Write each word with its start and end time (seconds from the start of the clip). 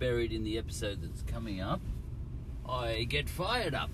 buried 0.00 0.32
in 0.32 0.42
the 0.42 0.56
episode 0.56 1.02
that's 1.02 1.22
coming 1.22 1.60
up, 1.60 1.80
I 2.66 3.04
get 3.04 3.28
fired 3.28 3.74
up. 3.74 3.90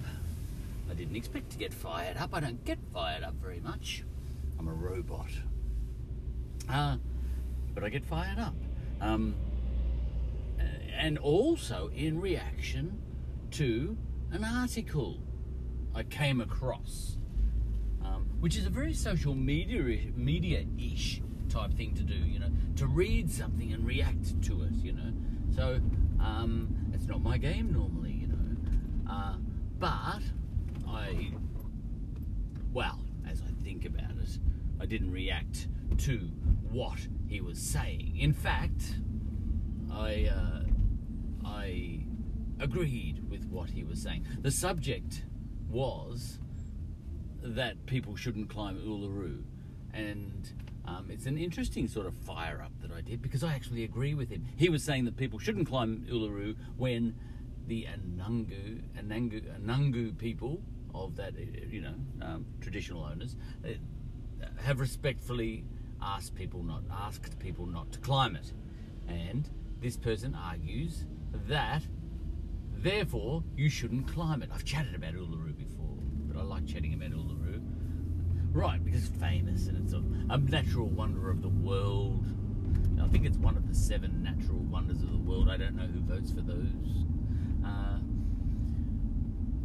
I 0.88 0.94
didn't 0.94 1.16
expect 1.16 1.50
to 1.50 1.58
get 1.58 1.74
fired 1.74 2.16
up. 2.16 2.30
I 2.32 2.38
don't 2.38 2.64
get 2.64 2.78
fired 2.94 3.24
up 3.24 3.34
very 3.34 3.58
much. 3.58 4.04
I'm 4.58 4.68
a 4.68 4.72
robot. 4.72 5.30
Uh, 6.70 6.96
but 7.74 7.82
I 7.82 7.88
get 7.88 8.04
fired 8.04 8.38
up. 8.38 8.54
Um, 9.00 9.34
and 10.96 11.18
also 11.18 11.90
in 11.94 12.20
reaction 12.20 13.02
to 13.50 13.96
an 14.30 14.44
article 14.44 15.18
I 15.92 16.04
came 16.04 16.40
across, 16.40 17.18
um, 18.04 18.26
which 18.38 18.56
is 18.56 18.64
a 18.64 18.70
very 18.70 18.94
social 18.94 19.34
media 19.34 20.12
media 20.14 20.64
ish 20.78 21.20
type 21.48 21.72
thing 21.74 21.94
to 21.94 22.02
do. 22.02 22.14
You 22.14 22.38
know, 22.38 22.50
to 22.76 22.86
read 22.86 23.30
something 23.30 23.72
and 23.72 23.84
react 23.84 24.40
to 24.42 24.62
it. 24.62 24.72
You 24.72 24.92
know, 24.92 25.12
so 25.54 25.80
um, 26.26 26.90
it's 26.92 27.06
not 27.06 27.22
my 27.22 27.38
game 27.38 27.72
normally. 27.72 28.12
You 28.12 28.26
know, 28.28 29.12
uh, 29.12 29.36
but 29.78 30.22
I, 30.88 31.30
well, 32.72 33.00
as 33.28 33.40
I 33.42 33.64
think 33.64 33.84
about 33.84 34.10
it, 34.22 34.38
I 34.80 34.86
didn't 34.86 35.12
react 35.12 35.68
to 35.98 36.18
what 36.70 36.98
he 37.28 37.40
was 37.40 37.58
saying. 37.58 38.16
In 38.18 38.32
fact, 38.32 38.96
I. 39.90 40.30
Uh, 40.34 40.62
I 41.46 42.00
agreed 42.60 43.28
with 43.30 43.46
what 43.46 43.70
he 43.70 43.84
was 43.84 44.02
saying. 44.02 44.26
The 44.42 44.50
subject 44.50 45.22
was 45.68 46.38
that 47.42 47.86
people 47.86 48.16
shouldn't 48.16 48.50
climb 48.50 48.76
Uluru, 48.76 49.42
and 49.94 50.52
um, 50.86 51.08
it's 51.10 51.26
an 51.26 51.36
interesting 51.38 51.88
sort 51.88 52.06
of 52.06 52.14
fire 52.14 52.62
up 52.64 52.72
that 52.80 52.92
I 52.92 53.00
did 53.00 53.20
because 53.22 53.42
I 53.42 53.54
actually 53.54 53.84
agree 53.84 54.14
with 54.14 54.30
him. 54.30 54.46
He 54.56 54.68
was 54.68 54.84
saying 54.84 55.04
that 55.06 55.16
people 55.16 55.38
shouldn't 55.38 55.68
climb 55.68 56.06
Uluru 56.10 56.56
when 56.76 57.14
the 57.66 57.86
Anangu, 57.86 58.82
Anangu, 58.96 59.42
Anangu 59.60 60.16
people 60.16 60.60
of 60.94 61.16
that, 61.16 61.34
you 61.70 61.80
know, 61.80 61.94
um, 62.22 62.46
traditional 62.60 63.04
owners, 63.04 63.36
uh, 63.64 63.70
have 64.62 64.80
respectfully 64.80 65.64
asked 66.00 66.34
people 66.34 66.62
not 66.62 66.82
asked 66.90 67.38
people 67.38 67.66
not 67.66 67.90
to 67.92 67.98
climb 67.98 68.36
it, 68.36 68.52
and 69.08 69.48
this 69.80 69.96
person 69.96 70.34
argues 70.34 71.04
that, 71.48 71.82
therefore, 72.76 73.42
you 73.56 73.68
shouldn't 73.68 74.06
climb 74.06 74.42
it. 74.42 74.50
I've 74.52 74.64
chatted 74.64 74.94
about 74.94 75.14
Uluru 75.14 75.56
before, 75.56 75.96
but 76.28 76.38
I 76.38 76.42
like 76.42 76.66
chatting 76.66 76.94
about 76.94 77.10
Uluru. 77.10 77.35
Right, 78.56 78.82
because 78.82 79.06
it's 79.06 79.16
famous 79.18 79.66
and 79.66 79.84
it's 79.84 79.92
a, 79.92 80.02
a 80.32 80.38
natural 80.38 80.86
wonder 80.86 81.28
of 81.28 81.42
the 81.42 81.48
world. 81.50 82.24
I 82.98 83.06
think 83.08 83.26
it's 83.26 83.36
one 83.36 83.54
of 83.54 83.68
the 83.68 83.74
seven 83.74 84.22
natural 84.22 84.60
wonders 84.60 85.02
of 85.02 85.10
the 85.10 85.18
world. 85.18 85.50
I 85.50 85.58
don't 85.58 85.76
know 85.76 85.86
who 85.86 86.00
votes 86.00 86.30
for 86.30 86.40
those. 86.40 87.04
Uh, 87.62 87.98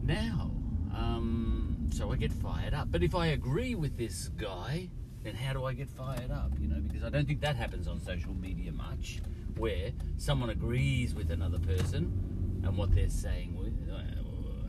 now, 0.04 0.52
um, 0.94 1.88
so 1.94 2.12
I 2.12 2.18
get 2.18 2.34
fired 2.34 2.74
up. 2.74 2.92
But 2.92 3.02
if 3.02 3.16
I 3.16 3.28
agree 3.28 3.76
with 3.76 3.98
this 3.98 4.28
guy, 4.28 4.90
then 5.24 5.36
how 5.36 5.54
do 5.54 5.64
I 5.64 5.72
get 5.72 5.88
fired 5.88 6.30
up? 6.30 6.52
You 6.60 6.68
know, 6.68 6.82
because 6.82 7.06
I 7.06 7.10
don't 7.10 7.26
think 7.26 7.40
that 7.40 7.56
happens 7.56 7.88
on 7.88 8.02
social 8.02 8.34
media 8.34 8.74
much 8.74 9.22
where 9.56 9.92
someone 10.18 10.50
agrees 10.50 11.16
with 11.16 11.32
another 11.32 11.60
person 11.60 12.62
and 12.66 12.76
what 12.76 12.94
they're 12.94 13.10
saying 13.10 13.56
with, 13.56 13.90
uh, 13.90 14.02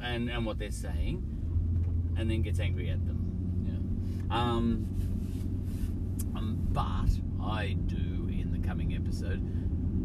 and 0.01 0.31
and 0.31 0.47
what 0.47 0.61
they're 0.61 0.71
saying, 0.71 1.25
and 2.17 2.31
then 2.31 2.43
gets 2.43 2.61
angry 2.61 2.89
at 2.89 3.05
them. 3.05 3.32
Um, 4.33 4.87
um, 6.37 6.59
but 6.73 7.11
I 7.45 7.77
do 7.87 8.29
in 8.29 8.51
the 8.53 8.67
coming 8.67 8.95
episode, 8.95 9.41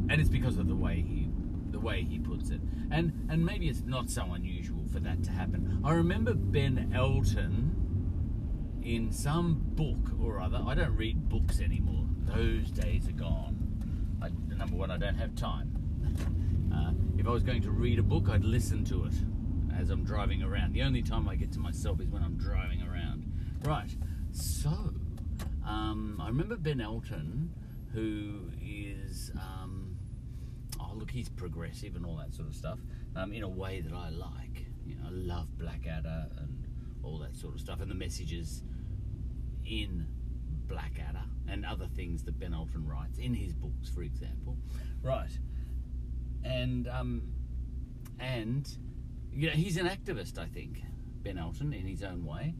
and 0.10 0.12
it's 0.12 0.30
because 0.30 0.58
of 0.58 0.68
the 0.68 0.76
way 0.76 0.96
he 0.96 1.30
the 1.72 1.80
way 1.80 2.04
he 2.04 2.20
puts 2.20 2.50
it, 2.50 2.62
and 2.92 3.28
and 3.30 3.46
maybe 3.46 3.68
it's 3.68 3.84
not 3.86 4.10
so 4.10 4.24
unusual 4.34 4.84
for 4.92 5.00
that 5.00 5.24
to 5.24 5.32
happen. 5.32 5.82
I 5.84 5.94
remember 5.94 6.34
Ben 6.34 6.92
Elton 6.94 7.76
in 8.84 9.12
some 9.12 9.62
book 9.76 10.12
or 10.22 10.40
other. 10.40 10.62
I 10.66 10.76
don't 10.76 10.96
read 10.96 11.30
books 11.30 11.60
anymore; 11.60 12.06
those 12.26 12.72
days 12.72 13.08
are 13.08 13.14
gone 13.14 13.68
I, 14.22 14.30
number 14.56 14.76
one, 14.76 14.92
I 14.92 14.98
don't 14.98 15.16
have 15.16 15.36
time. 15.36 15.74
Uh, 16.70 16.92
if 17.18 17.26
I 17.26 17.32
was 17.32 17.44
going 17.44 17.62
to 17.62 17.72
read 17.72 17.98
a 17.98 18.04
book, 18.04 18.28
I'd 18.30 18.44
listen 18.44 18.84
to 18.86 19.06
it 19.06 19.14
as 19.80 19.90
I'm 19.90 20.04
driving 20.04 20.44
around. 20.44 20.74
The 20.74 20.84
only 20.84 21.02
time 21.02 21.28
I 21.28 21.36
get 21.36 21.52
to 21.54 21.60
myself 21.60 22.02
is 22.02 22.10
when 22.10 22.22
I'm 22.22 22.36
driving 22.36 22.84
around. 22.84 23.26
Right. 23.64 23.90
So, 24.38 24.70
um, 25.66 26.22
I 26.22 26.28
remember 26.28 26.58
Ben 26.58 26.80
Elton, 26.80 27.52
who 27.92 28.52
is, 28.62 29.31
um, 29.36 29.98
oh 30.80 30.92
look, 30.94 31.09
he's 31.09 31.28
progressive 31.28 31.96
and 31.96 32.06
all 32.06 32.18
that 32.18 32.36
sort 32.36 32.48
of 32.48 32.53
stuff, 32.53 32.78
um, 33.16 33.34
in 33.34 33.42
a 33.42 33.50
way 33.50 33.81
that 33.81 33.94
I 33.94 34.09
like. 34.09 34.68
You 34.86 34.94
know, 34.96 35.08
I 35.08 35.09
love 35.09 35.58
Blackadder 35.58 36.28
and 36.38 36.68
all 37.02 37.18
that 37.18 37.36
sort 37.36 37.56
of 37.56 37.59
stuff, 37.62 37.81
and 37.81 37.90
the 37.90 37.96
messages 37.96 38.62
in 39.66 40.06
Blackadder 40.68 41.24
and 41.48 41.66
other 41.66 41.88
things 41.88 42.24
that 42.25 42.38
Ben 42.38 42.54
Elton 42.54 42.86
writes 42.88 43.18
in 43.18 43.34
his 43.34 43.56
books, 43.56 43.90
for 43.90 44.04
example. 44.04 44.56
Right. 45.02 45.36
And 46.44 46.88
um, 46.88 47.24
and 48.19 48.69
you 49.34 49.48
know, 49.48 49.56
he's 49.56 49.78
an 49.78 49.88
activist, 49.88 50.38
I 50.38 50.46
think, 50.46 50.84
Ben 51.24 51.40
Elton, 51.40 51.74
in 51.74 51.88
his 51.88 52.04
own 52.04 52.24
way. 52.24 52.54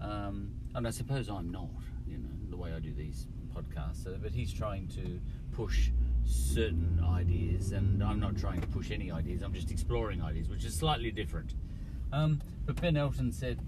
Um, 0.00 0.52
and 0.74 0.86
I 0.86 0.90
suppose 0.90 1.28
I'm 1.28 1.50
not, 1.50 1.68
you 2.06 2.18
know, 2.18 2.28
the 2.50 2.56
way 2.56 2.72
I 2.72 2.80
do 2.80 2.92
these 2.92 3.26
podcasts. 3.54 4.06
But 4.22 4.32
he's 4.32 4.52
trying 4.52 4.88
to 4.88 5.20
push 5.52 5.90
certain 6.24 7.04
ideas, 7.04 7.72
and 7.72 8.02
I'm 8.02 8.20
not 8.20 8.36
trying 8.36 8.60
to 8.60 8.66
push 8.68 8.90
any 8.90 9.10
ideas. 9.10 9.42
I'm 9.42 9.54
just 9.54 9.70
exploring 9.70 10.22
ideas, 10.22 10.48
which 10.48 10.64
is 10.64 10.74
slightly 10.74 11.10
different. 11.10 11.54
Um, 12.12 12.40
but 12.66 12.80
Ben 12.80 12.96
Elton 12.96 13.32
said, 13.32 13.60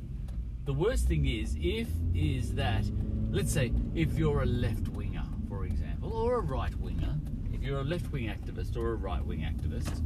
the 0.65 0.73
worst 0.73 1.07
thing 1.07 1.27
is 1.27 1.57
if 1.61 1.89
is 2.13 2.55
that 2.55 2.85
let's 3.31 3.53
say 3.53 3.73
if 3.95 4.19
you're 4.19 4.43
a 4.43 4.47
left 4.47 4.89
winger, 4.89 5.25
for 5.49 5.65
example, 5.65 6.13
or 6.13 6.37
a 6.37 6.41
right 6.41 6.75
winger, 6.77 7.15
if 7.53 7.63
you're 7.63 7.81
a 7.81 7.85
left 7.85 8.11
wing 8.13 8.25
activist 8.25 8.77
or 8.77 8.93
a 8.93 8.97
right 8.97 9.25
wing 9.25 9.41
activist, 9.41 10.03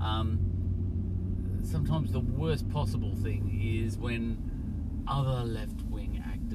um, 0.00 0.40
sometimes 1.62 2.12
the 2.12 2.20
worst 2.20 2.68
possible 2.70 3.14
thing 3.16 3.60
is 3.62 3.96
when 3.96 5.04
other 5.06 5.44
left 5.44 5.81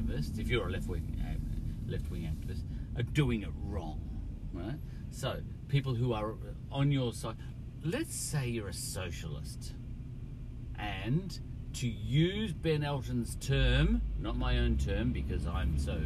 activists, 0.07 0.39
if 0.39 0.49
you're 0.49 0.67
a 0.67 0.71
left 0.71 0.87
wing 0.87 1.21
uh, 1.21 1.91
left 1.91 2.09
wing 2.11 2.23
activist, 2.23 2.63
are 2.97 3.03
doing 3.03 3.43
it 3.43 3.49
wrong. 3.63 4.01
Right? 4.53 4.79
So 5.11 5.39
people 5.67 5.93
who 5.93 6.13
are 6.13 6.35
on 6.71 6.91
your 6.91 7.13
side, 7.13 7.35
let's 7.83 8.15
say 8.15 8.47
you're 8.47 8.69
a 8.69 8.73
socialist, 8.73 9.73
and 10.77 11.39
to 11.73 11.87
use 11.87 12.53
Ben 12.53 12.83
Elton's 12.83 13.35
term, 13.35 14.01
not 14.19 14.37
my 14.37 14.57
own 14.59 14.77
term 14.77 15.11
because 15.11 15.45
I'm 15.45 15.77
so, 15.77 15.99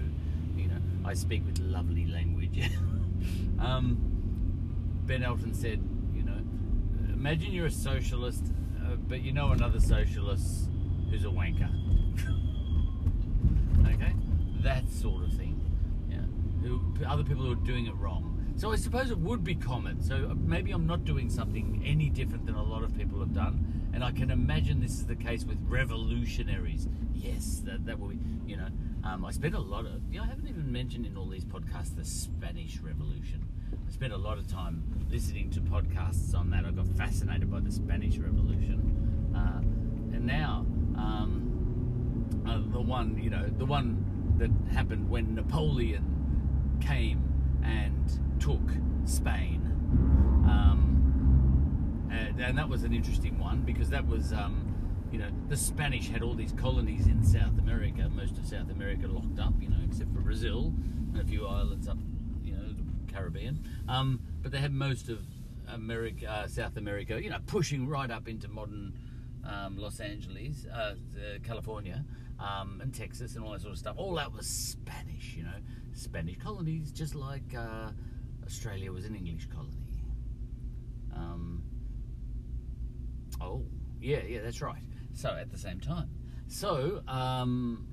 you 0.56 0.68
know, 0.68 0.82
I 1.06 1.14
speak 1.14 1.46
with 1.46 1.60
lovely 1.60 2.06
language. 2.08 2.70
um, 3.60 3.98
ben 5.06 5.24
Elton 5.24 5.54
said, 5.54 5.82
you 6.14 6.24
know, 6.24 6.38
imagine 7.14 7.54
you're 7.54 7.68
a 7.68 7.72
socialist, 7.72 8.52
uh, 8.84 8.96
but 9.08 9.22
you 9.22 9.32
know 9.32 9.52
another 9.52 9.80
socialist 9.80 10.70
who's 11.10 11.24
a 11.24 11.30
wanker. 11.30 11.70
Okay? 13.88 14.14
That 14.62 14.90
sort 14.90 15.24
of 15.24 15.34
thing. 15.34 15.60
Yeah. 16.10 17.10
Other 17.10 17.24
people 17.24 17.46
who 17.46 17.54
are 17.54 17.66
doing 17.66 17.88
it 17.88 17.96
wrong. 17.96 18.28
So 18.58 18.72
I 18.72 18.76
suppose 18.76 19.10
it 19.10 19.18
would 19.18 19.44
be 19.44 19.56
common. 19.56 20.02
So 20.04 20.28
uh, 20.30 20.36
maybe 20.36 20.72
I'm 20.72 20.86
not 20.86 21.06
doing 21.06 21.30
something 21.30 21.82
any 21.86 22.10
different 22.10 22.46
than 22.46 22.56
a 22.56 22.64
lot 22.64 22.84
of 22.84 22.96
people 22.96 23.20
have 23.20 23.34
done 23.34 23.82
and 23.94 24.04
I 24.04 24.12
can 24.12 24.32
imagine 24.32 24.80
this 24.80 24.92
is 24.92 25.06
the 25.06 25.16
case 25.16 25.44
with 25.44 25.58
revolutionaries. 25.68 26.88
Yes, 27.14 27.62
that, 27.66 27.86
that 27.86 28.00
will 28.00 28.10
be, 28.10 28.20
you 28.46 28.58
know. 28.58 28.68
Um, 29.04 29.26
I 29.26 29.32
spent 29.32 29.56
a 29.56 29.60
lot 29.60 29.86
of, 29.86 30.02
you 30.12 30.20
know, 30.20 30.24
I 30.24 30.28
haven't 30.28 30.48
even 30.48 30.72
mentioned 30.72 31.06
in 31.06 31.18
all 31.18 31.28
these 31.28 31.44
podcasts 31.44 31.96
the 31.96 32.06
Spanish 32.06 32.80
Revolution. 32.80 33.46
I 33.74 33.92
spent 33.92 34.14
a 34.14 34.18
lot 34.18 34.38
of 34.38 34.48
time 34.48 34.84
listening 35.10 35.50
to 35.52 35.60
podcasts 35.60 36.36
on 36.36 36.50
that. 36.52 36.66
I 36.66 36.72
got 36.72 36.88
fascinated 36.88 37.52
by 37.52 37.60
the 37.60 37.72
Spanish 37.72 38.18
Revolution. 38.18 39.34
Uh, 39.36 39.60
and 40.16 40.26
now, 40.26 40.66
um, 40.96 41.41
uh, 42.48 42.60
the 42.72 42.82
one, 42.82 43.20
you 43.22 43.30
know, 43.30 43.46
the 43.58 43.66
one 43.66 44.36
that 44.38 44.52
happened 44.74 45.10
when 45.10 45.36
Napoleon 45.36 46.78
came 46.82 47.22
and 47.64 48.20
took 48.40 48.62
Spain. 49.06 49.62
Um, 50.48 52.10
and, 52.12 52.40
and 52.42 52.58
that 52.58 52.68
was 52.68 52.84
an 52.84 52.94
interesting 52.94 53.40
one 53.40 53.62
because 53.62 53.90
that 53.90 54.06
was, 54.08 54.34
um, 54.34 54.74
you 55.12 55.20
know, 55.20 55.28
the 55.50 55.58
Spanish 55.58 56.10
had 56.10 56.24
all 56.24 56.34
these 56.34 56.54
colonies 56.54 57.08
in 57.08 57.24
South 57.24 57.58
America, 57.60 58.10
most 58.10 58.38
of 58.38 58.46
South 58.46 58.72
America 58.72 59.08
locked 59.08 59.40
up, 59.40 59.54
you 59.60 59.70
know, 59.70 59.78
except 59.86 60.14
for 60.14 60.22
Brazil 60.22 60.74
and 61.14 61.22
a 61.22 61.26
few 61.26 61.46
islands 61.46 61.88
up, 61.88 61.98
you 62.44 62.54
know, 62.54 62.64
the 62.64 63.14
Caribbean. 63.14 63.64
Um, 63.88 64.22
but 64.42 64.52
they 64.52 64.60
had 64.60 64.74
most 64.74 65.10
of 65.10 65.20
America, 65.72 66.30
uh, 66.30 66.48
South 66.48 66.78
America, 66.78 67.22
you 67.22 67.30
know, 67.30 67.40
pushing 67.46 67.88
right 67.88 68.10
up 68.10 68.28
into 68.28 68.48
modern 68.48 68.94
um, 69.46 69.78
Los 69.78 70.00
Angeles, 70.00 70.66
uh, 70.74 70.96
California, 71.44 72.04
um, 72.40 72.80
and 72.82 72.94
Texas, 72.94 73.36
and 73.36 73.44
all 73.44 73.52
that 73.52 73.62
sort 73.62 73.74
of 73.74 73.80
stuff. 73.80 73.96
All 73.98 74.16
that 74.16 74.32
was 74.32 74.48
Spanish, 74.48 75.36
you 75.36 75.44
know, 75.44 75.60
Spanish 75.94 76.38
colonies, 76.38 76.92
just 76.92 77.16
like 77.16 77.56
uh, 77.58 77.92
Australia 78.46 78.92
was 78.92 79.06
an 79.06 79.16
English 79.16 79.48
colony. 79.48 79.78
Um, 81.16 81.64
oh, 83.40 83.64
yeah, 84.00 84.22
yeah, 84.28 84.42
that's 84.42 84.62
right. 84.62 84.82
So 85.14 85.30
at 85.30 85.52
the 85.52 85.58
same 85.58 85.80
time. 85.80 86.10
So, 86.48 87.02
um, 87.08 87.88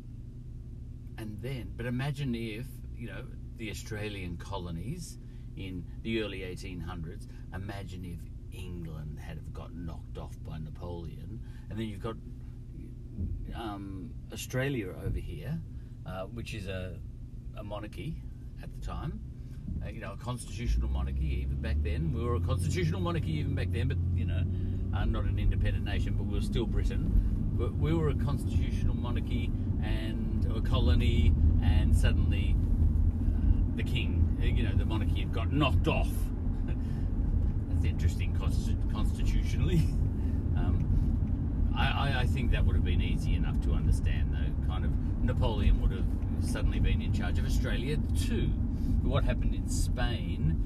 and 1.16 1.40
then, 1.40 1.72
but 1.76 1.86
imagine 1.86 2.34
if, 2.34 2.66
you 2.96 3.08
know, 3.08 3.24
the 3.56 3.70
Australian 3.70 4.36
colonies 4.36 5.18
in 5.56 5.84
the 6.02 6.22
early 6.22 6.40
1800s, 6.40 7.26
imagine 7.54 8.04
if 8.04 8.20
England 8.58 9.18
had 9.18 9.36
have 9.36 9.52
got 9.52 9.74
knocked 9.74 10.18
off 10.18 10.36
by 10.44 10.58
Napoleon, 10.58 11.40
and 11.70 11.78
then 11.78 11.86
you've 11.86 12.02
got 12.02 12.16
um, 13.54 14.10
Australia 14.32 14.94
over 15.04 15.18
here, 15.18 15.58
uh, 16.06 16.24
which 16.24 16.54
is 16.54 16.66
a, 16.68 16.98
a 17.56 17.64
monarchy 17.64 18.20
at 18.62 18.68
the 18.72 18.86
time, 18.86 19.20
uh, 19.84 19.88
you 19.88 20.00
know, 20.00 20.12
a 20.12 20.16
constitutional 20.16 20.88
monarchy 20.88 21.40
even 21.40 21.60
back 21.60 21.76
then. 21.82 22.12
We 22.12 22.22
were 22.24 22.36
a 22.36 22.40
constitutional 22.40 23.00
monarchy 23.00 23.32
even 23.32 23.54
back 23.54 23.68
then, 23.70 23.88
but 23.88 23.98
you 24.14 24.24
know, 24.24 24.42
uh, 24.96 25.04
not 25.04 25.24
an 25.24 25.38
independent 25.38 25.84
nation, 25.84 26.14
but 26.16 26.24
we 26.26 26.34
were 26.34 26.44
still 26.44 26.66
Britain. 26.66 27.54
But 27.58 27.74
we 27.74 27.92
were 27.92 28.10
a 28.10 28.14
constitutional 28.14 28.94
monarchy 28.94 29.50
and 29.82 30.46
a 30.54 30.60
colony, 30.60 31.32
and 31.62 31.96
suddenly 31.96 32.54
uh, 32.56 33.76
the 33.76 33.82
king, 33.82 34.38
uh, 34.40 34.46
you 34.46 34.62
know, 34.62 34.74
the 34.76 34.84
monarchy 34.84 35.20
had 35.20 35.32
got 35.32 35.52
knocked 35.52 35.88
off. 35.88 36.10
That's 37.78 37.90
interesting, 37.90 38.36
constitutionally. 38.92 39.76
um, 40.56 41.72
I, 41.76 42.22
I, 42.22 42.26
think 42.26 42.50
that 42.50 42.66
would 42.66 42.74
have 42.74 42.84
been 42.84 43.00
easy 43.00 43.34
enough 43.34 43.60
to 43.62 43.72
understand, 43.72 44.34
though. 44.34 44.66
Kind 44.66 44.84
of 44.84 44.90
Napoleon 45.22 45.80
would 45.80 45.92
have 45.92 46.04
suddenly 46.40 46.80
been 46.80 47.00
in 47.00 47.12
charge 47.12 47.38
of 47.38 47.46
Australia 47.46 47.96
too. 48.18 48.48
But 49.00 49.10
what 49.10 49.22
happened 49.22 49.54
in 49.54 49.68
Spain 49.68 50.60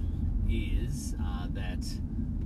is 0.49 1.14
uh, 1.23 1.49
that 1.50 1.85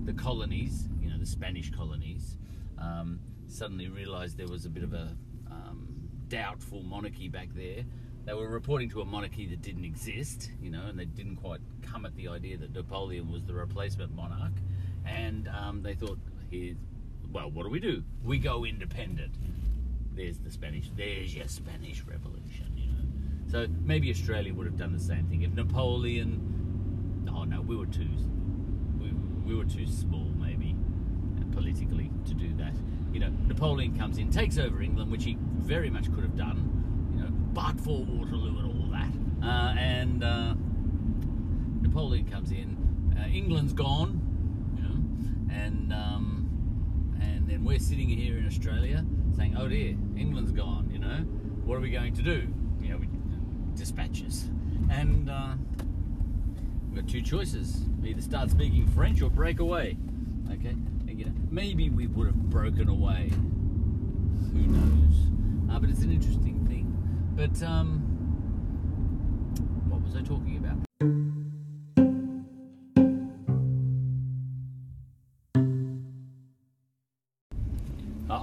the 0.05 0.13
colonies, 0.13 0.89
you 1.01 1.11
know, 1.11 1.19
the 1.19 1.27
Spanish 1.27 1.71
colonies, 1.71 2.37
um, 2.77 3.21
suddenly 3.47 3.87
realised 3.87 4.37
there 4.37 4.49
was 4.49 4.67
a 4.67 4.71
bit 4.71 4.83
of 4.83 4.95
a 4.95 5.17
um, 5.49 5.87
doubtful 6.27 6.83
monarchy 6.83 7.29
back 7.29 7.51
there. 7.55 7.85
They 8.27 8.35
were 8.35 8.49
reporting 8.49 8.91
to 8.91 9.03
a 9.03 9.05
monarchy 9.05 9.47
that 9.47 9.63
didn't 9.63 9.85
exist, 9.85 10.51
you 10.61 10.69
know, 10.69 10.87
and 10.89 10.99
they 10.99 11.05
didn't 11.05 11.37
quite 11.37 11.61
come 11.81 12.05
at 12.05 12.17
the 12.17 12.27
idea 12.27 12.57
that 12.59 12.75
Napoleon 12.75 13.31
was 13.31 13.45
the 13.45 13.55
replacement 13.55 14.17
monarch. 14.17 14.53
And 15.07 15.49
um, 15.49 15.81
they 15.81 15.95
thought, 15.95 16.19
well, 17.31 17.49
what 17.51 17.63
do 17.63 17.69
we 17.71 17.79
do? 17.79 18.03
We 18.25 18.39
go 18.39 18.65
independent. 18.65 19.37
There's 20.13 20.39
the 20.39 20.51
Spanish, 20.51 20.91
there's 20.97 21.37
your 21.37 21.47
Spanish 21.47 22.03
Revolution, 22.03 22.73
you 22.77 22.87
know. 22.89 23.05
So 23.49 23.73
maybe 23.85 24.11
Australia 24.11 24.53
would 24.55 24.67
have 24.67 24.77
done 24.77 24.93
the 24.93 24.99
same 24.99 25.27
thing. 25.27 25.43
If 25.43 25.53
Napoleon, 25.53 27.31
oh 27.33 27.45
no, 27.45 27.61
we 27.61 27.77
were 27.77 27.87
too, 27.87 28.09
we, 28.99 29.13
we 29.45 29.55
were 29.55 29.67
too 29.67 29.87
small 29.87 30.33
maybe 30.37 30.75
politically 31.53 32.11
to 32.27 32.35
do 32.35 32.53
that. 32.55 32.75
You 33.13 33.21
know, 33.21 33.31
Napoleon 33.47 33.97
comes 33.97 34.19
in, 34.19 34.33
takes 34.33 34.59
over 34.59 34.83
England, 34.83 35.13
which 35.13 35.23
he 35.23 35.39
very 35.59 35.91
much 35.91 36.13
could 36.13 36.25
have 36.25 36.37
done, 36.37 36.76
but 37.57 37.81
for 37.81 38.05
Waterloo 38.05 38.59
and 38.59 38.67
all 38.67 38.91
that. 38.91 39.11
Uh, 39.43 39.75
and 39.79 40.23
uh, 40.23 40.55
Napoleon 41.81 42.27
comes 42.31 42.51
in, 42.51 42.77
uh, 43.19 43.27
England's 43.29 43.73
gone, 43.73 44.21
you 44.77 44.83
know, 44.83 45.59
and 45.63 45.91
um, 45.91 47.17
and 47.23 47.49
then 47.49 47.65
we're 47.65 47.79
sitting 47.79 48.11
here 48.11 48.37
in 48.37 48.47
Australia 48.47 49.07
saying, 49.35 49.57
"Oh 49.57 49.69
dear, 49.69 49.97
England's 50.17 50.53
gone," 50.53 50.91
you 50.93 50.99
know. 50.99 51.25
What 51.65 51.79
are 51.79 51.81
we 51.81 51.91
going 51.91 52.13
to 52.15 52.23
do? 52.23 52.47
You 52.83 52.91
know, 52.91 52.99
we 52.99 53.09
dispatches, 53.75 54.51
and 54.91 55.31
uh, 55.31 55.55
we've 56.91 57.01
got 57.03 57.11
two 57.11 57.23
choices: 57.23 57.81
either 58.05 58.21
start 58.21 58.51
speaking 58.51 58.87
French 58.89 59.23
or 59.23 59.31
break 59.31 59.61
away. 59.61 59.97
Okay, 60.53 60.77
and, 61.09 61.19
you 61.19 61.25
know, 61.25 61.33
maybe 61.51 61.89
we 61.89 62.07
would 62.07 62.27
have 62.27 62.51
broken 62.51 62.91
away. 62.91 63.31
Who 64.53 64.61
knows? 64.61 65.75
Uh, 65.75 65.79
but 65.79 65.89
it's 65.89 66.03
an 66.03 66.13
interesting. 66.13 66.56
But 67.37 67.63
um, 67.63 67.99
what 69.91 70.01
was 70.03 70.17
I 70.17 70.23
talking 70.23 70.57
about? 70.57 70.79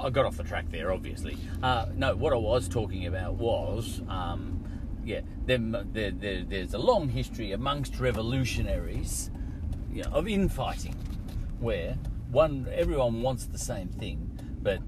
I 0.05 0.09
got 0.11 0.25
off 0.25 0.37
the 0.37 0.43
track 0.43 0.65
there, 0.69 0.91
obviously. 0.91 1.37
Uh, 1.63 1.87
no, 1.95 2.15
what 2.15 2.33
I 2.33 2.37
was 2.37 2.67
talking 2.67 3.07
about 3.07 3.33
was, 3.33 4.01
um, 4.07 4.63
yeah, 5.03 5.21
there, 5.45 5.57
there, 5.57 6.11
there's 6.11 6.73
a 6.73 6.77
long 6.77 7.09
history 7.09 7.53
amongst 7.53 7.99
revolutionaries 7.99 9.31
you 9.91 10.03
know, 10.03 10.09
of 10.11 10.27
infighting, 10.27 10.95
where 11.59 11.97
one 12.29 12.67
everyone 12.71 13.21
wants 13.21 13.45
the 13.45 13.57
same 13.57 13.87
thing, 13.87 14.39
but 14.61 14.79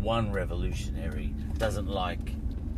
one 0.00 0.30
revolutionary 0.30 1.34
doesn't 1.58 1.88
like 1.88 2.32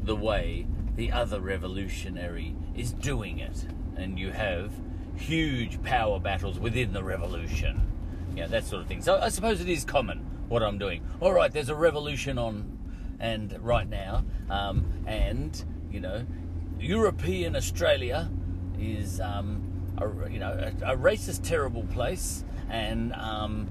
the 0.07 0.17
way 0.17 0.67
the 0.95 1.13
other 1.13 1.41
revolutionary 1.41 2.55
is 2.75 2.93
doing 2.93 3.39
it, 3.39 3.67
and 3.97 4.19
you 4.19 4.31
have 4.31 4.73
huge 5.17 5.83
power 5.83 6.19
battles 6.19 6.59
within 6.59 6.93
the 6.93 7.03
revolution. 7.03 7.81
Yeah, 8.35 8.47
that 8.47 8.65
sort 8.65 8.83
of 8.83 8.89
thing. 8.89 9.03
So 9.03 9.19
I 9.19 9.29
suppose 9.29 9.61
it 9.61 9.69
is 9.69 9.85
common 9.85 10.19
what 10.49 10.63
I'm 10.63 10.79
doing. 10.79 11.03
All 11.21 11.33
right, 11.33 11.53
there's 11.53 11.69
a 11.69 11.75
revolution 11.75 12.39
on, 12.39 12.79
and 13.19 13.59
right 13.63 13.89
now, 13.89 14.25
um, 14.49 14.87
and 15.07 15.63
you 15.91 16.01
know, 16.01 16.25
European 16.79 17.57
Australia 17.57 18.31
is 18.79 19.21
um, 19.21 19.63
a, 19.99 20.31
you 20.31 20.39
know 20.39 20.53
a, 20.53 20.93
a 20.93 20.97
racist, 20.97 21.43
terrible 21.43 21.83
place, 21.85 22.45
and 22.71 23.13
um, 23.15 23.69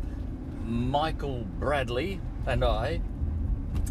Michael 0.66 1.46
Bradley 1.60 2.20
and 2.46 2.64
I 2.64 3.02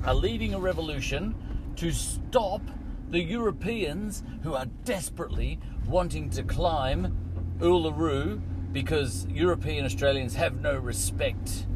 are 0.05 0.15
leading 0.15 0.55
a 0.55 0.59
revolution 0.59 1.35
to 1.77 1.93
stop 1.93 2.63
the 3.11 3.21
Europeans 3.21 4.23
who 4.43 4.55
are 4.55 4.67
desperately 4.85 5.59
wanting 5.87 6.31
to 6.31 6.43
climb 6.43 7.17
Uluru 7.61 8.41
because 8.73 9.27
European 9.29 9.85
Australians 9.85 10.35
have 10.35 10.61
no 10.61 10.77
respect 10.77 11.67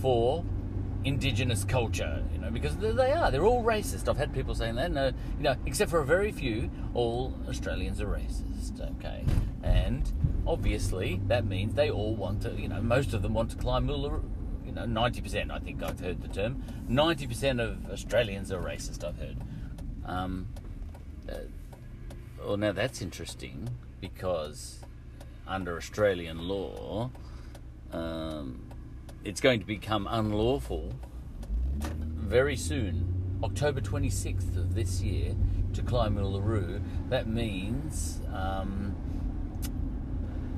for 0.00 0.44
indigenous 1.04 1.64
culture, 1.64 2.22
you 2.32 2.38
know, 2.38 2.50
because 2.50 2.76
they 2.76 3.12
are. 3.12 3.30
They're 3.30 3.44
all 3.44 3.62
racist. 3.62 4.08
I've 4.08 4.16
had 4.16 4.32
people 4.32 4.54
saying 4.54 4.74
that. 4.76 4.92
No, 4.92 5.06
you 5.06 5.42
know, 5.42 5.56
except 5.66 5.90
for 5.90 6.00
a 6.00 6.04
very 6.04 6.32
few, 6.32 6.70
all 6.94 7.34
Australians 7.48 8.00
are 8.00 8.06
racist. 8.06 8.80
Okay, 8.98 9.24
and 9.62 10.10
obviously 10.46 11.20
that 11.28 11.46
means 11.46 11.74
they 11.74 11.90
all 11.90 12.14
want 12.14 12.42
to. 12.42 12.52
You 12.52 12.68
know, 12.68 12.82
most 12.82 13.14
of 13.14 13.22
them 13.22 13.34
want 13.34 13.50
to 13.50 13.56
climb 13.56 13.88
Uluru. 13.88 14.22
You 14.74 14.80
know, 14.80 14.86
ninety 14.86 15.20
percent. 15.20 15.52
I 15.52 15.60
think 15.60 15.82
I've 15.82 16.00
heard 16.00 16.20
the 16.20 16.28
term. 16.28 16.62
Ninety 16.88 17.26
percent 17.28 17.60
of 17.60 17.88
Australians 17.90 18.50
are 18.50 18.60
racist. 18.60 19.04
I've 19.04 19.18
heard. 19.18 19.36
Um, 20.04 20.48
uh, 21.30 21.34
well, 22.44 22.56
now 22.56 22.72
that's 22.72 23.00
interesting 23.00 23.68
because 24.00 24.80
under 25.46 25.76
Australian 25.76 26.48
law, 26.48 27.10
um, 27.92 28.62
it's 29.22 29.40
going 29.40 29.60
to 29.60 29.66
become 29.66 30.08
unlawful 30.10 30.92
very 31.76 32.56
soon, 32.56 33.38
October 33.44 33.80
26th 33.80 34.56
of 34.56 34.74
this 34.74 35.00
year, 35.00 35.36
to 35.74 35.82
climb 35.82 36.16
Uluru. 36.16 36.82
That 37.10 37.28
means 37.28 38.20
um, 38.34 38.96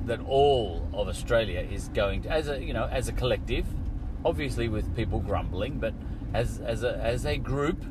that 0.05 0.19
all 0.21 0.87
of 0.91 1.07
Australia 1.07 1.59
is 1.59 1.89
going 1.89 2.23
to, 2.23 2.31
as 2.31 2.47
a 2.47 2.63
you 2.63 2.73
know, 2.73 2.87
as 2.91 3.07
a 3.07 3.13
collective, 3.13 3.65
obviously 4.25 4.67
with 4.67 4.95
people 4.95 5.19
grumbling, 5.19 5.79
but 5.79 5.93
as 6.33 6.59
as 6.59 6.83
a 6.83 6.97
as 6.97 7.25
a 7.25 7.37
group, 7.37 7.83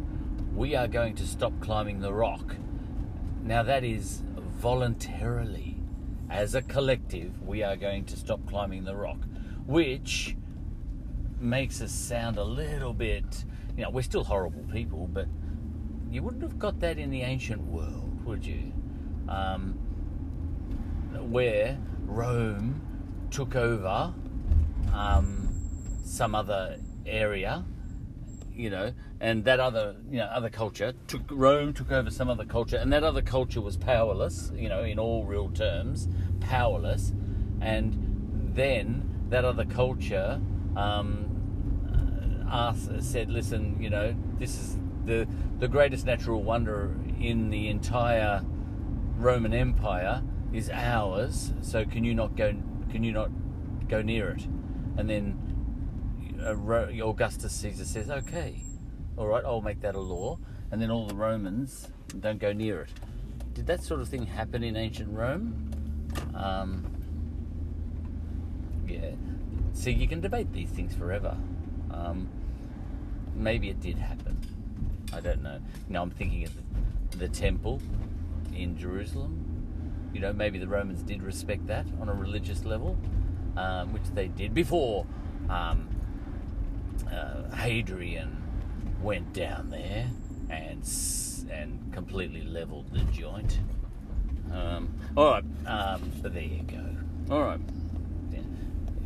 we 0.55 0.75
are 0.75 0.89
going 0.89 1.15
to 1.17 1.27
stop 1.27 1.53
climbing 1.61 2.01
the 2.01 2.13
rock. 2.13 2.57
Now 3.43 3.63
that 3.63 3.85
is 3.85 4.23
voluntarily. 4.57 5.75
As 6.29 6.57
a 6.57 6.63
collective, 6.63 7.41
we 7.47 7.63
are 7.63 7.77
going 7.77 8.05
to 8.07 8.17
stop 8.17 8.41
climbing 8.49 8.85
the 8.85 8.97
rock, 8.97 9.19
which 9.67 10.37
makes 11.39 11.81
us 11.81 11.93
sound 11.93 12.37
a 12.37 12.45
little 12.45 12.93
bit, 12.93 13.45
you 13.77 13.85
know, 13.85 13.91
we're 13.91 14.03
still 14.03 14.25
horrible 14.25 14.65
people, 14.73 15.07
but 15.07 15.29
you 16.11 16.23
wouldn't 16.23 16.43
have 16.43 16.59
got 16.59 16.81
that 16.81 16.99
in 16.99 17.11
the 17.11 17.23
ancient 17.23 17.63
world, 17.63 18.25
would 18.25 18.45
you? 18.45 18.73
Um, 19.29 19.75
where 21.31 21.79
Rome 22.07 22.81
took 23.31 23.55
over 23.55 24.13
um, 24.93 25.46
some 26.07 26.35
other 26.35 26.79
area, 27.05 27.65
you 28.55 28.71
know, 28.71 28.93
and 29.21 29.45
that 29.45 29.61
other, 29.61 29.97
you 30.11 30.19
know, 30.19 30.27
other 30.27 30.49
culture 30.49 30.95
took 31.09 31.23
Rome 31.31 31.75
took 31.75 31.91
over 31.91 32.11
some 32.11 32.31
other 32.31 32.45
culture, 32.45 32.77
and 32.77 32.93
that 32.93 33.03
other 33.03 33.23
culture 33.23 33.61
was 33.61 33.77
powerless, 33.77 34.53
you 34.55 34.69
know, 34.69 34.83
in 34.85 34.99
all 34.99 35.25
real 35.25 35.51
terms, 35.51 36.09
powerless, 36.41 37.13
and 37.61 38.53
then 38.55 39.27
that 39.29 39.45
other 39.45 39.65
culture 39.65 40.41
um, 40.77 42.47
asked, 42.49 43.03
said, 43.03 43.29
"Listen, 43.29 43.77
you 43.83 43.91
know, 43.91 44.15
this 44.39 44.55
is 44.55 44.79
the 45.05 45.27
the 45.59 45.69
greatest 45.69 46.07
natural 46.07 46.43
wonder 46.43 46.95
in 47.21 47.51
the 47.51 47.69
entire 47.69 48.45
Roman 49.17 49.53
Empire 49.53 50.23
is 50.53 50.71
ours. 50.71 51.53
So 51.63 51.85
can 51.85 52.05
you 52.05 52.15
not 52.15 52.37
go? 52.37 52.55
Can 52.91 53.03
you 53.03 53.13
not 53.13 53.31
go 53.89 54.03
near 54.03 54.31
it?" 54.31 54.47
and 54.97 55.09
then 55.09 55.39
uh, 55.51 55.56
Augustus 56.47 57.53
Caesar 57.53 57.85
says, 57.85 58.11
"Okay, 58.11 58.63
all 59.17 59.27
right, 59.27 59.45
I'll 59.45 59.61
make 59.61 59.81
that 59.81 59.95
a 59.95 60.01
law," 60.01 60.39
and 60.71 60.81
then 60.81 60.91
all 60.91 61.07
the 61.07 61.15
Romans 61.15 61.89
don't 62.21 62.39
go 62.39 62.53
near 62.53 62.83
it. 62.83 62.91
Did 63.55 63.67
that 63.67 63.83
sort 63.83 64.01
of 64.01 64.09
thing 64.09 64.27
happen 64.27 64.63
in 64.63 64.77
ancient 64.77 65.13
Rome? 65.13 65.71
Um, 66.35 66.85
yeah. 68.87 69.13
See, 69.73 69.93
you 69.93 70.07
can 70.07 70.21
debate 70.21 70.53
these 70.53 70.69
things 70.69 70.95
forever. 70.95 71.37
Um, 71.91 72.29
maybe 73.35 73.69
it 73.69 73.81
did 73.81 73.99
happen. 73.99 74.39
I 75.13 75.21
don't 75.21 75.43
know. 75.43 75.59
Now 75.89 76.03
I'm 76.03 76.11
thinking 76.11 76.45
of 76.45 76.53
the, 77.11 77.17
the 77.19 77.29
temple 77.29 77.81
in 78.55 78.77
Jerusalem. 78.79 80.11
You 80.13 80.21
know, 80.21 80.33
maybe 80.33 80.59
the 80.59 80.69
Romans 80.69 81.03
did 81.03 81.23
respect 81.23 81.67
that 81.67 81.87
on 82.01 82.09
a 82.09 82.15
religious 82.15 82.65
level, 82.65 82.97
um, 83.57 83.93
which 83.93 84.05
they 84.15 84.29
did 84.29 84.55
before 84.55 85.07
um, 85.49 85.89
uh, 87.11 87.55
Hadrian 87.55 88.43
went 89.03 89.33
down 89.33 89.71
there 89.71 90.09
and 90.51 90.83
and 91.51 91.93
completely 91.93 92.43
leveled 92.43 92.93
the 92.93 93.01
joint. 93.13 93.61
Um, 94.53 94.95
all 95.17 95.31
right, 95.33 95.45
um, 95.67 96.11
but 96.23 96.35
there 96.35 96.43
you 96.43 96.63
go. 96.63 97.35
All 97.35 97.43
right, 97.43 97.61
yeah. 98.33 98.41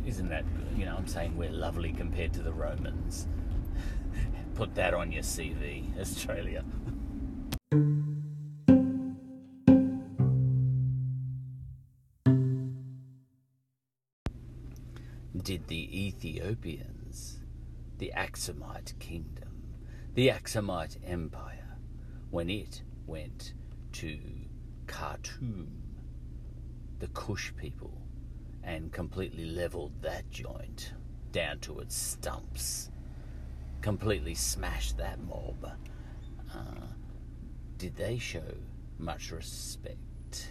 isn't 0.05 0.29
that 0.29 0.45
good? 0.55 0.77
You 0.77 0.85
know, 0.85 0.95
I'm 0.95 1.07
saying 1.07 1.35
we're 1.37 1.51
lovely 1.51 1.91
compared 1.91 2.33
to 2.33 2.41
the 2.41 2.51
Romans. 2.51 3.27
Put 4.55 4.75
that 4.75 4.93
on 4.93 5.11
your 5.11 5.23
CV, 5.23 5.97
Australia. 5.99 6.63
Did 15.43 15.67
the 15.67 16.07
Ethiopians, 16.07 17.00
the 18.01 18.11
Aksumite 18.17 18.97
kingdom, 18.97 19.61
the 20.15 20.29
Aksumite 20.29 20.97
empire, 21.05 21.77
when 22.31 22.49
it 22.49 22.81
went 23.05 23.53
to 23.91 24.19
Khartoum, 24.87 25.67
the 26.97 27.05
Kush 27.09 27.53
people, 27.55 27.95
and 28.63 28.91
completely 28.91 29.45
leveled 29.45 29.91
that 30.01 30.27
joint 30.31 30.93
down 31.31 31.59
to 31.59 31.79
its 31.79 31.95
stumps, 31.95 32.89
completely 33.83 34.33
smashed 34.33 34.97
that 34.97 35.19
mob, 35.19 35.71
uh, 36.55 36.87
did 37.77 37.95
they 37.95 38.17
show 38.17 38.55
much 38.97 39.29
respect? 39.29 40.49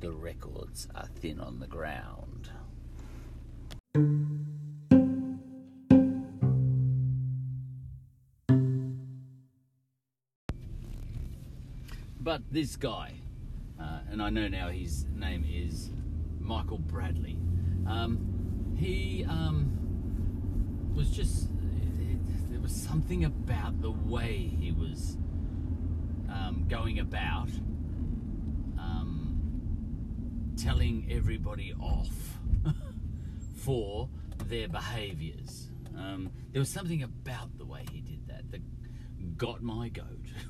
The 0.00 0.10
records 0.10 0.88
are 0.96 1.06
thin 1.06 1.38
on 1.38 1.60
the 1.60 1.68
ground. 1.68 2.50
But 12.22 12.42
this 12.50 12.76
guy, 12.76 13.14
uh, 13.80 14.00
and 14.10 14.22
I 14.22 14.28
know 14.28 14.46
now 14.46 14.68
his 14.68 15.06
name 15.14 15.42
is 15.48 15.88
Michael 16.38 16.76
Bradley, 16.76 17.38
um, 17.86 18.74
he 18.76 19.24
um, 19.26 20.92
was 20.94 21.08
just, 21.10 21.48
there 22.50 22.60
was 22.60 22.72
something 22.72 23.24
about 23.24 23.80
the 23.80 23.90
way 23.90 24.36
he 24.36 24.70
was 24.70 25.16
um, 26.28 26.66
going 26.68 26.98
about 26.98 27.48
um, 28.78 30.52
telling 30.58 31.08
everybody 31.10 31.72
off 31.80 32.38
for 33.56 34.10
their 34.44 34.68
behaviours. 34.68 35.70
Um, 35.96 36.30
there 36.52 36.60
was 36.60 36.68
something 36.68 37.02
about 37.02 37.56
the 37.56 37.64
way 37.64 37.86
he 37.90 38.02
did 38.02 38.28
that 38.28 38.50
that 38.50 38.60
got 39.38 39.62
my 39.62 39.88
goat. 39.88 40.04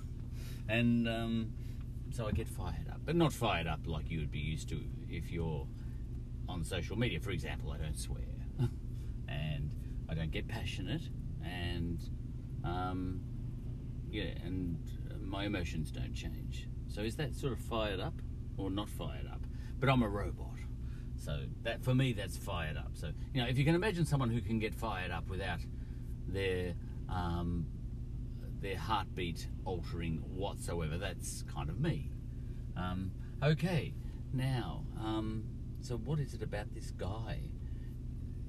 and 0.71 1.09
um, 1.09 1.53
so 2.11 2.27
I 2.27 2.33
get 2.33 2.49
fired 2.49 2.89
up. 2.91 3.01
But 3.05 3.17
not 3.17 3.33
fired 3.33 3.67
up 3.67 3.81
like 3.87 4.11
you 4.11 4.21
would 4.21 4.31
be 4.31 4.39
used 4.39 4.69
to 4.71 4.81
if 5.09 5.31
you're 5.31 5.67
on 6.49 6.65
social 6.65 6.97
media. 6.97 7.21
For 7.21 7.31
example, 7.31 7.73
I 7.73 7.79
don't 7.79 7.99
swear. 7.99 8.23
and 9.29 9.75
I 10.09 10.15
don't 10.15 10.31
get 10.31 10.49
passionate. 10.49 11.03
And 11.45 12.01
um, 12.65 13.21
yeah, 14.11 14.31
and 14.45 14.79
my 15.25 15.45
emotions 15.45 15.91
don't 15.91 16.15
change. 16.15 16.69
So 16.89 17.03
is 17.03 17.17
that 17.17 17.35
sort 17.35 17.53
of 17.53 17.59
fired 17.59 18.01
up 18.01 18.15
or 18.57 18.71
not 18.71 18.89
fired 18.89 19.27
up? 19.31 19.41
But 19.79 19.89
I'm 19.89 20.03
a 20.03 20.09
robot. 20.09 20.47
So 21.17 21.43
that 21.63 21.83
for 21.85 21.95
me 21.95 22.13
that's 22.13 22.37
fired 22.37 22.77
up. 22.77 22.93
So 22.95 23.11
you 23.35 23.43
know, 23.43 23.49
if 23.49 23.59
you 23.59 23.65
can 23.65 23.75
imagine 23.75 24.07
someone 24.07 24.31
who 24.31 24.41
can 24.41 24.59
get 24.59 24.75
fired 24.75 25.11
up 25.11 25.29
without 25.29 25.61
their 26.27 26.75
um, 27.09 27.67
their 28.61 28.77
heartbeat 28.77 29.47
altering 29.65 30.23
whatsoever, 30.35 30.99
that's 30.99 31.45
kind 31.53 31.69
of 31.69 31.81
me. 31.81 32.11
Um, 32.77 33.13
okay, 33.43 33.95
now, 34.33 34.85
um, 34.99 35.45
so 35.81 35.97
what 35.97 36.19
is 36.19 36.35
it 36.35 36.43
about 36.43 36.73
this 36.75 36.91
guy? 36.93 37.41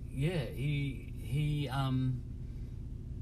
Yeah, 0.09 0.45
he 0.53 1.13
he 1.19 1.69
um, 1.69 2.21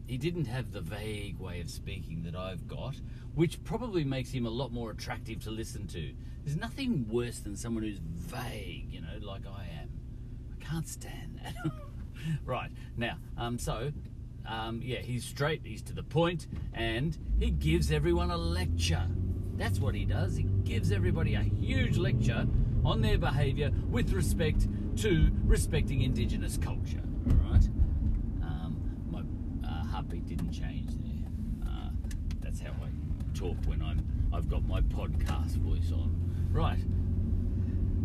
he 0.07 0.17
didn't 0.17 0.45
have 0.45 0.71
the 0.71 0.81
vague 0.81 1.39
way 1.39 1.61
of 1.61 1.69
speaking 1.69 2.23
that 2.23 2.35
I've 2.35 2.67
got, 2.67 2.95
which 3.35 3.63
probably 3.63 4.03
makes 4.03 4.31
him 4.31 4.45
a 4.45 4.49
lot 4.49 4.71
more 4.71 4.89
attractive 4.91 5.43
to 5.43 5.51
listen 5.51 5.87
to. 5.87 6.13
There's 6.43 6.57
nothing 6.57 7.07
worse 7.07 7.39
than 7.39 7.55
someone 7.55 7.83
who's 7.83 7.99
vague, 7.99 8.91
you 8.91 9.01
know, 9.01 9.19
like 9.21 9.45
I 9.45 9.67
am. 9.81 9.89
I 10.51 10.65
can't 10.65 10.87
stand 10.87 11.39
that. 11.43 11.71
right 12.45 12.71
now, 12.97 13.17
um, 13.37 13.57
so 13.57 13.91
um, 14.45 14.81
yeah, 14.83 14.99
he's 14.99 15.23
straight, 15.25 15.61
he's 15.63 15.81
to 15.83 15.93
the 15.93 16.03
point, 16.03 16.47
and 16.73 17.17
he 17.39 17.51
gives 17.51 17.91
everyone 17.91 18.31
a 18.31 18.37
lecture. 18.37 19.07
That's 19.57 19.79
what 19.79 19.93
he 19.95 20.05
does. 20.05 20.37
He 20.37 20.43
gives 20.63 20.91
everybody 20.91 21.35
a 21.35 21.41
huge 21.41 21.97
lecture 21.97 22.47
on 22.85 23.01
their 23.01 23.17
behaviour 23.17 23.71
with 23.89 24.13
respect 24.13 24.67
to 24.97 25.31
respecting 25.43 26.01
Indigenous 26.01 26.57
culture. 26.57 27.01
All 27.29 27.51
right. 27.51 27.67
Um, 28.41 28.77
my 29.11 29.19
uh, 29.67 29.83
heartbeat 29.85 30.25
didn't 30.27 30.51
change 30.51 30.91
there. 30.95 31.67
Uh, 31.67 31.89
that's 32.39 32.59
how 32.59 32.69
I 32.69 33.37
talk 33.37 33.57
when 33.65 33.81
I'm. 33.81 34.05
I've 34.31 34.49
got 34.49 34.65
my 34.67 34.81
podcast 34.81 35.55
voice 35.57 35.91
on. 35.91 36.15
Right. 36.51 36.79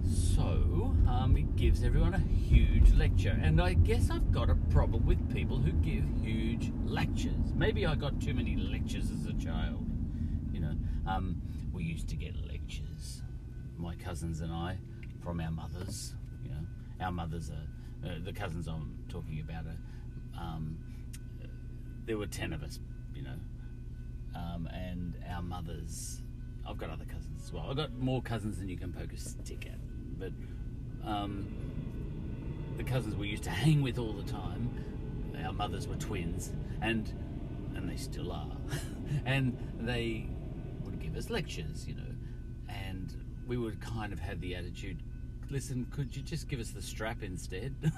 So, 0.06 0.94
um, 1.08 1.37
it 1.37 1.56
gives 1.56 1.82
everyone 1.82 2.14
a 2.14 2.18
huge 2.18 2.92
lecture. 2.92 3.38
And 3.42 3.61
I 3.61 3.75
guess 3.75 4.11
I've 4.11 4.32
got 4.32 4.50
a 4.50 4.54
problem 4.70 5.06
with 5.06 5.32
people 5.32 5.58
who 5.58 5.73
give 5.73 6.04
huge 6.23 6.73
lectures. 6.84 7.52
Maybe 7.54 7.87
I 7.87 7.94
got 7.94 8.20
too 8.20 8.34
many 8.34 8.56
lectures 8.56 9.11
as 9.11 9.26
a 9.26 9.32
child. 9.34 9.87
You 10.52 10.61
know, 10.61 10.75
um, 11.06 11.40
we 11.73 11.84
used 11.84 12.08
to 12.08 12.16
get 12.16 12.34
lectures, 12.46 13.23
my 13.76 13.94
cousins 13.96 14.40
and 14.40 14.52
I, 14.52 14.78
from 15.23 15.40
our 15.40 15.50
mothers. 15.50 16.14
You 16.42 16.50
know, 16.50 16.66
our 17.00 17.12
mothers 17.12 17.50
are, 17.50 18.08
uh, 18.08 18.14
the 18.23 18.32
cousins 18.32 18.66
I'm 18.68 18.99
talking 19.08 19.40
about 19.40 19.66
are, 19.66 20.40
um, 20.40 20.78
there 22.06 22.18
were 22.18 22.26
10 22.26 22.52
of 22.52 22.62
us, 22.62 22.78
you 23.14 23.23
know, 23.23 23.38
um, 24.34 24.66
and 24.73 25.16
our 25.30 25.42
mothers, 25.42 26.20
I've 26.68 26.76
got 26.76 26.90
other 26.90 27.04
cousins 27.04 27.42
as 27.42 27.52
well. 27.52 27.66
I've 27.70 27.76
got 27.76 27.92
more 27.94 28.20
cousins 28.23 28.58
than 28.58 28.68
you 28.68 28.76
can 28.76 28.92
poke 28.92 29.12
a 29.12 29.18
stick 29.18 29.66
at 29.66 29.78
but 30.18 30.33
um, 31.09 31.47
the 32.76 32.85
cousins 32.85 33.16
we 33.16 33.28
used 33.28 33.44
to 33.44 33.50
hang 33.50 33.83
with 33.83 33.99
all 33.99 34.12
the 34.12 34.30
time, 34.30 34.71
our 35.44 35.52
mothers 35.52 35.87
were 35.87 35.97
twins, 35.97 36.52
and 36.80 37.12
and 37.75 37.88
they 37.88 37.97
still 37.97 38.33
are, 38.33 38.56
and 39.26 39.56
they 39.80 40.28
would 40.85 41.00
give 41.00 41.16
us 41.16 41.30
lectures, 41.30 41.87
you 41.87 41.94
know, 41.94 42.02
and 42.68 43.16
we 43.47 43.56
would 43.56 43.80
kind 43.80 44.12
of 44.12 44.21
have 44.21 44.40
the 44.40 44.54
attitude, 44.54 45.02
listen, 45.50 45.87
could 45.90 46.14
you 46.16 46.23
just 46.23 46.49
give 46.49 46.61
us 46.61 46.71
the 46.71 46.83
strap 46.83 47.23
instead? 47.23 47.75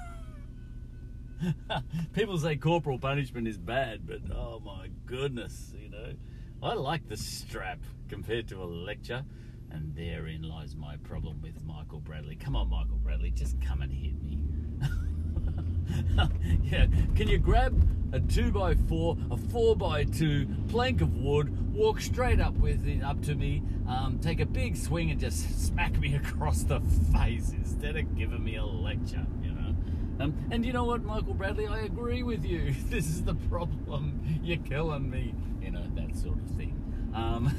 People 2.13 2.37
say 2.37 2.55
corporal 2.55 2.99
punishment 2.99 3.47
is 3.47 3.57
bad, 3.57 4.07
but 4.07 4.19
oh 4.35 4.61
my 4.65 4.89
goodness, 5.05 5.73
you 5.79 5.89
know, 5.89 6.13
I 6.61 6.73
like 6.73 7.07
the 7.07 7.17
strap 7.17 7.79
compared 8.09 8.47
to 8.49 8.63
a 8.63 8.65
lecture. 8.65 9.23
And 9.71 9.95
therein 9.95 10.43
lies 10.43 10.75
my 10.75 10.97
problem 10.97 11.41
with 11.41 11.63
Michael 11.63 11.99
Bradley. 11.99 12.35
Come 12.35 12.55
on, 12.55 12.69
Michael 12.69 12.97
Bradley, 12.97 13.31
just 13.31 13.59
come 13.61 13.81
and 13.81 13.91
hit 13.91 14.21
me. 14.23 14.43
yeah, 16.63 16.87
can 17.15 17.27
you 17.27 17.37
grab 17.37 17.87
a 18.13 18.19
two 18.19 18.51
by 18.51 18.75
four, 18.75 19.17
a 19.31 19.37
four 19.37 19.75
by 19.75 20.03
two 20.03 20.47
plank 20.69 21.01
of 21.01 21.17
wood, 21.17 21.73
walk 21.73 21.99
straight 22.01 22.39
up 22.39 22.53
with 22.55 22.87
it 22.87 23.03
up 23.03 23.21
to 23.23 23.35
me, 23.35 23.61
um, 23.87 24.19
take 24.21 24.39
a 24.39 24.45
big 24.45 24.75
swing, 24.75 25.11
and 25.11 25.19
just 25.19 25.67
smack 25.67 25.97
me 25.99 26.15
across 26.23 26.63
the 26.63 26.79
face 27.11 27.51
instead 27.51 27.97
of 27.97 28.15
giving 28.17 28.43
me 28.43 28.55
a 28.55 28.65
lecture, 28.65 29.25
you 29.43 29.51
know? 29.51 29.75
Um, 30.19 30.47
and 30.51 30.65
you 30.65 30.73
know 30.73 30.85
what, 30.85 31.03
Michael 31.03 31.33
Bradley, 31.33 31.67
I 31.67 31.81
agree 31.81 32.23
with 32.23 32.45
you. 32.45 32.73
This 32.89 33.07
is 33.07 33.23
the 33.23 33.35
problem. 33.35 34.39
You're 34.41 34.57
killing 34.57 35.09
me, 35.09 35.35
you 35.61 35.71
know, 35.71 35.83
that 35.95 36.15
sort 36.15 36.39
of 36.39 36.49
thing. 36.51 36.73
Um, 37.13 37.53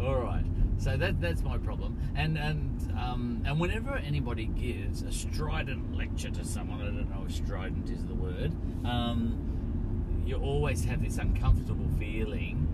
all 0.00 0.16
right. 0.16 0.44
So 0.78 0.96
that 0.96 1.20
that's 1.20 1.42
my 1.42 1.58
problem. 1.58 1.98
And 2.14 2.38
and 2.38 2.92
um, 2.98 3.42
and 3.44 3.58
whenever 3.58 3.96
anybody 3.96 4.46
gives 4.46 5.02
a 5.02 5.12
strident 5.12 5.96
lecture 5.96 6.30
to 6.30 6.44
someone, 6.44 6.80
I 6.80 6.84
don't 6.84 7.10
know 7.10 7.24
if 7.26 7.34
strident 7.34 7.90
is 7.90 8.04
the 8.06 8.14
word. 8.14 8.52
Um, 8.84 10.22
you 10.24 10.36
always 10.36 10.84
have 10.84 11.02
this 11.02 11.18
uncomfortable 11.18 11.88
feeling 11.98 12.68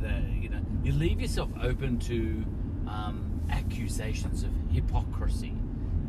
that 0.00 0.22
you 0.40 0.48
know 0.48 0.60
you 0.84 0.92
leave 0.92 1.20
yourself 1.20 1.50
open 1.60 1.98
to 2.00 2.44
um, 2.88 3.42
accusations 3.50 4.44
of 4.44 4.50
hypocrisy. 4.70 5.54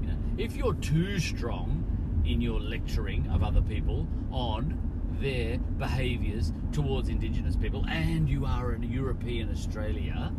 You 0.01 0.07
know, 0.07 0.17
if 0.37 0.55
you're 0.55 0.75
too 0.75 1.19
strong 1.19 1.83
in 2.25 2.39
your 2.39 2.59
lecturing 2.59 3.27
of 3.31 3.41
other 3.43 3.61
people 3.61 4.07
on 4.31 4.79
their 5.19 5.57
behaviours 5.57 6.51
towards 6.71 7.09
Indigenous 7.09 7.55
people, 7.55 7.83
and 7.87 8.29
you 8.29 8.45
are 8.45 8.73
a 8.73 8.79
European 8.85 9.49
Australia, 9.49 10.31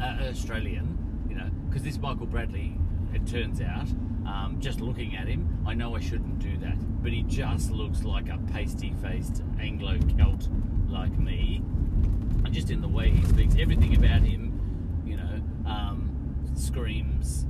uh, 0.00 0.28
Australian, 0.28 0.98
you 1.28 1.34
know, 1.34 1.50
because 1.68 1.82
this 1.82 1.98
Michael 1.98 2.26
Bradley, 2.26 2.78
it 3.14 3.26
turns 3.26 3.60
out, 3.60 3.88
um, 4.26 4.56
just 4.60 4.80
looking 4.80 5.16
at 5.16 5.28
him, 5.28 5.62
I 5.66 5.74
know 5.74 5.94
I 5.94 6.00
shouldn't 6.00 6.38
do 6.38 6.56
that, 6.58 6.76
but 7.02 7.12
he 7.12 7.22
just 7.22 7.70
looks 7.70 8.02
like 8.02 8.28
a 8.28 8.38
pasty-faced 8.52 9.42
Anglo 9.60 9.98
Celt 10.16 10.48
like 10.88 11.16
me, 11.18 11.62
and 12.44 12.52
just 12.52 12.70
in 12.70 12.80
the 12.80 12.88
way 12.88 13.10
he 13.10 13.24
speaks, 13.26 13.54
everything 13.58 13.96
about 13.96 14.22
him, 14.22 15.02
you 15.04 15.16
know, 15.16 15.70
um, 15.70 16.34
screams. 16.54 17.46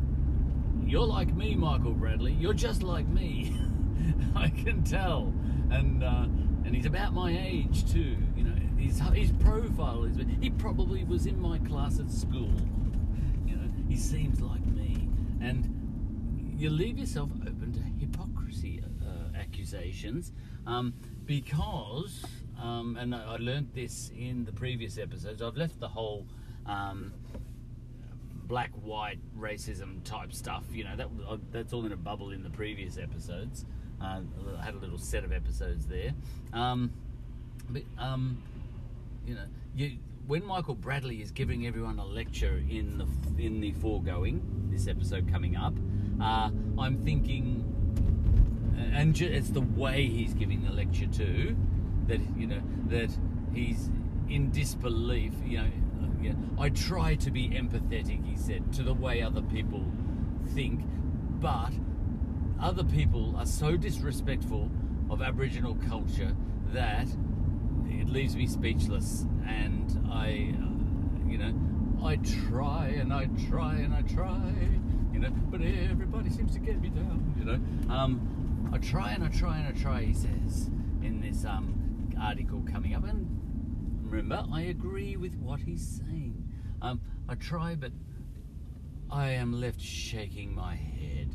You're 0.84 1.06
like 1.06 1.34
me, 1.34 1.54
Michael 1.54 1.92
Bradley. 1.92 2.32
You're 2.32 2.54
just 2.54 2.82
like 2.82 3.08
me. 3.08 3.56
I 4.36 4.50
can 4.50 4.84
tell, 4.84 5.32
and 5.70 6.04
uh, 6.04 6.26
and 6.64 6.74
he's 6.74 6.86
about 6.86 7.12
my 7.12 7.36
age 7.36 7.90
too. 7.90 8.16
His 8.86 9.00
his 9.14 9.32
profile 9.32 10.04
is. 10.04 10.16
He 10.40 10.50
probably 10.50 11.02
was 11.04 11.26
in 11.26 11.40
my 11.40 11.58
class 11.58 11.98
at 11.98 12.10
school. 12.10 12.52
You 13.44 13.56
know, 13.56 13.68
he 13.88 13.96
seems 13.96 14.40
like 14.40 14.64
me, 14.64 15.08
and 15.40 16.54
you 16.56 16.70
leave 16.70 16.98
yourself 16.98 17.30
open 17.42 17.72
to 17.72 17.80
hypocrisy 18.00 18.82
uh, 19.02 19.36
accusations 19.36 20.32
um, 20.66 20.94
because, 21.24 22.24
um, 22.62 22.96
and 22.98 23.14
I, 23.14 23.34
I 23.34 23.36
learned 23.36 23.70
this 23.74 24.12
in 24.16 24.44
the 24.44 24.52
previous 24.52 24.98
episodes. 24.98 25.42
I've 25.42 25.56
left 25.56 25.80
the 25.80 25.88
whole. 25.88 26.26
Um, 26.64 27.12
black 28.48 28.70
white 28.74 29.18
racism 29.36 30.04
type 30.04 30.32
stuff 30.32 30.62
you 30.70 30.84
know 30.84 30.94
that 30.94 31.08
uh, 31.28 31.36
that's 31.50 31.72
all 31.72 31.84
in 31.84 31.90
a 31.90 31.96
bubble 31.96 32.30
in 32.30 32.44
the 32.44 32.50
previous 32.50 32.96
episodes 32.96 33.64
uh, 34.00 34.20
I 34.60 34.64
had 34.64 34.74
a 34.74 34.78
little 34.78 34.98
set 34.98 35.24
of 35.24 35.32
episodes 35.32 35.86
there. 35.86 36.12
Um, 36.52 36.92
but, 37.68 37.82
um, 37.98 38.40
you 39.26 39.34
know, 39.34 39.46
you, 39.74 39.98
when 40.26 40.44
Michael 40.46 40.74
Bradley 40.74 41.20
is 41.20 41.30
giving 41.30 41.66
everyone 41.66 41.98
a 41.98 42.04
lecture 42.04 42.62
in 42.68 42.98
the 42.98 43.06
in 43.44 43.60
the 43.60 43.72
foregoing, 43.72 44.68
this 44.70 44.86
episode 44.86 45.30
coming 45.30 45.56
up, 45.56 45.74
uh, 46.20 46.50
I'm 46.78 47.02
thinking, 47.04 47.64
and 48.94 49.14
ju- 49.14 49.26
it's 49.26 49.50
the 49.50 49.60
way 49.60 50.06
he's 50.06 50.34
giving 50.34 50.64
the 50.64 50.72
lecture 50.72 51.06
too, 51.06 51.56
that 52.06 52.20
you 52.36 52.46
know 52.46 52.62
that 52.86 53.10
he's 53.52 53.90
in 54.28 54.50
disbelief. 54.50 55.32
You 55.44 55.58
know, 55.58 55.70
you 56.20 56.30
know, 56.30 56.38
I 56.58 56.70
try 56.70 57.16
to 57.16 57.30
be 57.30 57.48
empathetic, 57.50 58.24
he 58.24 58.36
said, 58.36 58.72
to 58.74 58.82
the 58.82 58.94
way 58.94 59.22
other 59.22 59.42
people 59.42 59.84
think, 60.54 60.82
but 61.40 61.72
other 62.60 62.84
people 62.84 63.34
are 63.36 63.46
so 63.46 63.76
disrespectful 63.76 64.70
of 65.10 65.22
Aboriginal 65.22 65.76
culture 65.88 66.34
that 66.72 67.06
it 68.06 68.12
leaves 68.12 68.36
me 68.36 68.46
speechless. 68.46 69.26
And 69.46 70.08
I, 70.10 70.54
uh, 70.60 71.28
you 71.28 71.38
know, 71.38 71.54
I 72.04 72.16
try 72.16 72.88
and 72.88 73.12
I 73.12 73.26
try 73.48 73.76
and 73.76 73.94
I 73.94 74.02
try, 74.02 74.40
you 75.12 75.18
know, 75.18 75.30
but 75.50 75.60
everybody 75.60 76.30
seems 76.30 76.52
to 76.54 76.60
get 76.60 76.80
me 76.80 76.88
down, 76.88 77.34
you 77.38 77.44
know. 77.44 77.92
Um, 77.92 78.70
I 78.72 78.78
try 78.78 79.12
and 79.12 79.24
I 79.24 79.28
try 79.28 79.58
and 79.58 79.68
I 79.68 79.80
try, 79.80 80.02
he 80.02 80.14
says 80.14 80.70
in 81.02 81.20
this 81.20 81.44
um, 81.44 82.12
article 82.20 82.62
coming 82.70 82.94
up. 82.94 83.04
And 83.04 83.26
remember, 84.04 84.46
I 84.52 84.62
agree 84.62 85.16
with 85.16 85.36
what 85.36 85.60
he's 85.60 86.00
saying. 86.06 86.44
Um, 86.82 87.00
I 87.28 87.34
try, 87.34 87.74
but 87.74 87.92
I 89.10 89.30
am 89.30 89.52
left 89.52 89.80
shaking 89.80 90.54
my 90.54 90.74
head 90.74 91.34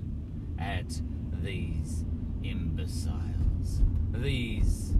at 0.57 1.01
these 1.41 2.05
imbeciles, 2.43 3.81
these 4.13 4.93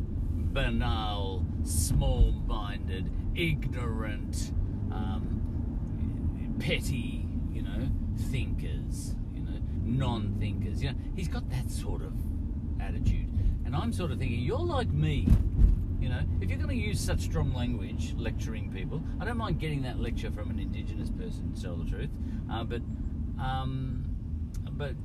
banal, 0.53 1.45
small 1.63 2.31
minded, 2.45 3.11
ignorant, 3.35 4.51
um, 4.91 6.55
petty, 6.59 7.25
you 7.51 7.61
know, 7.61 7.89
thinkers, 8.29 9.15
you 9.33 9.41
know, 9.41 9.59
non 9.83 10.35
thinkers. 10.39 10.83
You 10.83 10.91
know, 10.91 10.97
he's 11.15 11.27
got 11.27 11.49
that 11.49 11.69
sort 11.69 12.01
of 12.01 12.13
attitude. 12.79 13.27
And 13.65 13.75
I'm 13.75 13.93
sort 13.93 14.11
of 14.11 14.19
thinking, 14.19 14.39
you're 14.39 14.59
like 14.59 14.89
me. 14.89 15.27
You 15.99 16.09
know, 16.09 16.21
if 16.41 16.49
you're 16.49 16.57
going 16.57 16.69
to 16.69 16.75
use 16.75 16.99
such 16.99 17.21
strong 17.21 17.53
language 17.53 18.15
lecturing 18.17 18.71
people, 18.73 19.01
I 19.19 19.25
don't 19.25 19.37
mind 19.37 19.59
getting 19.59 19.83
that 19.83 19.99
lecture 19.99 20.31
from 20.31 20.49
an 20.49 20.59
Indigenous 20.59 21.09
person, 21.11 21.53
to 21.53 21.61
tell 21.61 21.75
the 21.75 21.89
truth. 21.89 22.09
Uh, 22.51 22.63
but, 22.63 22.81
um, 23.39 24.03
but 24.71 24.95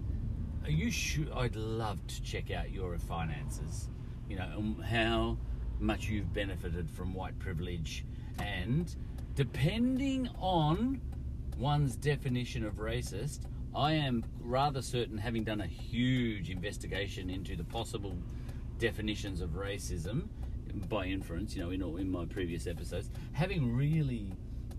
you 0.67 0.91
should. 0.91 1.31
I'd 1.33 1.55
love 1.55 2.05
to 2.07 2.23
check 2.23 2.51
out 2.51 2.73
your 2.73 2.99
finances. 2.99 3.89
You 4.29 4.37
know, 4.37 4.51
and 4.57 4.83
how 4.83 5.37
much 5.79 6.09
you've 6.09 6.33
benefited 6.33 6.91
from 6.91 7.15
white 7.15 7.39
privilege, 7.39 8.05
and 8.39 8.95
depending 9.35 10.29
on 10.39 11.01
one's 11.59 11.97
definition 11.97 12.65
of 12.65 12.75
racist, 12.75 13.47
I 13.75 13.93
am 13.93 14.25
rather 14.41 14.83
certain, 14.83 15.19
having 15.19 15.45
done 15.45 15.61
a 15.61 15.67
huge 15.67 16.51
investigation 16.51 17.31
into 17.31 17.57
the 17.57 17.65
possible 17.65 18.17
definitions 18.79 19.41
of 19.41 19.51
racism 19.51 20.29
by 20.89 21.07
inference, 21.07 21.55
you 21.55 21.63
know, 21.63 21.71
in 21.71 21.83
in 22.01 22.11
my 22.11 22.25
previous 22.27 22.67
episodes, 22.67 23.11
having 23.33 23.75
really 23.75 24.33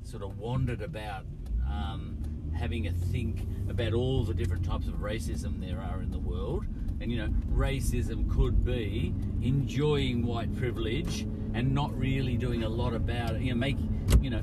sort 0.03 0.23
of 0.23 0.37
wandered 0.37 0.81
about. 0.81 1.25
Um, 1.69 2.17
having 2.57 2.87
a 2.87 2.91
think 2.91 3.47
about 3.69 3.93
all 3.93 4.23
the 4.23 4.33
different 4.33 4.65
types 4.65 4.87
of 4.87 4.95
racism 4.95 5.59
there 5.59 5.79
are 5.79 6.01
in 6.01 6.09
the 6.09 6.19
world. 6.19 6.65
And 6.99 7.11
you 7.11 7.17
know, 7.17 7.29
racism 7.53 8.29
could 8.33 8.65
be 8.65 9.13
enjoying 9.41 10.25
white 10.25 10.53
privilege 10.55 11.27
and 11.53 11.73
not 11.73 11.97
really 11.97 12.37
doing 12.37 12.63
a 12.63 12.69
lot 12.69 12.93
about 12.93 13.35
it. 13.35 13.41
You 13.41 13.51
know, 13.51 13.59
make 13.59 13.77
you 14.21 14.29
know, 14.29 14.41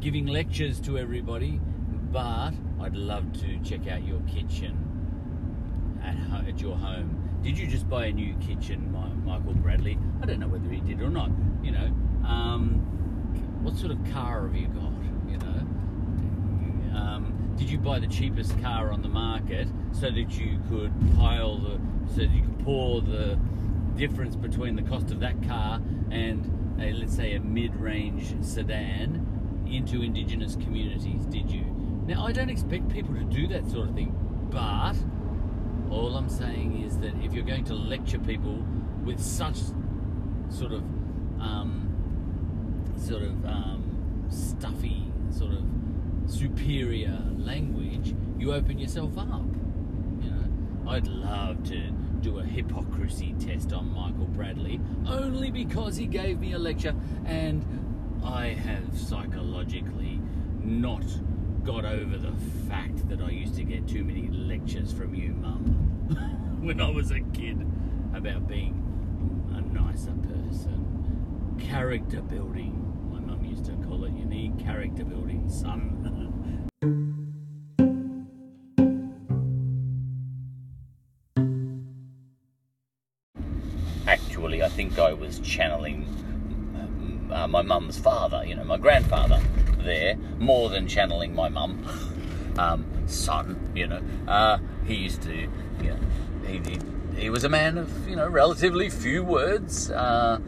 giving 0.00 0.26
lectures 0.26 0.80
to 0.80 0.98
everybody. 0.98 1.60
But 2.12 2.52
I'd 2.80 2.94
love 2.94 3.32
to 3.40 3.58
check 3.60 3.88
out 3.88 4.06
your 4.06 4.20
kitchen 4.20 4.78
at 6.02 6.48
at 6.48 6.60
your 6.60 6.76
home. 6.76 7.20
Did 7.42 7.58
you 7.58 7.66
just 7.66 7.88
buy 7.88 8.06
a 8.06 8.12
new 8.12 8.34
kitchen, 8.36 8.92
Michael 9.24 9.54
Bradley? 9.54 9.98
I 10.22 10.26
don't 10.26 10.40
know 10.40 10.48
whether 10.48 10.68
he 10.68 10.80
did 10.80 11.00
or 11.00 11.10
not. 11.10 11.30
You 11.62 11.72
know, 11.72 11.86
um, 12.26 12.80
what 13.62 13.76
sort 13.76 13.92
of 13.92 13.98
car 14.12 14.46
have 14.46 14.54
you 14.54 14.68
got? 14.68 14.92
You 15.30 15.38
know, 15.38 16.98
um, 16.98 17.54
did 17.56 17.68
you 17.68 17.78
buy 17.78 17.98
the 17.98 18.06
cheapest 18.06 18.60
car 18.62 18.92
on 18.92 19.02
the 19.02 19.08
market 19.08 19.68
so 19.92 20.10
that 20.10 20.38
you 20.38 20.60
could 20.68 20.92
pile 21.16 21.58
the 21.58 21.78
so 22.14 22.22
you 22.22 22.42
could 22.42 22.58
pour 22.64 23.00
the 23.00 23.38
difference 23.96 24.36
between 24.36 24.76
the 24.76 24.82
cost 24.82 25.10
of 25.10 25.20
that 25.20 25.40
car 25.46 25.80
and 26.10 26.50
a, 26.80 26.92
let's 26.92 27.14
say 27.14 27.34
a 27.34 27.40
mid-range 27.40 28.34
sedan 28.42 29.64
into 29.70 30.02
indigenous 30.02 30.56
communities 30.56 31.24
did 31.26 31.50
you 31.50 31.64
now 32.06 32.24
i 32.24 32.32
don't 32.32 32.50
expect 32.50 32.88
people 32.88 33.14
to 33.14 33.24
do 33.24 33.46
that 33.46 33.68
sort 33.70 33.88
of 33.88 33.94
thing 33.94 34.12
but 34.50 34.94
all 35.90 36.16
i'm 36.16 36.28
saying 36.28 36.82
is 36.84 36.98
that 36.98 37.14
if 37.22 37.32
you're 37.32 37.44
going 37.44 37.64
to 37.64 37.74
lecture 37.74 38.18
people 38.18 38.64
with 39.04 39.20
such 39.20 39.58
sort 40.48 40.72
of 40.72 40.82
um, 41.40 41.90
sort 42.96 43.22
of 43.22 43.44
um, 43.44 44.24
stuffy 44.28 45.04
sort 45.30 45.52
of 45.52 45.62
superior 46.26 47.18
language, 47.36 48.14
you 48.38 48.52
open 48.52 48.78
yourself 48.78 49.16
up. 49.18 49.42
I'd 50.86 51.06
love 51.06 51.64
to 51.64 51.90
do 52.20 52.38
a 52.38 52.44
hypocrisy 52.44 53.34
test 53.38 53.72
on 53.72 53.92
Michael 53.94 54.26
Bradley 54.26 54.80
only 55.06 55.50
because 55.50 55.96
he 55.96 56.06
gave 56.06 56.40
me 56.40 56.52
a 56.52 56.58
lecture 56.58 56.94
and 57.24 57.64
I 58.24 58.48
have 58.48 58.98
psychologically 58.98 60.20
not 60.62 61.04
got 61.64 61.84
over 61.84 62.18
the 62.18 62.32
fact 62.68 63.08
that 63.08 63.20
I 63.20 63.30
used 63.30 63.56
to 63.56 63.64
get 63.64 63.88
too 63.88 64.04
many 64.04 64.28
lectures 64.28 64.92
from 64.92 65.14
you, 65.14 65.30
Mum, 65.30 66.58
when 66.60 66.80
I 66.80 66.90
was 66.90 67.10
a 67.10 67.20
kid 67.20 67.66
about 68.14 68.46
being 68.46 68.80
a 69.54 69.60
nicer 69.60 70.12
person. 70.12 71.56
Character 71.58 72.20
building, 72.20 73.10
my 73.10 73.20
mum 73.20 73.44
used 73.44 73.64
to 73.66 73.72
call 73.86 74.04
it. 74.04 74.12
You 74.12 74.26
need 74.26 74.58
character 74.58 75.04
building, 75.04 75.48
son. 75.48 77.20
was 85.24 85.38
channeling 85.40 86.06
uh, 87.30 87.48
my 87.48 87.62
mum's 87.62 87.98
father, 87.98 88.44
you 88.44 88.54
know, 88.54 88.64
my 88.64 88.76
grandfather, 88.76 89.40
there 89.80 90.16
more 90.38 90.68
than 90.68 90.86
channeling 90.86 91.34
my 91.34 91.48
mum, 91.48 91.86
um, 92.58 92.84
son. 93.06 93.72
You 93.74 93.88
know, 93.88 94.00
uh, 94.28 94.58
he 94.86 94.94
used 94.94 95.22
to, 95.22 95.34
you 95.34 95.48
know, 95.82 95.98
he, 96.46 96.58
he, 96.58 96.78
he 97.16 97.30
was 97.30 97.44
a 97.44 97.48
man 97.48 97.78
of 97.78 98.08
you 98.08 98.16
know 98.16 98.28
relatively 98.28 98.88
few 98.90 99.24
words, 99.24 99.90
uh, 99.90 100.38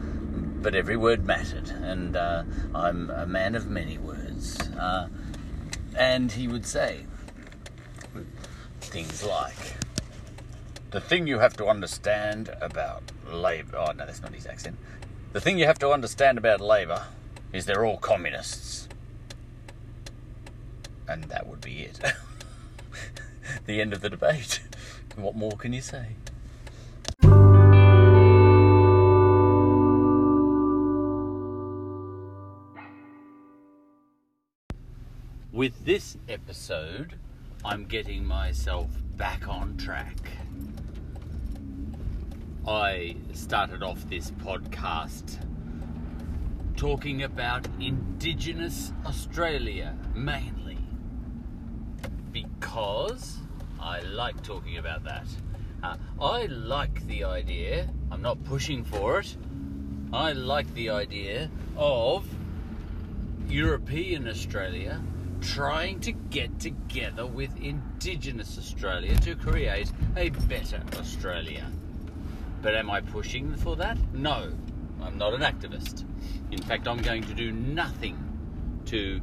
but 0.61 0.75
every 0.75 0.97
word 0.97 1.25
mattered, 1.25 1.69
and 1.69 2.15
uh, 2.15 2.43
I'm 2.73 3.09
a 3.09 3.25
man 3.25 3.55
of 3.55 3.67
many 3.67 3.97
words. 3.97 4.59
Uh, 4.71 5.07
and 5.95 6.31
he 6.31 6.47
would 6.47 6.65
say 6.65 7.05
things 8.81 9.23
like, 9.23 9.75
"The 10.91 11.01
thing 11.01 11.27
you 11.27 11.39
have 11.39 11.57
to 11.57 11.67
understand 11.67 12.49
about 12.61 13.03
Labour. 13.29 13.77
Oh, 13.77 13.91
no, 13.91 14.05
that's 14.05 14.21
not 14.21 14.33
his 14.33 14.47
accent. 14.47 14.77
The 15.33 15.41
thing 15.41 15.59
you 15.59 15.65
have 15.65 15.79
to 15.79 15.91
understand 15.91 16.37
about 16.37 16.61
Labour 16.61 17.07
is 17.51 17.65
they're 17.65 17.85
all 17.85 17.97
communists. 17.97 18.87
And 21.07 21.25
that 21.25 21.47
would 21.47 21.61
be 21.61 21.81
it. 21.81 21.99
the 23.65 23.81
end 23.81 23.93
of 23.93 24.01
the 24.01 24.09
debate. 24.09 24.61
What 25.15 25.35
more 25.35 25.53
can 25.53 25.73
you 25.73 25.81
say? 25.81 26.09
With 35.51 35.85
this 35.85 36.17
episode, 36.29 37.15
I'm 37.65 37.85
getting 37.85 38.25
myself 38.25 38.89
back 39.17 39.47
on 39.47 39.77
track. 39.77 40.17
I 42.67 43.15
started 43.33 43.81
off 43.81 44.07
this 44.09 44.31
podcast 44.31 45.37
talking 46.75 47.23
about 47.23 47.67
Indigenous 47.79 48.93
Australia 49.05 49.97
mainly 50.13 50.77
because 52.31 53.37
I 53.79 54.01
like 54.01 54.43
talking 54.43 54.77
about 54.77 55.03
that. 55.05 55.27
Uh, 55.81 55.95
I 56.21 56.45
like 56.45 57.05
the 57.07 57.23
idea, 57.23 57.89
I'm 58.11 58.21
not 58.21 58.43
pushing 58.43 58.83
for 58.83 59.19
it, 59.19 59.35
I 60.13 60.33
like 60.33 60.71
the 60.73 60.89
idea 60.91 61.49
of 61.75 62.25
European 63.47 64.27
Australia 64.27 65.01
trying 65.41 65.99
to 66.01 66.11
get 66.11 66.59
together 66.59 67.25
with 67.25 67.55
Indigenous 67.57 68.57
Australia 68.57 69.15
to 69.17 69.35
create 69.35 69.91
a 70.15 70.29
better 70.29 70.81
Australia. 70.97 71.65
But 72.61 72.75
am 72.75 72.89
I 72.89 73.01
pushing 73.01 73.55
for 73.55 73.75
that? 73.75 73.97
No, 74.13 74.51
I'm 75.01 75.17
not 75.17 75.33
an 75.33 75.41
activist. 75.41 76.05
In 76.51 76.61
fact, 76.61 76.87
I'm 76.87 76.97
going 76.97 77.23
to 77.23 77.33
do 77.33 77.51
nothing 77.51 78.17
to, 78.85 79.21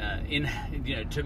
uh, 0.00 0.18
in 0.28 0.48
you 0.84 0.96
know, 0.96 1.04
to. 1.04 1.24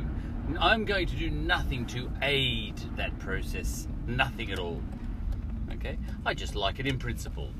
I'm 0.59 0.85
going 0.85 1.07
to 1.07 1.17
do 1.17 1.31
nothing 1.31 1.85
to 1.87 2.11
aid 2.23 2.79
that 2.97 3.19
process. 3.19 3.87
Nothing 4.07 4.51
at 4.51 4.59
all. 4.59 4.83
Okay, 5.73 5.99
I 6.25 6.35
just 6.35 6.55
like 6.55 6.79
it 6.79 6.87
in 6.87 6.99
principle, 6.99 7.51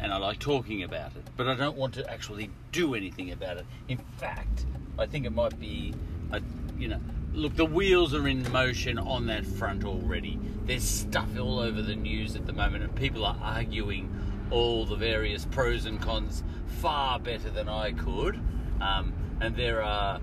and 0.00 0.12
I 0.12 0.16
like 0.16 0.38
talking 0.38 0.82
about 0.82 1.14
it. 1.16 1.24
But 1.36 1.48
I 1.48 1.54
don't 1.54 1.76
want 1.76 1.94
to 1.94 2.10
actually 2.10 2.50
do 2.72 2.94
anything 2.94 3.32
about 3.32 3.58
it. 3.58 3.66
In 3.88 3.98
fact, 4.18 4.66
I 4.98 5.06
think 5.06 5.26
it 5.26 5.32
might 5.32 5.58
be, 5.60 5.94
a, 6.32 6.40
you 6.78 6.88
know, 6.88 7.00
look, 7.32 7.54
the 7.56 7.66
wheels 7.66 8.14
are 8.14 8.26
in 8.26 8.50
motion 8.50 8.98
on 8.98 9.26
that 9.26 9.44
front 9.44 9.84
already. 9.84 10.38
There's 10.64 10.84
stuff 10.84 11.28
all 11.38 11.60
over 11.60 11.82
the 11.82 11.96
news 11.96 12.34
at 12.34 12.46
the 12.46 12.52
moment, 12.52 12.84
and 12.84 12.94
people 12.94 13.24
are 13.24 13.36
arguing 13.42 14.14
all 14.50 14.84
the 14.84 14.96
various 14.96 15.44
pros 15.44 15.84
and 15.84 16.00
cons 16.00 16.42
far 16.80 17.18
better 17.18 17.50
than 17.50 17.68
I 17.68 17.92
could. 17.92 18.40
Um, 18.80 19.12
and 19.40 19.54
there 19.54 19.82
are 19.82 20.20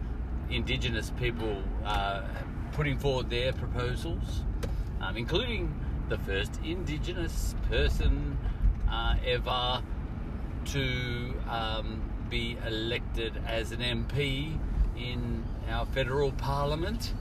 Indigenous 0.50 1.12
people 1.20 1.62
uh, 1.86 2.24
putting 2.72 2.98
forward 2.98 3.30
their 3.30 3.54
proposals, 3.54 4.44
um, 5.02 5.18
including 5.18 5.74
the 6.10 6.18
first 6.20 6.60
Indigenous 6.64 7.56
person 7.70 8.37
ever 9.26 9.82
to 10.66 11.34
um, 11.50 12.02
be 12.30 12.58
elected 12.66 13.34
as 13.48 13.72
an 13.72 13.80
MP 13.80 14.58
in 14.98 15.44
our 15.70 15.86
federal 15.86 16.32
parliament, 16.32 17.14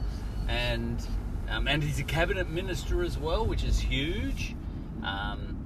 and 0.48 1.06
um, 1.48 1.68
and 1.68 1.82
he's 1.82 1.98
a 1.98 2.04
cabinet 2.04 2.50
minister 2.50 3.02
as 3.02 3.16
well, 3.18 3.46
which 3.46 3.62
is 3.62 3.78
huge. 3.78 4.54
Um, 5.02 5.56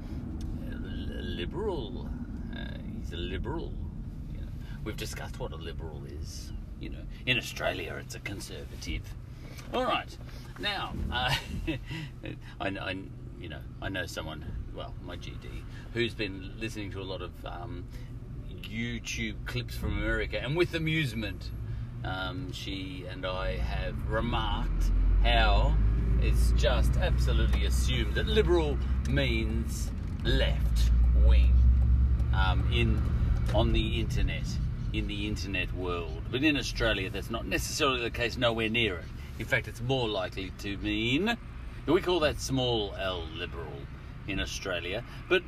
liberal. 1.40 2.08
Uh, 2.54 2.64
he's 2.98 3.12
a 3.12 3.16
liberal. 3.16 3.72
You 4.32 4.40
know. 4.40 4.48
We've 4.84 4.96
discussed 4.96 5.38
what 5.38 5.52
a 5.52 5.56
liberal 5.56 6.02
is. 6.04 6.52
You 6.80 6.90
know, 6.90 7.02
in 7.26 7.38
Australia, 7.38 7.98
it's 8.00 8.14
a 8.14 8.20
conservative. 8.20 9.02
All 9.72 9.84
right. 9.84 10.16
Now, 10.58 10.92
uh, 11.12 11.34
I, 12.60 12.68
I, 12.68 12.96
you 13.40 13.48
know, 13.48 13.60
I 13.80 13.88
know 13.88 14.06
someone. 14.06 14.44
Well, 14.74 14.94
my 15.04 15.16
GD, 15.16 15.62
who's 15.92 16.14
been 16.14 16.52
listening 16.58 16.90
to 16.92 17.00
a 17.00 17.04
lot 17.04 17.22
of 17.22 17.32
um, 17.44 17.84
YouTube 18.62 19.34
clips 19.46 19.76
from 19.76 19.98
America, 19.98 20.40
and 20.40 20.56
with 20.56 20.74
amusement, 20.74 21.50
um, 22.04 22.52
she 22.52 23.04
and 23.10 23.26
I 23.26 23.56
have 23.56 23.94
remarked 24.08 24.90
how 25.22 25.74
it's 26.20 26.52
just 26.52 26.96
absolutely 26.96 27.66
assumed 27.66 28.14
that 28.14 28.26
liberal 28.26 28.78
means 29.08 29.90
left 30.24 30.90
wing 31.24 31.54
um, 32.34 32.68
in 32.72 33.02
on 33.54 33.72
the 33.72 34.00
internet, 34.00 34.46
in 34.92 35.06
the 35.08 35.26
internet 35.26 35.72
world. 35.74 36.22
But 36.30 36.44
in 36.44 36.56
Australia, 36.56 37.10
that's 37.10 37.30
not 37.30 37.46
necessarily 37.46 38.00
the 38.02 38.10
case. 38.10 38.36
Nowhere 38.36 38.68
near 38.68 38.96
it. 38.96 39.04
In 39.38 39.46
fact, 39.46 39.66
it's 39.66 39.80
more 39.80 40.08
likely 40.08 40.52
to 40.58 40.76
mean 40.78 41.36
we 41.86 42.00
call 42.00 42.20
that 42.20 42.40
small 42.40 42.94
L 42.98 43.24
liberal 43.34 43.72
in 44.28 44.38
Australia. 44.38 45.02
But 45.28 45.42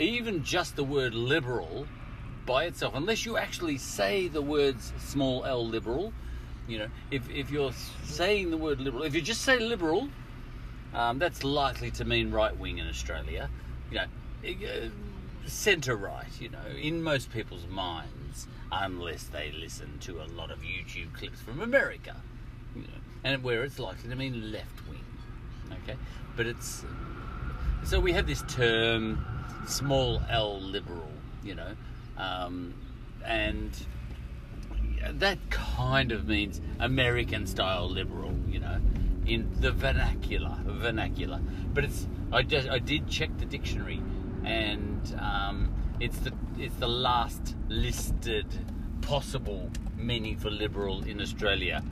even 0.00 0.44
just 0.44 0.76
the 0.76 0.84
word 0.84 1.14
liberal 1.14 1.86
by 2.46 2.64
itself, 2.64 2.94
unless 2.94 3.26
you 3.26 3.36
actually 3.36 3.78
say 3.78 4.28
the 4.28 4.42
words 4.42 4.92
small 4.98 5.44
L 5.44 5.66
liberal, 5.66 6.12
you 6.66 6.78
know, 6.78 6.88
if, 7.10 7.28
if 7.30 7.50
you're 7.50 7.72
saying 8.04 8.50
the 8.50 8.56
word 8.56 8.80
liberal, 8.80 9.02
if 9.02 9.14
you 9.14 9.20
just 9.20 9.42
say 9.42 9.58
liberal, 9.58 10.08
um, 10.94 11.18
that's 11.18 11.44
likely 11.44 11.90
to 11.92 12.04
mean 12.04 12.30
right 12.30 12.56
wing 12.56 12.78
in 12.78 12.88
Australia. 12.88 13.50
You 13.90 13.98
know, 13.98 14.04
uh, 14.66 14.88
centre 15.46 15.96
right, 15.96 16.26
you 16.40 16.50
know, 16.50 16.58
in 16.80 17.02
most 17.02 17.32
people's 17.32 17.66
minds, 17.66 18.46
unless 18.70 19.24
they 19.24 19.52
listen 19.52 19.98
to 20.00 20.22
a 20.22 20.26
lot 20.26 20.50
of 20.50 20.60
YouTube 20.60 21.12
clips 21.14 21.40
from 21.40 21.60
America, 21.60 22.16
you 22.74 22.82
know, 22.82 22.88
and 23.24 23.42
where 23.42 23.64
it's 23.64 23.78
likely 23.78 24.10
to 24.10 24.16
mean 24.16 24.52
left 24.52 24.86
wing. 24.88 25.04
Okay, 25.84 25.98
but 26.36 26.46
it's 26.46 26.84
so 27.84 28.00
we 28.00 28.12
have 28.12 28.26
this 28.26 28.42
term, 28.48 29.24
small 29.68 30.22
L 30.28 30.60
liberal, 30.60 31.10
you 31.44 31.54
know, 31.54 31.72
um, 32.16 32.74
and 33.24 33.70
that 35.12 35.38
kind 35.50 36.12
of 36.12 36.28
means 36.28 36.60
American 36.80 37.46
style 37.46 37.88
liberal, 37.88 38.34
you 38.48 38.60
know, 38.60 38.80
in 39.26 39.50
the 39.60 39.70
vernacular, 39.70 40.56
vernacular. 40.64 41.40
But 41.72 41.84
it's 41.84 42.06
I 42.32 42.42
just 42.42 42.68
I 42.68 42.78
did 42.78 43.08
check 43.08 43.30
the 43.38 43.44
dictionary 43.44 44.02
and 44.44 45.16
um, 45.20 45.72
it's 46.00 46.18
the 46.18 46.32
it's 46.58 46.76
the 46.76 46.88
last 46.88 47.56
listed 47.68 48.46
possible 49.02 49.70
meaning 49.96 50.36
for 50.36 50.50
liberal 50.50 51.04
in 51.04 51.20
Australia. 51.20 51.82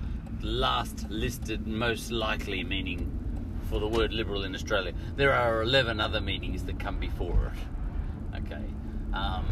Last 0.42 1.08
listed 1.08 1.66
most 1.66 2.10
likely 2.10 2.62
meaning 2.62 3.25
for 3.68 3.78
the 3.78 3.88
word 3.88 4.12
liberal 4.12 4.44
in 4.44 4.54
Australia. 4.54 4.92
There 5.16 5.32
are 5.32 5.62
11 5.62 6.00
other 6.00 6.20
meanings 6.20 6.64
that 6.64 6.78
come 6.78 6.98
before 6.98 7.52
it. 7.52 8.42
Okay. 8.44 8.64
Um, 9.12 9.44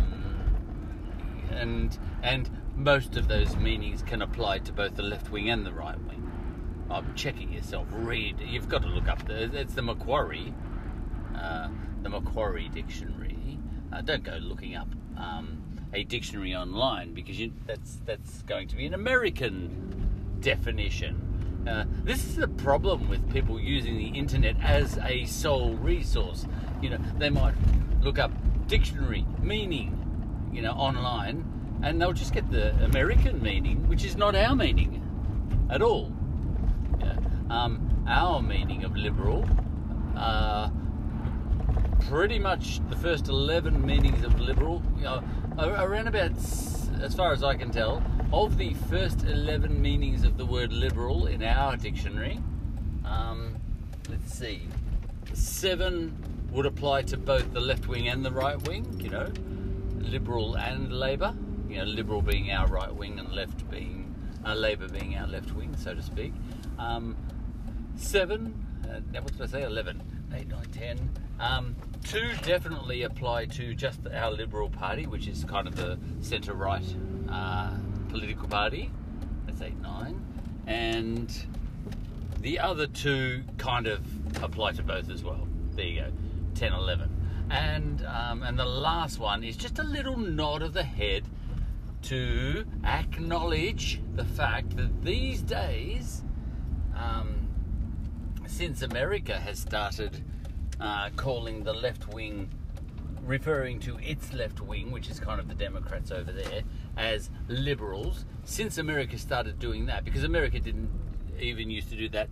and 1.50 1.98
and 2.22 2.50
most 2.76 3.16
of 3.16 3.28
those 3.28 3.56
meanings 3.56 4.02
can 4.02 4.22
apply 4.22 4.58
to 4.60 4.72
both 4.72 4.96
the 4.96 5.02
left 5.02 5.30
wing 5.30 5.50
and 5.50 5.64
the 5.64 5.72
right 5.72 6.00
wing. 6.04 6.30
I'm 6.90 7.14
checking 7.14 7.52
yourself. 7.52 7.86
Read. 7.90 8.40
You've 8.40 8.68
got 8.68 8.82
to 8.82 8.88
look 8.88 9.08
up 9.08 9.26
the. 9.26 9.44
It's 9.58 9.74
the 9.74 9.82
Macquarie. 9.82 10.54
Uh, 11.34 11.68
the 12.02 12.08
Macquarie 12.10 12.68
Dictionary. 12.68 13.58
Uh, 13.92 14.00
don't 14.00 14.24
go 14.24 14.36
looking 14.36 14.74
up 14.74 14.88
um, 15.16 15.62
a 15.92 16.04
dictionary 16.04 16.54
online 16.54 17.14
because 17.14 17.38
you, 17.38 17.52
that's 17.66 18.00
that's 18.04 18.42
going 18.42 18.68
to 18.68 18.76
be 18.76 18.86
an 18.86 18.94
American 18.94 20.38
definition. 20.40 21.23
Uh, 21.66 21.84
this 22.02 22.24
is 22.24 22.36
the 22.36 22.48
problem 22.48 23.08
with 23.08 23.32
people 23.32 23.58
using 23.58 23.96
the 23.96 24.08
internet 24.08 24.56
as 24.62 24.98
a 24.98 25.24
sole 25.24 25.74
resource. 25.74 26.46
You 26.82 26.90
know, 26.90 26.98
they 27.18 27.30
might 27.30 27.54
look 28.02 28.18
up 28.18 28.32
dictionary 28.66 29.24
meaning, 29.40 30.50
you 30.52 30.60
know, 30.60 30.72
online, 30.72 31.44
and 31.82 32.00
they'll 32.00 32.12
just 32.12 32.34
get 32.34 32.50
the 32.50 32.74
American 32.84 33.42
meaning, 33.42 33.88
which 33.88 34.04
is 34.04 34.16
not 34.16 34.34
our 34.34 34.54
meaning 34.54 35.00
at 35.70 35.80
all. 35.80 36.12
Yeah. 37.00 37.16
Um, 37.48 38.04
our 38.06 38.42
meaning 38.42 38.84
of 38.84 38.96
liberal. 38.96 39.48
Uh, 40.16 40.70
pretty 42.08 42.38
much 42.38 42.80
the 42.90 42.96
first 42.96 43.28
11 43.28 43.84
meanings 43.84 44.22
of 44.24 44.38
liberal, 44.38 44.82
you 44.96 45.04
know, 45.04 45.22
around 45.58 46.08
about 46.08 46.38
as 47.04 47.14
far 47.14 47.32
as 47.32 47.44
I 47.44 47.54
can 47.54 47.70
tell, 47.70 48.02
of 48.32 48.56
the 48.56 48.72
first 48.88 49.24
11 49.24 49.80
meanings 49.80 50.24
of 50.24 50.38
the 50.38 50.46
word 50.46 50.72
liberal 50.72 51.26
in 51.26 51.42
our 51.42 51.76
dictionary, 51.76 52.40
um, 53.04 53.56
let's 54.08 54.32
see, 54.32 54.62
seven 55.34 56.16
would 56.50 56.64
apply 56.64 57.02
to 57.02 57.18
both 57.18 57.52
the 57.52 57.60
left 57.60 57.88
wing 57.88 58.08
and 58.08 58.24
the 58.24 58.30
right 58.30 58.56
wing, 58.66 58.98
you 59.00 59.10
know, 59.10 59.30
liberal 59.98 60.56
and 60.56 60.92
Labour, 60.92 61.34
you 61.68 61.76
know, 61.76 61.84
liberal 61.84 62.22
being 62.22 62.50
our 62.50 62.66
right 62.68 62.94
wing 62.94 63.18
and 63.18 63.30
left 63.32 63.68
being, 63.70 64.14
uh, 64.46 64.54
Labour 64.54 64.88
being 64.88 65.14
our 65.16 65.26
left 65.26 65.52
wing, 65.52 65.76
so 65.76 65.94
to 65.94 66.02
speak. 66.02 66.32
Um, 66.78 67.16
seven, 67.96 68.54
uh, 68.84 69.20
what 69.20 69.32
did 69.32 69.42
I 69.42 69.46
say? 69.46 69.62
11, 69.64 70.02
8, 70.34 70.48
9, 70.48 70.64
10. 70.72 71.10
Um, 71.38 71.76
two 72.02 72.32
definitely 72.42 73.02
apply 73.02 73.46
to 73.46 73.74
just 73.74 74.00
our 74.12 74.32
Liberal 74.32 74.68
Party, 74.68 75.06
which 75.06 75.28
is 75.28 75.44
kind 75.44 75.68
of 75.68 75.76
the 75.76 75.98
centre 76.20 76.54
right 76.54 76.84
uh, 77.30 77.70
political 78.08 78.48
party. 78.48 78.90
That's 79.46 79.62
8, 79.62 79.80
9. 79.80 80.24
And 80.66 81.46
the 82.40 82.58
other 82.58 82.86
two 82.86 83.44
kind 83.58 83.86
of 83.86 84.00
apply 84.42 84.72
to 84.72 84.82
both 84.82 85.08
as 85.10 85.22
well. 85.22 85.46
There 85.72 85.84
you 85.84 86.00
go, 86.02 86.12
10, 86.54 86.72
11. 86.72 87.46
And, 87.50 88.04
um, 88.06 88.42
and 88.42 88.58
the 88.58 88.64
last 88.64 89.18
one 89.18 89.44
is 89.44 89.56
just 89.56 89.78
a 89.78 89.84
little 89.84 90.16
nod 90.16 90.62
of 90.62 90.72
the 90.72 90.82
head 90.82 91.24
to 92.02 92.64
acknowledge 92.84 94.00
the 94.14 94.24
fact 94.24 94.76
that 94.76 95.02
these 95.02 95.42
days, 95.42 96.22
um, 96.96 97.43
since 98.54 98.82
America 98.82 99.36
has 99.36 99.58
started 99.58 100.22
uh, 100.80 101.10
calling 101.16 101.64
the 101.64 101.72
left 101.72 102.06
wing, 102.14 102.48
referring 103.24 103.80
to 103.80 103.98
its 103.98 104.32
left 104.32 104.60
wing, 104.60 104.92
which 104.92 105.10
is 105.10 105.18
kind 105.18 105.40
of 105.40 105.48
the 105.48 105.54
Democrats 105.54 106.12
over 106.12 106.30
there, 106.30 106.62
as 106.96 107.30
liberals, 107.48 108.24
since 108.44 108.78
America 108.78 109.18
started 109.18 109.58
doing 109.58 109.86
that, 109.86 110.04
because 110.04 110.22
America 110.22 110.60
didn't 110.60 110.88
even 111.40 111.68
used 111.68 111.90
to 111.90 111.96
do 111.96 112.08
that 112.08 112.28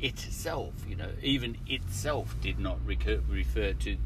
itself, 0.00 0.72
you 0.88 0.96
know, 0.96 1.10
even 1.22 1.58
itself 1.66 2.34
did 2.40 2.58
not 2.58 2.78
recur, 2.86 3.20
refer 3.28 3.74
to 3.74 3.98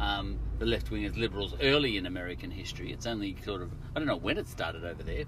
um, 0.00 0.38
the 0.58 0.64
left 0.64 0.90
wing 0.90 1.04
as 1.04 1.14
liberals 1.14 1.54
early 1.60 1.98
in 1.98 2.06
American 2.06 2.50
history. 2.50 2.90
It's 2.90 3.04
only 3.04 3.36
sort 3.44 3.60
of, 3.60 3.70
I 3.94 3.98
don't 3.98 4.08
know 4.08 4.16
when 4.16 4.38
it 4.38 4.48
started 4.48 4.82
over 4.82 5.02
there. 5.02 5.24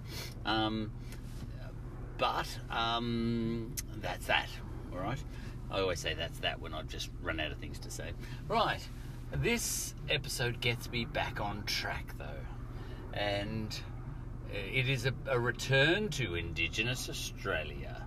Um, 0.46 0.92
but 2.16 2.48
um, 2.70 3.74
that's 4.00 4.26
that, 4.26 4.48
all 4.90 5.00
right? 5.00 5.22
I 5.70 5.80
always 5.80 6.00
say 6.00 6.14
that's 6.14 6.38
that 6.40 6.60
when 6.60 6.74
I've 6.74 6.88
just 6.88 7.10
run 7.22 7.40
out 7.40 7.52
of 7.52 7.58
things 7.58 7.78
to 7.80 7.90
say. 7.90 8.12
Right, 8.48 8.86
this 9.32 9.94
episode 10.08 10.60
gets 10.60 10.90
me 10.90 11.04
back 11.04 11.40
on 11.40 11.64
track 11.64 12.14
though, 12.18 13.16
and 13.18 13.78
it 14.52 14.88
is 14.88 15.06
a, 15.06 15.12
a 15.26 15.38
return 15.38 16.08
to 16.10 16.34
Indigenous 16.34 17.08
Australia. 17.08 18.06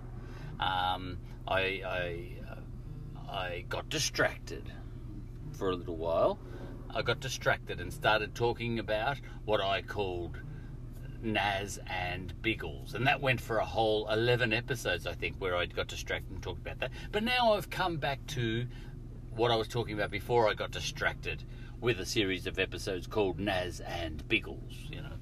Um, 0.60 1.18
I, 1.46 1.82
I, 1.86 2.28
uh, 2.50 3.30
I 3.30 3.64
got 3.68 3.88
distracted 3.88 4.72
for 5.52 5.70
a 5.70 5.74
little 5.74 5.96
while. 5.96 6.38
I 6.94 7.02
got 7.02 7.20
distracted 7.20 7.80
and 7.80 7.92
started 7.92 8.34
talking 8.34 8.78
about 8.78 9.18
what 9.44 9.60
I 9.60 9.82
called 9.82 10.38
Naz 11.22 11.78
and 11.86 12.40
Biggles. 12.42 12.94
And 12.94 13.06
that 13.06 13.20
went 13.20 13.40
for 13.40 13.58
a 13.58 13.64
whole 13.64 14.08
11 14.10 14.52
episodes, 14.52 15.06
I 15.06 15.14
think, 15.14 15.36
where 15.38 15.56
I 15.56 15.66
got 15.66 15.88
distracted 15.88 16.32
and 16.32 16.42
talked 16.42 16.60
about 16.60 16.78
that. 16.80 16.90
But 17.12 17.24
now 17.24 17.54
I've 17.54 17.70
come 17.70 17.96
back 17.96 18.24
to 18.28 18.66
what 19.30 19.50
I 19.50 19.56
was 19.56 19.68
talking 19.68 19.94
about 19.94 20.10
before 20.10 20.48
I 20.48 20.54
got 20.54 20.70
distracted 20.70 21.44
with 21.80 22.00
a 22.00 22.06
series 22.06 22.46
of 22.46 22.58
episodes 22.58 23.06
called 23.06 23.38
Naz 23.38 23.80
and 23.80 24.26
Biggles, 24.28 24.74
you 24.90 25.00
know. 25.00 25.12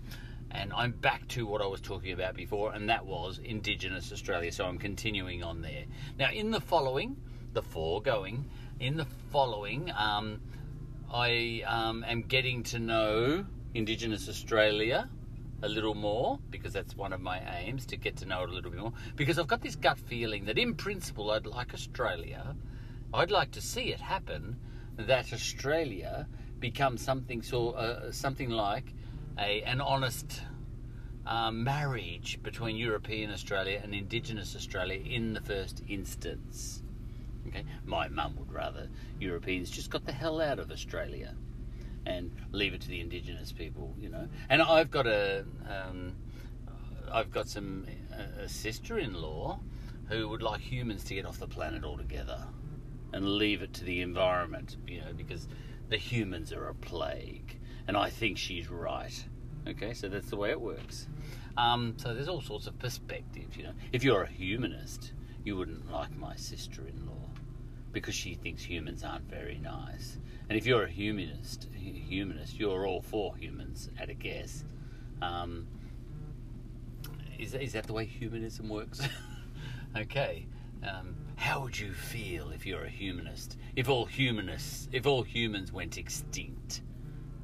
And 0.50 0.72
I'm 0.72 0.92
back 0.92 1.28
to 1.28 1.46
what 1.46 1.61
I 1.61 1.66
was 1.66 1.80
talking 1.80 2.12
about 2.12 2.35
before, 2.35 2.72
and 2.72 2.88
that 2.88 3.04
was 3.04 3.38
Indigenous 3.38 4.12
Australia. 4.12 4.50
So 4.52 4.64
I'm 4.64 4.78
continuing 4.78 5.42
on 5.42 5.61
there. 5.61 5.85
Now, 6.18 6.30
in 6.30 6.50
the 6.50 6.61
following, 6.61 7.16
the 7.52 7.62
foregoing, 7.62 8.48
in 8.80 8.96
the 8.96 9.06
following, 9.30 9.92
um, 9.96 10.40
I 11.12 11.62
um, 11.66 12.04
am 12.04 12.22
getting 12.22 12.62
to 12.64 12.78
know 12.78 13.44
Indigenous 13.74 14.28
Australia 14.28 15.11
a 15.62 15.68
little 15.68 15.94
more 15.94 16.38
because 16.50 16.72
that's 16.72 16.96
one 16.96 17.12
of 17.12 17.20
my 17.20 17.40
aims 17.58 17.86
to 17.86 17.96
get 17.96 18.16
to 18.16 18.26
know 18.26 18.42
it 18.42 18.50
a 18.50 18.52
little 18.52 18.70
bit 18.70 18.80
more. 18.80 18.92
Because 19.16 19.38
I've 19.38 19.46
got 19.46 19.62
this 19.62 19.76
gut 19.76 19.98
feeling 19.98 20.44
that, 20.46 20.58
in 20.58 20.74
principle, 20.74 21.30
I'd 21.30 21.46
like 21.46 21.72
Australia, 21.74 22.54
I'd 23.14 23.30
like 23.30 23.52
to 23.52 23.60
see 23.60 23.92
it 23.92 24.00
happen 24.00 24.56
that 24.96 25.32
Australia 25.32 26.26
becomes 26.58 27.02
something 27.02 27.42
so 27.42 27.70
uh, 27.70 28.10
something 28.10 28.48
like 28.48 28.94
a 29.38 29.62
an 29.62 29.80
honest 29.80 30.40
um, 31.26 31.64
marriage 31.64 32.42
between 32.42 32.76
European 32.76 33.30
Australia 33.30 33.80
and 33.82 33.94
Indigenous 33.94 34.56
Australia 34.56 35.00
in 35.04 35.34
the 35.34 35.40
first 35.40 35.82
instance. 35.88 36.82
Okay, 37.48 37.64
my 37.84 38.08
mum 38.08 38.34
would 38.38 38.52
rather 38.52 38.88
Europeans 39.20 39.70
just 39.70 39.90
got 39.90 40.04
the 40.04 40.12
hell 40.12 40.40
out 40.40 40.58
of 40.58 40.70
Australia 40.70 41.34
and 42.06 42.30
leave 42.52 42.72
it 42.72 42.80
to 42.82 42.88
the 42.88 43.00
indigenous 43.00 43.52
people, 43.52 43.94
you 43.98 44.08
know. 44.08 44.28
And 44.48 44.62
I've 44.62 44.90
got 44.90 45.06
a, 45.06 45.44
um, 45.68 46.14
I've 47.12 47.30
got 47.30 47.48
some 47.48 47.86
a 48.38 48.48
sister-in-law 48.48 49.60
who 50.08 50.28
would 50.28 50.42
like 50.42 50.60
humans 50.60 51.04
to 51.04 51.14
get 51.14 51.26
off 51.26 51.38
the 51.38 51.48
planet 51.48 51.84
altogether 51.84 52.46
and 53.12 53.28
leave 53.28 53.62
it 53.62 53.72
to 53.74 53.84
the 53.84 54.00
environment, 54.00 54.76
you 54.86 55.00
know, 55.00 55.12
because 55.16 55.48
the 55.88 55.96
humans 55.96 56.52
are 56.52 56.68
a 56.68 56.74
plague. 56.74 57.58
And 57.88 57.96
I 57.96 58.10
think 58.10 58.38
she's 58.38 58.70
right. 58.70 59.24
Okay, 59.66 59.94
so 59.94 60.08
that's 60.08 60.30
the 60.30 60.36
way 60.36 60.50
it 60.50 60.60
works. 60.60 61.08
Um, 61.56 61.94
so 61.96 62.14
there's 62.14 62.28
all 62.28 62.40
sorts 62.40 62.66
of 62.66 62.78
perspectives, 62.78 63.56
you 63.56 63.64
know. 63.64 63.72
If 63.92 64.04
you're 64.04 64.22
a 64.22 64.30
humanist, 64.30 65.12
you 65.44 65.56
wouldn't 65.56 65.90
like 65.90 66.16
my 66.16 66.36
sister-in-law 66.36 67.30
because 67.92 68.14
she 68.14 68.34
thinks 68.34 68.62
humans 68.62 69.02
aren't 69.02 69.28
very 69.30 69.58
nice. 69.58 70.18
And 70.48 70.56
if 70.56 70.66
you're 70.66 70.85
a 70.85 70.90
humanist, 70.90 71.68
humanist, 71.74 72.59
you're 72.59 72.87
all 72.87 73.02
for 73.02 73.37
humans 73.37 73.90
at 73.98 74.11
a 74.11 74.14
guess. 74.14 74.64
Um, 75.20 75.66
is, 77.38 77.54
is 77.54 77.72
that 77.72 77.87
the 77.87 77.92
way 77.92 78.04
humanism 78.04 78.68
works? 78.68 79.00
okay. 79.96 80.46
Um, 80.82 81.16
how 81.37 81.61
would 81.62 81.78
you 81.78 81.92
feel 81.92 82.50
if 82.50 82.64
you're 82.64 82.85
a 82.85 82.90
humanist? 82.90 83.56
If 83.74 83.88
all 83.88 84.06
humanists, 84.06 84.88
if 84.92 85.06
all 85.06 85.22
humans 85.22 85.72
went 85.72 85.98
extinct? 85.98 86.82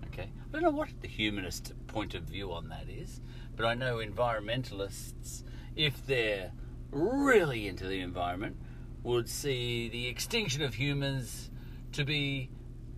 Okay. 0.06 0.30
I 0.48 0.52
don't 0.52 0.62
know 0.62 0.70
what 0.70 0.88
the 1.00 1.08
humanist 1.08 1.72
point 1.88 2.14
of 2.14 2.24
view 2.24 2.52
on 2.52 2.68
that 2.68 2.88
is, 2.88 3.20
but 3.56 3.66
I 3.66 3.74
know 3.74 3.96
environmentalists, 3.96 5.42
if 5.74 6.06
they're 6.06 6.52
really 6.90 7.66
into 7.66 7.86
the 7.86 8.00
environment, 8.00 8.56
would 9.02 9.28
see 9.28 9.88
the 9.88 10.06
extinction 10.06 10.62
of 10.62 10.74
humans 10.74 11.50
to 11.92 12.04
be 12.04 12.50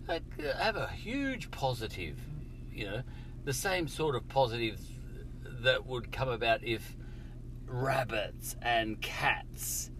have 0.07 0.75
a 0.75 0.87
huge 0.87 1.51
positive, 1.51 2.17
you 2.71 2.85
know, 2.85 3.01
the 3.43 3.53
same 3.53 3.87
sort 3.87 4.15
of 4.15 4.27
positive 4.27 4.79
that 5.61 5.85
would 5.85 6.11
come 6.11 6.29
about 6.29 6.63
if 6.63 6.95
rabbits 7.65 8.55
and 8.61 9.01
cats 9.01 9.91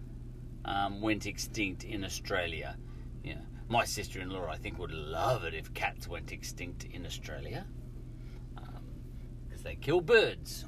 um, 0.64 1.00
went 1.00 1.26
extinct 1.26 1.84
in 1.84 2.04
Australia. 2.04 2.76
Yeah, 3.24 3.40
my 3.68 3.84
sister-in-law, 3.84 4.46
I 4.48 4.56
think, 4.56 4.78
would 4.78 4.92
love 4.92 5.44
it 5.44 5.54
if 5.54 5.72
cats 5.74 6.08
went 6.08 6.32
extinct 6.32 6.84
in 6.84 7.06
Australia 7.06 7.66
because 8.54 9.58
um, 9.58 9.64
they 9.64 9.76
kill 9.76 10.00
birds. 10.00 10.64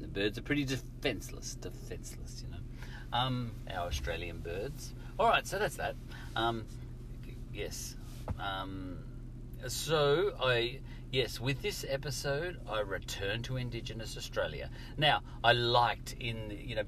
The 0.00 0.08
birds 0.08 0.36
are 0.38 0.42
pretty 0.42 0.64
defenseless, 0.64 1.54
defenseless, 1.54 2.44
you 2.44 2.50
know. 2.50 2.62
Um, 3.12 3.52
our 3.74 3.86
Australian 3.86 4.40
birds. 4.40 4.92
All 5.18 5.28
right, 5.28 5.46
so 5.46 5.58
that's 5.58 5.76
that. 5.76 5.96
Um, 6.34 6.64
yes, 7.52 7.96
um, 8.38 8.98
so 9.68 10.32
I 10.42 10.80
yes, 11.10 11.40
with 11.40 11.62
this 11.62 11.84
episode, 11.88 12.58
I 12.68 12.80
return 12.80 13.42
to 13.44 13.56
Indigenous 13.56 14.16
Australia. 14.16 14.70
Now, 14.96 15.22
I 15.42 15.52
liked 15.52 16.14
in 16.20 16.56
you 16.62 16.76
know 16.76 16.82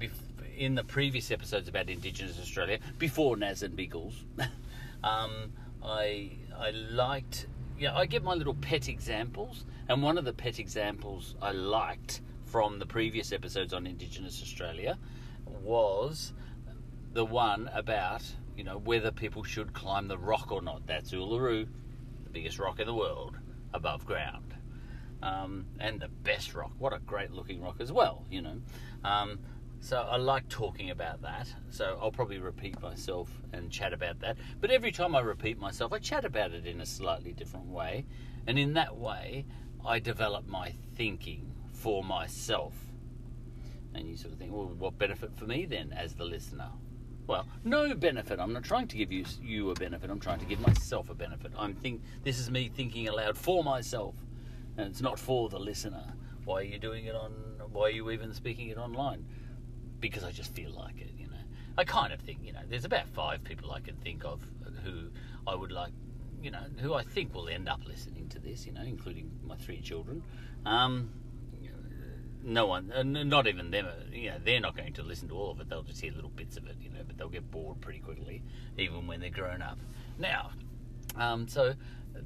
in 0.57 0.75
the 0.75 0.83
previous 0.83 1.31
episodes 1.31 1.67
about 1.67 1.89
Indigenous 1.89 2.39
Australia 2.39 2.79
before 2.97 3.37
Naz 3.37 3.63
and 3.63 3.75
Biggles, 3.75 4.25
um, 5.03 5.53
I 5.83 6.31
I 6.57 6.71
liked 6.71 7.47
yeah 7.77 7.95
I 7.95 8.05
get 8.05 8.23
my 8.23 8.33
little 8.33 8.55
pet 8.55 8.87
examples, 8.87 9.65
and 9.87 10.03
one 10.03 10.17
of 10.17 10.25
the 10.25 10.33
pet 10.33 10.59
examples 10.59 11.35
I 11.41 11.51
liked 11.51 12.21
from 12.45 12.79
the 12.79 12.85
previous 12.85 13.31
episodes 13.31 13.73
on 13.73 13.85
Indigenous 13.85 14.41
Australia 14.41 14.97
was 15.45 16.33
the 17.13 17.25
one 17.25 17.69
about 17.73 18.23
you 18.59 18.65
know, 18.65 18.77
whether 18.77 19.09
people 19.09 19.41
should 19.41 19.71
climb 19.71 20.09
the 20.09 20.17
rock 20.17 20.51
or 20.51 20.61
not. 20.61 20.85
That's 20.85 21.11
Uluru, 21.11 21.65
the 22.25 22.29
biggest 22.29 22.59
rock 22.59 22.81
in 22.81 22.87
the 22.87 22.93
world, 22.93 23.37
above 23.73 24.05
ground. 24.05 24.53
Um, 25.23 25.65
and 25.79 25.97
the 26.01 26.09
best 26.09 26.53
rock. 26.53 26.73
What 26.77 26.91
a 26.91 26.99
great 26.99 27.31
looking 27.31 27.61
rock 27.61 27.77
as 27.79 27.89
well, 27.89 28.25
you 28.29 28.41
know. 28.41 28.57
Um, 29.05 29.39
so 29.79 30.01
I 30.01 30.17
like 30.17 30.49
talking 30.49 30.89
about 30.89 31.21
that. 31.21 31.47
So 31.69 31.97
I'll 32.01 32.11
probably 32.11 32.39
repeat 32.39 32.81
myself 32.81 33.29
and 33.53 33.71
chat 33.71 33.93
about 33.93 34.19
that. 34.19 34.35
But 34.59 34.71
every 34.71 34.91
time 34.91 35.15
I 35.15 35.21
repeat 35.21 35.57
myself, 35.57 35.93
I 35.93 35.99
chat 35.99 36.25
about 36.25 36.51
it 36.51 36.65
in 36.65 36.81
a 36.81 36.85
slightly 36.85 37.31
different 37.31 37.67
way. 37.67 38.05
And 38.45 38.59
in 38.59 38.73
that 38.73 38.97
way, 38.97 39.45
I 39.85 39.99
develop 39.99 40.47
my 40.47 40.73
thinking 40.97 41.55
for 41.71 42.03
myself. 42.03 42.73
And 43.95 44.09
you 44.09 44.17
sort 44.17 44.33
of 44.33 44.39
think, 44.39 44.51
well, 44.51 44.65
what 44.65 44.97
benefit 44.97 45.31
for 45.37 45.45
me 45.45 45.63
then 45.63 45.93
as 45.93 46.13
the 46.13 46.25
listener? 46.25 46.71
Well, 47.29 47.45
no 47.63 47.93
benefit. 47.93 48.39
I'm 48.39 48.53
not 48.53 48.63
trying 48.63 48.87
to 48.87 48.97
give 48.97 49.11
you 49.11 49.23
you 49.39 49.69
a 49.69 49.75
benefit. 49.75 50.09
I'm 50.09 50.19
trying 50.19 50.39
to 50.39 50.45
give 50.45 50.59
myself 50.61 51.11
a 51.11 51.13
benefit. 51.13 51.51
I'm 51.55 51.75
think 51.75 52.01
this 52.23 52.39
is 52.39 52.49
me 52.49 52.71
thinking 52.75 53.07
aloud 53.07 53.37
for 53.37 53.63
myself, 53.63 54.15
and 54.77 54.87
it's 54.87 54.99
not 54.99 55.19
for 55.19 55.47
the 55.47 55.59
listener. 55.59 56.15
Why 56.45 56.61
are 56.61 56.63
you 56.63 56.79
doing 56.79 57.05
it 57.05 57.13
on? 57.13 57.31
Why 57.71 57.83
are 57.83 57.91
you 57.91 58.09
even 58.09 58.33
speaking 58.33 58.69
it 58.69 58.79
online? 58.79 59.27
Because 59.99 60.23
I 60.23 60.31
just 60.31 60.55
feel 60.55 60.71
like 60.71 60.99
it. 60.99 61.11
You 61.19 61.27
know, 61.27 61.43
I 61.77 61.83
kind 61.83 62.11
of 62.11 62.19
think 62.19 62.39
you 62.43 62.51
know. 62.51 62.61
There's 62.67 62.85
about 62.85 63.07
five 63.09 63.43
people 63.43 63.71
I 63.73 63.79
can 63.79 63.95
think 63.97 64.25
of 64.25 64.41
who 64.83 65.11
I 65.45 65.53
would 65.53 65.71
like, 65.71 65.93
you 66.41 66.49
know, 66.49 66.63
who 66.77 66.95
I 66.95 67.03
think 67.03 67.35
will 67.35 67.47
end 67.47 67.69
up 67.69 67.81
listening 67.85 68.27
to 68.29 68.39
this. 68.39 68.65
You 68.65 68.71
know, 68.71 68.81
including 68.81 69.29
my 69.43 69.55
three 69.55 69.81
children. 69.81 70.23
Um, 70.65 71.11
no 72.49 72.65
one, 72.65 72.91
not 73.29 73.47
even 73.47 73.71
them, 73.71 73.85
uh, 73.85 73.91
you 74.11 74.31
know, 74.31 74.37
they're 74.43 74.59
not 74.59 74.75
going 74.75 74.93
to 74.93 75.03
listen 75.03 75.29
to 75.29 75.35
all 75.35 75.51
of 75.51 75.59
it. 75.61 75.69
They'll 75.69 75.83
just 75.83 76.01
hear 76.01 76.11
little 76.11 76.31
bits 76.31 76.57
of 76.57 76.65
it, 76.67 76.75
you 76.81 76.89
know, 76.89 77.01
but 77.05 77.17
they'll 77.17 77.29
get 77.29 77.49
bored 77.49 77.79
pretty 77.79 77.99
quickly, 77.99 78.43
even 78.77 79.07
when 79.07 79.19
they're 79.19 79.29
grown 79.29 79.61
up. 79.61 79.79
Now, 80.17 80.51
um, 81.15 81.47
so 81.47 81.75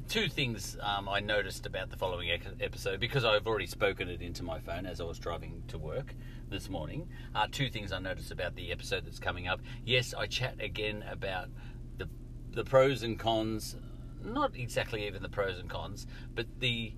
two 0.07 0.29
things 0.29 0.77
um, 0.81 1.09
I 1.09 1.19
noticed 1.19 1.65
about 1.65 1.89
the 1.89 1.97
following 1.97 2.29
episode 2.61 2.99
because 2.99 3.25
I've 3.25 3.47
already 3.47 3.67
spoken 3.67 4.09
it 4.09 4.21
into 4.21 4.43
my 4.43 4.59
phone 4.59 4.85
as 4.85 5.01
I 5.01 5.03
was 5.03 5.19
driving 5.19 5.63
to 5.67 5.77
work 5.77 6.15
this 6.49 6.69
morning. 6.69 7.09
Uh, 7.35 7.47
two 7.51 7.69
things 7.69 7.91
I 7.91 7.99
noticed 7.99 8.31
about 8.31 8.55
the 8.55 8.71
episode 8.71 9.05
that's 9.05 9.19
coming 9.19 9.47
up. 9.47 9.61
Yes, 9.85 10.13
I 10.13 10.27
chat 10.27 10.55
again 10.59 11.03
about 11.09 11.49
the 11.97 12.09
the 12.51 12.63
pros 12.63 13.03
and 13.03 13.19
cons, 13.19 13.75
not 14.23 14.55
exactly 14.55 15.05
even 15.07 15.21
the 15.21 15.29
pros 15.29 15.59
and 15.59 15.69
cons, 15.69 16.07
but 16.33 16.47
the 16.59 16.93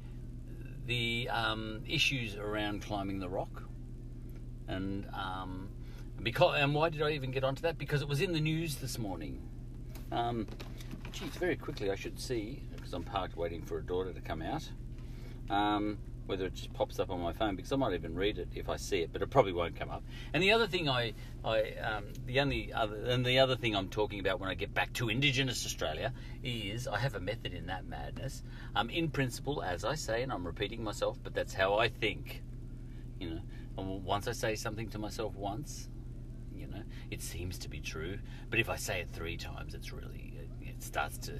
the 0.85 1.29
um, 1.31 1.81
issues 1.87 2.35
around 2.35 2.81
climbing 2.81 3.19
the 3.19 3.29
rock, 3.29 3.63
and 4.67 5.07
um, 5.13 5.69
because 6.21 6.59
and 6.59 6.73
why 6.73 6.89
did 6.89 7.01
I 7.01 7.11
even 7.11 7.31
get 7.31 7.43
onto 7.43 7.61
that? 7.63 7.77
Because 7.77 8.01
it 8.01 8.07
was 8.07 8.21
in 8.21 8.33
the 8.33 8.39
news 8.39 8.75
this 8.75 8.97
morning. 8.97 9.41
Um, 10.11 10.47
geez, 11.11 11.29
very 11.31 11.55
quickly 11.55 11.91
I 11.91 11.95
should 11.95 12.19
see 12.19 12.63
because 12.75 12.93
I'm 12.93 13.03
parked 13.03 13.35
waiting 13.35 13.61
for 13.61 13.79
a 13.79 13.83
daughter 13.83 14.13
to 14.13 14.21
come 14.21 14.41
out. 14.41 14.69
Um, 15.49 15.97
whether 16.25 16.45
it 16.45 16.53
just 16.53 16.73
pops 16.73 16.99
up 16.99 17.09
on 17.09 17.19
my 17.19 17.33
phone 17.33 17.55
because 17.55 17.71
I 17.71 17.75
might 17.75 17.93
even 17.93 18.15
read 18.15 18.39
it 18.39 18.49
if 18.55 18.69
I 18.69 18.77
see 18.77 19.01
it, 19.01 19.11
but 19.13 19.21
it 19.21 19.29
probably 19.29 19.53
won't 19.53 19.75
come 19.75 19.89
up. 19.89 20.03
And 20.33 20.41
the 20.41 20.51
other 20.51 20.67
thing 20.67 20.89
I, 20.89 21.13
I 21.43 21.71
um, 21.81 22.05
the 22.25 22.39
only 22.39 22.73
other, 22.73 22.95
and 23.05 23.25
the 23.25 23.39
other 23.39 23.55
thing 23.55 23.75
I'm 23.75 23.89
talking 23.89 24.19
about 24.19 24.39
when 24.39 24.49
I 24.49 24.55
get 24.55 24.73
back 24.73 24.93
to 24.93 25.09
Indigenous 25.09 25.65
Australia 25.65 26.13
is 26.43 26.87
I 26.87 26.97
have 26.97 27.15
a 27.15 27.19
method 27.19 27.53
in 27.53 27.67
that 27.67 27.85
madness. 27.85 28.43
Um, 28.75 28.89
in 28.89 29.09
principle, 29.09 29.61
as 29.61 29.85
I 29.85 29.95
say, 29.95 30.23
and 30.23 30.31
I'm 30.31 30.45
repeating 30.45 30.83
myself, 30.83 31.17
but 31.23 31.33
that's 31.33 31.53
how 31.53 31.77
I 31.77 31.89
think. 31.89 32.43
You 33.19 33.29
know, 33.29 33.41
and 33.77 34.03
once 34.03 34.27
I 34.27 34.31
say 34.31 34.55
something 34.55 34.89
to 34.89 34.99
myself 34.99 35.35
once, 35.35 35.89
you 36.55 36.67
know, 36.67 36.83
it 37.11 37.21
seems 37.21 37.57
to 37.59 37.69
be 37.69 37.79
true. 37.79 38.17
But 38.49 38.59
if 38.59 38.69
I 38.69 38.75
say 38.75 39.01
it 39.01 39.09
three 39.13 39.37
times, 39.37 39.73
it's 39.73 39.91
really 39.93 40.33
it 40.61 40.83
starts 40.83 41.17
to 41.19 41.39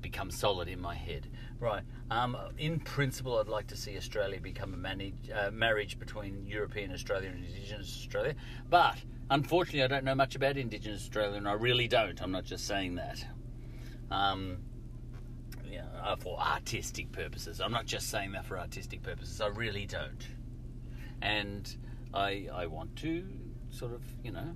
become 0.00 0.30
solid 0.30 0.68
in 0.68 0.80
my 0.80 0.94
head. 0.94 1.26
Right. 1.58 1.82
Um, 2.10 2.36
in 2.58 2.80
principle, 2.80 3.38
I'd 3.38 3.48
like 3.48 3.66
to 3.68 3.76
see 3.76 3.96
Australia 3.96 4.40
become 4.40 4.74
a 4.74 4.76
manage, 4.76 5.30
uh, 5.34 5.50
marriage 5.50 5.98
between 5.98 6.46
European 6.46 6.92
Australia 6.92 7.30
and 7.30 7.44
Indigenous 7.44 7.96
Australia. 7.98 8.34
But 8.68 8.98
unfortunately, 9.30 9.82
I 9.82 9.86
don't 9.86 10.04
know 10.04 10.14
much 10.14 10.36
about 10.36 10.56
Indigenous 10.56 11.00
Australia, 11.00 11.36
and 11.36 11.48
I 11.48 11.54
really 11.54 11.88
don't. 11.88 12.20
I'm 12.22 12.32
not 12.32 12.44
just 12.44 12.66
saying 12.66 12.96
that. 12.96 13.24
Um, 14.10 14.58
uh, 16.06 16.16
for 16.16 16.38
artistic 16.38 17.10
purposes. 17.10 17.60
I'm 17.60 17.72
not 17.72 17.86
just 17.86 18.10
saying 18.10 18.32
that 18.32 18.44
for 18.44 18.58
artistic 18.58 19.02
purposes. 19.02 19.40
I 19.40 19.48
really 19.48 19.86
don't. 19.86 20.26
And 21.20 21.76
I, 22.14 22.48
I 22.52 22.66
want 22.66 22.94
to 22.96 23.24
sort 23.70 23.92
of, 23.92 24.02
you 24.22 24.30
know, 24.30 24.54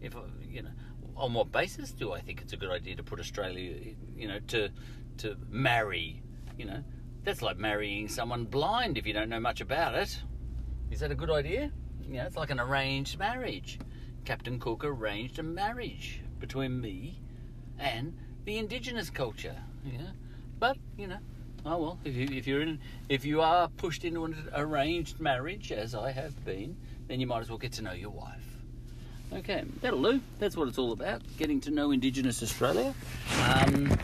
if 0.00 0.14
you 0.48 0.62
know, 0.62 0.70
on 1.16 1.34
what 1.34 1.52
basis 1.52 1.92
do 1.92 2.12
I 2.12 2.20
think 2.20 2.40
it's 2.40 2.52
a 2.52 2.56
good 2.56 2.70
idea 2.70 2.96
to 2.96 3.02
put 3.02 3.20
Australia, 3.20 3.74
you 4.16 4.28
know, 4.28 4.38
to 4.48 4.70
to 5.18 5.36
marry, 5.48 6.22
you 6.58 6.64
know, 6.64 6.82
that's 7.24 7.42
like 7.42 7.56
marrying 7.56 8.08
someone 8.08 8.44
blind 8.44 8.98
if 8.98 9.06
you 9.06 9.12
don't 9.12 9.28
know 9.28 9.40
much 9.40 9.60
about 9.60 9.94
it. 9.94 10.20
Is 10.90 11.00
that 11.00 11.10
a 11.10 11.14
good 11.14 11.30
idea? 11.30 11.70
You 12.08 12.18
know, 12.18 12.24
it's 12.24 12.36
like 12.36 12.50
an 12.50 12.60
arranged 12.60 13.18
marriage. 13.18 13.78
Captain 14.24 14.58
Cook 14.58 14.84
arranged 14.84 15.38
a 15.38 15.42
marriage 15.42 16.20
between 16.38 16.80
me 16.80 17.20
and 17.78 18.16
the 18.44 18.58
indigenous 18.58 19.10
culture. 19.10 19.56
Know, 19.84 20.06
but 20.58 20.76
you 20.96 21.06
know, 21.06 21.18
oh 21.64 21.78
well, 21.78 21.98
if 22.04 22.14
you 22.14 22.28
if 22.32 22.46
you're 22.46 22.62
in 22.62 22.80
if 23.08 23.24
you 23.24 23.40
are 23.40 23.68
pushed 23.68 24.04
into 24.04 24.24
an 24.24 24.48
arranged 24.54 25.20
marriage, 25.20 25.70
as 25.72 25.94
I 25.94 26.10
have 26.10 26.44
been, 26.44 26.76
then 27.08 27.20
you 27.20 27.26
might 27.26 27.40
as 27.40 27.48
well 27.48 27.58
get 27.58 27.72
to 27.74 27.82
know 27.82 27.92
your 27.92 28.10
wife. 28.10 28.42
Okay, 29.32 29.64
that'll 29.80 30.02
do. 30.02 30.20
That's 30.38 30.56
what 30.56 30.68
it's 30.68 30.78
all 30.78 30.92
about, 30.92 31.22
getting 31.36 31.60
to 31.62 31.70
know 31.70 31.90
Indigenous 31.90 32.42
Australia. 32.42 32.94
Um, 33.42 33.96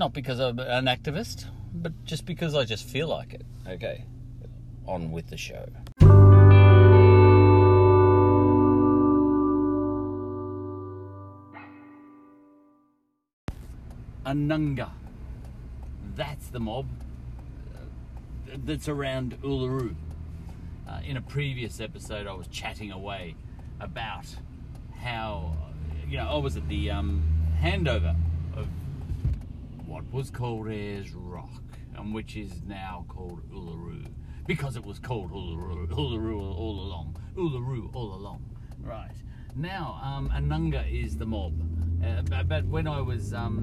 not 0.00 0.14
because 0.14 0.40
I'm 0.40 0.58
an 0.58 0.86
activist, 0.86 1.44
but 1.74 1.92
just 2.06 2.24
because 2.24 2.54
I 2.54 2.64
just 2.64 2.84
feel 2.84 3.06
like 3.06 3.34
it. 3.34 3.44
Okay, 3.68 4.06
on 4.86 5.12
with 5.12 5.28
the 5.28 5.36
show. 5.36 5.66
Anangu. 14.24 14.88
That's 16.16 16.48
the 16.48 16.60
mob 16.60 16.86
uh, 17.74 18.56
that's 18.64 18.88
around 18.88 19.36
Uluru. 19.42 19.94
Uh, 20.88 21.00
in 21.04 21.18
a 21.18 21.20
previous 21.20 21.78
episode, 21.78 22.26
I 22.26 22.32
was 22.32 22.46
chatting 22.48 22.90
away 22.90 23.34
about 23.80 24.24
how, 24.98 25.54
you 26.08 26.16
know, 26.16 26.28
I 26.28 26.38
was 26.38 26.56
at 26.56 26.66
the 26.68 26.90
um, 26.90 27.22
handover 27.62 28.16
what 29.90 30.04
was 30.12 30.30
called 30.30 30.68
Ayers 30.68 31.12
Rock 31.12 31.50
and 31.96 32.14
which 32.14 32.36
is 32.36 32.62
now 32.62 33.04
called 33.08 33.42
Uluru 33.50 34.06
because 34.46 34.76
it 34.76 34.86
was 34.86 35.00
called 35.00 35.32
Uluru, 35.32 35.88
Uluru 35.88 36.40
all 36.56 36.80
along. 36.80 37.16
Uluru 37.36 37.92
all 37.92 38.14
along. 38.14 38.44
Right. 38.80 39.10
Now, 39.56 40.00
um, 40.00 40.30
Anangu 40.30 40.80
is 41.04 41.16
the 41.16 41.26
mob. 41.26 41.60
Uh, 42.04 42.42
but, 42.44 42.64
when 42.66 42.86
I 42.86 43.00
was 43.00 43.34
um, 43.34 43.62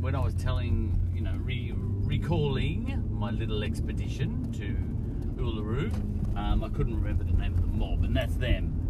when 0.00 0.16
I 0.16 0.20
was 0.20 0.34
telling, 0.34 1.00
you 1.14 1.20
know, 1.20 1.36
re- 1.40 1.72
recalling 1.76 3.08
my 3.10 3.30
little 3.30 3.62
expedition 3.62 4.52
to 4.54 5.40
Uluru, 5.40 5.94
um, 6.36 6.64
I 6.64 6.68
couldn't 6.70 6.96
remember 6.96 7.22
the 7.22 7.32
name 7.32 7.54
of 7.54 7.60
the 7.60 7.68
mob, 7.68 8.02
and 8.02 8.14
that's 8.14 8.34
them. 8.34 8.80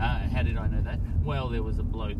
Uh, 0.00 0.20
how 0.30 0.42
did 0.42 0.56
I 0.56 0.66
know 0.66 0.80
that? 0.80 0.98
Well, 1.22 1.48
there 1.48 1.62
was 1.62 1.78
a 1.78 1.82
bloke, 1.82 2.16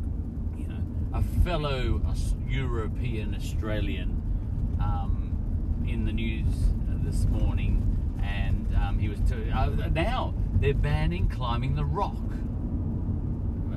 a 1.12 1.23
fellow 1.44 2.01
European 2.49 3.35
Australian 3.35 4.23
um, 4.81 5.85
in 5.87 6.05
the 6.05 6.12
news 6.12 6.46
this 7.05 7.25
morning, 7.27 8.18
and 8.23 8.75
um, 8.77 8.99
he 8.99 9.09
was. 9.09 9.18
T- 9.20 9.51
uh, 9.51 9.66
now 9.90 10.35
they're 10.55 10.75
banning 10.75 11.29
climbing 11.29 11.75
the 11.75 11.85
rock, 11.85 12.23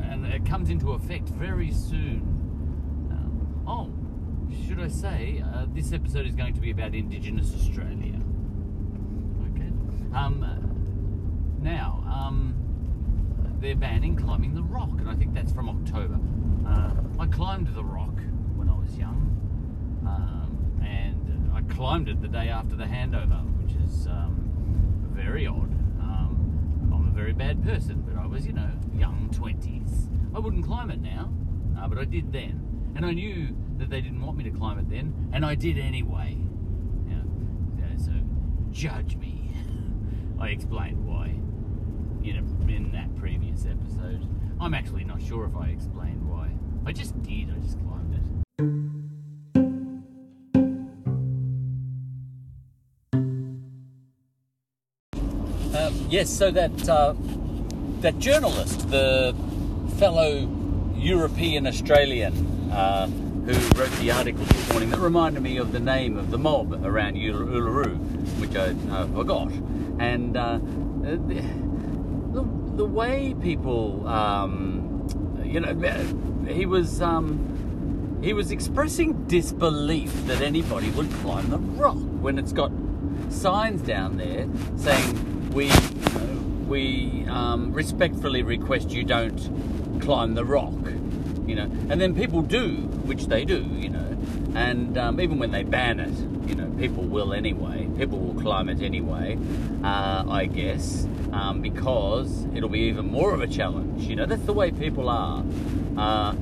and 0.03 0.25
it 0.25 0.45
comes 0.45 0.69
into 0.69 0.91
effect 0.91 1.29
very 1.29 1.71
soon. 1.71 2.21
Uh, 3.11 3.69
oh, 3.71 3.91
should 4.67 4.79
I 4.79 4.87
say 4.87 5.43
uh, 5.43 5.65
this 5.69 5.93
episode 5.93 6.27
is 6.27 6.35
going 6.35 6.53
to 6.53 6.61
be 6.61 6.71
about 6.71 6.93
Indigenous 6.93 7.53
Australia? 7.55 8.19
Okay. 9.51 9.71
Um, 10.15 11.57
now. 11.61 12.01
They're 13.63 13.77
banning 13.77 14.17
climbing 14.17 14.55
the 14.55 14.61
rock, 14.61 14.89
and 14.99 15.09
I 15.09 15.15
think 15.15 15.33
that's 15.33 15.53
from 15.53 15.69
October. 15.69 16.19
Uh, 16.67 16.91
I 17.17 17.25
climbed 17.27 17.73
the 17.73 17.81
rock 17.81 18.13
when 18.57 18.67
I 18.67 18.73
was 18.73 18.93
young, 18.97 19.39
um, 20.05 20.81
and 20.85 21.49
I 21.55 21.61
climbed 21.73 22.09
it 22.09 22.21
the 22.21 22.27
day 22.27 22.49
after 22.49 22.75
the 22.75 22.83
handover, 22.83 23.41
which 23.63 23.73
is 23.87 24.05
um, 24.07 24.51
very 25.13 25.47
odd. 25.47 25.71
Um, 26.01 26.89
I'm 26.93 27.07
a 27.07 27.11
very 27.11 27.31
bad 27.31 27.63
person, 27.63 28.03
but 28.05 28.21
I 28.21 28.25
was, 28.25 28.45
you 28.45 28.51
know, 28.51 28.69
young 28.93 29.29
20s. 29.31 30.09
I 30.35 30.39
wouldn't 30.39 30.65
climb 30.65 30.91
it 30.91 30.99
now, 30.99 31.31
uh, 31.79 31.87
but 31.87 31.97
I 31.97 32.03
did 32.03 32.33
then. 32.33 32.91
And 32.97 33.05
I 33.05 33.11
knew 33.11 33.55
that 33.77 33.89
they 33.89 34.01
didn't 34.01 34.21
want 34.21 34.35
me 34.35 34.43
to 34.43 34.51
climb 34.51 34.77
it 34.77 34.89
then, 34.89 35.29
and 35.31 35.45
I 35.45 35.55
did 35.55 35.79
anyway. 35.79 36.35
You 37.07 37.15
know, 37.15 37.95
so 37.95 38.11
judge 38.71 39.15
me. 39.15 39.55
I 40.41 40.49
explained 40.49 41.07
why 41.07 41.39
in, 42.23 42.37
a, 42.37 42.41
in 42.69 42.91
that 42.91 43.15
previous 43.17 43.65
episode. 43.65 44.27
I'm 44.59 44.73
actually 44.73 45.03
not 45.03 45.21
sure 45.21 45.45
if 45.45 45.55
I 45.55 45.67
explained 45.67 46.29
why. 46.29 46.49
I 46.85 46.91
just 46.91 47.21
did, 47.23 47.49
I 47.49 47.59
just 47.59 47.77
climbed 47.79 48.15
it. 48.15 48.19
Um, 55.75 56.07
yes, 56.09 56.29
so 56.29 56.51
that 56.51 56.89
uh, 56.89 57.13
that 58.01 58.19
journalist, 58.19 58.89
the 58.89 59.35
fellow 59.97 60.49
European 60.95 61.65
Australian 61.67 62.71
uh, 62.71 63.07
who 63.07 63.53
wrote 63.77 63.91
the 63.99 64.11
article 64.11 64.43
this 64.45 64.69
morning 64.69 64.89
that 64.89 64.99
reminded 64.99 65.43
me 65.43 65.57
of 65.57 65.71
the 65.71 65.79
name 65.79 66.17
of 66.17 66.31
the 66.31 66.37
mob 66.37 66.85
around 66.85 67.15
Uluru, 67.15 67.97
which 68.39 68.55
I 68.55 68.75
uh, 68.91 69.07
forgot. 69.07 69.51
and 69.99 70.37
uh, 70.37 70.59
the, 72.75 72.85
way 72.85 73.35
people, 73.41 74.07
um, 74.07 75.07
you 75.43 75.59
know, 75.59 75.73
he 76.47 76.65
was. 76.65 77.01
Um, 77.01 77.49
he 78.23 78.31
was 78.31 78.51
expressing 78.51 79.25
disbelief 79.27 80.09
that 80.27 80.39
anybody 80.41 80.89
would 80.91 81.11
climb 81.15 81.49
the 81.49 81.57
rock 81.57 81.97
when 81.97 82.39
it's 82.39 82.53
got 82.53 82.71
signs 83.29 83.81
down 83.81 84.15
there 84.15 84.47
saying 84.77 85.51
we, 85.51 85.65
you 85.65 85.71
know, 86.13 86.65
we 86.67 87.25
um, 87.29 87.73
respectfully 87.73 88.41
request 88.41 88.91
you 88.91 89.03
don't 89.03 89.99
climb 90.01 90.35
the 90.35 90.45
rock, 90.45 90.73
you 91.45 91.55
know. 91.55 91.69
And 91.89 91.99
then 91.99 92.15
people 92.15 92.41
do, 92.41 92.75
which 93.05 93.25
they 93.25 93.43
do, 93.43 93.61
you 93.75 93.89
know. 93.89 94.17
And 94.55 94.97
um, 94.97 95.19
even 95.19 95.37
when 95.37 95.51
they 95.51 95.63
ban 95.63 95.99
it, 95.99 96.13
you 96.47 96.55
know, 96.55 96.69
people 96.79 97.03
will 97.03 97.33
anyway. 97.33 97.89
People 97.97 98.19
will 98.19 98.41
climb 98.41 98.69
it 98.69 98.81
anyway, 98.81 99.37
uh, 99.83 100.23
I 100.29 100.45
guess, 100.45 101.07
um, 101.33 101.61
because 101.61 102.45
it'll 102.55 102.69
be 102.69 102.81
even 102.81 103.07
more 103.07 103.33
of 103.33 103.41
a 103.41 103.47
challenge. 103.47 104.03
You 104.03 104.15
know, 104.15 104.25
that's 104.25 104.45
the 104.45 104.53
way 104.53 104.71
people 104.71 105.09
are. 105.09 105.43
Uh, 105.97 106.35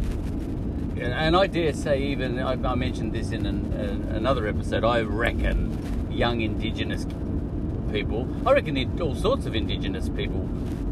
and 1.00 1.36
I 1.36 1.48
dare 1.48 1.74
say, 1.74 2.02
even 2.04 2.40
I, 2.40 2.52
I 2.52 2.76
mentioned 2.76 3.14
this 3.14 3.32
in 3.32 3.46
an, 3.46 3.74
another 4.14 4.48
episode. 4.48 4.84
I 4.84 5.02
reckon 5.02 6.08
young 6.12 6.42
Indigenous 6.42 7.06
people, 7.92 8.28
I 8.46 8.54
reckon 8.54 9.02
all 9.02 9.16
sorts 9.16 9.46
of 9.46 9.56
Indigenous 9.56 10.10
people 10.10 10.48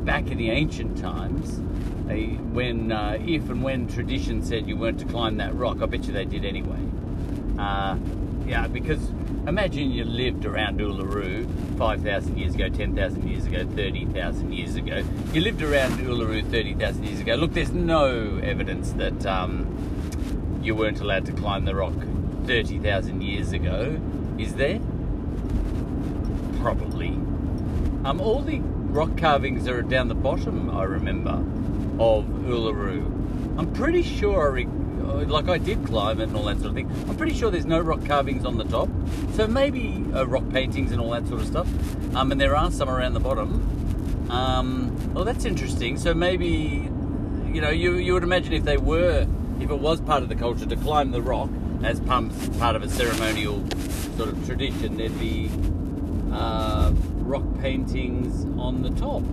back 0.05 0.31
in 0.31 0.37
the 0.37 0.49
ancient 0.49 0.97
times, 0.97 1.59
they, 2.07 2.25
when 2.25 2.91
uh, 2.91 3.17
if 3.25 3.49
and 3.49 3.61
when 3.61 3.87
tradition 3.87 4.43
said 4.43 4.67
you 4.67 4.75
weren't 4.75 4.99
to 4.99 5.05
climb 5.05 5.37
that 5.37 5.53
rock, 5.53 5.81
I 5.81 5.85
bet 5.85 6.05
you 6.05 6.13
they 6.13 6.25
did 6.25 6.45
anyway. 6.45 6.79
Uh, 7.59 7.97
yeah, 8.47 8.67
because 8.67 9.11
imagine 9.49 9.91
you 9.91 10.05
lived 10.05 10.45
around 10.45 10.79
Uluru 10.79 11.47
5,000 11.77 12.37
years 12.37 12.53
ago, 12.53 12.69
10,000 12.69 13.27
years 13.27 13.47
ago, 13.47 13.65
30,000 13.75 14.53
years 14.53 14.75
ago. 14.75 15.03
You 15.33 15.41
lived 15.41 15.63
around 15.63 15.93
Uluru 15.93 16.47
30,000 16.51 17.03
years 17.03 17.19
ago. 17.19 17.33
Look, 17.33 17.53
there's 17.53 17.71
no 17.71 18.39
evidence 18.43 18.91
that 18.93 19.25
um, 19.25 20.59
you 20.61 20.75
weren't 20.75 21.01
allowed 21.01 21.25
to 21.25 21.31
climb 21.31 21.65
the 21.65 21.73
rock 21.73 21.95
30,000 22.45 23.23
years 23.23 23.51
ago, 23.51 23.99
is 24.37 24.53
there? 24.53 24.79
Probably. 26.59 27.09
Um, 28.05 28.21
all 28.21 28.41
the 28.41 28.59
rock 28.59 29.17
carvings 29.17 29.67
are 29.67 29.81
down 29.81 30.09
the 30.09 30.15
bottom, 30.15 30.69
I 30.69 30.83
remember, 30.83 31.31
of 31.99 32.25
Uluru. 32.25 33.03
I'm 33.57 33.73
pretty 33.73 34.03
sure, 34.03 34.59
uh, 34.59 34.63
like 35.13 35.49
I 35.49 35.57
did 35.57 35.85
climb 35.85 36.19
it 36.19 36.29
and 36.29 36.35
all 36.35 36.45
that 36.45 36.57
sort 36.57 36.69
of 36.69 36.75
thing. 36.75 36.91
I'm 37.07 37.15
pretty 37.15 37.33
sure 37.33 37.51
there's 37.51 37.65
no 37.65 37.79
rock 37.79 38.05
carvings 38.05 38.45
on 38.45 38.57
the 38.57 38.65
top. 38.65 38.89
So 39.33 39.47
maybe 39.47 40.05
uh, 40.13 40.25
rock 40.25 40.49
paintings 40.49 40.91
and 40.91 41.01
all 41.01 41.11
that 41.11 41.27
sort 41.27 41.41
of 41.41 41.47
stuff. 41.47 41.67
Um, 42.15 42.31
and 42.31 42.39
there 42.39 42.55
are 42.55 42.71
some 42.71 42.89
around 42.89 43.13
the 43.13 43.19
bottom. 43.19 44.29
Um, 44.29 45.13
well, 45.13 45.25
that's 45.25 45.45
interesting. 45.45 45.97
So 45.97 46.13
maybe, 46.13 46.89
you 47.47 47.61
know, 47.61 47.69
you, 47.69 47.95
you 47.95 48.13
would 48.13 48.23
imagine 48.23 48.53
if 48.53 48.63
they 48.63 48.77
were 48.77 49.27
if 49.59 49.69
it 49.69 49.79
was 49.79 49.99
part 50.01 50.23
of 50.23 50.29
the 50.29 50.35
culture 50.35 50.65
to 50.65 50.75
climb 50.77 51.11
the 51.11 51.21
rock 51.21 51.49
as 51.83 51.99
part 51.99 52.75
of 52.75 52.83
a 52.83 52.89
ceremonial 52.89 53.63
sort 54.17 54.29
of 54.29 54.45
tradition, 54.45 54.97
there'd 54.97 55.19
be 55.19 55.49
uh, 56.31 56.91
rock 57.17 57.43
paintings 57.59 58.45
on 58.59 58.81
the 58.81 58.89
top. 58.91 59.23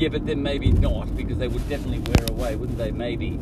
Yeah, 0.00 0.08
but 0.08 0.26
then 0.26 0.42
maybe 0.42 0.72
not 0.72 1.14
because 1.16 1.38
they 1.38 1.48
would 1.48 1.68
definitely 1.68 2.00
wear 2.00 2.26
away, 2.30 2.56
wouldn't 2.56 2.78
they? 2.78 2.90
Maybe. 2.90 3.38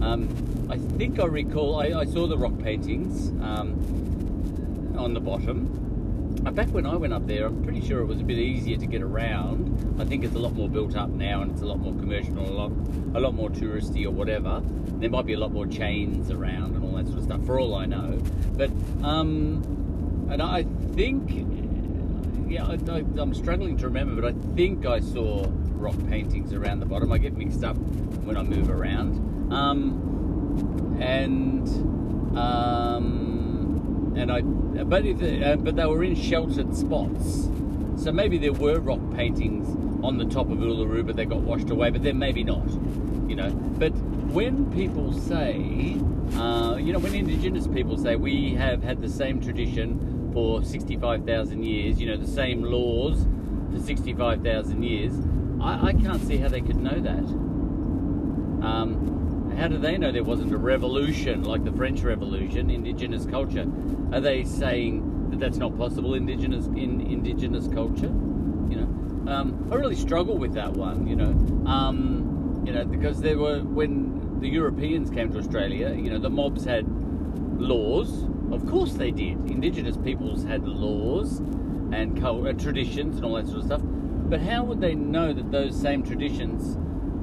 Um, 0.00 0.66
I 0.70 0.78
think 0.98 1.20
I 1.20 1.26
recall 1.26 1.80
I, 1.80 2.00
I 2.00 2.04
saw 2.04 2.26
the 2.26 2.36
rock 2.36 2.58
paintings 2.58 3.28
um, 3.42 4.94
on 4.98 5.14
the 5.14 5.20
bottom 5.20 5.84
back 6.54 6.68
when 6.68 6.86
I 6.86 6.94
went 6.96 7.12
up 7.12 7.26
there, 7.26 7.46
I'm 7.46 7.62
pretty 7.62 7.80
sure 7.80 8.00
it 8.00 8.06
was 8.06 8.20
a 8.20 8.24
bit 8.24 8.38
easier 8.38 8.76
to 8.76 8.86
get 8.86 9.02
around. 9.02 10.00
I 10.00 10.04
think 10.04 10.24
it's 10.24 10.34
a 10.34 10.38
lot 10.38 10.54
more 10.54 10.68
built 10.68 10.96
up 10.96 11.08
now, 11.08 11.42
and 11.42 11.50
it's 11.50 11.62
a 11.62 11.66
lot 11.66 11.78
more 11.78 11.92
commercial, 11.94 12.38
a 12.38 12.50
lot, 12.50 12.70
a 13.14 13.20
lot 13.20 13.34
more 13.34 13.50
touristy 13.50 14.04
or 14.04 14.10
whatever. 14.10 14.62
There 14.64 15.10
might 15.10 15.26
be 15.26 15.32
a 15.32 15.38
lot 15.38 15.52
more 15.52 15.66
chains 15.66 16.30
around 16.30 16.76
and 16.76 16.84
all 16.84 16.92
that 16.96 17.06
sort 17.06 17.18
of 17.18 17.24
stuff, 17.24 17.44
for 17.44 17.58
all 17.58 17.74
I 17.74 17.86
know. 17.86 18.20
But 18.52 18.70
um, 19.02 20.28
and 20.30 20.40
I 20.40 20.64
think, 20.94 21.30
yeah, 22.48 22.66
I, 22.66 22.74
am 23.20 23.34
struggling 23.34 23.76
to 23.78 23.86
remember, 23.86 24.20
but 24.20 24.34
I 24.34 24.54
think 24.54 24.86
I 24.86 25.00
saw 25.00 25.46
rock 25.72 25.96
paintings 26.08 26.52
around 26.52 26.80
the 26.80 26.86
bottom. 26.86 27.10
I 27.10 27.18
get 27.18 27.36
mixed 27.36 27.64
up 27.64 27.76
when 27.76 28.36
I 28.36 28.42
move 28.42 28.70
around, 28.70 29.16
um, 29.50 30.96
and. 31.00 31.68
Um, 32.36 33.34
and 34.16 34.30
I, 34.30 34.42
but 34.42 35.04
uh, 35.04 35.56
but 35.56 35.76
they 35.76 35.86
were 35.86 36.04
in 36.04 36.14
sheltered 36.14 36.74
spots, 36.76 37.48
so 37.96 38.12
maybe 38.12 38.38
there 38.38 38.52
were 38.52 38.78
rock 38.78 39.00
paintings 39.14 39.66
on 40.04 40.18
the 40.18 40.24
top 40.24 40.50
of 40.50 40.58
Uluru, 40.58 41.04
but 41.04 41.16
they 41.16 41.24
got 41.24 41.40
washed 41.40 41.70
away. 41.70 41.90
But 41.90 42.02
then 42.02 42.18
maybe 42.18 42.44
not, 42.44 42.66
you 43.28 43.34
know. 43.34 43.50
But 43.50 43.92
when 44.32 44.72
people 44.72 45.12
say, 45.12 45.96
uh, 46.34 46.76
you 46.76 46.92
know, 46.92 46.98
when 46.98 47.14
Indigenous 47.14 47.66
people 47.66 47.98
say 47.98 48.16
we 48.16 48.54
have 48.54 48.82
had 48.82 49.00
the 49.00 49.08
same 49.08 49.40
tradition 49.40 50.30
for 50.32 50.62
sixty-five 50.62 51.24
thousand 51.24 51.64
years, 51.64 52.00
you 52.00 52.06
know, 52.06 52.16
the 52.16 52.26
same 52.26 52.62
laws 52.62 53.26
for 53.72 53.80
sixty-five 53.80 54.42
thousand 54.42 54.82
years, 54.82 55.12
I, 55.60 55.88
I, 55.88 55.92
can't 55.92 56.22
see 56.22 56.36
how 56.36 56.48
they 56.48 56.60
could 56.60 56.76
know 56.76 57.00
that. 57.00 57.24
Um, 58.64 59.14
how 59.56 59.68
do 59.68 59.78
they 59.78 59.96
know 59.96 60.12
there 60.12 60.24
wasn't 60.24 60.52
a 60.52 60.56
revolution 60.56 61.44
like 61.44 61.64
the 61.64 61.72
French 61.72 62.02
Revolution, 62.02 62.70
indigenous 62.70 63.26
culture? 63.26 63.66
Are 64.12 64.20
they 64.20 64.44
saying 64.44 65.30
that 65.30 65.38
that's 65.40 65.58
not 65.58 65.76
possible, 65.78 66.14
indigenous 66.14 66.66
in 66.66 67.00
indigenous 67.00 67.68
culture? 67.68 68.12
You 68.68 68.76
know, 68.76 69.32
um, 69.32 69.68
I 69.72 69.76
really 69.76 69.96
struggle 69.96 70.36
with 70.36 70.54
that 70.54 70.72
one. 70.72 71.06
You 71.06 71.16
know, 71.16 71.70
um, 71.70 72.62
you 72.66 72.72
know 72.72 72.84
because 72.84 73.20
there 73.20 73.38
were 73.38 73.60
when 73.60 74.40
the 74.40 74.48
Europeans 74.48 75.10
came 75.10 75.32
to 75.32 75.38
Australia, 75.38 75.94
you 75.94 76.10
know, 76.10 76.18
the 76.18 76.30
mobs 76.30 76.64
had 76.64 76.84
laws. 77.60 78.24
Of 78.52 78.66
course 78.66 78.92
they 78.92 79.10
did. 79.10 79.38
Indigenous 79.50 79.96
peoples 79.96 80.44
had 80.44 80.66
laws 80.66 81.38
and 81.92 82.20
traditions 82.60 83.16
and 83.16 83.24
all 83.24 83.34
that 83.34 83.46
sort 83.46 83.60
of 83.60 83.64
stuff. 83.64 83.80
But 83.82 84.40
how 84.40 84.64
would 84.64 84.80
they 84.80 84.94
know 84.94 85.32
that 85.32 85.50
those 85.50 85.80
same 85.80 86.02
traditions 86.02 86.76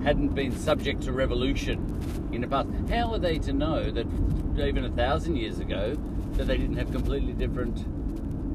hadn't 0.03 0.33
been 0.33 0.51
subject 0.51 1.03
to 1.03 1.11
revolution 1.11 2.29
in 2.31 2.41
the 2.41 2.47
past. 2.47 2.69
How 2.89 3.11
are 3.13 3.19
they 3.19 3.37
to 3.39 3.53
know 3.53 3.91
that 3.91 4.07
even 4.57 4.85
a 4.85 4.89
thousand 4.89 5.35
years 5.35 5.59
ago 5.59 5.95
that 6.33 6.45
they 6.45 6.57
didn't 6.57 6.77
have 6.77 6.91
completely 6.91 7.33
different 7.33 7.85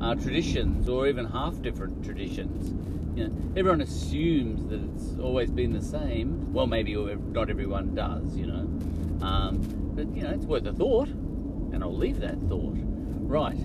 uh, 0.02 0.14
traditions 0.14 0.88
or 0.88 1.06
even 1.06 1.24
half 1.26 1.60
different 1.62 2.04
traditions? 2.04 2.74
You 3.16 3.28
know, 3.28 3.34
everyone 3.56 3.80
assumes 3.80 4.68
that 4.68 4.82
it's 4.82 5.18
always 5.20 5.50
been 5.50 5.72
the 5.72 5.82
same. 5.82 6.52
Well, 6.52 6.66
maybe 6.66 6.94
not 6.94 7.48
everyone 7.48 7.94
does, 7.94 8.36
you 8.36 8.46
know. 8.46 9.26
Um, 9.26 9.60
but 9.94 10.14
you 10.14 10.22
know, 10.22 10.30
it's 10.30 10.44
worth 10.44 10.66
a 10.66 10.72
thought, 10.72 11.08
and 11.08 11.82
I'll 11.82 11.96
leave 11.96 12.20
that 12.20 12.38
thought. 12.48 12.74
Right. 12.74 13.58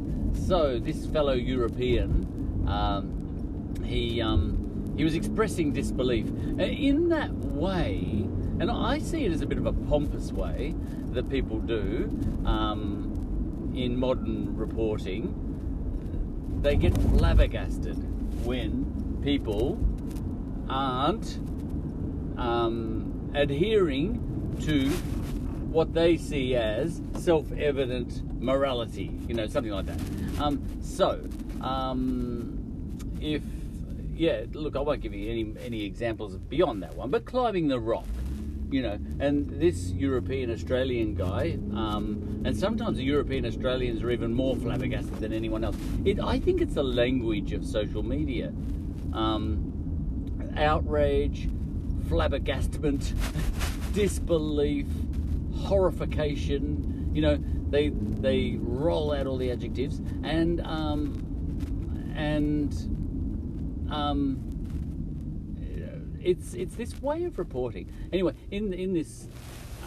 So 0.47 0.79
this 0.79 1.05
fellow 1.07 1.34
European, 1.34 2.65
um, 2.67 3.75
he 3.84 4.21
um, 4.21 4.61
he 4.97 5.03
was 5.03 5.15
expressing 5.15 5.71
disbelief 5.73 6.27
in 6.59 7.09
that 7.09 7.31
way, 7.33 8.25
and 8.59 8.69
I 8.69 8.99
see 8.99 9.25
it 9.25 9.31
as 9.31 9.41
a 9.41 9.45
bit 9.45 9.57
of 9.57 9.65
a 9.65 9.73
pompous 9.73 10.31
way 10.31 10.75
that 11.11 11.29
people 11.29 11.59
do 11.59 12.09
um, 12.45 13.71
in 13.75 13.97
modern 13.97 14.55
reporting. 14.55 15.33
They 16.61 16.75
get 16.75 16.93
flabbergasted 16.93 17.97
when 18.45 19.19
people 19.23 19.79
aren't 20.69 21.39
um, 22.37 23.31
adhering 23.33 24.57
to 24.61 24.89
what 25.71 25.93
they 25.93 26.17
see 26.17 26.55
as 26.55 27.01
self-evident 27.17 28.41
morality, 28.41 29.11
you 29.27 29.33
know, 29.33 29.47
something 29.47 29.71
like 29.71 29.85
that. 29.85 29.99
Um, 30.41 30.61
so, 30.81 31.23
um, 31.61 32.57
if 33.21 33.41
yeah, 34.22 34.43
look, 34.53 34.76
I 34.76 34.82
won't 34.82 35.01
give 35.01 35.15
you 35.15 35.32
any 35.32 35.55
any 35.65 35.84
examples 35.84 36.38
beyond 36.38 36.84
that 36.84 36.95
one, 36.95 37.09
but 37.09 37.26
climbing 37.26 37.67
the 37.67 37.80
rock, 37.80 38.05
you 38.69 38.84
know, 38.84 38.99
and 39.19 39.49
this 39.59 39.89
European 39.93 40.51
Australian 40.51 41.15
guy, 41.15 41.57
um, 41.74 42.43
and 42.45 42.55
sometimes 42.55 42.97
the 42.97 43.03
European 43.03 43.47
Australians 43.47 44.03
are 44.03 44.11
even 44.11 44.32
more 44.32 44.55
flabbergasted 44.55 45.15
than 45.15 45.34
anyone 45.34 45.63
else. 45.63 45.76
It, 46.05 46.19
I 46.19 46.39
think 46.39 46.61
it's 46.61 46.76
the 46.76 46.84
language 46.84 47.51
of 47.53 47.65
social 47.65 48.03
media, 48.03 48.53
um, 49.11 50.53
outrage, 50.55 51.49
flabbergastment, 52.07 53.13
disbelief, 53.93 54.86
horrification. 55.55 57.09
You 57.11 57.24
know, 57.24 57.39
they 57.72 57.89
they 57.89 58.59
roll 58.59 59.13
out 59.13 59.26
all 59.26 59.38
the 59.38 59.49
adjectives 59.49 59.99
and 60.22 60.61
um, 60.61 62.13
and 62.15 63.01
um, 63.91 64.51
it's 66.23 66.53
it's 66.53 66.75
this 66.75 66.99
way 67.01 67.23
of 67.25 67.37
reporting. 67.37 67.91
Anyway, 68.11 68.33
in 68.51 68.73
in 68.73 68.93
this 68.93 69.27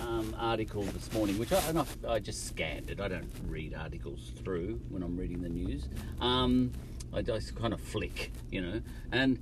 um, 0.03 0.35
article 0.39 0.83
this 0.83 1.13
morning, 1.13 1.39
which 1.39 1.53
I, 1.53 1.59
I, 1.59 2.13
I, 2.15 2.19
just 2.19 2.47
scanned 2.47 2.91
it. 2.91 3.01
I 3.01 3.09
don't 3.09 3.31
read 3.47 3.75
articles 3.75 4.33
through 4.43 4.81
when 4.89 5.03
I'm 5.03 5.17
reading 5.17 5.43
the 5.43 5.49
news. 5.49 5.89
Um, 6.21 6.73
I 7.13 7.23
just 7.23 7.55
kind 7.55 7.73
of 7.73 7.81
flick, 7.81 8.33
you 8.51 8.61
know. 8.61 8.81
And 9.13 9.39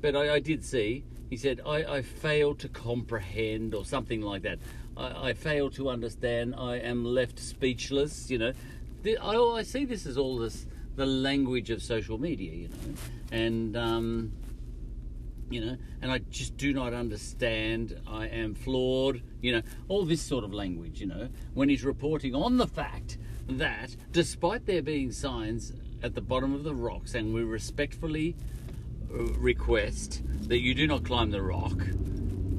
but 0.00 0.16
I, 0.16 0.34
I 0.34 0.40
did 0.40 0.64
see. 0.64 1.04
He 1.30 1.36
said, 1.36 1.60
I, 1.66 2.00
fail 2.00 2.54
to 2.54 2.68
comprehend, 2.70 3.74
or 3.74 3.84
something 3.84 4.22
like 4.22 4.42
that. 4.42 4.60
I, 4.96 5.34
fail 5.34 5.68
to 5.72 5.90
understand. 5.90 6.54
I 6.56 6.76
am 6.76 7.04
left 7.04 7.38
speechless, 7.38 8.30
you 8.30 8.38
know. 8.38 8.52
I 9.04 9.62
see 9.62 9.84
this 9.84 10.06
as 10.06 10.16
all 10.16 10.38
this 10.38 10.66
the 10.98 11.06
language 11.06 11.70
of 11.70 11.80
social 11.80 12.18
media, 12.18 12.52
you 12.52 12.68
know, 12.68 12.76
and 13.30 13.76
um, 13.76 14.32
you 15.48 15.64
know, 15.64 15.76
and 16.02 16.10
I 16.10 16.18
just 16.18 16.56
do 16.56 16.74
not 16.74 16.92
understand. 16.92 17.98
I 18.06 18.26
am 18.26 18.54
flawed, 18.54 19.22
you 19.40 19.52
know, 19.52 19.62
all 19.86 20.04
this 20.04 20.20
sort 20.20 20.44
of 20.44 20.52
language, 20.52 21.00
you 21.00 21.06
know, 21.06 21.28
when 21.54 21.68
he's 21.68 21.84
reporting 21.84 22.34
on 22.34 22.58
the 22.58 22.66
fact 22.66 23.16
that 23.48 23.96
despite 24.12 24.66
there 24.66 24.82
being 24.82 25.12
signs 25.12 25.72
at 26.02 26.14
the 26.14 26.20
bottom 26.20 26.52
of 26.52 26.64
the 26.64 26.74
rocks, 26.74 27.12
saying 27.12 27.32
we 27.32 27.44
respectfully 27.44 28.36
uh, 29.10 29.22
request 29.34 30.22
that 30.48 30.58
you 30.58 30.74
do 30.74 30.86
not 30.86 31.04
climb 31.04 31.30
the 31.30 31.40
rock, 31.40 31.80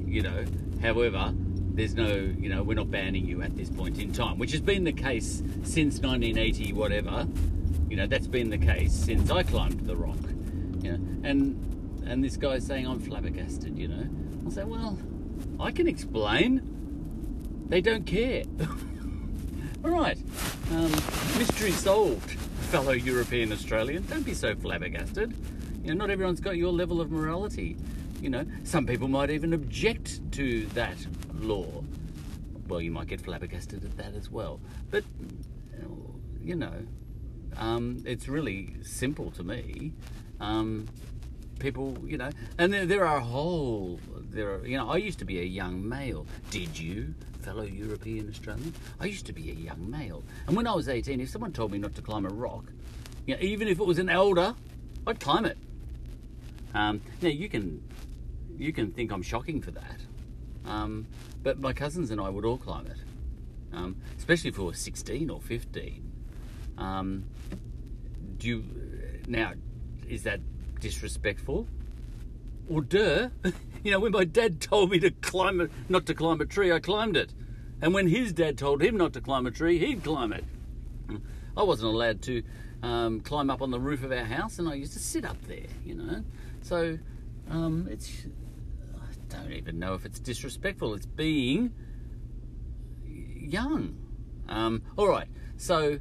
you 0.06 0.22
know, 0.22 0.46
however, 0.80 1.34
there's 1.74 1.94
no, 1.94 2.08
you 2.08 2.48
know, 2.48 2.62
we're 2.62 2.74
not 2.74 2.90
banning 2.90 3.26
you 3.26 3.42
at 3.42 3.54
this 3.54 3.68
point 3.68 3.98
in 3.98 4.12
time, 4.12 4.38
which 4.38 4.50
has 4.52 4.62
been 4.62 4.84
the 4.84 4.92
case 4.92 5.42
since 5.62 6.00
1980, 6.00 6.72
whatever. 6.72 7.28
You 7.90 7.96
know, 7.96 8.06
that's 8.06 8.28
been 8.28 8.50
the 8.50 8.58
case 8.58 8.92
since 8.92 9.30
I 9.32 9.42
climbed 9.42 9.80
the 9.80 9.96
rock. 9.96 10.16
You 10.80 10.92
know, 10.92 11.28
and 11.28 12.02
and 12.06 12.22
this 12.22 12.36
guy's 12.36 12.64
saying 12.64 12.86
I'm 12.86 13.00
flabbergasted. 13.00 13.76
You 13.76 13.88
know, 13.88 14.08
I'll 14.44 14.52
say, 14.52 14.64
well, 14.64 14.96
I 15.58 15.72
can 15.72 15.88
explain. 15.88 16.62
They 17.68 17.80
don't 17.80 18.06
care. 18.06 18.44
All 19.84 19.90
right, 19.90 20.18
um, 20.70 20.92
mystery 21.36 21.72
solved, 21.72 22.30
fellow 22.70 22.92
European 22.92 23.50
Australian. 23.52 24.06
Don't 24.06 24.24
be 24.24 24.34
so 24.34 24.54
flabbergasted. 24.54 25.34
You 25.82 25.88
know, 25.88 26.04
not 26.04 26.10
everyone's 26.10 26.40
got 26.40 26.56
your 26.56 26.72
level 26.72 27.00
of 27.00 27.10
morality. 27.10 27.76
You 28.20 28.30
know, 28.30 28.46
some 28.62 28.86
people 28.86 29.08
might 29.08 29.30
even 29.30 29.52
object 29.52 30.20
to 30.32 30.66
that 30.74 30.98
law. 31.40 31.82
Well, 32.68 32.80
you 32.80 32.90
might 32.92 33.08
get 33.08 33.20
flabbergasted 33.20 33.84
at 33.84 33.96
that 33.96 34.14
as 34.14 34.30
well. 34.30 34.60
But, 34.90 35.02
you 36.40 36.54
know, 36.54 36.74
um, 37.56 38.02
it's 38.06 38.28
really 38.28 38.74
simple 38.82 39.30
to 39.32 39.42
me. 39.42 39.92
Um, 40.40 40.88
people, 41.58 41.96
you 42.04 42.16
know, 42.16 42.30
and 42.58 42.72
there, 42.72 42.86
there 42.86 43.06
are 43.06 43.18
a 43.18 43.24
whole, 43.24 44.00
there 44.30 44.54
are, 44.54 44.66
you 44.66 44.76
know, 44.76 44.90
I 44.90 44.96
used 44.96 45.18
to 45.20 45.24
be 45.24 45.40
a 45.40 45.44
young 45.44 45.86
male. 45.86 46.26
Did 46.50 46.78
you, 46.78 47.14
fellow 47.42 47.62
European 47.62 48.28
Australian? 48.28 48.74
I 48.98 49.06
used 49.06 49.26
to 49.26 49.32
be 49.32 49.50
a 49.50 49.54
young 49.54 49.88
male. 49.88 50.24
And 50.46 50.56
when 50.56 50.66
I 50.66 50.74
was 50.74 50.88
18, 50.88 51.20
if 51.20 51.28
someone 51.28 51.52
told 51.52 51.70
me 51.70 51.78
not 51.78 51.94
to 51.94 52.02
climb 52.02 52.24
a 52.24 52.30
rock, 52.30 52.64
you 53.26 53.34
know, 53.34 53.40
even 53.42 53.68
if 53.68 53.78
it 53.78 53.86
was 53.86 53.98
an 53.98 54.08
elder, 54.08 54.54
I'd 55.06 55.20
climb 55.20 55.44
it. 55.44 55.58
Um, 56.74 57.00
now 57.20 57.28
you 57.28 57.48
can, 57.48 57.82
you 58.56 58.72
can 58.72 58.90
think 58.90 59.12
I'm 59.12 59.22
shocking 59.22 59.60
for 59.60 59.70
that. 59.72 60.00
Um, 60.66 61.06
but 61.42 61.58
my 61.58 61.72
cousins 61.72 62.10
and 62.10 62.20
I 62.20 62.28
would 62.28 62.44
all 62.44 62.58
climb 62.58 62.86
it, 62.86 62.98
um, 63.72 63.96
especially 64.18 64.48
if 64.48 64.58
we 64.58 64.64
were 64.64 64.74
16 64.74 65.30
or 65.30 65.40
15. 65.40 66.09
Um, 66.80 67.24
do 68.38 68.48
you, 68.48 68.64
now, 69.28 69.52
is 70.08 70.24
that 70.24 70.40
disrespectful? 70.80 71.68
Or 72.68 72.80
duh, 72.80 73.28
you 73.84 73.92
know, 73.92 74.00
when 74.00 74.12
my 74.12 74.24
dad 74.24 74.60
told 74.60 74.90
me 74.90 74.98
to 75.00 75.10
climb 75.10 75.60
it, 75.60 75.70
not 75.88 76.06
to 76.06 76.14
climb 76.14 76.40
a 76.40 76.46
tree, 76.46 76.72
I 76.72 76.80
climbed 76.80 77.16
it. 77.16 77.32
And 77.82 77.94
when 77.94 78.08
his 78.08 78.32
dad 78.32 78.58
told 78.58 78.82
him 78.82 78.96
not 78.96 79.12
to 79.12 79.20
climb 79.20 79.46
a 79.46 79.50
tree, 79.50 79.78
he'd 79.78 80.02
climb 80.02 80.32
it. 80.32 80.44
I 81.56 81.62
wasn't 81.62 81.92
allowed 81.92 82.22
to 82.22 82.42
um, 82.82 83.20
climb 83.20 83.50
up 83.50 83.62
on 83.62 83.70
the 83.70 83.80
roof 83.80 84.02
of 84.02 84.12
our 84.12 84.24
house, 84.24 84.58
and 84.58 84.68
I 84.68 84.74
used 84.74 84.92
to 84.94 84.98
sit 84.98 85.24
up 85.24 85.40
there, 85.46 85.66
you 85.84 85.94
know. 85.94 86.24
So 86.62 86.98
um, 87.50 87.88
it's 87.90 88.26
I 88.94 89.34
don't 89.42 89.52
even 89.52 89.78
know 89.78 89.94
if 89.94 90.04
it's 90.04 90.18
disrespectful. 90.18 90.94
It's 90.94 91.06
being 91.06 91.72
young. 93.06 93.96
Um, 94.48 94.82
all 94.96 95.08
right, 95.08 95.28
so 95.56 95.98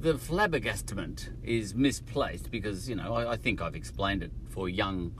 the 0.00 0.14
flabbergastment 0.14 1.28
is 1.42 1.74
misplaced 1.74 2.50
because 2.50 2.88
you 2.88 2.94
know 2.94 3.14
I, 3.14 3.32
I, 3.32 3.36
think 3.36 3.60
I've 3.60 3.74
explained 3.74 4.22
it 4.22 4.30
for 4.50 4.68
young. 4.68 5.12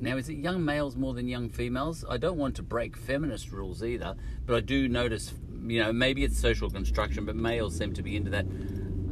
Now, 0.00 0.16
is 0.16 0.28
it 0.28 0.34
young 0.34 0.64
males 0.64 0.96
more 0.96 1.14
than 1.14 1.28
young 1.28 1.48
females? 1.48 2.04
I 2.08 2.16
don't 2.16 2.36
want 2.36 2.56
to 2.56 2.62
break 2.62 2.96
feminist 2.96 3.52
rules 3.52 3.82
either, 3.82 4.16
but 4.44 4.56
I 4.56 4.60
do 4.60 4.88
notice, 4.88 5.32
you 5.66 5.82
know, 5.82 5.92
maybe 5.92 6.24
it's 6.24 6.38
social 6.38 6.68
construction, 6.68 7.24
but 7.24 7.36
males 7.36 7.76
seem 7.76 7.94
to 7.94 8.02
be 8.02 8.16
into 8.16 8.30
that 8.30 8.44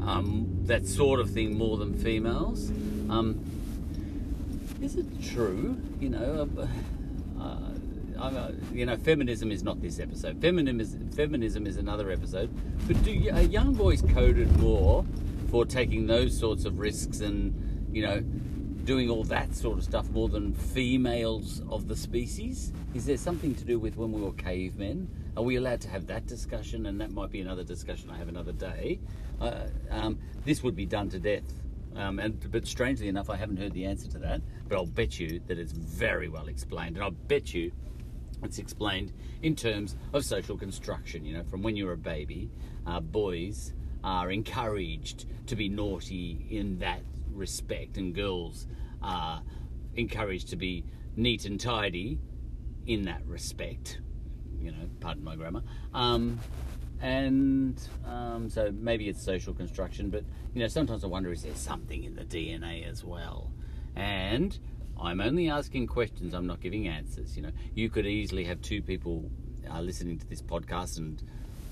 um, 0.02 0.48
that 0.64 0.86
sort 0.86 1.20
of 1.20 1.30
thing 1.30 1.56
more 1.56 1.78
than 1.78 1.94
females. 1.94 2.70
Um, 3.08 3.44
is 4.82 4.96
it 4.96 5.06
true? 5.22 5.80
You 6.00 6.10
know, 6.10 6.48
uh, 6.58 6.66
uh, 8.22 8.52
you 8.72 8.86
know, 8.86 8.96
feminism 8.96 9.50
is 9.50 9.62
not 9.62 9.80
this 9.80 9.98
episode. 9.98 10.40
Feminism 10.40 10.80
is 10.80 10.96
feminism 11.14 11.66
is 11.66 11.76
another 11.76 12.10
episode. 12.10 12.50
But 12.86 13.02
do 13.02 13.12
young 13.12 13.74
boys 13.74 14.02
coded 14.02 14.56
more 14.58 15.04
for 15.50 15.64
taking 15.64 16.06
those 16.06 16.38
sorts 16.38 16.64
of 16.64 16.78
risks 16.78 17.20
and 17.20 17.88
you 17.94 18.02
know 18.02 18.20
doing 18.20 19.08
all 19.08 19.22
that 19.24 19.54
sort 19.54 19.78
of 19.78 19.84
stuff 19.84 20.08
more 20.10 20.28
than 20.28 20.52
females 20.52 21.62
of 21.70 21.88
the 21.88 21.96
species? 21.96 22.72
Is 22.94 23.06
there 23.06 23.16
something 23.16 23.54
to 23.54 23.64
do 23.64 23.78
with 23.78 23.96
when 23.96 24.12
we 24.12 24.20
were 24.20 24.32
cavemen? 24.32 25.08
Are 25.36 25.42
we 25.42 25.56
allowed 25.56 25.80
to 25.82 25.88
have 25.88 26.06
that 26.08 26.26
discussion? 26.26 26.86
And 26.86 27.00
that 27.00 27.12
might 27.12 27.30
be 27.30 27.40
another 27.40 27.64
discussion 27.64 28.10
I 28.10 28.18
have 28.18 28.28
another 28.28 28.52
day. 28.52 29.00
Uh, 29.40 29.66
um, 29.90 30.18
this 30.44 30.62
would 30.62 30.76
be 30.76 30.84
done 30.84 31.08
to 31.10 31.18
death 31.18 31.44
um, 31.96 32.18
and 32.18 32.50
but 32.50 32.66
strangely 32.66 33.08
enough, 33.08 33.28
I 33.28 33.36
haven't 33.36 33.58
heard 33.58 33.72
the 33.72 33.84
answer 33.84 34.08
to 34.10 34.18
that. 34.20 34.40
But 34.68 34.76
I'll 34.76 34.86
bet 34.86 35.18
you 35.18 35.40
that 35.46 35.58
it's 35.58 35.72
very 35.72 36.28
well 36.28 36.48
explained, 36.48 36.96
and 36.96 37.04
I'll 37.04 37.10
bet 37.10 37.52
you 37.52 37.72
it's 38.42 38.58
explained 38.58 39.12
in 39.42 39.54
terms 39.54 39.96
of 40.12 40.24
social 40.24 40.56
construction. 40.56 41.24
You 41.24 41.38
know, 41.38 41.44
from 41.44 41.62
when 41.62 41.76
you're 41.76 41.92
a 41.92 41.96
baby, 41.96 42.50
uh, 42.86 43.00
boys 43.00 43.72
are 44.04 44.30
encouraged 44.30 45.26
to 45.46 45.56
be 45.56 45.68
naughty 45.68 46.46
in 46.50 46.78
that 46.80 47.02
respect, 47.32 47.96
and 47.96 48.14
girls 48.14 48.66
are 49.02 49.42
encouraged 49.94 50.48
to 50.48 50.56
be 50.56 50.84
neat 51.16 51.44
and 51.44 51.60
tidy 51.60 52.18
in 52.86 53.02
that 53.02 53.24
respect. 53.26 54.00
You 54.60 54.72
know, 54.72 54.88
pardon 55.00 55.24
my 55.24 55.36
grammar. 55.36 55.62
Um, 55.92 56.38
and 57.00 57.80
um, 58.06 58.48
so 58.48 58.72
maybe 58.72 59.08
it's 59.08 59.22
social 59.22 59.52
construction, 59.52 60.08
but 60.08 60.24
you 60.54 60.60
know 60.60 60.68
sometimes 60.68 61.02
I 61.04 61.08
wonder 61.08 61.32
is 61.32 61.42
there 61.42 61.54
something 61.54 62.04
in 62.04 62.14
the 62.14 62.24
DNA 62.24 62.88
as 62.88 63.04
well? 63.04 63.50
And 63.96 64.56
I'm 65.00 65.20
only 65.20 65.48
asking 65.48 65.86
questions. 65.88 66.34
I'm 66.34 66.46
not 66.46 66.60
giving 66.60 66.88
answers. 66.88 67.36
You 67.36 67.42
know, 67.42 67.52
you 67.74 67.90
could 67.90 68.06
easily 68.06 68.44
have 68.44 68.60
two 68.62 68.82
people 68.82 69.30
uh, 69.70 69.80
listening 69.80 70.18
to 70.18 70.26
this 70.26 70.42
podcast, 70.42 70.98
and 70.98 71.22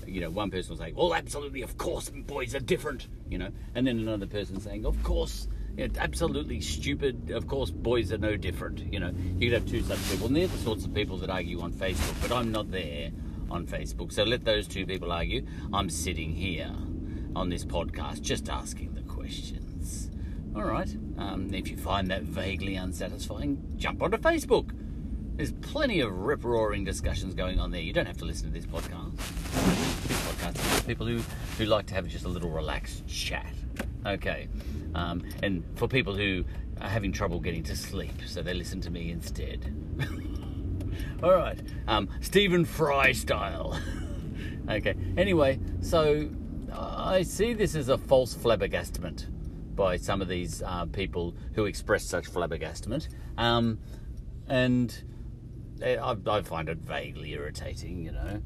you 0.05 0.21
know, 0.21 0.29
one 0.29 0.51
person 0.51 0.71
will 0.71 0.83
say, 0.83 0.93
"Well, 0.93 1.13
absolutely, 1.13 1.61
of 1.61 1.77
course, 1.77 2.09
boys 2.09 2.55
are 2.55 2.59
different," 2.59 3.07
you 3.29 3.37
know, 3.37 3.49
and 3.75 3.87
then 3.87 3.99
another 3.99 4.27
person 4.27 4.59
saying, 4.59 4.85
"Of 4.85 5.01
course." 5.03 5.47
It's 5.77 5.97
absolutely 5.97 6.59
stupid. 6.59 7.31
Of 7.31 7.47
course, 7.47 7.71
boys 7.71 8.11
are 8.11 8.17
no 8.17 8.35
different. 8.35 8.79
You 8.91 8.99
know, 8.99 9.13
you 9.39 9.49
could 9.49 9.61
have 9.61 9.69
two 9.69 9.81
such 9.81 10.09
people, 10.09 10.27
and 10.27 10.35
they're 10.35 10.47
the 10.47 10.57
sorts 10.57 10.83
of 10.83 10.93
people 10.93 11.15
that 11.19 11.29
argue 11.29 11.61
on 11.61 11.71
Facebook. 11.71 12.21
But 12.21 12.35
I'm 12.35 12.51
not 12.51 12.69
there 12.71 13.11
on 13.49 13.65
Facebook. 13.67 14.11
So 14.11 14.23
let 14.23 14.43
those 14.43 14.67
two 14.67 14.85
people 14.85 15.13
argue. 15.13 15.45
I'm 15.71 15.89
sitting 15.89 16.33
here 16.33 16.71
on 17.35 17.49
this 17.49 17.63
podcast 17.63 18.21
just 18.21 18.49
asking 18.49 18.93
the 18.93 19.01
questions. 19.03 19.60
All 20.53 20.63
right. 20.63 20.89
Um, 21.17 21.53
if 21.53 21.69
you 21.69 21.77
find 21.77 22.09
that 22.09 22.23
vaguely 22.23 22.75
unsatisfying, 22.75 23.73
jump 23.77 24.01
onto 24.01 24.17
Facebook. 24.17 24.75
There's 25.37 25.53
plenty 25.53 26.01
of 26.01 26.11
rip 26.11 26.43
roaring 26.43 26.83
discussions 26.83 27.33
going 27.33 27.57
on 27.57 27.71
there. 27.71 27.79
You 27.79 27.93
don't 27.93 28.05
have 28.05 28.17
to 28.17 28.25
listen 28.25 28.51
to 28.51 28.53
this 28.53 28.65
podcast. 28.65 29.15
This 30.07 30.21
podcast 30.27 30.55
is 30.55 30.79
for 30.79 30.85
people 30.85 31.05
who, 31.05 31.21
who 31.57 31.65
like 31.65 31.85
to 31.87 31.93
have 31.93 32.05
just 32.07 32.25
a 32.25 32.27
little 32.27 32.49
relaxed 32.49 33.07
chat. 33.07 33.53
Okay. 34.05 34.49
Um, 34.93 35.23
and 35.41 35.63
for 35.75 35.87
people 35.87 36.15
who 36.15 36.43
are 36.81 36.89
having 36.89 37.13
trouble 37.13 37.39
getting 37.39 37.63
to 37.63 37.75
sleep, 37.75 38.21
so 38.25 38.41
they 38.41 38.53
listen 38.53 38.81
to 38.81 38.91
me 38.91 39.09
instead. 39.09 39.73
All 41.23 41.31
right, 41.31 41.59
um, 41.87 42.09
Stephen 42.19 42.65
Fry 42.65 43.13
style. 43.13 43.79
okay. 44.69 44.95
Anyway, 45.15 45.59
so 45.81 46.29
I 46.73 47.21
see 47.21 47.53
this 47.53 47.75
as 47.75 47.87
a 47.87 47.97
false 47.97 48.35
flabbergastement 48.35 49.27
by 49.81 49.97
some 49.97 50.21
of 50.21 50.27
these 50.27 50.61
uh, 50.61 50.85
people 50.85 51.33
who 51.55 51.65
express 51.65 52.03
such 52.05 52.31
flabbergastment. 52.31 53.07
um, 53.39 53.79
and 54.47 55.03
eh, 55.81 55.95
I, 55.95 56.15
I, 56.27 56.41
find 56.43 56.69
it 56.69 56.77
vaguely 56.77 57.31
irritating. 57.31 58.05
You 58.05 58.11
know, 58.11 58.41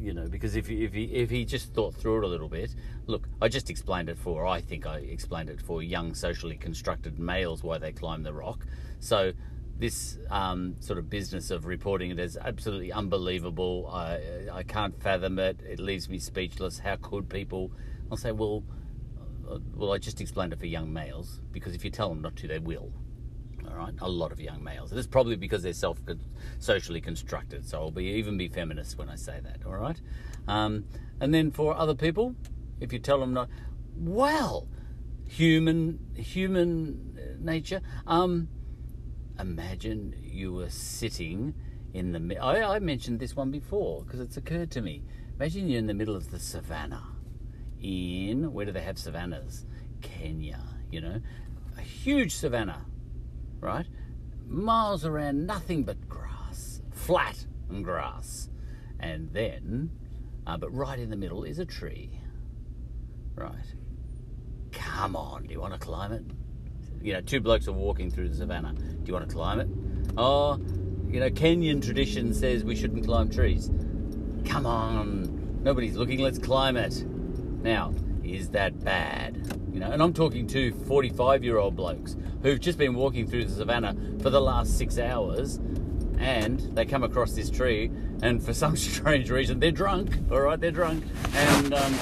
you 0.00 0.14
know, 0.14 0.26
because 0.26 0.56
if 0.56 0.66
he, 0.66 0.84
if 0.84 0.94
he 0.94 1.04
if 1.04 1.28
he 1.28 1.44
just 1.44 1.74
thought 1.74 1.94
through 1.94 2.18
it 2.18 2.24
a 2.24 2.28
little 2.28 2.48
bit, 2.48 2.74
look, 3.06 3.28
I 3.42 3.48
just 3.48 3.68
explained 3.68 4.08
it 4.08 4.16
for. 4.16 4.46
I 4.46 4.62
think 4.62 4.86
I 4.86 5.00
explained 5.00 5.50
it 5.50 5.60
for 5.60 5.82
young 5.82 6.14
socially 6.14 6.56
constructed 6.56 7.18
males 7.18 7.62
why 7.62 7.76
they 7.76 7.92
climb 7.92 8.22
the 8.22 8.32
rock. 8.32 8.64
So 9.00 9.32
this 9.78 10.18
um, 10.30 10.76
sort 10.80 10.98
of 10.98 11.10
business 11.10 11.50
of 11.50 11.66
reporting 11.66 12.10
it 12.10 12.18
as 12.18 12.38
absolutely 12.38 12.90
unbelievable. 12.90 13.86
I, 13.92 14.48
I 14.50 14.62
can't 14.62 14.98
fathom 15.02 15.38
it. 15.38 15.60
It 15.68 15.78
leaves 15.78 16.08
me 16.08 16.18
speechless. 16.18 16.78
How 16.78 16.96
could 16.96 17.28
people? 17.28 17.70
I'll 18.10 18.16
say, 18.16 18.32
well, 18.32 18.64
uh, 18.72 18.77
well, 19.74 19.92
I 19.92 19.98
just 19.98 20.20
explained 20.20 20.52
it 20.52 20.58
for 20.58 20.66
young 20.66 20.92
males 20.92 21.40
because 21.52 21.74
if 21.74 21.84
you 21.84 21.90
tell 21.90 22.08
them 22.08 22.22
not 22.22 22.36
to, 22.36 22.48
they 22.48 22.58
will. 22.58 22.92
All 23.68 23.76
right, 23.76 23.94
a 24.00 24.08
lot 24.08 24.32
of 24.32 24.40
young 24.40 24.62
males. 24.62 24.92
It's 24.92 25.06
probably 25.06 25.36
because 25.36 25.62
they're 25.62 25.72
self 25.72 25.98
socially 26.58 27.00
constructed. 27.00 27.66
So 27.68 27.78
I'll 27.78 27.90
be 27.90 28.04
even 28.04 28.38
be 28.38 28.48
feminist 28.48 28.96
when 28.96 29.08
I 29.08 29.16
say 29.16 29.40
that. 29.42 29.66
All 29.66 29.76
right, 29.76 30.00
um, 30.46 30.84
and 31.20 31.34
then 31.34 31.50
for 31.50 31.76
other 31.76 31.94
people, 31.94 32.34
if 32.80 32.92
you 32.92 32.98
tell 32.98 33.20
them 33.20 33.34
not, 33.34 33.48
well, 33.96 34.68
human 35.26 35.98
human 36.14 37.18
nature. 37.40 37.80
Um, 38.06 38.48
imagine 39.38 40.14
you 40.22 40.52
were 40.52 40.70
sitting 40.70 41.54
in 41.92 42.12
the. 42.12 42.38
I, 42.38 42.76
I 42.76 42.78
mentioned 42.78 43.20
this 43.20 43.36
one 43.36 43.50
before 43.50 44.04
because 44.04 44.20
it's 44.20 44.36
occurred 44.36 44.70
to 44.72 44.80
me. 44.80 45.02
Imagine 45.36 45.68
you're 45.68 45.78
in 45.78 45.86
the 45.86 45.94
middle 45.94 46.16
of 46.16 46.30
the 46.30 46.38
savannah. 46.38 47.04
In 47.82 48.52
where 48.52 48.66
do 48.66 48.72
they 48.72 48.80
have 48.80 48.96
savannas? 48.96 49.64
Kenya. 50.00 50.60
You 50.90 51.00
know, 51.02 51.20
a 51.76 51.80
huge 51.80 52.34
savannah, 52.34 52.86
right? 53.60 53.86
Miles 54.46 55.04
around, 55.04 55.46
nothing 55.46 55.84
but 55.84 56.08
grass, 56.08 56.80
flat 56.90 57.44
and 57.68 57.84
grass, 57.84 58.48
and 58.98 59.30
then, 59.32 59.90
uh, 60.46 60.56
but 60.56 60.74
right 60.74 60.98
in 60.98 61.10
the 61.10 61.16
middle 61.16 61.44
is 61.44 61.58
a 61.58 61.66
tree. 61.66 62.20
Right. 63.34 63.74
Come 64.72 65.14
on, 65.14 65.46
do 65.46 65.52
you 65.52 65.60
want 65.60 65.74
to 65.74 65.78
climb 65.78 66.12
it? 66.12 66.24
You 67.02 67.12
know, 67.12 67.20
two 67.20 67.40
blokes 67.40 67.68
are 67.68 67.72
walking 67.72 68.10
through 68.10 68.30
the 68.30 68.34
savannah. 68.34 68.72
Do 68.72 69.02
you 69.04 69.12
want 69.12 69.28
to 69.28 69.34
climb 69.34 69.60
it? 69.60 69.68
Oh, 70.16 70.58
you 71.08 71.20
know, 71.20 71.30
Kenyan 71.30 71.84
tradition 71.84 72.32
says 72.34 72.64
we 72.64 72.74
shouldn't 72.74 73.04
climb 73.04 73.30
trees. 73.30 73.70
Come 74.46 74.64
on, 74.66 75.60
nobody's 75.62 75.96
looking, 75.96 76.20
let's 76.20 76.38
climb 76.38 76.76
it. 76.76 77.04
Now, 77.62 77.94
is 78.22 78.50
that 78.50 78.82
bad? 78.84 79.60
You 79.72 79.80
know, 79.80 79.90
and 79.90 80.02
I'm 80.02 80.12
talking 80.12 80.46
to 80.48 80.72
45 80.86 81.44
year 81.44 81.58
old 81.58 81.76
blokes 81.76 82.16
who've 82.42 82.60
just 82.60 82.78
been 82.78 82.94
walking 82.94 83.26
through 83.26 83.44
the 83.44 83.52
savannah 83.52 83.96
for 84.20 84.30
the 84.30 84.40
last 84.40 84.76
six 84.76 84.98
hours 84.98 85.60
and 86.18 86.60
they 86.74 86.84
come 86.84 87.02
across 87.04 87.32
this 87.32 87.50
tree 87.50 87.90
and 88.22 88.42
for 88.42 88.52
some 88.52 88.76
strange 88.76 89.30
reason 89.30 89.60
they're 89.60 89.70
drunk, 89.70 90.18
all 90.30 90.40
right, 90.40 90.60
they're 90.60 90.70
drunk. 90.70 91.04
And, 91.34 91.74
um, 91.74 91.94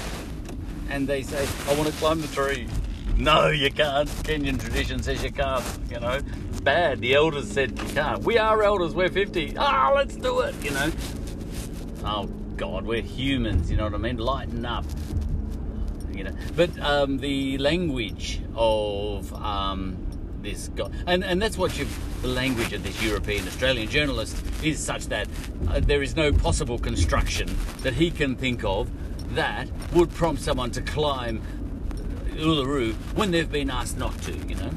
and 0.91 1.07
they 1.07 1.23
say, 1.23 1.47
I 1.69 1.75
want 1.75 1.91
to 1.91 1.95
climb 1.99 2.21
the 2.21 2.29
tree. 2.29 2.67
No, 3.17 3.49
you 3.49 3.71
can't. 3.71 4.09
Kenyan 4.25 4.61
tradition 4.61 5.03
says 5.03 5.25
you 5.25 5.33
can't. 5.33 5.65
You 5.91 6.01
know, 6.01 6.21
bad. 6.63 7.01
The 7.01 7.15
elders 7.15 7.51
said 7.51 7.79
you 7.79 7.89
can't. 7.89 8.23
We 8.25 8.37
are 8.37 8.63
elders. 8.63 8.95
We're 8.95 9.09
50. 9.09 9.57
Ah, 9.57 9.93
let's 9.95 10.17
do 10.17 10.41
it. 10.41 10.55
You 10.63 10.71
know. 10.73 10.93
Oh, 12.05 12.27
God, 12.57 12.85
we're 12.85 13.01
humans. 13.01 13.71
You 13.71 13.79
know 13.79 13.85
what 13.85 13.95
I 13.95 13.99
mean? 13.99 14.19
Lighten 14.19 14.67
up. 14.67 14.85
You 16.17 16.25
know, 16.25 16.37
but 16.55 16.77
um, 16.81 17.19
the 17.19 17.59
language 17.59 18.41
of 18.55 19.33
um, 19.35 19.97
this 20.43 20.69
guy, 20.69 20.89
and, 21.07 21.25
and 21.25 21.41
that's 21.43 21.59
what 21.59 21.79
you, 21.79 21.87
the 22.23 22.29
language 22.29 22.73
of 22.73 22.83
this 22.83 23.03
European 23.03 23.47
Australian 23.47 23.89
journalist 23.89 24.37
is 24.63 24.79
such 24.79 25.07
that 25.07 25.29
uh, 25.69 25.81
there 25.81 26.03
is 26.03 26.17
no 26.17 26.33
possible 26.33 26.79
construction 26.79 27.55
that 27.83 27.93
he 27.95 28.11
can 28.11 28.37
think 28.37 28.65
of 28.65 28.91
that 29.35 29.69
would 29.93 30.11
prompt 30.11 30.41
someone 30.41 30.71
to 30.71 30.81
climb 30.81 31.43
Uluru 32.37 32.95
when 33.15 33.31
they've 33.31 33.51
been 33.51 33.71
asked 33.71 33.99
not 33.99 34.17
to, 34.23 34.33
you 34.33 34.55
know. 34.55 34.71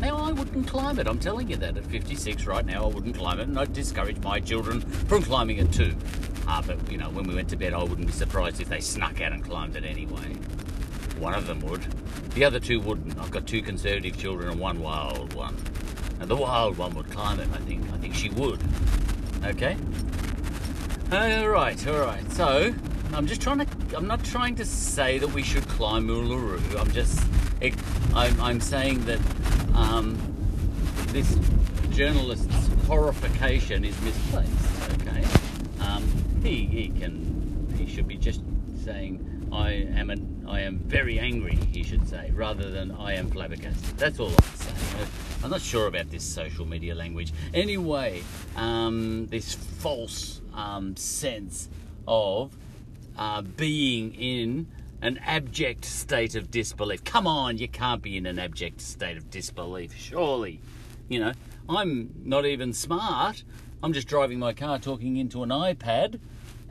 Now, 0.00 0.16
I 0.16 0.32
wouldn't 0.32 0.66
climb 0.66 0.98
it. 0.98 1.06
I'm 1.06 1.18
telling 1.18 1.48
you 1.48 1.56
that 1.56 1.76
at 1.76 1.86
56 1.86 2.46
right 2.46 2.66
now, 2.66 2.84
I 2.84 2.86
wouldn't 2.88 3.16
climb 3.16 3.38
it, 3.38 3.46
and 3.46 3.58
I'd 3.58 3.72
discourage 3.72 4.18
my 4.18 4.40
children 4.40 4.80
from 4.80 5.22
climbing 5.22 5.58
it 5.58 5.72
too. 5.72 5.94
Ah, 6.48 6.62
but, 6.66 6.90
you 6.90 6.98
know, 6.98 7.08
when 7.10 7.24
we 7.24 7.34
went 7.34 7.48
to 7.50 7.56
bed, 7.56 7.72
I 7.72 7.82
wouldn't 7.84 8.06
be 8.06 8.12
surprised 8.12 8.60
if 8.60 8.68
they 8.68 8.80
snuck 8.80 9.20
out 9.20 9.32
and 9.32 9.44
climbed 9.44 9.76
it 9.76 9.84
anyway. 9.84 10.36
One 11.22 11.34
of 11.34 11.46
them 11.46 11.60
would. 11.60 11.82
The 12.34 12.44
other 12.44 12.58
two 12.58 12.80
wouldn't. 12.80 13.16
I've 13.16 13.30
got 13.30 13.46
two 13.46 13.62
conservative 13.62 14.18
children 14.18 14.50
and 14.50 14.58
one 14.58 14.80
wild 14.80 15.34
one. 15.34 15.54
And 16.18 16.28
the 16.28 16.34
wild 16.34 16.76
one 16.76 16.96
would 16.96 17.08
climb 17.12 17.38
it, 17.38 17.48
I 17.54 17.58
think. 17.58 17.88
I 17.92 17.96
think 17.98 18.12
she 18.12 18.28
would. 18.30 18.60
Okay? 19.44 19.76
All 21.12 21.48
right, 21.48 21.86
all 21.86 22.00
right. 22.00 22.32
So, 22.32 22.74
I'm 23.12 23.28
just 23.28 23.40
trying 23.40 23.60
to. 23.60 23.96
I'm 23.96 24.08
not 24.08 24.24
trying 24.24 24.56
to 24.56 24.64
say 24.64 25.18
that 25.18 25.28
we 25.28 25.44
should 25.44 25.66
climb 25.68 26.08
Uluru. 26.08 26.58
I'm 26.76 26.90
just. 26.90 27.24
It, 27.60 27.74
I'm, 28.16 28.40
I'm 28.40 28.60
saying 28.60 29.04
that 29.04 29.20
um, 29.76 30.18
this 31.10 31.38
journalist's 31.90 32.68
horrification 32.88 33.84
is 33.84 34.00
misplaced. 34.00 34.50
Okay. 34.94 35.24
Um, 35.86 36.21
he 36.42 36.66
he 36.66 36.88
can. 36.88 37.74
He 37.78 37.86
should 37.86 38.06
be 38.06 38.16
just 38.16 38.42
saying. 38.84 39.28
I 39.52 39.70
am 39.72 40.08
an, 40.08 40.46
I 40.48 40.60
am 40.62 40.78
very 40.78 41.18
angry, 41.18 41.56
he 41.70 41.82
should 41.82 42.08
say, 42.08 42.30
rather 42.34 42.70
than 42.70 42.90
I 42.90 43.12
am 43.16 43.30
flabbergasted. 43.30 43.98
That's 43.98 44.18
all 44.18 44.28
I'm 44.28 44.56
saying. 44.56 45.08
I'm 45.44 45.50
not 45.50 45.60
sure 45.60 45.88
about 45.88 46.10
this 46.10 46.24
social 46.24 46.64
media 46.64 46.94
language. 46.94 47.34
Anyway, 47.52 48.22
um, 48.56 49.26
this 49.26 49.52
false 49.52 50.40
um, 50.54 50.96
sense 50.96 51.68
of 52.08 52.56
uh, 53.18 53.42
being 53.42 54.14
in 54.14 54.68
an 55.02 55.18
abject 55.18 55.84
state 55.84 56.34
of 56.34 56.50
disbelief. 56.50 57.04
Come 57.04 57.26
on, 57.26 57.58
you 57.58 57.68
can't 57.68 58.00
be 58.00 58.16
in 58.16 58.24
an 58.24 58.38
abject 58.38 58.80
state 58.80 59.18
of 59.18 59.30
disbelief, 59.30 59.94
surely. 59.94 60.60
You 61.08 61.20
know, 61.20 61.32
I'm 61.68 62.10
not 62.24 62.46
even 62.46 62.72
smart. 62.72 63.44
I'm 63.82 63.92
just 63.92 64.08
driving 64.08 64.38
my 64.38 64.52
car 64.52 64.78
talking 64.78 65.16
into 65.16 65.42
an 65.42 65.50
iPad, 65.50 66.20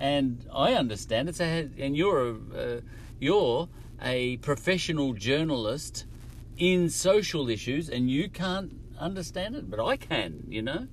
and 0.01 0.43
I 0.51 0.73
understand 0.73 1.29
it. 1.29 1.35
So, 1.35 1.45
and 1.45 1.95
you're 1.95 2.29
a, 2.29 2.33
uh, 2.33 2.81
you're 3.19 3.69
a 4.01 4.37
professional 4.37 5.13
journalist 5.13 6.05
in 6.57 6.89
social 6.89 7.47
issues, 7.49 7.87
and 7.87 8.09
you 8.09 8.27
can't 8.27 8.73
understand 8.99 9.55
it, 9.55 9.69
but 9.69 9.79
I 9.79 9.97
can. 9.97 10.43
You 10.49 10.63
know. 10.63 10.87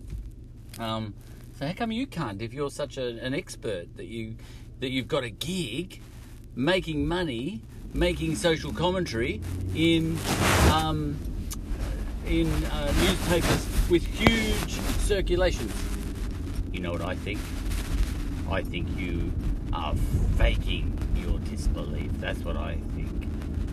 Um, 0.78 1.14
so 1.58 1.66
how 1.66 1.72
come 1.72 1.90
you 1.90 2.06
can't 2.06 2.40
if 2.42 2.52
you're 2.52 2.70
such 2.70 2.98
a, 2.98 3.18
an 3.24 3.34
expert 3.34 3.96
that 3.96 4.06
you 4.06 4.36
that 4.80 4.90
you've 4.90 5.08
got 5.08 5.24
a 5.24 5.30
gig 5.30 6.02
making 6.54 7.08
money, 7.08 7.62
making 7.94 8.36
social 8.36 8.72
commentary 8.74 9.40
in 9.74 10.18
um, 10.70 11.16
in 12.26 12.46
uh, 12.64 12.92
newspapers 13.00 13.66
with 13.88 14.04
huge 14.04 14.72
circulations? 15.08 15.72
You 16.72 16.80
know 16.80 16.92
what 16.92 17.00
I 17.00 17.16
think? 17.16 17.40
I 18.50 18.62
think 18.62 18.88
you 18.98 19.32
are 19.72 19.94
faking 20.36 20.98
your 21.14 21.38
disbelief. 21.40 22.10
That's 22.14 22.40
what 22.40 22.56
I 22.56 22.78
think. 22.94 23.28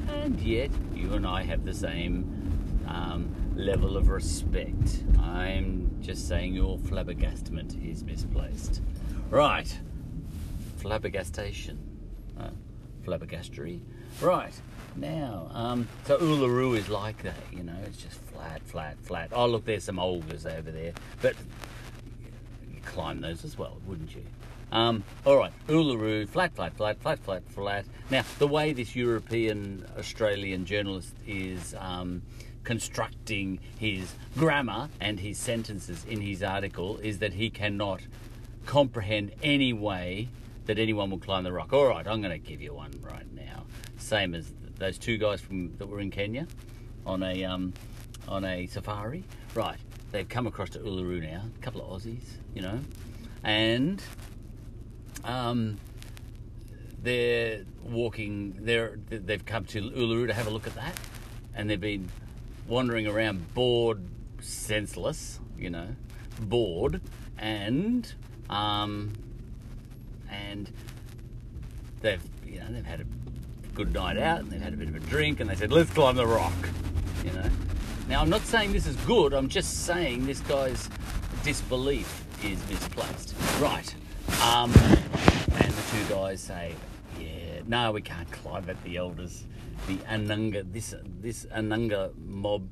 And 0.09 0.39
yet, 0.41 0.71
you 0.93 1.13
and 1.13 1.25
I 1.25 1.43
have 1.43 1.65
the 1.65 1.73
same 1.73 2.83
um, 2.87 3.33
level 3.55 3.95
of 3.97 4.09
respect. 4.09 5.03
I'm 5.19 5.97
just 6.01 6.27
saying 6.27 6.53
your 6.53 6.77
flabbergastment 6.79 7.89
is 7.89 8.03
misplaced. 8.03 8.81
Right. 9.29 9.79
Flabbergastation. 10.79 11.77
Uh, 12.39 12.49
flabbergastery. 13.05 13.79
Right. 14.21 14.53
Now, 14.97 15.49
um, 15.51 15.87
so 16.05 16.17
Uluru 16.17 16.77
is 16.77 16.87
like 16.87 17.21
that, 17.23 17.35
you 17.51 17.63
know, 17.63 17.75
it's 17.85 17.97
just 17.97 18.17
flat, 18.25 18.61
flat, 18.63 18.97
flat. 19.03 19.29
Oh, 19.33 19.45
look, 19.45 19.65
there's 19.65 19.83
some 19.83 19.97
Olgas 19.97 20.45
over 20.45 20.71
there. 20.71 20.93
But 21.21 21.35
you 22.73 22.79
climb 22.85 23.19
those 23.19 23.43
as 23.43 23.57
well, 23.57 23.77
wouldn't 23.85 24.15
you? 24.15 24.23
Um, 24.75 25.05
all 25.25 25.37
right, 25.37 25.53
Uluru, 25.69 26.27
flat, 26.27 26.53
flat, 26.53 26.75
flat, 26.75 26.99
flat, 26.99 27.19
flat, 27.19 27.43
flat. 27.47 27.85
Now, 28.11 28.25
the 28.39 28.47
way 28.47 28.73
this 28.73 28.93
European 28.93 29.85
Australian 29.97 30.65
journalist 30.65 31.15
is 31.25 31.73
um, 31.79 32.21
constructing 32.65 33.61
his 33.79 34.11
grammar 34.35 34.89
and 34.99 35.17
his 35.17 35.37
sentences 35.37 36.03
in 36.03 36.19
his 36.19 36.43
article 36.43 36.97
is 36.97 37.19
that 37.19 37.31
he 37.31 37.49
cannot 37.49 38.01
comprehend 38.65 39.31
any 39.41 39.71
way 39.71 40.27
that 40.65 40.77
anyone 40.77 41.09
will 41.09 41.19
climb 41.19 41.45
the 41.45 41.53
rock. 41.53 41.71
All 41.71 41.87
right, 41.87 42.05
I'm 42.05 42.21
going 42.21 42.33
to 42.33 42.37
give 42.37 42.61
you 42.61 42.73
one 42.73 42.91
right 43.01 43.33
now. 43.33 43.63
Same 43.95 44.35
as 44.35 44.51
those 44.77 44.97
two 44.97 45.17
guys 45.17 45.39
from 45.39 45.73
that 45.77 45.87
were 45.87 46.01
in 46.01 46.11
Kenya 46.11 46.47
on 47.05 47.23
a 47.23 47.45
um, 47.45 47.73
on 48.27 48.43
a 48.43 48.67
safari. 48.67 49.23
Right, 49.53 49.79
they've 50.11 50.27
come 50.27 50.47
across 50.47 50.71
to 50.71 50.79
Uluru 50.79 51.21
now. 51.21 51.43
A 51.45 51.61
couple 51.61 51.81
of 51.81 52.01
Aussies, 52.01 52.25
you 52.53 52.61
know, 52.61 52.81
and 53.45 54.03
um, 55.25 55.77
they're 57.01 57.63
walking. 57.83 58.55
They're 58.61 58.97
they've 59.09 59.45
come 59.45 59.65
to 59.65 59.81
Uluru 59.81 60.27
to 60.27 60.33
have 60.33 60.47
a 60.47 60.49
look 60.49 60.67
at 60.67 60.75
that, 60.75 60.97
and 61.55 61.69
they've 61.69 61.79
been 61.79 62.09
wandering 62.67 63.07
around 63.07 63.53
bored, 63.53 64.01
senseless, 64.41 65.39
you 65.57 65.69
know, 65.69 65.87
bored, 66.39 67.01
and 67.37 68.11
um, 68.49 69.13
and 70.29 70.71
they've 72.01 72.21
you 72.45 72.59
know 72.59 72.67
they've 72.71 72.85
had 72.85 73.01
a 73.01 73.05
good 73.73 73.93
night 73.93 74.17
out 74.17 74.39
and 74.39 74.49
they've 74.51 74.61
had 74.61 74.73
a 74.73 74.77
bit 74.77 74.87
of 74.87 74.95
a 74.95 74.99
drink 75.01 75.41
and 75.41 75.49
they 75.49 75.55
said 75.55 75.71
let's 75.71 75.91
climb 75.91 76.15
the 76.15 76.25
rock, 76.25 76.53
you 77.23 77.31
know. 77.31 77.49
Now 78.07 78.21
I'm 78.21 78.29
not 78.29 78.41
saying 78.41 78.71
this 78.71 78.87
is 78.87 78.95
good. 78.97 79.33
I'm 79.33 79.49
just 79.49 79.85
saying 79.85 80.25
this 80.25 80.39
guy's 80.41 80.89
disbelief 81.43 82.25
is 82.43 82.59
misplaced. 82.69 83.33
Right. 83.59 83.95
Um, 84.41 84.71
and 84.73 85.71
the 85.71 85.83
two 85.91 86.13
guys 86.13 86.41
say, 86.41 86.73
yeah, 87.19 87.61
no, 87.67 87.91
we 87.91 88.01
can't 88.01 88.29
climb 88.31 88.69
it. 88.69 88.77
The 88.83 88.97
elders, 88.97 89.45
the 89.87 89.95
Anangu, 89.97 90.71
this 90.71 90.93
this 91.21 91.45
Anangu 91.47 92.11
mob 92.17 92.67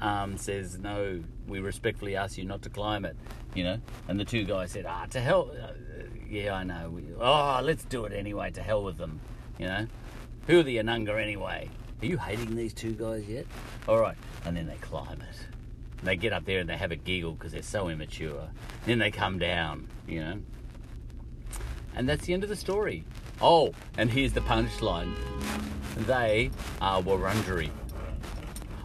um, 0.00 0.36
says 0.36 0.78
no. 0.78 1.22
We 1.46 1.60
respectfully 1.60 2.16
ask 2.16 2.36
you 2.36 2.44
not 2.44 2.62
to 2.62 2.70
climb 2.70 3.04
it. 3.04 3.16
You 3.54 3.64
know, 3.64 3.80
and 4.08 4.20
the 4.20 4.24
two 4.24 4.44
guys 4.44 4.72
said, 4.72 4.86
ah, 4.86 5.06
to 5.10 5.20
hell. 5.20 5.50
Uh, 5.50 5.72
yeah, 6.28 6.54
I 6.54 6.64
know. 6.64 6.90
We, 6.90 7.04
oh, 7.18 7.60
let's 7.62 7.84
do 7.84 8.04
it 8.04 8.12
anyway. 8.12 8.50
To 8.52 8.62
hell 8.62 8.84
with 8.84 8.98
them. 8.98 9.20
You 9.58 9.66
know, 9.66 9.86
who 10.46 10.60
are 10.60 10.62
the 10.62 10.76
Anangu 10.76 11.20
anyway? 11.20 11.70
Are 12.00 12.06
you 12.06 12.18
hating 12.18 12.54
these 12.54 12.74
two 12.74 12.92
guys 12.92 13.24
yet? 13.26 13.46
All 13.88 13.98
right, 13.98 14.16
and 14.44 14.56
then 14.56 14.66
they 14.66 14.76
climb 14.76 15.20
it. 15.20 15.46
They 16.04 16.16
get 16.16 16.32
up 16.32 16.44
there 16.44 16.60
and 16.60 16.68
they 16.68 16.76
have 16.76 16.92
a 16.92 16.96
giggle 16.96 17.32
because 17.32 17.52
they're 17.52 17.62
so 17.62 17.88
immature. 17.88 18.48
Then 18.86 18.98
they 18.98 19.10
come 19.10 19.38
down. 19.38 19.88
You 20.06 20.20
know. 20.20 20.38
And 21.98 22.08
that's 22.08 22.24
the 22.24 22.32
end 22.32 22.44
of 22.44 22.48
the 22.48 22.56
story. 22.56 23.04
Oh, 23.42 23.74
and 23.98 24.08
here's 24.08 24.32
the 24.32 24.40
punchline. 24.40 25.14
They 26.06 26.52
are 26.80 27.02
Wurundjeri. 27.02 27.70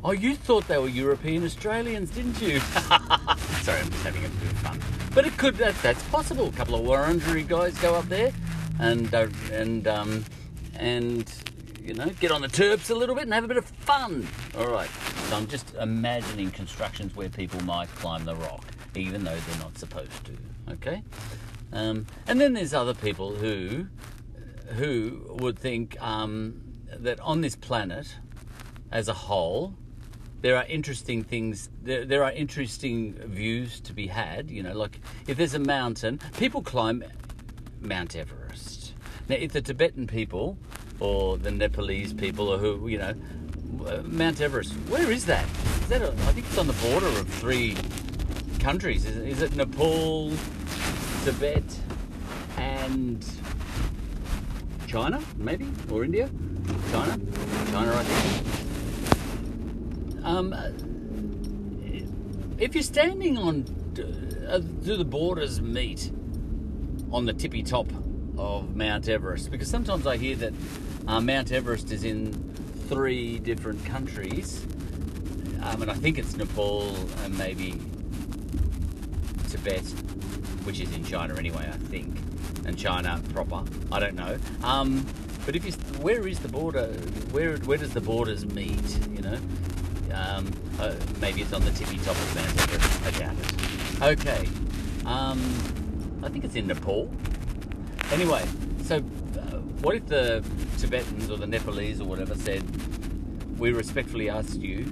Oh, 0.04 0.12
you 0.12 0.36
thought 0.36 0.68
they 0.68 0.80
were 0.80 0.90
European 0.90 1.46
Australians, 1.46 2.10
didn't 2.10 2.42
you? 2.42 2.60
Sorry, 2.60 3.80
I'm 3.80 3.90
just 3.90 4.04
having 4.04 4.26
a 4.26 4.30
bit 4.30 4.52
of 4.52 4.58
fun. 4.58 4.82
But 5.14 5.28
it 5.28 5.38
could, 5.38 5.56
that, 5.58 5.76
that's 5.84 6.02
possible. 6.06 6.48
A 6.48 6.52
couple 6.54 6.74
of 6.74 6.82
Wurundjeri 6.82 7.48
guys 7.48 7.78
go 7.78 7.94
up 7.94 8.10
there 8.10 8.34
and, 8.80 9.14
uh, 9.14 9.28
and, 9.52 9.88
um, 9.88 10.26
and, 10.74 11.32
you 11.84 11.94
know, 11.94 12.10
get 12.20 12.32
on 12.32 12.42
the 12.42 12.48
turps 12.48 12.90
a 12.90 12.96
little 12.96 13.14
bit 13.14 13.26
and 13.26 13.34
have 13.34 13.44
a 13.44 13.48
bit 13.48 13.58
of 13.58 13.66
fun. 13.66 14.28
All 14.58 14.72
right. 14.72 14.90
So 15.30 15.38
I'm 15.38 15.46
just 15.46 15.76
imagining 15.76 16.50
constructions 16.50 17.16
where 17.16 17.30
people 17.30 17.62
might 17.64 17.90
climb 17.90 18.26
the 18.26 18.36
rock, 18.36 18.66
even 18.96 19.24
though 19.24 19.38
they're 19.38 19.60
not 19.60 19.78
supposed 19.78 20.26
to. 20.26 20.36
Okay? 20.72 21.04
Um, 21.74 22.06
and 22.28 22.40
then 22.40 22.54
there's 22.54 22.74
other 22.74 22.94
people 22.94 23.34
who 23.34 23.88
who 24.76 25.36
would 25.40 25.60
think 25.60 26.02
um, 26.02 26.62
that 26.88 27.20
on 27.20 27.42
this 27.42 27.56
planet, 27.56 28.16
as 28.92 29.08
a 29.08 29.14
whole, 29.14 29.76
there 30.42 30.56
are 30.56 30.66
interesting 30.66 31.24
things. 31.24 31.70
There, 31.82 32.06
there 32.06 32.24
are 32.24 32.32
interesting 32.32 33.14
views 33.26 33.80
to 33.82 33.94
be 33.94 34.08
had. 34.08 34.52
You 34.52 34.64
know, 34.64 34.74
like 34.74 35.00
if 35.28 35.38
there's 35.38 35.56
a 35.56 35.60
mountain, 35.60 36.20
people 36.38 36.62
climb 36.62 37.04
Mount 37.82 38.16
Everest. 38.16 38.94
Now, 39.28 39.36
if 39.36 39.52
the 39.52 39.62
Tibetan 39.62 40.06
people 40.06 40.58
or 41.00 41.38
the 41.38 41.52
Nepalese 41.52 42.14
people, 42.14 42.50
or 42.50 42.58
who 42.60 42.88
you 42.88 43.00
know, 43.00 43.16
Mount 44.04 44.42
Everest, 44.42 44.74
where 44.90 45.12
is 45.12 45.26
that? 45.26 45.46
Is 45.82 45.88
that? 45.88 46.02
A, 46.04 46.12
I 46.12 46.34
think 46.34 46.46
it's 46.46 46.58
on 46.58 46.68
the 46.68 46.74
border 46.74 47.08
of 47.08 47.28
three 47.28 47.76
countries. 48.60 49.06
Is, 49.06 49.18
is 49.18 49.42
it 49.42 49.56
Nepal? 49.56 50.32
Tibet 51.24 51.64
and 52.58 53.26
China, 54.88 55.22
maybe, 55.38 55.66
or 55.90 56.04
India. 56.04 56.30
China, 56.92 57.18
China, 57.72 57.96
I 57.96 58.04
think. 58.04 60.26
Um, 60.26 60.54
if 62.60 62.76
you're 62.76 62.84
standing 62.84 63.38
on, 63.38 63.64
uh, 64.50 64.58
do 64.58 64.98
the 64.98 65.06
borders 65.06 65.62
meet 65.62 66.12
on 67.10 67.26
the 67.26 67.32
tippy 67.32 67.64
top 67.64 67.88
of 68.38 68.76
Mount 68.76 69.08
Everest? 69.08 69.50
Because 69.50 69.70
sometimes 69.70 70.06
I 70.06 70.18
hear 70.18 70.36
that 70.36 70.54
uh, 71.08 71.22
Mount 71.22 71.54
Everest 71.54 71.90
is 71.94 72.04
in 72.04 72.34
three 72.90 73.40
different 73.40 73.86
countries, 73.86 74.66
um, 75.62 75.84
and 75.84 75.90
I 75.90 75.94
think 75.94 76.18
it's 76.18 76.36
Nepal 76.36 76.94
and 77.24 77.38
maybe 77.38 77.80
Tibet 79.50 79.86
which 80.64 80.80
is 80.80 80.94
in 80.94 81.04
China 81.04 81.36
anyway, 81.36 81.70
I 81.72 81.78
think, 81.78 82.18
and 82.66 82.78
China 82.78 83.22
proper. 83.34 83.64
I 83.92 84.00
don't 84.00 84.16
know. 84.16 84.38
Um, 84.64 85.06
but 85.46 85.56
if 85.56 85.66
you, 85.66 85.72
where 86.02 86.28
is 86.28 86.40
the 86.40 86.48
border? 86.48 86.88
Where 87.32 87.58
where 87.58 87.78
does 87.78 87.94
the 87.94 88.02
borders 88.02 88.46
meet? 88.46 89.00
You 89.10 89.22
know, 89.22 89.38
um, 90.14 90.52
uh, 90.80 90.96
maybe 91.20 91.42
it's 91.42 91.54
on 91.54 91.64
the 91.64 91.72
tippy 91.72 91.98
top 91.98 92.16
of 92.16 92.36
Mount 92.36 92.74
Everest. 92.74 93.06
I 93.06 93.12
doubt 93.20 93.36
it. 93.40 94.20
Okay, 94.20 94.50
um, 95.06 95.40
I 96.24 96.30
think 96.30 96.46
it's 96.46 96.56
in 96.56 96.68
Nepal. 96.68 97.12
Anyway, 98.12 98.44
so 98.84 98.98
uh, 98.98 99.60
what 99.82 99.96
if 99.96 100.06
the 100.08 100.44
Tibetans 100.78 101.30
or 101.30 101.38
the 101.38 101.48
Nepalese 101.48 102.00
or 102.00 102.06
whatever 102.06 102.36
said, 102.36 102.64
"We 103.60 103.74
respectfully 103.74 104.30
ask 104.30 104.58
you 104.60 104.86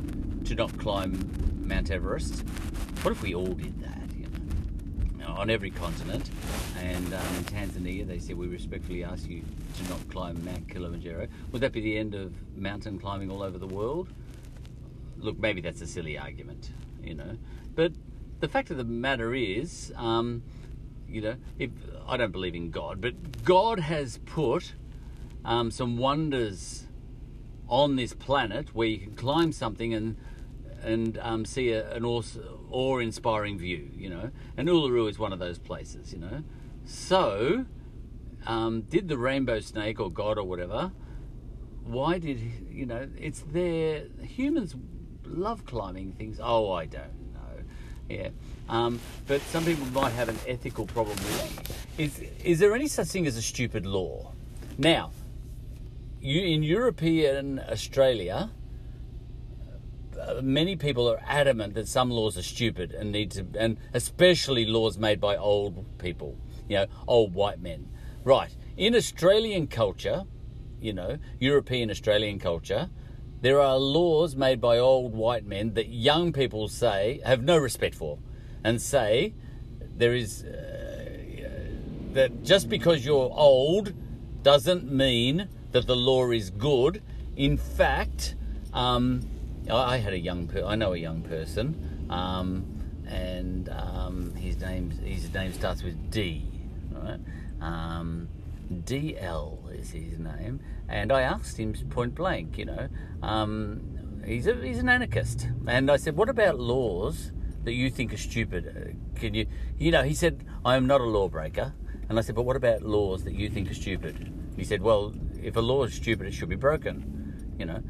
to 0.45 0.55
not 0.55 0.77
climb 0.77 1.63
Mount 1.65 1.91
Everest"? 1.91 2.43
What 3.03 3.11
if 3.11 3.21
we 3.21 3.33
all 3.33 3.53
did? 3.53 3.80
On 5.41 5.49
every 5.49 5.71
continent. 5.71 6.29
And 6.77 7.13
um, 7.15 7.35
in 7.35 7.43
Tanzania, 7.45 8.07
they 8.07 8.19
said, 8.19 8.37
We 8.37 8.47
respectfully 8.47 9.03
ask 9.03 9.27
you 9.27 9.43
to 9.77 9.89
not 9.89 10.07
climb 10.09 10.45
Mount 10.45 10.69
Kilimanjaro. 10.69 11.27
Would 11.51 11.61
that 11.61 11.71
be 11.71 11.81
the 11.81 11.97
end 11.97 12.13
of 12.13 12.31
mountain 12.55 12.99
climbing 12.99 13.31
all 13.31 13.41
over 13.41 13.57
the 13.57 13.67
world? 13.67 14.09
Look, 15.17 15.39
maybe 15.39 15.59
that's 15.59 15.81
a 15.81 15.87
silly 15.87 16.15
argument, 16.17 16.69
you 17.03 17.15
know. 17.15 17.37
But 17.73 17.91
the 18.39 18.47
fact 18.47 18.69
of 18.69 18.77
the 18.77 18.83
matter 18.83 19.33
is, 19.33 19.91
um, 19.97 20.43
you 21.09 21.21
know, 21.21 21.35
if 21.57 21.71
I 22.07 22.17
don't 22.17 22.31
believe 22.31 22.53
in 22.53 22.69
God, 22.69 23.01
but 23.01 23.43
God 23.43 23.79
has 23.79 24.19
put 24.19 24.75
um, 25.43 25.71
some 25.71 25.97
wonders 25.97 26.85
on 27.67 27.95
this 27.95 28.13
planet 28.13 28.75
where 28.75 28.87
you 28.87 28.99
can 28.99 29.15
climb 29.15 29.51
something 29.51 29.91
and 29.91 30.17
and 30.83 31.17
um, 31.19 31.45
see 31.45 31.71
a, 31.71 31.91
an 31.93 32.03
awe-inspiring 32.71 33.57
view, 33.57 33.89
you 33.95 34.09
know. 34.09 34.31
And 34.57 34.67
Uluru 34.67 35.09
is 35.09 35.19
one 35.19 35.33
of 35.33 35.39
those 35.39 35.59
places, 35.59 36.13
you 36.13 36.19
know. 36.19 36.43
So, 36.85 37.65
um, 38.45 38.81
did 38.81 39.07
the 39.07 39.17
rainbow 39.17 39.59
snake 39.59 39.99
or 39.99 40.11
God 40.11 40.37
or 40.37 40.43
whatever? 40.43 40.91
Why 41.83 42.17
did 42.17 42.39
you 42.69 42.85
know? 42.85 43.07
It's 43.17 43.43
there. 43.51 44.05
Humans 44.21 44.75
love 45.25 45.65
climbing 45.65 46.13
things. 46.13 46.39
Oh, 46.41 46.71
I 46.71 46.85
don't 46.85 47.33
know. 47.33 47.63
Yeah, 48.09 48.29
um, 48.69 48.99
but 49.27 49.41
some 49.41 49.65
people 49.65 49.85
might 49.87 50.11
have 50.11 50.29
an 50.29 50.37
ethical 50.47 50.85
problem 50.85 51.17
with 51.17 51.69
it. 51.97 52.03
Is 52.03 52.19
is 52.43 52.59
there 52.59 52.73
any 52.75 52.87
such 52.87 53.07
thing 53.07 53.27
as 53.27 53.37
a 53.37 53.41
stupid 53.41 53.85
law? 53.85 54.33
Now, 54.77 55.11
you 56.21 56.41
in 56.41 56.63
European 56.63 57.59
Australia 57.59 58.51
many 60.41 60.75
people 60.75 61.09
are 61.09 61.21
adamant 61.25 61.73
that 61.75 61.87
some 61.87 62.09
laws 62.09 62.37
are 62.37 62.43
stupid 62.43 62.91
and 62.91 63.11
need 63.11 63.31
to, 63.31 63.45
and 63.57 63.77
especially 63.93 64.65
laws 64.65 64.97
made 64.97 65.19
by 65.19 65.35
old 65.35 65.85
people, 65.97 66.37
you 66.67 66.77
know, 66.77 66.85
old 67.07 67.33
white 67.33 67.59
men. 67.59 67.87
Right. 68.23 68.55
In 68.77 68.95
Australian 68.95 69.67
culture, 69.67 70.23
you 70.79 70.93
know, 70.93 71.17
European 71.39 71.89
Australian 71.89 72.39
culture, 72.39 72.89
there 73.41 73.59
are 73.59 73.77
laws 73.77 74.35
made 74.35 74.61
by 74.61 74.77
old 74.77 75.13
white 75.13 75.45
men 75.45 75.73
that 75.73 75.89
young 75.89 76.31
people 76.31 76.67
say 76.67 77.21
have 77.25 77.43
no 77.43 77.57
respect 77.57 77.95
for 77.95 78.19
and 78.63 78.79
say 78.81 79.33
there 79.97 80.13
is 80.13 80.43
uh, 80.43 81.01
that 82.13 82.43
just 82.43 82.69
because 82.69 83.03
you're 83.05 83.31
old 83.33 83.93
doesn't 84.43 84.91
mean 84.91 85.47
that 85.71 85.87
the 85.87 85.95
law 85.95 86.29
is 86.29 86.49
good. 86.49 87.01
In 87.35 87.57
fact, 87.57 88.35
um, 88.73 89.21
I 89.77 89.97
had 89.97 90.13
a 90.13 90.19
young 90.19 90.47
per- 90.47 90.65
I 90.65 90.75
know 90.75 90.93
a 90.93 90.97
young 90.97 91.21
person, 91.21 92.07
um, 92.09 92.65
and 93.07 93.69
um, 93.69 94.33
his 94.35 94.59
name 94.59 94.91
his 94.91 95.33
name 95.33 95.53
starts 95.53 95.83
with 95.83 96.11
D, 96.11 96.45
right? 96.91 97.19
Um, 97.61 98.27
DL 98.71 99.73
is 99.77 99.91
his 99.91 100.17
name, 100.19 100.61
and 100.87 101.11
I 101.11 101.21
asked 101.21 101.57
him 101.57 101.73
point 101.89 102.15
blank, 102.15 102.57
you 102.57 102.65
know, 102.65 102.87
um, 103.21 104.21
he's 104.25 104.47
a, 104.47 104.55
he's 104.55 104.79
an 104.79 104.89
anarchist, 104.89 105.47
and 105.67 105.91
I 105.91 105.97
said, 105.97 106.15
what 106.15 106.29
about 106.29 106.59
laws 106.59 107.31
that 107.63 107.73
you 107.73 107.89
think 107.89 108.13
are 108.13 108.17
stupid? 108.17 108.67
Uh, 108.67 109.19
can 109.19 109.33
you, 109.33 109.45
you 109.77 109.91
know, 109.91 110.03
he 110.03 110.13
said, 110.13 110.45
I 110.63 110.75
am 110.75 110.87
not 110.87 111.01
a 111.01 111.05
lawbreaker, 111.05 111.73
and 112.09 112.17
I 112.17 112.21
said, 112.21 112.35
but 112.35 112.43
what 112.43 112.55
about 112.55 112.81
laws 112.81 113.23
that 113.25 113.33
you 113.33 113.49
think 113.49 113.69
are 113.69 113.75
stupid? 113.75 114.31
He 114.55 114.63
said, 114.63 114.81
well, 114.81 115.13
if 115.41 115.55
a 115.55 115.61
law 115.61 115.83
is 115.83 115.93
stupid, 115.93 116.27
it 116.27 116.33
should 116.33 116.49
be 116.49 116.55
broken, 116.55 117.55
you 117.57 117.65
know. 117.65 117.81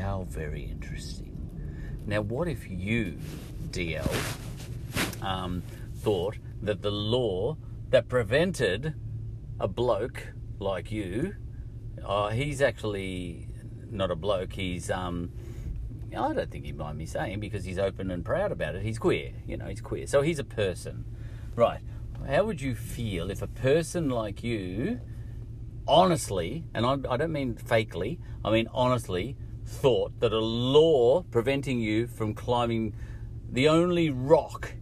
How 0.00 0.26
very 0.28 0.64
interesting. 0.64 1.36
Now, 2.06 2.22
what 2.22 2.48
if 2.48 2.70
you, 2.70 3.18
DL, 3.70 4.10
um, 5.22 5.62
thought 5.96 6.38
that 6.62 6.80
the 6.80 6.90
law 6.90 7.58
that 7.90 8.08
prevented 8.08 8.94
a 9.58 9.68
bloke 9.68 10.28
like 10.58 10.90
you, 10.90 11.34
uh, 12.02 12.30
he's 12.30 12.62
actually 12.62 13.48
not 13.90 14.10
a 14.10 14.16
bloke, 14.16 14.54
he's, 14.54 14.90
um, 14.90 15.32
I 16.16 16.32
don't 16.32 16.50
think 16.50 16.64
he'd 16.64 16.78
mind 16.78 16.96
me 16.96 17.04
saying 17.04 17.38
because 17.38 17.64
he's 17.64 17.78
open 17.78 18.10
and 18.10 18.24
proud 18.24 18.52
about 18.52 18.74
it. 18.74 18.82
He's 18.82 18.98
queer, 18.98 19.32
you 19.46 19.58
know, 19.58 19.66
he's 19.66 19.82
queer. 19.82 20.06
So 20.06 20.22
he's 20.22 20.38
a 20.38 20.44
person. 20.44 21.04
Right. 21.54 21.80
How 22.26 22.44
would 22.44 22.62
you 22.62 22.74
feel 22.74 23.30
if 23.30 23.42
a 23.42 23.46
person 23.46 24.08
like 24.08 24.42
you, 24.42 25.00
honestly, 25.86 26.64
and 26.72 26.86
I, 26.86 26.96
I 27.08 27.16
don't 27.18 27.32
mean 27.32 27.54
fakely, 27.54 28.18
I 28.42 28.50
mean 28.50 28.66
honestly, 28.72 29.36
thought 29.70 30.18
that 30.20 30.32
a 30.32 30.40
law 30.40 31.22
preventing 31.30 31.80
you 31.80 32.06
from 32.06 32.34
climbing 32.34 32.94
the 33.50 33.68
only 33.68 34.10
rock 34.10 34.74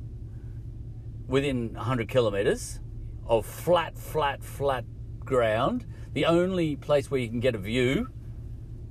within 1.26 1.74
100 1.74 2.08
kilometres 2.08 2.80
of 3.26 3.44
flat, 3.44 3.96
flat, 3.98 4.42
flat 4.42 4.84
ground, 5.20 5.86
the 6.14 6.24
only 6.24 6.74
place 6.74 7.10
where 7.10 7.20
you 7.20 7.28
can 7.28 7.38
get 7.38 7.54
a 7.54 7.58
view 7.58 8.08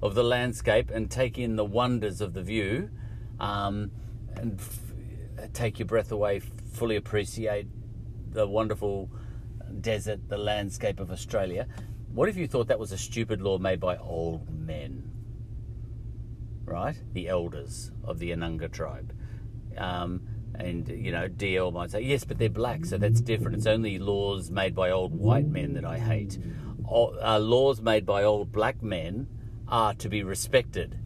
of 0.01 0.13
the 0.13 0.23
landscape 0.23 0.91
and 0.91 1.09
take 1.09 1.39
in 1.39 1.55
the 1.55 1.65
wonders 1.65 2.21
of 2.21 2.33
the 2.33 2.43
view 2.43 2.89
um, 3.39 3.91
and 4.35 4.59
f- 4.59 5.51
take 5.51 5.79
your 5.79 5.87
breath 5.87 6.11
away, 6.11 6.39
fully 6.39 6.95
appreciate 6.95 7.67
the 8.29 8.47
wonderful 8.47 9.09
desert, 9.81 10.29
the 10.29 10.37
landscape 10.37 10.99
of 10.99 11.11
Australia. 11.11 11.67
What 12.13 12.29
if 12.29 12.37
you 12.37 12.47
thought 12.47 12.67
that 12.67 12.79
was 12.79 12.91
a 12.91 12.97
stupid 12.97 13.41
law 13.41 13.57
made 13.57 13.79
by 13.79 13.97
old 13.97 14.47
men? 14.49 15.16
Right? 16.67 16.95
The 17.13 17.29
elders 17.29 17.91
of 18.03 18.19
the 18.19 18.31
Anangu 18.31 18.71
tribe. 18.71 19.13
Um, 19.77 20.21
and, 20.53 20.87
you 20.89 21.11
know, 21.11 21.27
DL 21.27 21.71
might 21.71 21.91
say, 21.91 22.01
yes, 22.01 22.23
but 22.25 22.37
they're 22.37 22.49
black, 22.49 22.85
so 22.85 22.97
that's 22.97 23.21
different. 23.21 23.57
It's 23.57 23.67
only 23.67 23.99
laws 23.99 24.51
made 24.51 24.75
by 24.75 24.91
old 24.91 25.13
white 25.13 25.47
men 25.47 25.73
that 25.73 25.85
I 25.85 25.97
hate. 25.97 26.37
O- 26.89 27.15
uh, 27.21 27.39
laws 27.39 27.81
made 27.81 28.05
by 28.05 28.23
old 28.23 28.51
black 28.51 28.81
men 28.83 29.27
are 29.67 29.93
to 29.95 30.09
be 30.09 30.23
respected. 30.23 30.97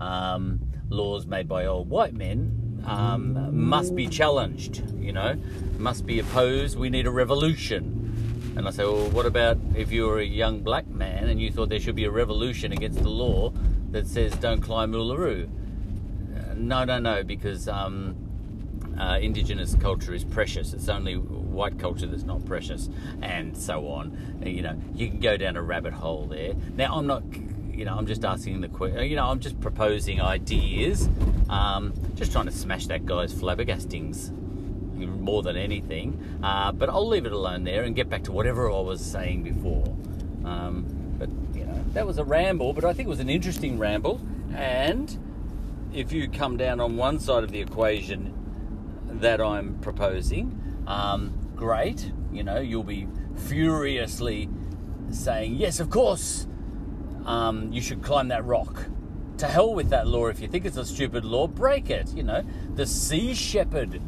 Um, 0.00 0.60
laws 0.88 1.26
made 1.26 1.48
by 1.48 1.66
old 1.66 1.90
white 1.90 2.14
men 2.14 2.82
um, 2.86 3.56
must 3.56 3.94
be 3.94 4.06
challenged, 4.06 4.82
you 4.98 5.12
know, 5.12 5.36
must 5.78 6.06
be 6.06 6.18
opposed. 6.18 6.78
We 6.78 6.90
need 6.90 7.06
a 7.06 7.10
revolution. 7.10 7.98
And 8.56 8.68
I 8.68 8.70
say, 8.70 8.84
well, 8.84 9.08
what 9.10 9.26
about 9.26 9.58
if 9.74 9.90
you 9.90 10.06
were 10.06 10.18
a 10.18 10.24
young 10.24 10.62
black 10.62 10.86
man 10.86 11.28
and 11.28 11.40
you 11.40 11.50
thought 11.50 11.70
there 11.70 11.80
should 11.80 11.96
be 11.96 12.04
a 12.04 12.10
revolution 12.10 12.72
against 12.72 13.02
the 13.02 13.08
law 13.08 13.52
that 13.92 14.06
says 14.06 14.32
don't 14.36 14.60
climb 14.60 14.92
Uluru? 14.92 15.44
Uh, 15.44 16.54
no, 16.56 16.84
no, 16.84 16.98
no, 16.98 17.22
because 17.22 17.68
um, 17.68 18.16
uh, 18.98 19.18
indigenous 19.20 19.74
culture 19.76 20.14
is 20.14 20.24
precious. 20.24 20.72
It's 20.72 20.88
only 20.88 21.14
white 21.14 21.78
culture 21.78 22.06
that's 22.06 22.24
not 22.24 22.44
precious, 22.44 22.88
and 23.20 23.56
so 23.56 23.88
on. 23.88 24.40
Uh, 24.44 24.48
You 24.48 24.62
know, 24.62 24.80
you 24.94 25.08
can 25.08 25.20
go 25.20 25.36
down 25.36 25.56
a 25.56 25.62
rabbit 25.62 25.92
hole 25.92 26.26
there. 26.26 26.54
Now, 26.76 26.96
I'm 26.96 27.06
not, 27.06 27.22
you 27.70 27.84
know, 27.84 27.96
I'm 27.96 28.06
just 28.06 28.24
asking 28.24 28.60
the 28.60 28.68
question. 28.68 29.04
You 29.04 29.16
know, 29.16 29.26
I'm 29.26 29.40
just 29.40 29.60
proposing 29.60 30.20
ideas, 30.20 31.08
um, 31.48 31.92
just 32.14 32.32
trying 32.32 32.46
to 32.46 32.52
smash 32.52 32.86
that 32.88 33.06
guy's 33.06 33.32
flabbergastings 33.34 34.30
more 34.96 35.42
than 35.42 35.56
anything. 35.56 36.38
Uh, 36.42 36.72
but 36.72 36.88
I'll 36.88 37.08
leave 37.08 37.26
it 37.26 37.32
alone 37.32 37.64
there 37.64 37.82
and 37.82 37.94
get 37.94 38.08
back 38.08 38.24
to 38.24 38.32
whatever 38.32 38.70
I 38.70 38.80
was 38.80 39.04
saying 39.04 39.42
before. 39.42 39.84
Um, 40.44 41.01
that 41.92 42.06
was 42.06 42.18
a 42.18 42.24
ramble, 42.24 42.72
but 42.72 42.84
I 42.84 42.92
think 42.92 43.06
it 43.06 43.10
was 43.10 43.20
an 43.20 43.28
interesting 43.28 43.78
ramble. 43.78 44.20
And 44.54 45.18
if 45.92 46.12
you 46.12 46.28
come 46.28 46.56
down 46.56 46.80
on 46.80 46.96
one 46.96 47.18
side 47.18 47.44
of 47.44 47.52
the 47.52 47.60
equation 47.60 48.34
that 49.20 49.40
I'm 49.40 49.78
proposing, 49.80 50.84
um, 50.86 51.32
great. 51.54 52.12
You 52.32 52.42
know, 52.42 52.60
you'll 52.60 52.82
be 52.82 53.08
furiously 53.36 54.48
saying, 55.10 55.56
yes, 55.56 55.80
of 55.80 55.90
course, 55.90 56.46
um, 57.26 57.72
you 57.72 57.80
should 57.80 58.02
climb 58.02 58.28
that 58.28 58.44
rock. 58.44 58.86
To 59.38 59.46
hell 59.46 59.74
with 59.74 59.90
that 59.90 60.06
law. 60.06 60.28
If 60.28 60.40
you 60.40 60.48
think 60.48 60.64
it's 60.64 60.76
a 60.76 60.84
stupid 60.84 61.24
law, 61.24 61.46
break 61.48 61.90
it. 61.90 62.14
You 62.14 62.22
know, 62.22 62.44
the 62.74 62.86
Sea 62.86 63.34
Shepherd 63.34 64.00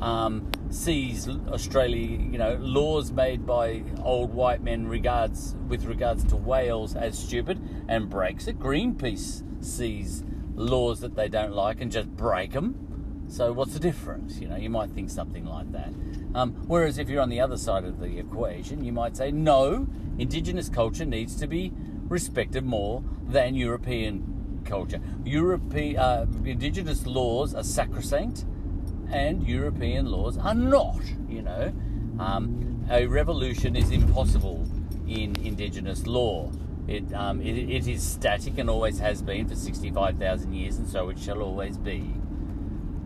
um, 0.00 0.50
sees 0.72 1.28
Australia, 1.28 2.18
you 2.18 2.38
know, 2.38 2.56
laws 2.60 3.12
made 3.12 3.46
by 3.46 3.82
old 4.02 4.32
white 4.32 4.62
men 4.62 4.86
regards 4.86 5.54
with 5.68 5.84
regards 5.84 6.24
to 6.24 6.36
whales 6.36 6.96
as 6.96 7.18
stupid 7.18 7.60
and 7.88 8.08
breaks 8.08 8.46
it. 8.46 8.58
Greenpeace 8.58 9.42
sees 9.64 10.24
laws 10.54 11.00
that 11.00 11.14
they 11.14 11.28
don't 11.28 11.52
like 11.52 11.80
and 11.80 11.92
just 11.92 12.08
break 12.16 12.52
them. 12.52 13.26
So 13.28 13.52
what's 13.52 13.72
the 13.72 13.80
difference? 13.80 14.38
You 14.40 14.48
know, 14.48 14.56
you 14.56 14.70
might 14.70 14.90
think 14.90 15.10
something 15.10 15.44
like 15.44 15.72
that. 15.72 15.92
Um, 16.34 16.52
whereas 16.66 16.98
if 16.98 17.08
you're 17.08 17.22
on 17.22 17.28
the 17.28 17.40
other 17.40 17.56
side 17.56 17.84
of 17.84 18.00
the 18.00 18.18
equation, 18.18 18.84
you 18.84 18.92
might 18.92 19.16
say 19.16 19.30
no, 19.30 19.86
Indigenous 20.18 20.68
culture 20.68 21.04
needs 21.04 21.36
to 21.36 21.46
be 21.46 21.72
respected 22.08 22.64
more 22.64 23.02
than 23.26 23.54
European 23.54 24.62
culture. 24.64 25.00
European 25.24 25.98
uh, 25.98 26.26
Indigenous 26.44 27.06
laws 27.06 27.54
are 27.54 27.64
sacrosanct 27.64 28.44
and 29.12 29.46
European 29.46 30.06
laws 30.06 30.38
are 30.38 30.54
not. 30.54 31.00
You 31.28 31.42
know, 31.42 31.72
um, 32.18 32.84
a 32.90 33.06
revolution 33.06 33.76
is 33.76 33.90
impossible 33.90 34.66
in 35.06 35.36
Indigenous 35.44 36.06
law. 36.06 36.50
It, 36.88 37.12
um, 37.14 37.40
it, 37.40 37.56
it 37.56 37.86
is 37.86 38.02
static 38.02 38.58
and 38.58 38.68
always 38.68 38.98
has 38.98 39.22
been 39.22 39.48
for 39.48 39.54
65,000 39.54 40.52
years, 40.52 40.78
and 40.78 40.88
so 40.88 41.08
it 41.10 41.18
shall 41.18 41.42
always 41.42 41.78
be. 41.78 42.10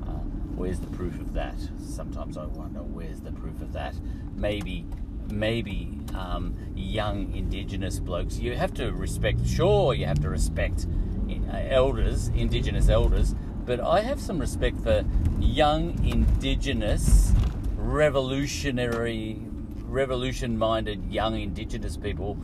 Uh, 0.03 0.21
where's 0.55 0.81
the 0.81 0.87
proof 0.89 1.21
of 1.21 1.35
that? 1.35 1.57
Sometimes 1.79 2.39
I 2.39 2.47
wonder 2.47 2.81
where's 2.81 3.21
the 3.21 3.33
proof 3.33 3.61
of 3.61 3.73
that. 3.75 3.95
Maybe, 4.35 4.87
maybe 5.31 6.01
um, 6.15 6.57
young 6.75 7.35
Indigenous 7.35 8.01
blokes. 8.01 8.39
You 8.39 8.57
have 8.57 8.73
to 8.75 8.93
respect. 8.93 9.47
Sure, 9.47 9.93
you 9.93 10.07
have 10.07 10.21
to 10.21 10.31
respect 10.31 10.87
uh, 11.29 11.57
elders, 11.69 12.29
Indigenous 12.29 12.89
elders, 12.89 13.35
but 13.67 13.81
I 13.81 14.01
have 14.01 14.21
some 14.21 14.39
respect 14.39 14.81
for 14.83 15.05
young 15.41 16.03
Indigenous, 16.07 17.33
revolutionary, 17.77 19.39
revolution-minded 19.83 21.13
young 21.13 21.39
Indigenous 21.41 21.97
people, 21.97 22.39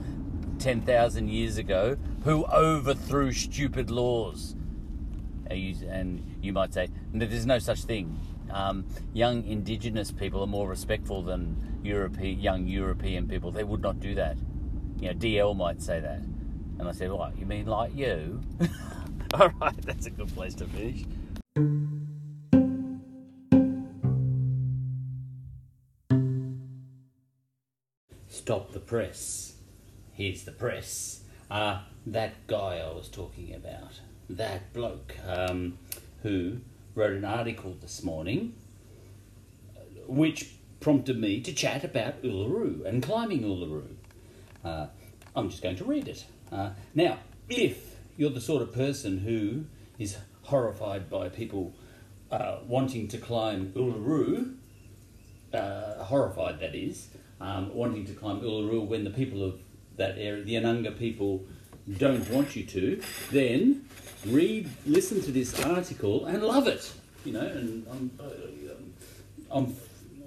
ten 0.59 0.83
thousand 0.83 1.29
years 1.29 1.59
ago, 1.59 1.97
who 2.25 2.45
overthrew 2.47 3.33
stupid 3.33 3.91
laws. 3.91 4.57
And 5.49 6.25
you 6.41 6.53
might 6.53 6.73
say, 6.73 6.89
there's 7.13 7.47
no 7.47 7.59
such 7.59 7.83
thing. 7.85 8.19
Um, 8.51 8.87
young 9.13 9.45
Indigenous 9.47 10.11
people 10.11 10.43
are 10.43 10.47
more 10.47 10.67
respectful 10.67 11.23
than 11.23 11.81
European, 11.83 12.41
young 12.41 12.67
European 12.67 13.29
people. 13.29 13.51
They 13.51 13.65
would 13.65 13.83
not 13.83 14.01
do 14.01 14.15
that. 14.15 14.37
You 14.99 15.09
know, 15.09 15.15
DL 15.15 15.57
might 15.57 15.83
say 15.83 16.01
that. 16.01 16.21
And 16.79 16.89
I 16.89 16.93
said, 16.93 17.11
what, 17.13 17.39
you 17.39 17.47
mean 17.47 17.67
like 17.67 17.95
you? 17.95 18.43
All 19.41 19.49
right, 19.61 19.81
that's 19.83 20.07
a 20.07 20.11
good 20.11 20.35
place 20.35 20.55
to 20.57 20.67
finish. 20.67 21.05
Stop 28.29 28.73
the 28.73 28.81
press. 28.81 29.55
Here's 30.13 30.45
the 30.45 30.53
press. 30.53 31.23
Uh, 31.51 31.81
that 32.07 32.47
guy 32.47 32.79
I 32.79 32.93
was 32.93 33.09
talking 33.09 33.55
about, 33.55 34.01
that 34.29 34.73
bloke 34.73 35.17
um, 35.27 35.79
who 36.23 36.59
wrote 36.95 37.13
an 37.13 37.25
article 37.25 37.77
this 37.81 38.03
morning 38.03 38.55
which 40.07 40.57
prompted 40.81 41.19
me 41.19 41.41
to 41.41 41.53
chat 41.55 41.85
about 41.85 42.23
Uluru 42.23 42.85
and 42.85 43.03
climbing 43.03 43.43
Uluru. 43.43 43.95
Uh, 44.65 44.87
I'm 45.35 45.49
just 45.49 45.63
going 45.63 45.77
to 45.77 45.85
read 45.85 46.09
it. 46.09 46.25
Uh, 46.51 46.71
now, 46.95 47.19
if 47.49 47.92
you're 48.17 48.31
the 48.31 48.41
sort 48.41 48.63
of 48.63 48.73
person 48.73 49.19
who 49.19 49.65
is 49.99 50.17
horrified 50.43 51.09
by 51.09 51.29
people 51.29 51.75
uh, 52.31 52.59
wanting 52.67 53.09
to 53.09 53.19
climb 53.19 53.73
Uluru, 53.73 54.57
uh, 55.53 56.05
horrified 56.05 56.61
that 56.61 56.75
is, 56.75 57.09
um, 57.41 57.75
wanting 57.75 58.07
to 58.07 58.13
climb 58.13 58.41
Uluru 58.41 58.87
when 58.87 59.05
the 59.05 59.11
people 59.11 59.45
of 59.45 59.61
that 59.97 60.17
area, 60.19 60.43
the 60.43 60.55
Anangu 60.55 60.99
people, 60.99 61.45
don't 61.99 62.29
want 62.31 62.55
you 62.57 62.65
to, 62.65 63.03
then 63.31 63.87
read, 64.27 64.71
listen 64.87 65.21
to 65.23 65.33
this 65.33 65.61
article 65.65 66.27
and 66.27 66.43
love 66.43 66.69
it. 66.69 66.93
You 67.25 67.33
know, 67.35 67.41
and 67.41 67.87
I'm, 67.91 68.11
uh, 68.21 68.25
I'm 69.51 69.77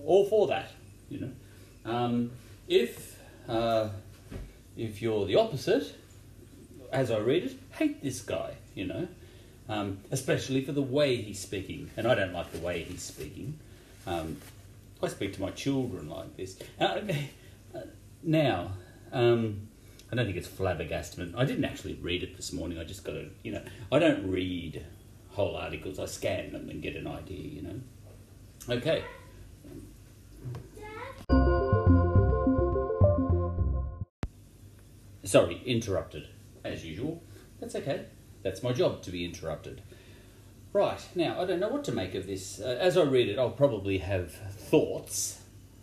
all 0.05 0.25
for 0.25 0.47
that. 0.47 0.71
You 1.09 1.19
know, 1.21 1.31
um, 1.85 2.31
if 2.67 3.19
uh, 3.47 3.89
if 4.77 5.01
you're 5.01 5.25
the 5.25 5.35
opposite, 5.35 5.95
as 6.95 7.11
I 7.11 7.17
read 7.17 7.43
it, 7.43 7.59
hate 7.71 8.01
this 8.01 8.21
guy. 8.21 8.55
You 8.73 8.87
know, 8.87 9.07
um, 9.69 9.99
especially 10.11 10.63
for 10.63 10.71
the 10.71 10.81
way 10.81 11.17
he's 11.17 11.39
speaking, 11.39 11.91
and 11.97 12.07
I 12.07 12.15
don't 12.15 12.33
like 12.33 12.51
the 12.51 12.59
way 12.59 12.83
he's 12.83 13.03
speaking. 13.03 13.59
Um, 14.07 14.37
I 15.01 15.07
speak 15.07 15.33
to 15.33 15.41
my 15.41 15.51
children 15.51 16.09
like 16.09 16.35
this. 16.37 16.57
Uh, 16.79 17.01
now, 18.23 18.71
um, 19.11 19.67
I 20.11 20.15
don't 20.15 20.25
think 20.25 20.37
it's 20.37 20.47
flabbergastement. 20.47 21.33
I 21.37 21.45
didn't 21.45 21.65
actually 21.65 21.95
read 21.95 22.23
it 22.23 22.35
this 22.37 22.53
morning. 22.53 22.79
I 22.79 22.83
just 22.83 23.03
got 23.03 23.13
to, 23.13 23.29
you 23.43 23.51
know, 23.51 23.63
I 23.91 23.99
don't 23.99 24.29
read 24.31 24.85
whole 25.31 25.55
articles. 25.55 25.99
I 25.99 26.05
scan 26.05 26.53
them 26.53 26.69
and 26.69 26.81
get 26.81 26.95
an 26.95 27.07
idea, 27.07 27.39
you 27.39 27.61
know. 27.61 27.79
Okay. 28.69 29.03
Sorry, 35.23 35.61
interrupted, 35.65 36.27
as 36.65 36.85
usual. 36.85 37.23
That's 37.59 37.75
okay. 37.75 38.05
That's 38.43 38.61
my 38.61 38.73
job 38.73 39.01
to 39.03 39.11
be 39.11 39.25
interrupted. 39.25 39.81
Right, 40.73 40.99
now, 41.15 41.41
I 41.41 41.45
don't 41.45 41.59
know 41.61 41.69
what 41.69 41.85
to 41.85 41.91
make 41.93 42.15
of 42.15 42.27
this. 42.27 42.59
Uh, 42.59 42.77
as 42.81 42.97
I 42.97 43.03
read 43.03 43.29
it, 43.29 43.39
I'll 43.39 43.49
probably 43.49 43.99
have 43.99 44.33
thoughts 44.33 45.41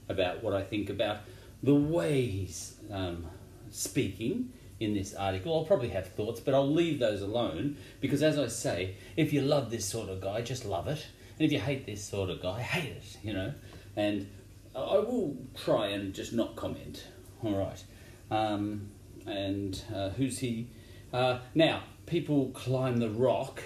about 0.09 0.43
what 0.43 0.53
I 0.53 0.62
think 0.62 0.91
about 0.91 1.20
the 1.62 1.74
way 1.74 2.26
he's 2.26 2.74
um, 2.91 3.26
speaking 3.70 4.53
in 4.80 4.95
this 4.95 5.14
article. 5.14 5.55
I'll 5.57 5.64
probably 5.64 5.89
have 5.89 6.09
thoughts, 6.09 6.41
but 6.41 6.55
I'll 6.55 6.70
leave 6.70 6.99
those 6.99 7.22
alone 7.22 7.76
because, 8.01 8.22
as 8.22 8.39
I 8.39 8.49
say, 8.49 8.97
if 9.16 9.33
you 9.33 9.41
love 9.41 9.70
this 9.70 9.89
sort 9.89 10.09
of 10.09 10.20
guy, 10.20 10.43
just 10.43 10.64
love 10.64 10.89
it. 10.89 11.07
And 11.39 11.47
if 11.47 11.53
you 11.53 11.59
hate 11.59 11.87
this 11.87 12.05
sort 12.05 12.30
of 12.30 12.43
guy, 12.43 12.61
hate 12.61 12.91
it, 12.91 13.16
you 13.22 13.33
know. 13.33 13.55
And 13.97 14.28
I 14.74 14.99
will 14.99 15.37
try 15.57 15.89
and 15.89 16.14
just 16.14 16.33
not 16.33 16.57
comment. 16.57 17.07
All 17.43 17.57
right. 17.57 17.83
Um, 18.30 18.91
and 19.27 19.83
uh, 19.95 20.11
who's 20.11 20.39
he? 20.39 20.68
Uh, 21.12 21.39
now, 21.55 21.83
people 22.07 22.51
climb 22.51 22.99
the 22.99 23.11
rock 23.11 23.62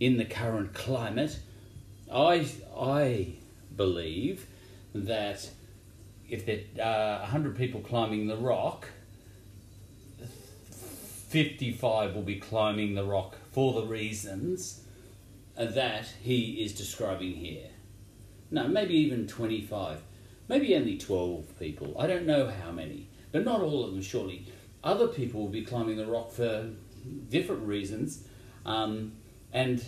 in 0.00 0.16
the 0.16 0.24
current 0.24 0.74
climate. 0.74 1.38
I, 2.12 2.48
I 2.78 3.34
believe 3.74 4.46
that 4.94 5.50
if 6.28 6.46
there 6.46 6.60
are 6.82 7.20
100 7.20 7.56
people 7.56 7.80
climbing 7.80 8.26
the 8.26 8.36
rock, 8.36 8.88
55 11.28 12.14
will 12.14 12.22
be 12.22 12.36
climbing 12.36 12.94
the 12.94 13.04
rock 13.04 13.36
for 13.52 13.72
the 13.72 13.86
reasons 13.86 14.82
that 15.56 16.06
he 16.22 16.62
is 16.64 16.72
describing 16.72 17.32
here. 17.32 17.68
No, 18.50 18.68
maybe 18.68 18.94
even 18.94 19.26
25. 19.26 20.02
Maybe 20.48 20.76
only 20.76 20.96
12 20.96 21.58
people. 21.58 21.96
I 21.98 22.06
don't 22.06 22.26
know 22.26 22.48
how 22.48 22.70
many, 22.70 23.08
but 23.32 23.44
not 23.44 23.60
all 23.60 23.84
of 23.84 23.92
them, 23.92 24.02
surely. 24.02 24.46
Other 24.84 25.08
people 25.08 25.40
will 25.40 25.48
be 25.48 25.62
climbing 25.62 25.96
the 25.96 26.06
rock 26.06 26.30
for 26.30 26.70
different 27.28 27.66
reasons. 27.66 28.22
Um, 28.64 29.12
and, 29.52 29.84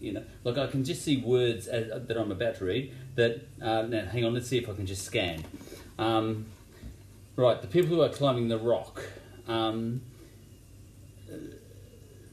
you 0.00 0.12
know, 0.12 0.24
look, 0.44 0.58
I 0.58 0.66
can 0.66 0.84
just 0.84 1.02
see 1.02 1.18
words 1.18 1.66
as, 1.66 2.06
that 2.06 2.16
I'm 2.16 2.32
about 2.32 2.56
to 2.56 2.64
read 2.64 2.94
that, 3.14 3.46
uh, 3.60 3.82
now 3.82 4.06
hang 4.06 4.24
on, 4.24 4.34
let's 4.34 4.48
see 4.48 4.58
if 4.58 4.68
I 4.68 4.72
can 4.74 4.86
just 4.86 5.04
scan. 5.04 5.44
Um, 5.98 6.46
right, 7.36 7.60
the 7.60 7.68
people 7.68 7.90
who 7.90 8.02
are 8.02 8.08
climbing 8.08 8.48
the 8.48 8.58
rock, 8.58 9.02
um, 9.46 10.02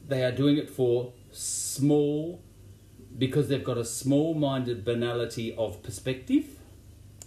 they 0.07 0.23
are 0.23 0.31
doing 0.31 0.57
it 0.57 0.69
for 0.69 1.11
small, 1.31 2.41
because 3.17 3.49
they've 3.49 3.63
got 3.63 3.77
a 3.77 3.85
small 3.85 4.33
minded 4.33 4.85
banality 4.85 5.53
of 5.55 5.83
perspective, 5.83 6.45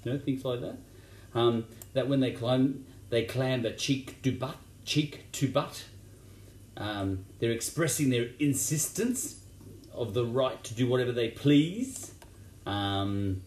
you 0.05 0.13
know, 0.13 0.19
things 0.19 0.45
like 0.45 0.61
that. 0.61 0.79
Um, 1.35 1.67
that 1.93 2.09
when 2.09 2.21
they 2.21 2.33
climb, 2.33 2.87
they 3.13 3.25
clamber 3.25 3.71
cheek 3.71 4.23
to 4.23 4.33
butt, 4.33 4.57
cheek 4.87 5.31
to 5.33 5.47
butt. 5.47 5.85
Um, 6.79 7.27
they're 7.41 7.51
expressing 7.51 8.09
their 8.09 8.31
insistence 8.39 9.39
of 9.93 10.15
the 10.15 10.25
right 10.25 10.65
to 10.65 10.73
do 10.73 10.89
whatever 10.89 11.13
they 11.13 11.29
please. 11.29 12.15
Um, 12.65 13.43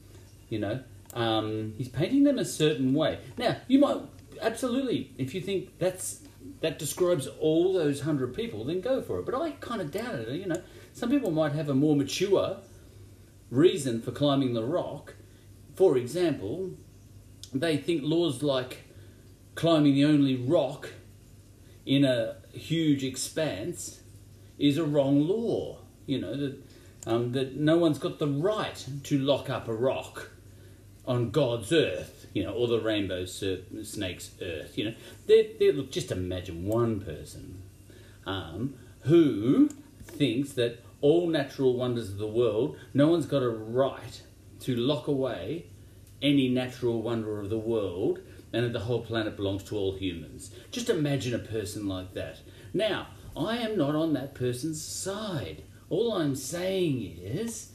you 0.49 0.59
know, 0.59 0.83
um, 1.15 1.73
he's 1.79 1.89
painting 1.89 2.25
them 2.25 2.37
a 2.37 2.45
certain 2.45 2.93
way. 2.93 3.17
Now, 3.39 3.57
you 3.67 3.79
might 3.79 4.01
absolutely, 4.39 5.09
if 5.17 5.33
you 5.33 5.41
think 5.41 5.79
that's 5.79 6.21
that 6.61 6.77
describes 6.77 7.25
all 7.25 7.73
those 7.73 8.01
hundred 8.01 8.35
people, 8.35 8.65
then 8.65 8.81
go 8.81 9.01
for 9.01 9.17
it. 9.17 9.25
But 9.25 9.33
I 9.33 9.49
kind 9.49 9.81
of 9.81 9.89
doubt 9.89 10.13
it. 10.13 10.29
You 10.29 10.45
know, 10.45 10.61
some 10.93 11.09
people 11.09 11.31
might 11.31 11.53
have 11.53 11.69
a 11.69 11.73
more 11.73 11.95
mature 11.95 12.57
reason 13.49 13.99
for 13.99 14.11
climbing 14.11 14.53
the 14.53 14.63
rock. 14.63 15.15
For 15.73 15.97
example, 15.97 16.69
they 17.51 17.77
think 17.77 18.03
laws 18.03 18.43
like 18.43 18.84
climbing 19.55 19.95
the 19.95 20.05
only 20.05 20.35
rock 20.35 20.89
in 21.85 22.03
a 22.03 22.35
huge 22.51 23.03
expanse 23.03 24.01
is 24.57 24.77
a 24.77 24.83
wrong 24.83 25.27
law. 25.27 25.79
You 26.05 26.21
know 26.21 26.35
that 26.35 26.57
um, 27.07 27.31
that 27.33 27.55
no 27.55 27.77
one's 27.77 27.99
got 27.99 28.19
the 28.19 28.27
right 28.27 28.85
to 29.03 29.17
lock 29.19 29.49
up 29.49 29.67
a 29.67 29.73
rock 29.73 30.29
on 31.07 31.31
God's 31.31 31.71
earth, 31.71 32.27
you 32.33 32.43
know, 32.43 32.53
or 32.53 32.67
the 32.67 32.79
rainbow 32.79 33.25
snake's 33.25 34.31
earth. 34.41 34.77
You 34.77 34.85
know, 34.85 34.93
they 35.27 35.51
they 35.59 35.71
look. 35.71 35.91
Just 35.91 36.11
imagine 36.11 36.65
one 36.65 37.01
person 37.01 37.61
um, 38.25 38.75
who 39.01 39.69
thinks 40.03 40.53
that 40.53 40.83
all 41.01 41.27
natural 41.27 41.75
wonders 41.75 42.09
of 42.09 42.17
the 42.17 42.27
world, 42.27 42.77
no 42.93 43.07
one's 43.07 43.25
got 43.25 43.43
a 43.43 43.49
right 43.49 44.21
to 44.61 44.75
lock 44.75 45.07
away 45.07 45.65
any 46.21 46.49
natural 46.49 47.01
wonder 47.01 47.39
of 47.39 47.49
the 47.49 47.57
world, 47.57 48.19
and 48.55 48.63
that 48.63 48.71
the 48.71 48.79
whole 48.79 49.01
planet 49.01 49.35
belongs 49.35 49.63
to 49.63 49.75
all 49.75 49.97
humans. 49.97 50.49
Just 50.71 50.89
imagine 50.89 51.33
a 51.33 51.39
person 51.39 51.89
like 51.89 52.13
that. 52.13 52.39
Now, 52.73 53.07
I 53.35 53.57
am 53.57 53.77
not 53.77 53.95
on 53.95 54.13
that 54.13 54.33
person's 54.33 54.81
side. 54.81 55.63
All 55.89 56.13
I'm 56.13 56.35
saying 56.35 57.19
is, 57.21 57.71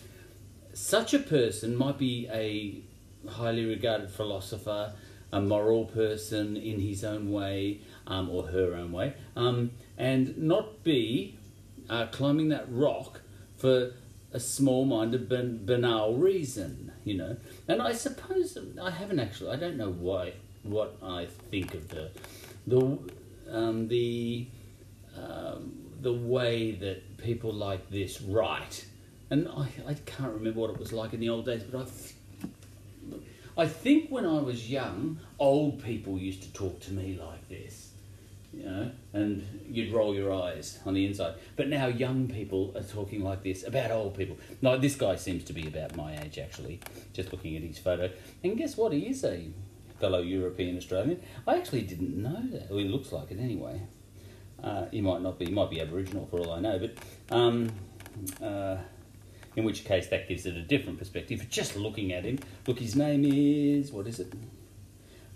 such 0.73 1.13
a 1.13 1.19
person 1.19 1.77
might 1.77 1.99
be 1.99 2.27
a 2.33 2.83
highly 3.29 3.67
regarded 3.67 4.11
philosopher, 4.11 4.95
a 5.31 5.41
moral 5.43 5.85
person 5.85 6.57
in 6.57 6.81
his 6.81 7.05
own 7.05 7.31
way 7.31 7.83
um, 8.07 8.31
or 8.31 8.47
her 8.47 8.75
own 8.75 8.91
way, 8.91 9.13
um, 9.37 9.73
and 9.99 10.39
not 10.39 10.83
be 10.83 11.39
uh, 11.91 12.07
climbing 12.07 12.49
that 12.49 12.65
rock 12.71 13.21
for 13.59 13.93
a 14.33 14.41
small-minded, 14.41 15.29
ban- 15.29 15.61
banal 15.67 16.15
reason, 16.17 16.91
you 17.05 17.19
know. 17.19 17.37
And 17.69 17.83
I 17.83 17.93
suppose 17.93 18.57
I 18.81 18.91
haven't 18.91 19.21
actually. 19.21 19.51
I 19.51 19.57
don't 19.57 19.77
know 19.77 19.93
why. 19.93 20.33
What 20.63 20.97
I 21.03 21.27
think 21.51 21.75
of 21.75 21.89
the 21.89 22.11
the 22.67 22.99
um, 23.51 23.89
the 23.89 24.47
um, 25.17 25.73
the 26.01 26.13
way 26.13 26.73
that 26.73 27.19
people 27.19 27.53
like 27.53 27.91
this 27.91 28.21
write, 28.21 28.87
and 29.31 29.49
I, 29.49 29.69
I 29.87 29.95
can't 29.95 30.33
remember 30.33 30.61
what 30.61 30.71
it 30.71 30.79
was 30.79 30.93
like 30.93 31.13
in 31.13 31.21
the 31.21 31.29
old 31.29 31.47
days, 31.47 31.63
but 31.63 31.81
I 31.83 31.87
I 33.61 33.67
think 33.67 34.11
when 34.11 34.25
I 34.25 34.41
was 34.41 34.71
young, 34.71 35.19
old 35.39 35.83
people 35.83 36.19
used 36.19 36.43
to 36.43 36.53
talk 36.53 36.81
to 36.81 36.93
me 36.93 37.19
like 37.21 37.49
this, 37.49 37.91
you 38.55 38.65
know, 38.65 38.91
and 39.13 39.47
you'd 39.69 39.93
roll 39.93 40.15
your 40.15 40.33
eyes 40.33 40.79
on 40.87 40.95
the 40.95 41.05
inside. 41.05 41.35
But 41.57 41.69
now 41.69 41.87
young 41.87 42.29
people 42.29 42.73
are 42.77 42.83
talking 42.83 43.23
like 43.23 43.43
this 43.43 43.67
about 43.67 43.91
old 43.91 44.17
people. 44.17 44.39
No, 44.63 44.79
this 44.79 44.95
guy 44.95 45.17
seems 45.17 45.45
to 45.45 45.53
be 45.53 45.67
about 45.67 45.97
my 45.97 46.19
age, 46.23 46.39
actually, 46.39 46.81
just 47.13 47.33
looking 47.33 47.57
at 47.57 47.63
his 47.63 47.79
photo. 47.79 48.11
And 48.43 48.57
guess 48.57 48.77
what? 48.77 48.93
He 48.93 49.09
is 49.09 49.25
a 49.25 49.51
fellow 50.01 50.21
European 50.21 50.77
Australian. 50.77 51.23
I 51.47 51.57
actually 51.57 51.83
didn't 51.83 52.17
know 52.17 52.43
that. 52.53 52.71
Well, 52.71 52.79
he 52.79 52.89
looks 52.89 53.13
like 53.13 53.31
it 53.31 53.39
anyway. 53.39 53.83
Uh, 54.63 54.87
he 54.91 55.01
might 55.01 55.23
not 55.23 55.39
be, 55.39 55.47
he 55.47 55.53
might 55.53 55.71
be 55.71 55.81
Aboriginal 55.81 56.27
for 56.27 56.41
all 56.41 56.53
I 56.53 56.61
know, 56.61 56.79
but. 56.79 56.95
Um, 57.35 57.71
uh, 58.43 58.77
in 59.57 59.65
which 59.65 59.85
case 59.85 60.09
that 60.09 60.29
gives 60.29 60.47
it 60.47 60.57
a 60.57 60.63
different 60.63 60.99
perspective. 60.99 61.47
Just 61.51 61.77
looking 61.77 62.13
at 62.13 62.25
him, 62.25 62.39
look, 62.67 62.79
his 62.79 62.97
name 62.97 63.25
is 63.25 63.91
what 63.93 64.07
is 64.07 64.21
it? 64.21 64.33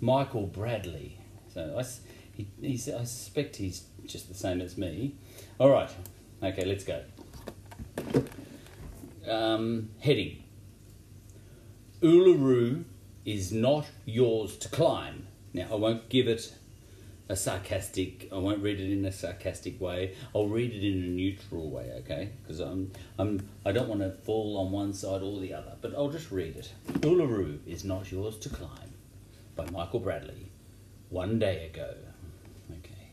Michael 0.01 0.47
Bradley. 0.47 1.19
So 1.53 1.77
I, 1.79 1.85
he, 2.33 2.49
he's, 2.61 2.89
I 2.89 3.05
suspect 3.05 3.57
he's 3.57 3.85
just 4.07 4.29
the 4.29 4.35
same 4.35 4.61
as 4.61 4.77
me. 4.77 5.17
All 5.59 5.71
right, 5.71 5.91
okay, 6.43 6.65
let's 6.65 6.85
go. 6.85 7.03
Um, 9.27 9.91
heading. 10.01 10.43
Uluru 12.03 12.85
is 13.25 13.53
not 13.53 13.87
yours 14.05 14.57
to 14.59 14.68
climb. 14.68 15.27
Now 15.53 15.68
I 15.72 15.77
won't 15.77 16.09
give 16.09 16.29
it 16.29 16.55
a 17.29 17.37
sarcastic. 17.37 18.29
I 18.33 18.37
won't 18.37 18.62
read 18.62 18.81
it 18.81 18.93
in 18.93 19.05
a 19.05 19.12
sarcastic 19.12 19.81
way. 19.81 20.14
I'll 20.35 20.49
read 20.49 20.72
it 20.72 20.87
in 20.87 21.03
a 21.03 21.07
neutral 21.07 21.70
way, 21.70 21.93
okay? 22.01 22.31
Because 22.43 22.61
I'm, 22.61 22.93
I'm, 23.18 23.49
I 23.64 23.72
don't 23.72 23.89
want 23.89 24.03
to 24.03 24.11
fall 24.11 24.59
on 24.59 24.72
one 24.72 24.93
side 24.93 25.22
or 25.22 25.41
the 25.41 25.55
other. 25.55 25.77
But 25.81 25.95
I'll 25.95 26.11
just 26.11 26.31
read 26.31 26.57
it. 26.57 26.72
Uluru 27.01 27.59
is 27.66 27.85
not 27.85 28.12
yours 28.12 28.37
to 28.39 28.49
climb, 28.49 28.95
by 29.57 29.68
Michael 29.70 30.01
Bradley. 30.01 30.51
One 31.09 31.39
day 31.39 31.66
ago. 31.66 31.95
Okay. 32.70 33.11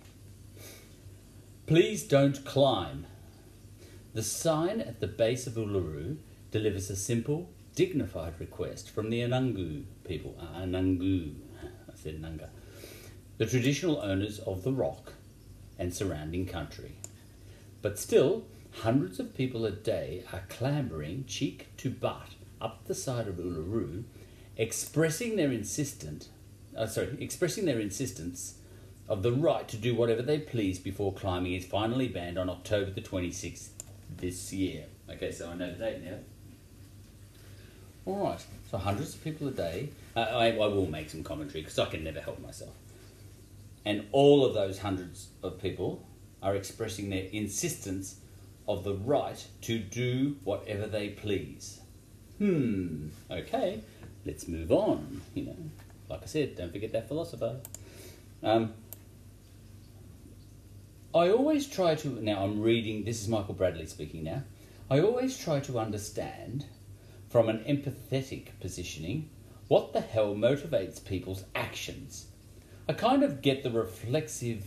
Please 1.67 2.03
don't 2.03 2.43
climb. 2.43 3.05
The 4.13 4.23
sign 4.23 4.81
at 4.81 4.99
the 4.99 5.07
base 5.07 5.47
of 5.47 5.53
Uluru 5.53 6.17
delivers 6.51 6.89
a 6.89 6.97
simple, 6.97 7.49
dignified 7.75 8.33
request 8.39 8.89
from 8.89 9.09
the 9.09 9.21
Anangu 9.21 9.85
people. 10.11 10.35
Uh, 10.39 10.61
Anangu. 10.61 11.33
I 11.63 11.95
said 11.95 12.21
Nanga 12.21 12.49
the 13.41 13.47
traditional 13.47 13.99
owners 14.01 14.37
of 14.37 14.61
the 14.61 14.71
rock 14.71 15.13
and 15.79 15.91
surrounding 15.91 16.45
country. 16.45 16.91
But 17.81 17.97
still, 17.97 18.43
hundreds 18.71 19.19
of 19.19 19.35
people 19.35 19.65
a 19.65 19.71
day 19.71 20.23
are 20.31 20.43
clambering 20.47 21.25
cheek 21.25 21.69
to 21.77 21.89
butt 21.89 22.35
up 22.61 22.85
the 22.85 22.93
side 22.93 23.27
of 23.27 23.37
Uluru, 23.37 24.03
expressing 24.57 25.37
their 25.37 25.51
insistent, 25.51 26.29
uh, 26.77 26.85
sorry, 26.85 27.17
expressing 27.19 27.65
their 27.65 27.79
insistence 27.79 28.59
of 29.09 29.23
the 29.23 29.31
right 29.31 29.67
to 29.69 29.77
do 29.77 29.95
whatever 29.95 30.21
they 30.21 30.37
please 30.37 30.77
before 30.77 31.11
climbing 31.11 31.55
is 31.55 31.65
finally 31.65 32.07
banned 32.07 32.37
on 32.37 32.47
October 32.47 32.91
the 32.91 33.01
26th 33.01 33.69
this 34.17 34.53
year. 34.53 34.83
Okay, 35.09 35.31
so 35.31 35.49
I 35.49 35.55
know 35.55 35.71
the 35.71 35.79
date 35.79 36.03
now. 36.03 36.19
All 38.05 38.23
right, 38.23 38.45
so 38.69 38.77
hundreds 38.77 39.15
of 39.15 39.23
people 39.23 39.47
a 39.47 39.51
day. 39.51 39.89
I, 40.15 40.51
I 40.51 40.67
will 40.67 40.87
make 40.87 41.09
some 41.09 41.23
commentary 41.23 41.61
because 41.61 41.79
I 41.79 41.85
can 41.85 42.03
never 42.03 42.19
help 42.19 42.41
myself. 42.41 42.75
And 43.85 44.07
all 44.11 44.45
of 44.45 44.53
those 44.53 44.79
hundreds 44.79 45.29
of 45.41 45.61
people 45.61 46.05
are 46.43 46.55
expressing 46.55 47.09
their 47.09 47.25
insistence 47.31 48.17
of 48.67 48.83
the 48.83 48.93
right 48.93 49.43
to 49.61 49.79
do 49.79 50.37
whatever 50.43 50.87
they 50.87 51.09
please. 51.09 51.81
Hmm, 52.37 53.07
okay, 53.29 53.81
let's 54.25 54.47
move 54.47 54.71
on. 54.71 55.21
You 55.33 55.45
know, 55.45 55.55
like 56.09 56.23
I 56.23 56.25
said, 56.25 56.57
don't 56.57 56.71
forget 56.71 56.91
that 56.93 57.07
philosopher. 57.07 57.59
Um, 58.43 58.73
I 61.13 61.29
always 61.29 61.67
try 61.67 61.95
to, 61.95 62.07
now 62.23 62.43
I'm 62.43 62.61
reading, 62.61 63.03
this 63.03 63.21
is 63.21 63.27
Michael 63.27 63.53
Bradley 63.53 63.85
speaking 63.85 64.23
now. 64.23 64.43
I 64.89 64.99
always 64.99 65.37
try 65.37 65.59
to 65.61 65.79
understand 65.79 66.65
from 67.29 67.49
an 67.49 67.59
empathetic 67.59 68.47
positioning 68.59 69.29
what 69.71 69.93
the 69.93 70.01
hell 70.01 70.35
motivates 70.35 71.01
people's 71.05 71.45
actions 71.55 72.25
I 72.89 72.91
kind 72.91 73.23
of 73.23 73.41
get 73.41 73.63
the 73.63 73.71
reflexive 73.71 74.65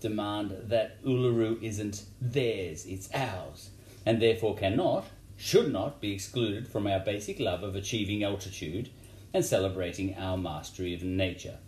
demand 0.00 0.56
that 0.70 1.04
Uluru 1.04 1.62
isn't 1.62 2.04
theirs, 2.18 2.86
it's 2.86 3.10
ours, 3.12 3.68
and 4.06 4.22
therefore 4.22 4.56
cannot, 4.56 5.04
should 5.36 5.70
not 5.70 6.00
be 6.00 6.12
excluded 6.12 6.66
from 6.66 6.86
our 6.86 7.00
basic 7.00 7.38
love 7.38 7.62
of 7.62 7.76
achieving 7.76 8.24
altitude 8.24 8.88
and 9.34 9.44
celebrating 9.44 10.16
our 10.16 10.38
mastery 10.38 10.94
of 10.94 11.02
nature. 11.02 11.58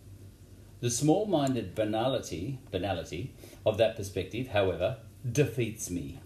The 0.81 0.89
small 0.89 1.27
minded 1.27 1.75
banality, 1.75 2.59
banality 2.71 3.35
of 3.67 3.77
that 3.77 3.97
perspective, 3.97 4.49
however, 4.49 4.97
defeats 5.31 5.91
me. 5.91 6.21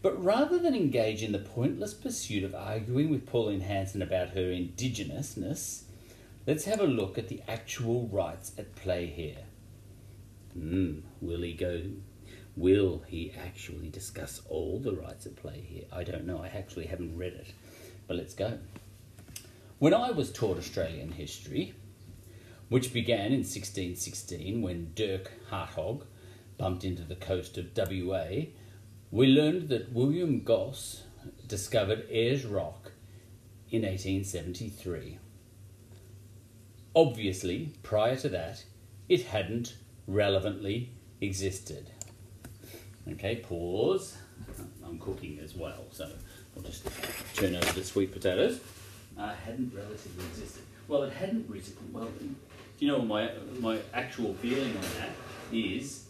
But 0.00 0.22
rather 0.22 0.58
than 0.58 0.74
engage 0.74 1.22
in 1.22 1.32
the 1.32 1.38
pointless 1.38 1.92
pursuit 1.92 2.44
of 2.44 2.54
arguing 2.54 3.10
with 3.10 3.26
Pauline 3.26 3.62
Hanson 3.62 4.00
about 4.00 4.30
her 4.30 4.50
indigenousness, 4.52 5.82
let's 6.46 6.64
have 6.66 6.80
a 6.80 6.86
look 6.86 7.18
at 7.18 7.28
the 7.28 7.42
actual 7.48 8.06
rights 8.06 8.52
at 8.56 8.76
play 8.76 9.06
here. 9.06 9.44
Hmm, 10.52 11.00
will 11.20 11.42
he 11.42 11.52
go? 11.52 11.82
Will 12.56 13.02
he 13.06 13.32
actually 13.38 13.88
discuss 13.88 14.40
all 14.48 14.78
the 14.78 14.92
rights 14.92 15.26
at 15.26 15.36
play 15.36 15.64
here? 15.68 15.84
I 15.92 16.04
don't 16.04 16.26
know. 16.26 16.38
I 16.42 16.48
actually 16.48 16.86
haven't 16.86 17.16
read 17.16 17.34
it. 17.34 17.52
But 18.06 18.16
let's 18.16 18.34
go. 18.34 18.58
When 19.78 19.94
I 19.94 20.10
was 20.10 20.32
taught 20.32 20.58
Australian 20.58 21.12
history, 21.12 21.74
which 22.68 22.92
began 22.92 23.26
in 23.26 23.44
1616 23.44 24.60
when 24.60 24.92
Dirk 24.94 25.30
Hartog 25.50 26.04
bumped 26.56 26.84
into 26.84 27.02
the 27.02 27.14
coast 27.14 27.58
of 27.58 27.66
WA, 27.76 28.46
we 29.10 29.26
learned 29.26 29.68
that 29.68 29.92
William 29.92 30.40
Gosse 30.40 31.02
discovered 31.46 32.06
Ayers 32.10 32.44
Rock 32.44 32.92
in 33.70 33.82
1873. 33.82 35.18
Obviously, 36.94 37.72
prior 37.82 38.16
to 38.16 38.28
that, 38.28 38.64
it 39.08 39.26
hadn't 39.26 39.76
relevantly 40.06 40.90
existed. 41.20 41.90
Okay, 43.12 43.36
pause. 43.36 44.18
I'm 44.84 44.98
cooking 44.98 45.38
as 45.42 45.54
well, 45.54 45.84
so 45.90 46.10
I'll 46.56 46.62
just 46.62 46.86
turn 47.34 47.56
over 47.56 47.72
the 47.72 47.84
sweet 47.84 48.12
potatoes. 48.12 48.60
Uh, 49.18 49.34
hadn't 49.34 49.72
relatively 49.74 50.24
existed. 50.26 50.62
Well, 50.86 51.02
it 51.04 51.12
hadn't 51.12 51.48
recently. 51.48 51.88
Well, 51.92 52.08
you 52.78 52.88
know, 52.88 53.00
my 53.00 53.30
my 53.58 53.78
actual 53.92 54.34
feeling 54.34 54.76
on 54.76 54.82
that 54.98 55.10
is 55.52 56.07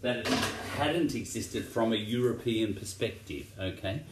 that 0.00 0.18
it 0.18 0.28
hadn't 0.76 1.14
existed 1.14 1.64
from 1.64 1.92
a 1.92 1.96
European 1.96 2.74
perspective. 2.74 3.52
Okay, 3.58 4.02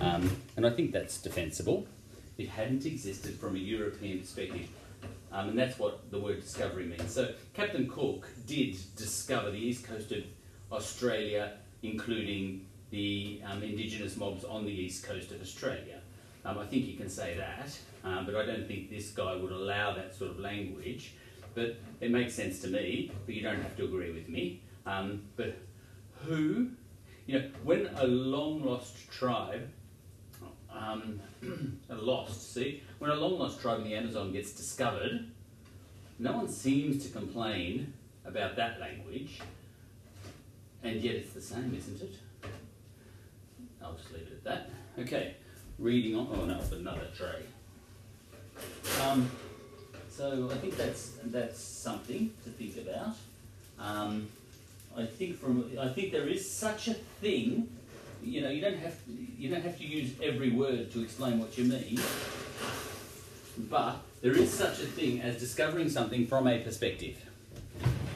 um, 0.00 0.30
and 0.56 0.66
I 0.66 0.70
think 0.70 0.92
that's 0.92 1.20
defensible. 1.20 1.86
It 2.36 2.48
hadn't 2.48 2.86
existed 2.86 3.34
from 3.38 3.56
a 3.56 3.58
European 3.58 4.20
perspective. 4.20 4.68
Um, 5.30 5.50
and 5.50 5.58
that's 5.58 5.78
what 5.78 6.10
the 6.10 6.18
word 6.18 6.40
discovery 6.40 6.86
means. 6.86 7.12
So 7.12 7.34
Captain 7.52 7.86
Cook 7.86 8.28
did 8.46 8.76
discover 8.96 9.50
the 9.50 9.58
east 9.58 9.84
coast 9.84 10.10
of 10.12 10.24
Australia, 10.72 11.52
including 11.82 12.66
the 12.90 13.42
um, 13.44 13.62
indigenous 13.62 14.16
mobs 14.16 14.44
on 14.44 14.64
the 14.64 14.72
east 14.72 15.04
coast 15.04 15.30
of 15.32 15.40
Australia. 15.42 16.00
Um, 16.44 16.58
I 16.58 16.66
think 16.66 16.86
you 16.86 16.96
can 16.96 17.10
say 17.10 17.36
that, 17.36 17.76
um, 18.04 18.24
but 18.24 18.34
I 18.34 18.46
don't 18.46 18.66
think 18.66 18.90
this 18.90 19.10
guy 19.10 19.36
would 19.36 19.52
allow 19.52 19.94
that 19.94 20.14
sort 20.14 20.30
of 20.30 20.38
language. 20.38 21.12
But 21.54 21.76
it 22.00 22.10
makes 22.10 22.34
sense 22.34 22.60
to 22.62 22.68
me, 22.68 23.10
but 23.26 23.34
you 23.34 23.42
don't 23.42 23.60
have 23.60 23.76
to 23.76 23.84
agree 23.84 24.12
with 24.12 24.28
me. 24.28 24.62
Um, 24.88 25.22
but 25.36 25.56
who, 26.24 26.70
you 27.26 27.38
know, 27.38 27.50
when 27.62 27.88
a 27.96 28.06
long 28.06 28.64
lost 28.64 29.10
tribe 29.10 29.68
um, 30.78 31.20
lost. 31.88 32.54
See, 32.54 32.82
when 32.98 33.10
a 33.10 33.14
long 33.14 33.38
lost 33.38 33.60
tribe 33.60 33.78
in 33.78 33.84
the 33.84 33.94
Amazon 33.94 34.32
gets 34.32 34.52
discovered, 34.52 35.26
no 36.18 36.32
one 36.32 36.48
seems 36.48 37.04
to 37.04 37.12
complain 37.12 37.92
about 38.24 38.56
that 38.56 38.80
language, 38.80 39.40
and 40.82 41.00
yet 41.00 41.16
it's 41.16 41.32
the 41.32 41.40
same, 41.40 41.74
isn't 41.76 42.02
it? 42.02 42.14
I'll 43.82 43.94
just 43.94 44.12
leave 44.12 44.22
it 44.22 44.32
at 44.32 44.44
that. 44.44 44.70
Okay, 44.98 45.34
reading 45.78 46.16
on. 46.16 46.28
Oh 46.32 46.44
no, 46.44 46.60
another 46.72 47.06
tray. 47.16 47.42
Um, 49.02 49.30
so 50.10 50.48
I 50.50 50.56
think 50.56 50.76
that's 50.76 51.12
that's 51.24 51.60
something 51.60 52.32
to 52.44 52.50
think 52.50 52.76
about. 52.78 53.14
Um, 53.78 54.28
I 54.98 55.06
think 55.06 55.38
from 55.40 55.70
I 55.80 55.88
think 55.88 56.12
there 56.12 56.28
is 56.28 56.50
such 56.50 56.88
a 56.88 56.94
thing 56.94 57.68
you 58.22 58.40
know, 58.40 58.50
you 58.50 58.60
don't 58.60 58.78
have 58.78 59.04
to, 59.04 59.12
you 59.12 59.50
don't 59.50 59.62
have 59.62 59.78
to 59.78 59.84
use 59.84 60.12
every 60.22 60.50
word 60.50 60.90
to 60.92 61.02
explain 61.02 61.38
what 61.38 61.56
you 61.56 61.64
mean. 61.64 62.00
But 63.70 63.96
there 64.20 64.32
is 64.32 64.52
such 64.52 64.80
a 64.80 64.86
thing 64.86 65.20
as 65.20 65.38
discovering 65.38 65.88
something 65.88 66.26
from 66.26 66.46
a 66.46 66.58
perspective. 66.60 67.24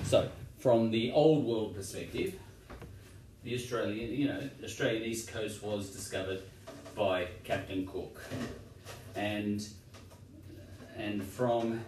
So, 0.04 0.28
from 0.58 0.90
the 0.90 1.12
old 1.12 1.44
world 1.44 1.74
perspective, 1.74 2.34
the 3.44 3.54
Australian, 3.54 4.12
you 4.12 4.28
know, 4.28 4.48
Australian 4.62 5.04
east 5.04 5.32
coast 5.32 5.62
was 5.62 5.90
discovered 5.90 6.42
by 6.94 7.28
Captain 7.44 7.86
Cook, 7.86 8.20
and 9.16 9.66
and 10.96 11.22
from 11.22 11.80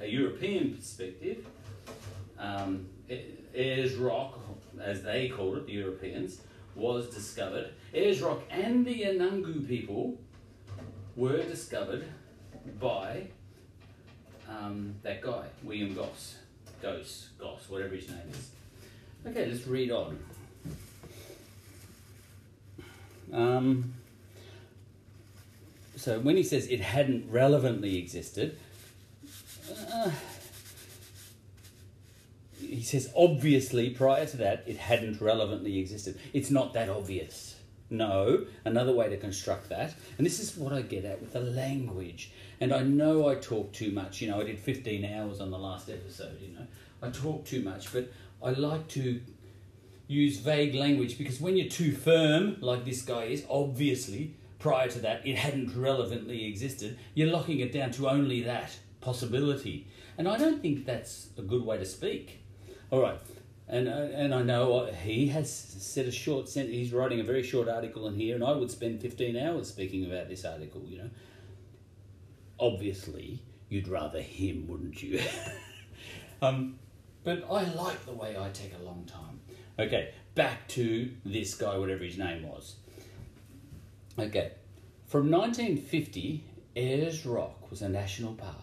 a 0.00 0.06
European 0.06 0.74
perspective, 0.74 1.46
um, 2.38 2.86
Ayers 3.56 3.94
Rock, 3.94 4.38
as 4.80 5.02
they 5.02 5.28
called 5.28 5.56
it, 5.56 5.66
the 5.66 5.72
Europeans, 5.72 6.40
was 6.74 7.08
discovered. 7.08 7.70
Ayers 7.94 8.20
Rock 8.20 8.42
and 8.50 8.84
the 8.84 9.02
Anangu 9.02 9.66
people 9.66 10.18
were 11.16 11.42
discovered 11.42 12.04
by 12.78 13.26
um, 14.48 14.94
that 15.02 15.22
guy, 15.22 15.46
William 15.62 15.94
Gosse. 15.94 16.36
Gosse, 16.82 17.28
Gosse, 17.38 17.68
whatever 17.70 17.94
his 17.94 18.08
name 18.08 18.30
is. 18.30 18.50
Okay, 19.26 19.46
let's 19.46 19.66
read 19.66 19.90
on. 19.90 20.18
Um, 23.32 23.94
so 25.96 26.20
when 26.20 26.36
he 26.36 26.42
says 26.42 26.68
it 26.68 26.80
hadn't 26.80 27.30
relevantly 27.30 27.96
existed, 27.98 28.58
uh, 29.92 30.10
he 32.66 32.82
says, 32.82 33.10
obviously, 33.16 33.90
prior 33.90 34.26
to 34.26 34.36
that, 34.38 34.64
it 34.66 34.76
hadn't 34.76 35.20
relevantly 35.20 35.78
existed. 35.78 36.18
It's 36.32 36.50
not 36.50 36.74
that 36.74 36.88
obvious. 36.88 37.56
No, 37.88 38.46
another 38.64 38.92
way 38.92 39.08
to 39.08 39.16
construct 39.16 39.68
that, 39.68 39.94
and 40.18 40.26
this 40.26 40.40
is 40.40 40.56
what 40.56 40.72
I 40.72 40.82
get 40.82 41.04
at 41.04 41.20
with 41.20 41.32
the 41.32 41.40
language. 41.40 42.32
And 42.60 42.72
I 42.72 42.82
know 42.82 43.28
I 43.28 43.36
talk 43.36 43.72
too 43.72 43.92
much. 43.92 44.20
You 44.20 44.28
know, 44.28 44.40
I 44.40 44.44
did 44.44 44.58
15 44.58 45.04
hours 45.04 45.40
on 45.40 45.50
the 45.50 45.58
last 45.58 45.88
episode. 45.88 46.40
You 46.40 46.54
know, 46.54 46.66
I 47.00 47.10
talk 47.10 47.44
too 47.44 47.62
much, 47.62 47.92
but 47.92 48.12
I 48.42 48.50
like 48.50 48.88
to 48.88 49.20
use 50.08 50.38
vague 50.38 50.74
language 50.74 51.18
because 51.18 51.40
when 51.40 51.56
you're 51.56 51.68
too 51.68 51.92
firm, 51.92 52.56
like 52.60 52.84
this 52.84 53.02
guy 53.02 53.24
is, 53.24 53.44
obviously, 53.48 54.34
prior 54.58 54.88
to 54.88 54.98
that, 55.00 55.26
it 55.26 55.36
hadn't 55.36 55.76
relevantly 55.76 56.46
existed, 56.46 56.98
you're 57.14 57.30
locking 57.30 57.60
it 57.60 57.72
down 57.72 57.90
to 57.92 58.08
only 58.08 58.42
that 58.42 58.76
possibility. 59.00 59.86
And 60.18 60.28
I 60.28 60.38
don't 60.38 60.62
think 60.62 60.86
that's 60.86 61.28
a 61.36 61.42
good 61.42 61.64
way 61.64 61.78
to 61.78 61.84
speak. 61.84 62.40
All 62.90 63.00
right. 63.00 63.18
And, 63.68 63.88
and 63.88 64.32
I 64.32 64.42
know 64.42 64.86
he 64.86 65.26
has 65.28 65.52
said 65.52 66.06
a 66.06 66.12
short 66.12 66.48
sentence. 66.48 66.74
He's 66.74 66.92
writing 66.92 67.18
a 67.18 67.24
very 67.24 67.42
short 67.42 67.68
article 67.68 68.06
in 68.06 68.14
here, 68.14 68.36
and 68.36 68.44
I 68.44 68.52
would 68.52 68.70
spend 68.70 69.00
15 69.00 69.36
hours 69.36 69.68
speaking 69.68 70.04
about 70.04 70.28
this 70.28 70.44
article, 70.44 70.82
you 70.86 70.98
know. 70.98 71.10
Obviously, 72.60 73.42
you'd 73.68 73.88
rather 73.88 74.20
him, 74.20 74.68
wouldn't 74.68 75.02
you? 75.02 75.20
um, 76.42 76.78
but 77.24 77.44
I 77.50 77.64
like 77.64 78.06
the 78.06 78.12
way 78.12 78.36
I 78.38 78.50
take 78.50 78.72
a 78.80 78.84
long 78.84 79.04
time. 79.04 79.40
Okay, 79.78 80.14
back 80.36 80.68
to 80.68 81.10
this 81.24 81.54
guy, 81.54 81.76
whatever 81.76 82.04
his 82.04 82.16
name 82.16 82.44
was. 82.44 82.76
Okay, 84.16 84.52
from 85.06 85.28
1950, 85.30 86.44
Ayers 86.76 87.26
Rock 87.26 87.68
was 87.68 87.82
a 87.82 87.88
national 87.88 88.34
park. 88.34 88.54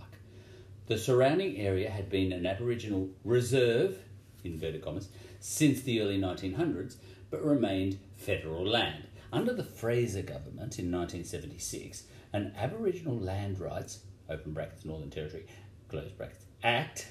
The 0.88 0.98
surrounding 0.98 1.58
area 1.58 1.90
had 1.90 2.10
been 2.10 2.32
an 2.32 2.46
Aboriginal 2.46 3.10
reserve 3.24 3.98
inverted 4.44 4.84
commas, 4.84 5.10
since 5.40 5.82
the 5.82 6.02
early 6.02 6.20
1900s, 6.20 6.98
but 7.30 7.44
remained 7.44 8.00
federal 8.16 8.66
land. 8.66 9.08
Under 9.32 9.54
the 9.54 9.64
Fraser 9.64 10.22
government 10.22 10.78
in 10.78 10.92
1976, 10.92 12.04
an 12.34 12.54
Aboriginal 12.58 13.18
Land 13.18 13.60
Rights, 13.60 14.00
open 14.30 14.54
brackets, 14.54 14.86
Northern 14.86 15.10
Territory, 15.10 15.46
close 15.90 16.12
brackets, 16.12 16.46
Act 16.64 17.08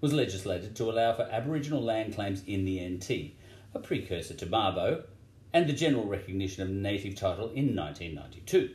was 0.00 0.12
legislated 0.12 0.74
to 0.74 0.90
allow 0.90 1.12
for 1.12 1.28
Aboriginal 1.30 1.82
land 1.82 2.14
claims 2.14 2.42
in 2.46 2.64
the 2.64 2.80
NT, 2.88 3.34
a 3.74 3.78
precursor 3.78 4.34
to 4.34 4.46
Mabo, 4.46 5.04
and 5.52 5.68
the 5.68 5.72
general 5.72 6.06
recognition 6.06 6.62
of 6.62 6.70
native 6.70 7.14
title 7.14 7.50
in 7.50 7.76
1992. 7.76 8.74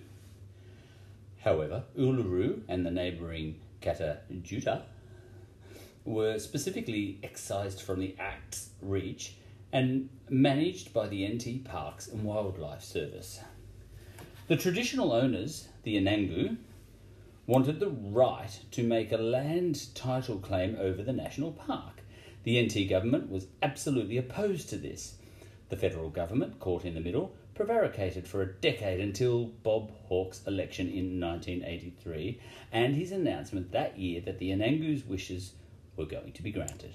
However, 1.43 1.83
Uluru 1.97 2.61
and 2.67 2.85
the 2.85 2.91
neighbouring 2.91 3.59
Kata 3.81 4.19
Tjuta 4.31 4.83
were 6.07 6.39
specifically 6.39 7.19
excised 7.21 7.81
from 7.81 7.99
the 7.99 8.15
Act's 8.17 8.69
reach 8.81 9.35
and 9.73 10.09
managed 10.29 10.93
by 10.93 11.07
the 11.07 11.27
NT 11.27 11.65
Parks 11.65 12.07
and 12.07 12.23
Wildlife 12.23 12.81
Service. 12.81 13.41
The 14.47 14.55
traditional 14.55 15.11
owners, 15.11 15.67
the 15.83 15.97
Anangu, 15.97 16.55
wanted 17.45 17.81
the 17.81 17.89
right 17.89 18.57
to 18.71 18.83
make 18.83 19.11
a 19.11 19.17
land 19.17 19.93
title 19.93 20.37
claim 20.37 20.77
over 20.79 21.03
the 21.03 21.11
national 21.11 21.51
park. 21.51 22.01
The 22.43 22.65
NT 22.65 22.89
government 22.89 23.29
was 23.29 23.47
absolutely 23.61 24.17
opposed 24.17 24.69
to 24.69 24.77
this. 24.77 25.15
The 25.67 25.75
federal 25.75 26.09
government, 26.09 26.59
caught 26.61 26.85
in 26.85 26.93
the 26.93 27.01
middle, 27.01 27.35
prevaricated 27.53 28.25
for 28.25 28.41
a 28.41 28.53
decade 28.53 29.01
until 29.01 29.45
Bob 29.63 29.91
Hawke's 30.05 30.41
election 30.47 30.87
in 30.87 31.19
1983 31.19 32.39
and 32.71 32.95
his 32.95 33.11
announcement 33.11 33.73
that 33.73 33.99
year 33.99 34.21
that 34.21 34.39
the 34.39 34.51
Anangu's 34.51 35.05
wishes 35.05 35.51
were 35.97 36.05
going 36.05 36.31
to 36.31 36.41
be 36.41 36.51
granted. 36.51 36.93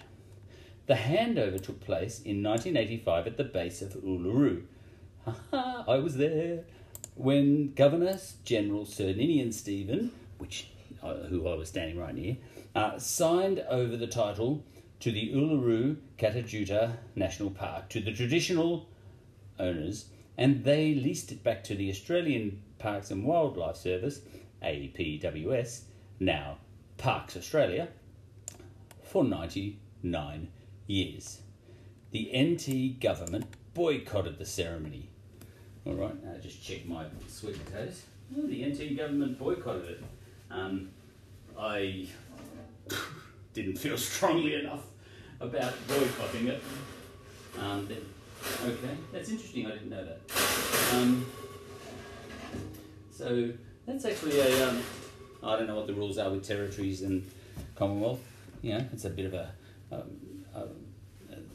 The 0.87 0.95
handover 0.95 1.63
took 1.63 1.81
place 1.81 2.21
in 2.23 2.43
1985 2.43 3.27
at 3.27 3.37
the 3.37 3.45
base 3.45 3.83
of 3.83 3.93
Uluru. 3.95 4.63
Ha 5.25 5.37
ha, 5.51 5.85
I 5.87 5.97
was 5.99 6.17
there 6.17 6.65
when 7.15 7.75
Governor 7.75 8.19
General 8.45 8.87
Sir 8.87 9.13
Ninian 9.13 9.53
Stephen, 9.53 10.11
which 10.39 10.69
uh, 11.03 11.15
who 11.29 11.47
I 11.47 11.55
was 11.55 11.69
standing 11.69 11.99
right 11.99 12.15
near, 12.15 12.37
uh, 12.75 12.99
signed 12.99 13.65
over 13.69 13.97
the 13.97 14.07
title 14.07 14.65
to 15.01 15.13
the 15.13 15.33
Uluru 15.33 15.97
Kata 16.19 16.43
Tjuta 16.43 16.97
National 17.15 17.51
Park 17.51 17.89
to 17.91 18.01
the 18.01 18.13
traditional 18.13 18.89
owners 19.59 20.07
and 20.39 20.65
they 20.65 20.95
leased 20.95 21.31
it 21.31 21.45
back 21.45 21.63
to 21.65 21.75
the 21.75 21.91
Australian 21.91 22.63
Parks 22.79 23.11
and 23.11 23.25
Wildlife 23.25 23.77
Service, 23.77 24.21
APWS, 24.63 25.83
now 26.19 26.59
Parks 26.97 27.37
Australia, 27.37 27.89
for 29.13 29.23
99 29.23 30.49
years. 30.87 31.43
The 32.13 32.31
NT 32.35 32.99
government 32.99 33.45
boycotted 33.75 34.39
the 34.39 34.47
ceremony. 34.47 35.11
All 35.85 35.93
right, 35.93 36.25
now 36.25 36.35
just 36.41 36.65
check 36.65 36.87
my 36.87 37.05
sweet 37.29 37.63
potatoes. 37.63 38.05
Oh, 38.35 38.47
the 38.47 38.65
NT 38.65 38.97
government 38.97 39.39
boycotted 39.39 39.91
it. 39.91 40.05
Um, 40.51 40.89
I 41.59 42.07
didn't 43.53 43.77
feel 43.77 43.99
strongly 43.99 44.55
enough 44.55 44.85
about 45.41 45.75
boycotting 45.87 46.49
it. 46.49 46.63
Um, 47.61 47.89
Okay, 48.65 48.97
that's 49.13 49.29
interesting. 49.29 49.67
I 49.67 49.71
didn't 49.73 49.91
know 49.91 50.05
that. 50.05 50.97
Um, 50.97 51.25
so 53.13 53.53
that's 53.87 54.05
actually 54.05 54.41
a. 54.41 54.69
Um, 54.69 54.83
I 55.45 55.57
don't 55.57 55.69
know 55.69 55.77
what 55.77 55.87
the 55.87 55.95
rules 55.95 56.19
are 56.19 56.29
with 56.29 56.45
territories 56.45 57.03
and 57.03 57.25
Commonwealth. 57.77 58.32
You 58.63 58.79
know, 58.79 58.87
it's 58.93 59.05
a 59.05 59.11
bit 59.11 59.27
of 59.27 59.35
a. 59.35 59.53
Um, 59.93 60.11
a 60.55 60.67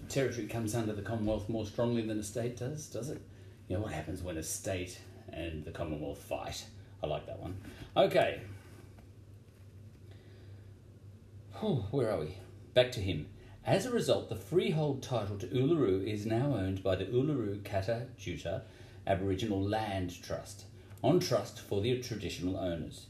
territory 0.09 0.47
comes 0.47 0.73
under 0.75 0.93
the 0.93 1.01
Commonwealth 1.01 1.49
more 1.49 1.65
strongly 1.65 2.01
than 2.01 2.19
a 2.19 2.23
state 2.23 2.57
does, 2.57 2.87
does 2.87 3.09
it? 3.09 3.21
You 3.67 3.75
know, 3.75 3.83
what 3.83 3.91
happens 3.91 4.23
when 4.23 4.37
a 4.37 4.43
state 4.43 4.99
and 5.31 5.65
the 5.65 5.71
Commonwealth 5.71 6.19
fight? 6.19 6.65
I 7.03 7.07
like 7.07 7.25
that 7.27 7.39
one. 7.39 7.57
Okay. 7.95 8.41
Whew, 11.59 11.83
where 11.91 12.11
are 12.11 12.19
we? 12.19 12.35
Back 12.73 12.91
to 12.93 12.99
him. 12.99 13.27
As 13.65 13.85
a 13.85 13.91
result, 13.91 14.29
the 14.29 14.35
freehold 14.35 15.03
title 15.03 15.37
to 15.37 15.47
Uluru 15.47 16.05
is 16.07 16.25
now 16.25 16.55
owned 16.55 16.81
by 16.83 16.95
the 16.95 17.05
Uluru 17.05 17.63
Kata 17.65 18.07
Tjuta 18.17 18.61
Aboriginal 19.05 19.61
Land 19.61 20.21
Trust, 20.23 20.65
on 21.03 21.19
trust 21.19 21.59
for 21.59 21.81
the 21.81 21.99
traditional 21.99 22.57
owners. 22.57 23.07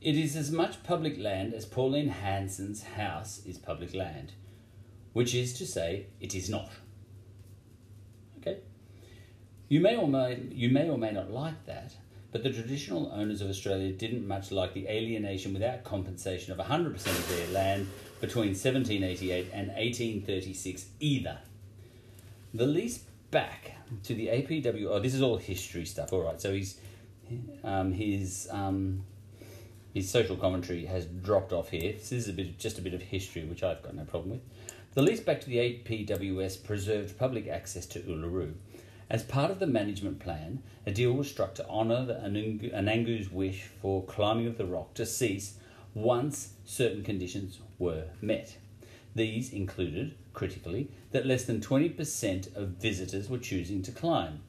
It 0.00 0.16
is 0.16 0.34
as 0.34 0.50
much 0.50 0.82
public 0.82 1.18
land 1.18 1.52
as 1.52 1.66
Pauline 1.66 2.08
Hanson's 2.08 2.82
house 2.82 3.42
is 3.44 3.58
public 3.58 3.94
land, 3.94 4.32
which 5.12 5.34
is 5.34 5.52
to 5.58 5.66
say, 5.66 6.06
it 6.20 6.34
is 6.34 6.48
not. 6.48 6.70
Okay? 8.38 8.60
You 9.68 9.80
may 9.80 9.96
or 9.96 10.08
may, 10.08 10.40
you 10.50 10.70
may 10.70 10.88
or 10.88 10.96
may 10.96 11.10
not 11.10 11.30
like 11.30 11.66
that, 11.66 11.94
but 12.32 12.42
the 12.42 12.50
traditional 12.50 13.12
owners 13.12 13.42
of 13.42 13.50
Australia 13.50 13.92
didn't 13.92 14.26
much 14.26 14.50
like 14.50 14.72
the 14.72 14.88
alienation 14.88 15.52
without 15.52 15.84
compensation 15.84 16.52
of 16.52 16.66
100% 16.66 16.94
of 16.94 17.28
their 17.28 17.48
land 17.48 17.86
between 18.20 18.48
1788 18.50 19.48
and 19.52 19.68
1836 19.68 20.86
either. 21.00 21.38
The 22.54 22.66
lease 22.66 23.04
back 23.30 23.72
to 24.04 24.14
the 24.14 24.28
APW. 24.28 24.86
Oh, 24.88 24.98
this 24.98 25.14
is 25.14 25.22
all 25.22 25.36
history 25.36 25.84
stuff. 25.84 26.12
All 26.12 26.22
right, 26.22 26.40
so 26.40 26.52
he's 26.52 26.80
um, 27.62 27.92
his 27.92 28.48
um, 28.50 29.04
his 29.92 30.08
social 30.08 30.36
commentary 30.36 30.86
has 30.86 31.06
dropped 31.06 31.52
off 31.52 31.70
here. 31.70 31.92
This 31.92 32.12
is 32.12 32.28
a 32.28 32.32
bit, 32.32 32.58
just 32.58 32.78
a 32.78 32.82
bit 32.82 32.94
of 32.94 33.02
history, 33.02 33.44
which 33.44 33.62
I've 33.62 33.82
got 33.82 33.94
no 33.94 34.04
problem 34.04 34.30
with. 34.30 34.40
The 34.94 35.02
lease 35.02 35.20
back 35.20 35.40
to 35.40 35.46
the 35.46 35.58
APWS 35.58 36.64
preserved 36.64 37.18
public 37.18 37.48
access 37.48 37.86
to 37.86 38.00
Uluru. 38.00 38.54
As 39.08 39.24
part 39.24 39.50
of 39.50 39.58
the 39.58 39.66
management 39.66 40.20
plan, 40.20 40.62
a 40.86 40.92
deal 40.92 41.12
was 41.12 41.28
struck 41.28 41.54
to 41.56 41.68
honour 41.68 42.04
the 42.04 42.14
Anangu's 42.14 43.30
wish 43.30 43.64
for 43.80 44.04
climbing 44.04 44.46
of 44.46 44.56
the 44.56 44.66
rock 44.66 44.94
to 44.94 45.04
cease 45.04 45.54
once 45.94 46.54
certain 46.64 47.02
conditions 47.02 47.58
were 47.78 48.04
met. 48.20 48.56
These 49.14 49.52
included, 49.52 50.14
critically, 50.32 50.90
that 51.10 51.26
less 51.26 51.44
than 51.44 51.60
20% 51.60 52.56
of 52.56 52.68
visitors 52.68 53.28
were 53.28 53.38
choosing 53.38 53.82
to 53.82 53.90
climb. 53.90 54.42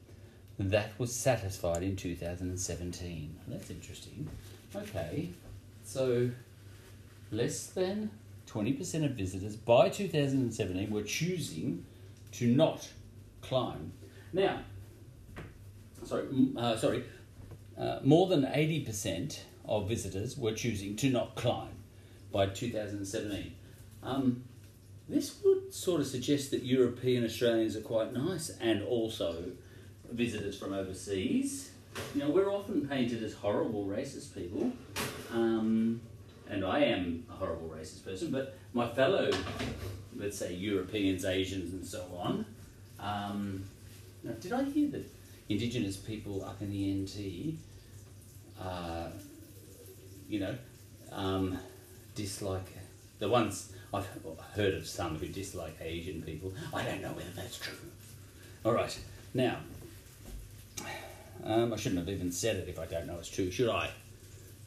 That 0.58 0.92
was 0.98 1.12
satisfied 1.12 1.82
in 1.82 1.96
2017. 1.96 3.40
That's 3.48 3.70
interesting. 3.70 4.28
Okay, 4.74 5.30
so 5.84 6.30
less 7.30 7.66
than 7.66 8.10
20% 8.46 9.04
of 9.04 9.10
visitors 9.12 9.54
by 9.56 9.90
2017 9.90 10.90
were 10.90 11.02
choosing 11.02 11.84
to 12.32 12.46
not 12.46 12.88
climb. 13.42 13.92
Now, 14.32 14.60
sorry, 16.04 16.26
uh, 16.56 16.76
sorry, 16.76 17.04
uh, 17.78 17.98
more 18.02 18.28
than 18.28 18.44
80% 18.44 19.40
of 19.66 19.88
visitors 19.88 20.38
were 20.38 20.52
choosing 20.52 20.96
to 20.96 21.10
not 21.10 21.34
climb 21.34 21.74
by 22.32 22.46
2017. 22.46 23.54
Um, 24.02 24.44
this 25.08 25.36
would 25.44 25.74
sort 25.74 26.00
of 26.00 26.06
suggest 26.06 26.50
that 26.52 26.62
European 26.62 27.24
Australians 27.24 27.76
are 27.76 27.82
quite 27.82 28.12
nice 28.14 28.50
and 28.60 28.82
also 28.82 29.44
visitors 30.10 30.58
from 30.58 30.72
overseas. 30.72 31.71
You 32.14 32.20
know, 32.20 32.30
we're 32.30 32.50
often 32.50 32.86
painted 32.86 33.22
as 33.22 33.34
horrible 33.34 33.86
racist 33.86 34.34
people, 34.34 34.72
um, 35.32 36.00
and 36.48 36.64
I 36.64 36.80
am 36.80 37.24
a 37.30 37.32
horrible 37.34 37.68
racist 37.68 38.04
person, 38.04 38.30
but 38.30 38.56
my 38.72 38.88
fellow, 38.88 39.30
let's 40.16 40.38
say, 40.38 40.54
Europeans, 40.54 41.24
Asians, 41.24 41.72
and 41.72 41.86
so 41.86 42.04
on. 42.18 42.46
Um, 42.98 43.64
now, 44.22 44.32
did 44.40 44.52
I 44.52 44.64
hear 44.64 44.88
that 44.90 45.04
Indigenous 45.48 45.96
people 45.96 46.44
up 46.44 46.62
in 46.62 46.70
the 46.70 46.94
NT, 46.94 47.58
uh, 48.60 49.08
you 50.28 50.40
know, 50.40 50.54
um, 51.10 51.58
dislike 52.14 52.66
the 53.18 53.28
ones 53.28 53.72
I've 53.92 54.08
heard 54.54 54.74
of 54.74 54.86
some 54.86 55.18
who 55.18 55.26
dislike 55.28 55.76
Asian 55.80 56.22
people. 56.22 56.52
I 56.72 56.82
don't 56.84 57.02
know 57.02 57.12
whether 57.12 57.30
that's 57.36 57.58
true. 57.58 57.76
All 58.64 58.72
right, 58.72 58.98
now 59.34 59.58
um, 61.44 61.72
I 61.72 61.76
shouldn't 61.76 62.00
have 62.00 62.08
even 62.08 62.32
said 62.32 62.56
it 62.56 62.68
if 62.68 62.78
I 62.78 62.86
don't 62.86 63.06
know 63.06 63.18
it's 63.18 63.28
true, 63.28 63.50
should 63.50 63.68
I? 63.68 63.90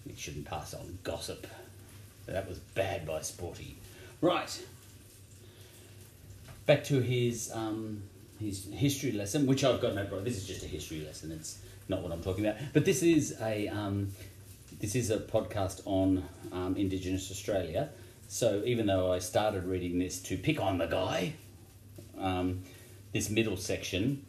It 0.07 0.17
shouldn't 0.17 0.45
pass 0.45 0.73
on 0.73 0.99
gossip. 1.03 1.47
That 2.27 2.47
was 2.47 2.59
bad 2.59 3.05
by 3.05 3.21
Sporty. 3.21 3.77
Right. 4.21 4.63
Back 6.65 6.83
to 6.85 6.99
his 7.01 7.51
um, 7.53 8.03
his 8.39 8.67
history 8.73 9.11
lesson, 9.11 9.45
which 9.45 9.63
I've 9.63 9.81
got 9.81 9.95
no 9.95 10.01
problem. 10.01 10.23
This 10.23 10.37
is 10.37 10.47
just 10.47 10.63
a 10.63 10.67
history 10.67 11.03
lesson. 11.05 11.31
It's 11.31 11.59
not 11.87 12.01
what 12.01 12.11
I'm 12.11 12.21
talking 12.21 12.45
about. 12.45 12.59
But 12.73 12.85
this 12.85 13.03
is 13.03 13.37
a 13.41 13.67
um, 13.67 14.11
this 14.79 14.95
is 14.95 15.11
a 15.11 15.19
podcast 15.19 15.81
on 15.85 16.23
um, 16.51 16.75
Indigenous 16.75 17.31
Australia. 17.31 17.89
So 18.27 18.63
even 18.65 18.87
though 18.87 19.11
I 19.11 19.19
started 19.19 19.65
reading 19.65 19.99
this 19.99 20.19
to 20.23 20.37
pick 20.37 20.59
on 20.59 20.79
the 20.79 20.87
guy, 20.87 21.33
um, 22.19 22.63
this 23.13 23.29
middle 23.29 23.57
section, 23.57 24.25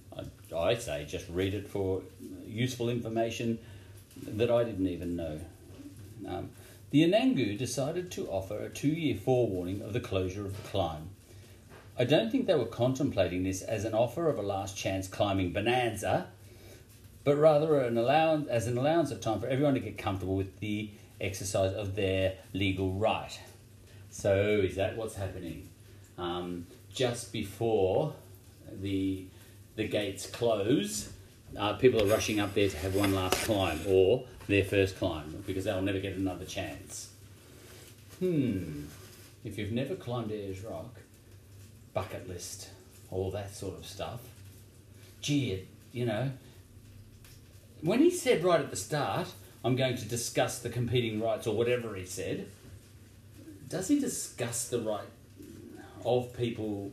I, 0.56 0.74
say 0.76 1.04
just 1.04 1.28
read 1.28 1.54
it 1.54 1.68
for 1.68 2.02
useful 2.46 2.88
information 2.88 3.58
that 4.22 4.50
I 4.50 4.64
didn't 4.64 4.86
even 4.86 5.16
know. 5.16 5.40
Um, 6.26 6.50
the 6.90 7.02
Anangu 7.02 7.58
decided 7.58 8.10
to 8.12 8.28
offer 8.28 8.58
a 8.58 8.70
two 8.70 8.88
year 8.88 9.16
forewarning 9.16 9.82
of 9.82 9.92
the 9.92 10.00
closure 10.00 10.46
of 10.46 10.56
the 10.56 10.68
climb. 10.68 11.10
I 11.98 12.04
don't 12.04 12.30
think 12.30 12.46
they 12.46 12.54
were 12.54 12.66
contemplating 12.66 13.42
this 13.42 13.62
as 13.62 13.84
an 13.84 13.94
offer 13.94 14.28
of 14.28 14.38
a 14.38 14.42
last 14.42 14.76
chance 14.76 15.08
climbing 15.08 15.52
bonanza 15.52 16.28
but 17.26 17.36
rather 17.38 17.80
an 17.80 17.98
allowance, 17.98 18.46
as 18.46 18.68
an 18.68 18.78
allowance 18.78 19.10
of 19.10 19.20
time 19.20 19.40
for 19.40 19.48
everyone 19.48 19.74
to 19.74 19.80
get 19.80 19.98
comfortable 19.98 20.36
with 20.36 20.60
the 20.60 20.88
exercise 21.20 21.74
of 21.74 21.96
their 21.96 22.34
legal 22.52 22.92
right. 22.92 23.36
So, 24.10 24.60
is 24.62 24.76
that 24.76 24.96
what's 24.96 25.16
happening? 25.16 25.68
Um, 26.18 26.68
just 26.94 27.32
before 27.32 28.14
the, 28.80 29.26
the 29.76 29.86
gates 29.86 30.26
close, 30.26 31.10
uh, 31.56 31.74
people 31.74 32.02
are 32.02 32.06
rushing 32.06 32.40
up 32.40 32.54
there 32.54 32.68
to 32.68 32.76
have 32.78 32.94
one 32.94 33.14
last 33.14 33.44
climb 33.44 33.80
or 33.86 34.24
their 34.48 34.64
first 34.64 34.98
climb 34.98 35.42
because 35.46 35.64
they'll 35.64 35.82
never 35.82 36.00
get 36.00 36.16
another 36.16 36.44
chance. 36.44 37.10
Hmm. 38.18 38.84
If 39.44 39.58
you've 39.58 39.72
never 39.72 39.94
climbed 39.94 40.32
Ayers 40.32 40.62
Rock, 40.62 40.96
bucket 41.94 42.28
list, 42.28 42.70
all 43.10 43.30
that 43.30 43.54
sort 43.54 43.78
of 43.78 43.86
stuff, 43.86 44.20
gee, 45.20 45.66
you 45.92 46.06
know, 46.06 46.32
when 47.82 48.00
he 48.00 48.10
said 48.10 48.42
right 48.42 48.60
at 48.60 48.70
the 48.70 48.76
start, 48.76 49.28
I'm 49.64 49.76
going 49.76 49.96
to 49.96 50.04
discuss 50.04 50.58
the 50.58 50.68
competing 50.68 51.20
rights 51.20 51.46
or 51.46 51.54
whatever 51.54 51.94
he 51.94 52.04
said. 52.04 52.48
Does 53.68 53.88
he 53.88 53.98
discuss 53.98 54.68
the 54.68 54.80
right 54.80 55.08
of 56.04 56.36
people 56.36 56.92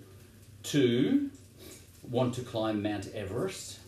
to 0.63 1.29
want 2.09 2.33
to 2.35 2.41
climb 2.41 2.81
Mount 2.81 3.07
Everest 3.13 3.79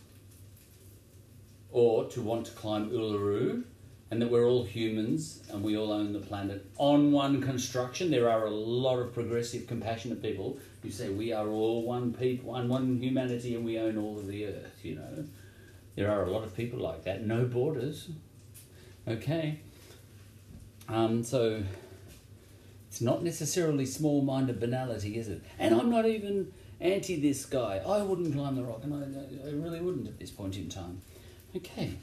or 1.70 2.04
to 2.06 2.20
want 2.20 2.46
to 2.46 2.52
climb 2.52 2.90
Uluru 2.90 3.64
and 4.10 4.22
that 4.22 4.30
we're 4.30 4.46
all 4.46 4.64
humans 4.64 5.42
and 5.50 5.62
we 5.62 5.76
all 5.76 5.92
own 5.92 6.12
the 6.12 6.20
planet 6.20 6.64
on 6.78 7.10
one 7.10 7.42
construction. 7.42 8.10
There 8.10 8.30
are 8.30 8.46
a 8.46 8.50
lot 8.50 8.98
of 8.98 9.12
progressive, 9.12 9.66
compassionate 9.66 10.22
people 10.22 10.58
who 10.82 10.90
say 10.90 11.08
we 11.08 11.32
are 11.32 11.48
all 11.48 11.82
one 11.82 12.12
people, 12.12 12.52
one, 12.52 12.68
one 12.68 12.98
humanity, 12.98 13.56
and 13.56 13.64
we 13.64 13.78
own 13.78 13.98
all 13.98 14.18
of 14.18 14.28
the 14.28 14.46
earth. 14.46 14.78
You 14.82 14.96
know, 14.96 15.24
there 15.96 16.10
are 16.10 16.24
a 16.24 16.30
lot 16.30 16.44
of 16.44 16.56
people 16.56 16.78
like 16.78 17.04
that. 17.04 17.26
No 17.26 17.44
borders. 17.44 18.10
Okay. 19.08 19.60
Um, 20.88 21.24
so 21.24 21.62
it's 22.88 23.00
not 23.00 23.24
necessarily 23.24 23.86
small-minded 23.86 24.60
banality, 24.60 25.18
is 25.18 25.28
it? 25.28 25.42
And 25.58 25.74
I'm 25.74 25.90
not 25.90 26.06
even 26.06 26.52
anti 26.80 27.20
this 27.20 27.46
guy. 27.46 27.80
I 27.86 28.02
wouldn't 28.02 28.34
climb 28.34 28.56
the 28.56 28.62
rock, 28.62 28.80
and 28.82 28.94
I, 28.94 29.48
I 29.48 29.52
really 29.52 29.80
wouldn't 29.80 30.06
at 30.06 30.18
this 30.18 30.30
point 30.30 30.56
in 30.56 30.68
time. 30.68 31.00
Okay. 31.54 31.94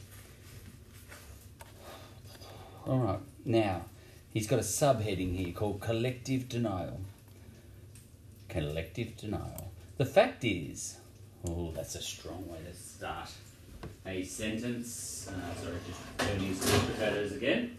All 2.86 3.00
right. 3.00 3.20
Now, 3.46 3.86
he's 4.32 4.48
got 4.48 4.60
a 4.60 4.64
subheading 4.64 5.36
here 5.36 5.54
called 5.54 5.80
collective 5.80 6.50
denial. 6.50 7.00
Collective 8.50 9.16
denial. 9.18 9.72
The 9.98 10.06
fact 10.06 10.44
is, 10.44 10.98
oh, 11.48 11.72
that's 11.72 11.96
a 11.96 12.02
strong 12.02 12.48
way 12.50 12.58
to 12.70 12.76
start 12.76 13.30
a 14.06 14.24
sentence. 14.24 15.30
Uh, 15.30 15.62
sorry, 15.62 15.78
just 15.88 16.02
turning 16.18 16.54
some 16.54 16.86
potatoes 16.88 17.32
again. 17.34 17.78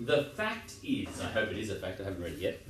The 0.00 0.24
fact 0.34 0.72
is, 0.82 1.20
I 1.20 1.26
hope 1.26 1.50
it 1.50 1.58
is 1.58 1.70
a 1.70 1.76
fact, 1.76 2.00
I 2.00 2.04
haven't 2.04 2.22
read 2.22 2.32
it 2.32 2.38
yet. 2.38 2.60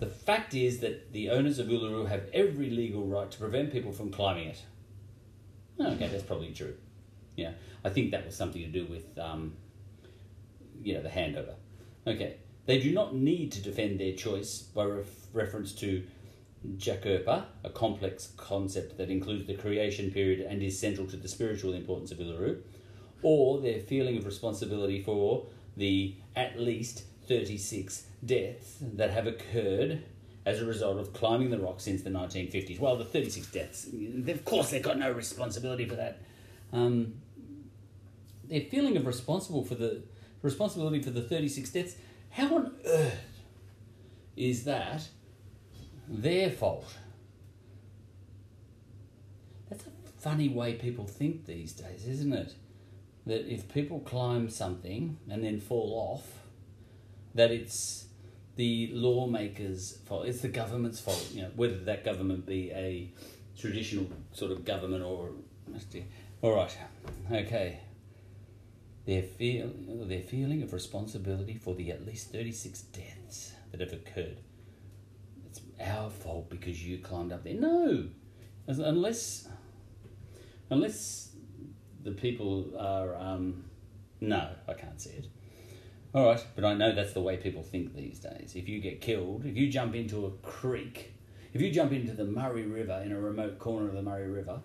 The 0.00 0.06
fact 0.06 0.54
is 0.54 0.80
that 0.80 1.12
the 1.12 1.30
owners 1.30 1.58
of 1.58 1.68
Uluru 1.68 2.08
have 2.08 2.28
every 2.32 2.70
legal 2.70 3.06
right 3.06 3.30
to 3.30 3.38
prevent 3.38 3.72
people 3.72 3.92
from 3.92 4.10
climbing 4.10 4.48
it. 4.48 4.62
Oh, 5.78 5.92
okay, 5.92 6.08
that's 6.08 6.22
probably 6.22 6.52
true. 6.52 6.74
Yeah, 7.36 7.52
I 7.84 7.90
think 7.90 8.10
that 8.12 8.24
was 8.24 8.36
something 8.36 8.62
to 8.62 8.68
do 8.68 8.86
with, 8.86 9.18
um, 9.18 9.54
you 10.82 10.94
know, 10.94 11.02
the 11.02 11.08
handover. 11.08 11.54
Okay, 12.06 12.36
they 12.66 12.80
do 12.80 12.92
not 12.92 13.14
need 13.14 13.52
to 13.52 13.62
defend 13.62 13.98
their 13.98 14.14
choice 14.14 14.58
by 14.60 14.84
ref- 14.84 15.26
reference 15.32 15.72
to 15.76 16.04
Tjukurpa, 16.76 17.44
a 17.62 17.70
complex 17.70 18.32
concept 18.36 18.96
that 18.98 19.10
includes 19.10 19.46
the 19.46 19.54
creation 19.54 20.10
period 20.10 20.40
and 20.40 20.62
is 20.62 20.78
central 20.78 21.06
to 21.08 21.16
the 21.16 21.28
spiritual 21.28 21.74
importance 21.74 22.10
of 22.10 22.18
Uluru, 22.18 22.62
or 23.22 23.60
their 23.60 23.80
feeling 23.80 24.16
of 24.16 24.26
responsibility 24.26 25.02
for 25.02 25.46
the 25.76 26.14
at 26.36 26.58
least 26.58 27.04
36 27.26 28.06
deaths 28.24 28.76
that 28.80 29.10
have 29.10 29.26
occurred 29.26 30.02
as 30.46 30.60
a 30.60 30.64
result 30.64 30.98
of 30.98 31.12
climbing 31.12 31.50
the 31.50 31.58
rock 31.58 31.80
since 31.80 32.02
the 32.02 32.10
1950s. 32.10 32.78
Well, 32.78 32.96
the 32.96 33.04
36 33.04 33.46
deaths, 33.48 33.88
of 34.28 34.44
course, 34.44 34.70
they've 34.70 34.82
got 34.82 34.98
no 34.98 35.10
responsibility 35.10 35.86
for 35.86 35.96
that. 35.96 36.20
Um, 36.72 37.14
their 38.44 38.60
feeling 38.60 38.96
of 38.96 39.06
responsible 39.06 39.64
for 39.64 39.74
the 39.74 40.02
responsibility 40.42 41.00
for 41.00 41.10
the 41.10 41.22
36 41.22 41.70
deaths, 41.70 41.96
how 42.30 42.54
on 42.54 42.74
earth 42.84 43.40
is 44.36 44.64
that 44.64 45.08
their 46.06 46.50
fault? 46.50 46.94
That's 49.70 49.86
a 49.86 50.20
funny 50.20 50.48
way 50.48 50.74
people 50.74 51.06
think 51.06 51.46
these 51.46 51.72
days, 51.72 52.06
isn't 52.06 52.32
it? 52.32 52.54
That 53.26 53.50
if 53.50 53.72
people 53.72 54.00
climb 54.00 54.50
something 54.50 55.16
and 55.30 55.42
then 55.42 55.60
fall 55.60 55.94
off, 55.94 56.44
that 57.34 57.50
it's 57.50 58.06
the 58.56 58.90
lawmakers' 58.92 59.98
fault. 60.06 60.26
It's 60.26 60.40
the 60.40 60.48
government's 60.48 61.00
fault. 61.00 61.28
You 61.32 61.42
know, 61.42 61.50
whether 61.56 61.76
that 61.76 62.04
government 62.04 62.46
be 62.46 62.70
a 62.70 63.10
traditional 63.58 64.06
sort 64.32 64.52
of 64.52 64.64
government 64.64 65.02
or 65.02 65.30
all 66.42 66.56
right, 66.56 66.76
okay. 67.32 67.80
Their 69.06 69.22
feel 69.22 69.70
their 70.06 70.20
feeling 70.20 70.62
of 70.62 70.72
responsibility 70.72 71.56
for 71.56 71.74
the 71.74 71.90
at 71.90 72.06
least 72.06 72.32
thirty 72.32 72.52
six 72.52 72.82
deaths 72.82 73.52
that 73.70 73.80
have 73.80 73.92
occurred. 73.92 74.38
It's 75.46 75.60
our 75.80 76.10
fault 76.10 76.48
because 76.48 76.82
you 76.86 76.98
climbed 76.98 77.32
up 77.32 77.44
there. 77.44 77.54
No, 77.54 78.08
unless 78.66 79.48
unless 80.70 81.30
the 82.02 82.12
people 82.12 82.72
are 82.78 83.14
um, 83.16 83.64
no, 84.20 84.50
I 84.68 84.74
can't 84.74 85.00
see 85.00 85.10
it. 85.10 85.26
All 86.14 86.26
right, 86.26 86.46
but 86.54 86.64
I 86.64 86.74
know 86.74 86.94
that's 86.94 87.12
the 87.12 87.20
way 87.20 87.36
people 87.38 87.64
think 87.64 87.96
these 87.96 88.20
days. 88.20 88.52
If 88.54 88.68
you 88.68 88.80
get 88.80 89.00
killed, 89.00 89.44
if 89.44 89.56
you 89.56 89.68
jump 89.68 89.96
into 89.96 90.26
a 90.26 90.30
creek, 90.46 91.12
if 91.52 91.60
you 91.60 91.72
jump 91.72 91.90
into 91.90 92.12
the 92.12 92.24
Murray 92.24 92.66
River 92.66 93.02
in 93.04 93.10
a 93.10 93.20
remote 93.20 93.58
corner 93.58 93.88
of 93.88 93.94
the 93.94 94.02
Murray 94.02 94.28
River, 94.28 94.60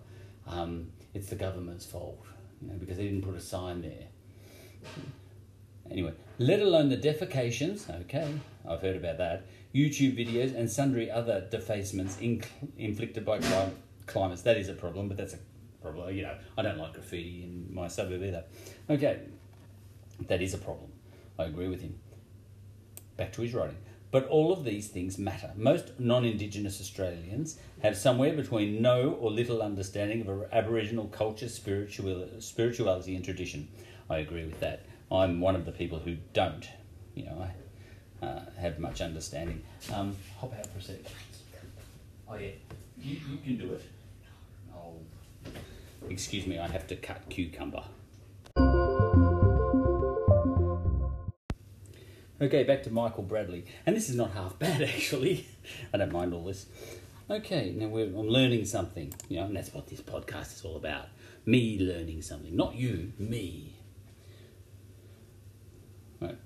um, 0.46 0.92
it's 1.12 1.26
the 1.26 1.34
government's 1.34 1.84
fault, 1.84 2.24
you 2.62 2.68
know, 2.68 2.74
because 2.78 2.98
they 2.98 3.02
didn't 3.02 3.22
put 3.22 3.34
a 3.34 3.40
sign 3.40 3.82
there. 3.82 4.06
Anyway, 5.90 6.12
let 6.38 6.60
alone 6.60 6.88
the 6.88 6.96
defecations, 6.96 7.90
okay, 8.02 8.32
I've 8.68 8.80
heard 8.80 8.94
about 8.94 9.18
that, 9.18 9.46
YouTube 9.74 10.16
videos, 10.16 10.56
and 10.56 10.70
sundry 10.70 11.10
other 11.10 11.48
defacements 11.50 12.14
inc- 12.18 12.46
inflicted 12.78 13.24
by 13.24 13.40
clim- 13.40 13.76
climates. 14.06 14.42
That 14.42 14.56
is 14.56 14.68
a 14.68 14.74
problem, 14.74 15.08
but 15.08 15.16
that's 15.16 15.34
a 15.34 15.38
problem. 15.82 16.14
You 16.14 16.22
know, 16.22 16.36
I 16.56 16.62
don't 16.62 16.78
like 16.78 16.92
graffiti 16.92 17.42
in 17.42 17.74
my 17.74 17.88
suburb 17.88 18.22
either. 18.22 18.44
Okay, 18.88 19.18
that 20.28 20.40
is 20.40 20.54
a 20.54 20.58
problem. 20.58 20.92
I 21.40 21.46
agree 21.46 21.68
with 21.68 21.80
him. 21.80 21.98
Back 23.16 23.32
to 23.32 23.42
his 23.42 23.54
writing. 23.54 23.78
But 24.10 24.26
all 24.26 24.52
of 24.52 24.64
these 24.64 24.88
things 24.88 25.18
matter. 25.18 25.52
Most 25.56 25.98
non 25.98 26.24
Indigenous 26.24 26.80
Australians 26.80 27.58
have 27.82 27.96
somewhere 27.96 28.34
between 28.34 28.82
no 28.82 29.12
or 29.12 29.30
little 29.30 29.62
understanding 29.62 30.26
of 30.28 30.44
Aboriginal 30.52 31.06
culture, 31.06 31.48
spiritual, 31.48 32.28
spirituality, 32.40 33.16
and 33.16 33.24
tradition. 33.24 33.68
I 34.10 34.18
agree 34.18 34.44
with 34.44 34.60
that. 34.60 34.84
I'm 35.10 35.40
one 35.40 35.56
of 35.56 35.64
the 35.64 35.72
people 35.72 35.98
who 35.98 36.16
don't, 36.34 36.68
you 37.14 37.24
know, 37.24 37.46
I, 38.22 38.26
uh, 38.26 38.40
have 38.58 38.78
much 38.78 39.00
understanding. 39.00 39.62
Um, 39.94 40.16
hop 40.38 40.52
out 40.58 40.66
for 40.66 40.78
a 40.78 40.82
sec. 40.82 40.96
Oh, 42.28 42.36
yeah, 42.36 42.50
you, 43.00 43.16
you 43.30 43.38
can 43.42 43.56
do 43.56 43.72
it. 43.72 43.82
Oh, 44.74 44.94
excuse 46.10 46.46
me, 46.46 46.58
I 46.58 46.68
have 46.68 46.86
to 46.88 46.96
cut 46.96 47.28
cucumber. 47.30 47.84
Okay, 52.42 52.64
back 52.64 52.82
to 52.84 52.90
Michael 52.90 53.22
Bradley. 53.22 53.66
And 53.84 53.94
this 53.94 54.08
is 54.08 54.16
not 54.16 54.30
half 54.30 54.58
bad, 54.58 54.80
actually. 54.82 55.46
I 55.92 55.98
don't 55.98 56.12
mind 56.12 56.32
all 56.32 56.44
this. 56.44 56.66
Okay, 57.28 57.70
now 57.76 57.86
I'm 57.86 58.28
learning 58.28 58.64
something, 58.64 59.12
you 59.28 59.38
know, 59.38 59.46
and 59.46 59.54
that's 59.54 59.72
what 59.72 59.88
this 59.88 60.00
podcast 60.00 60.54
is 60.54 60.62
all 60.64 60.76
about. 60.76 61.06
Me 61.44 61.78
learning 61.78 62.22
something, 62.22 62.56
not 62.56 62.74
you, 62.74 63.12
me. 63.18 63.74
Right. 66.20 66.38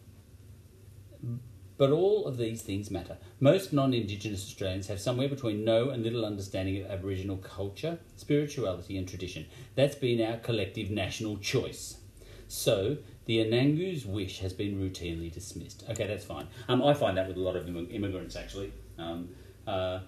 But 1.77 1.91
all 1.91 2.27
of 2.27 2.39
these 2.39 2.63
things 2.63 2.91
matter. 2.91 3.17
Most 3.41 3.73
non 3.73 3.95
Indigenous 3.95 4.45
Australians 4.45 4.89
have 4.89 5.01
somewhere 5.01 5.29
between 5.29 5.65
no 5.65 5.91
and 5.91 6.03
little 6.03 6.25
understanding 6.25 6.83
of 6.83 6.91
Aboriginal 6.91 7.37
culture, 7.39 7.99
spirituality, 8.17 8.99
and 8.99 9.09
tradition. 9.09 9.47
That's 9.75 9.97
been 9.97 10.21
our 10.21 10.39
collective 10.39 10.91
national 10.91 11.39
choice. 11.39 11.99
So, 12.47 12.99
the 13.27 13.39
Anangu's 13.39 14.05
wish 14.05 14.41
has 14.41 14.53
been 14.53 14.79
routinely 14.79 15.33
dismissed. 15.33 15.85
Okay, 15.89 16.07
that's 16.07 16.25
fine. 16.25 16.47
Um, 16.69 16.83
I 16.83 16.95
find 16.95 17.17
that 17.17 17.27
with 17.27 17.37
a 17.37 17.41
lot 17.41 17.57
of 17.57 17.67
immigrants, 17.69 18.37
actually. 18.37 18.73
Um, 18.99 19.31
uh, 19.67 20.01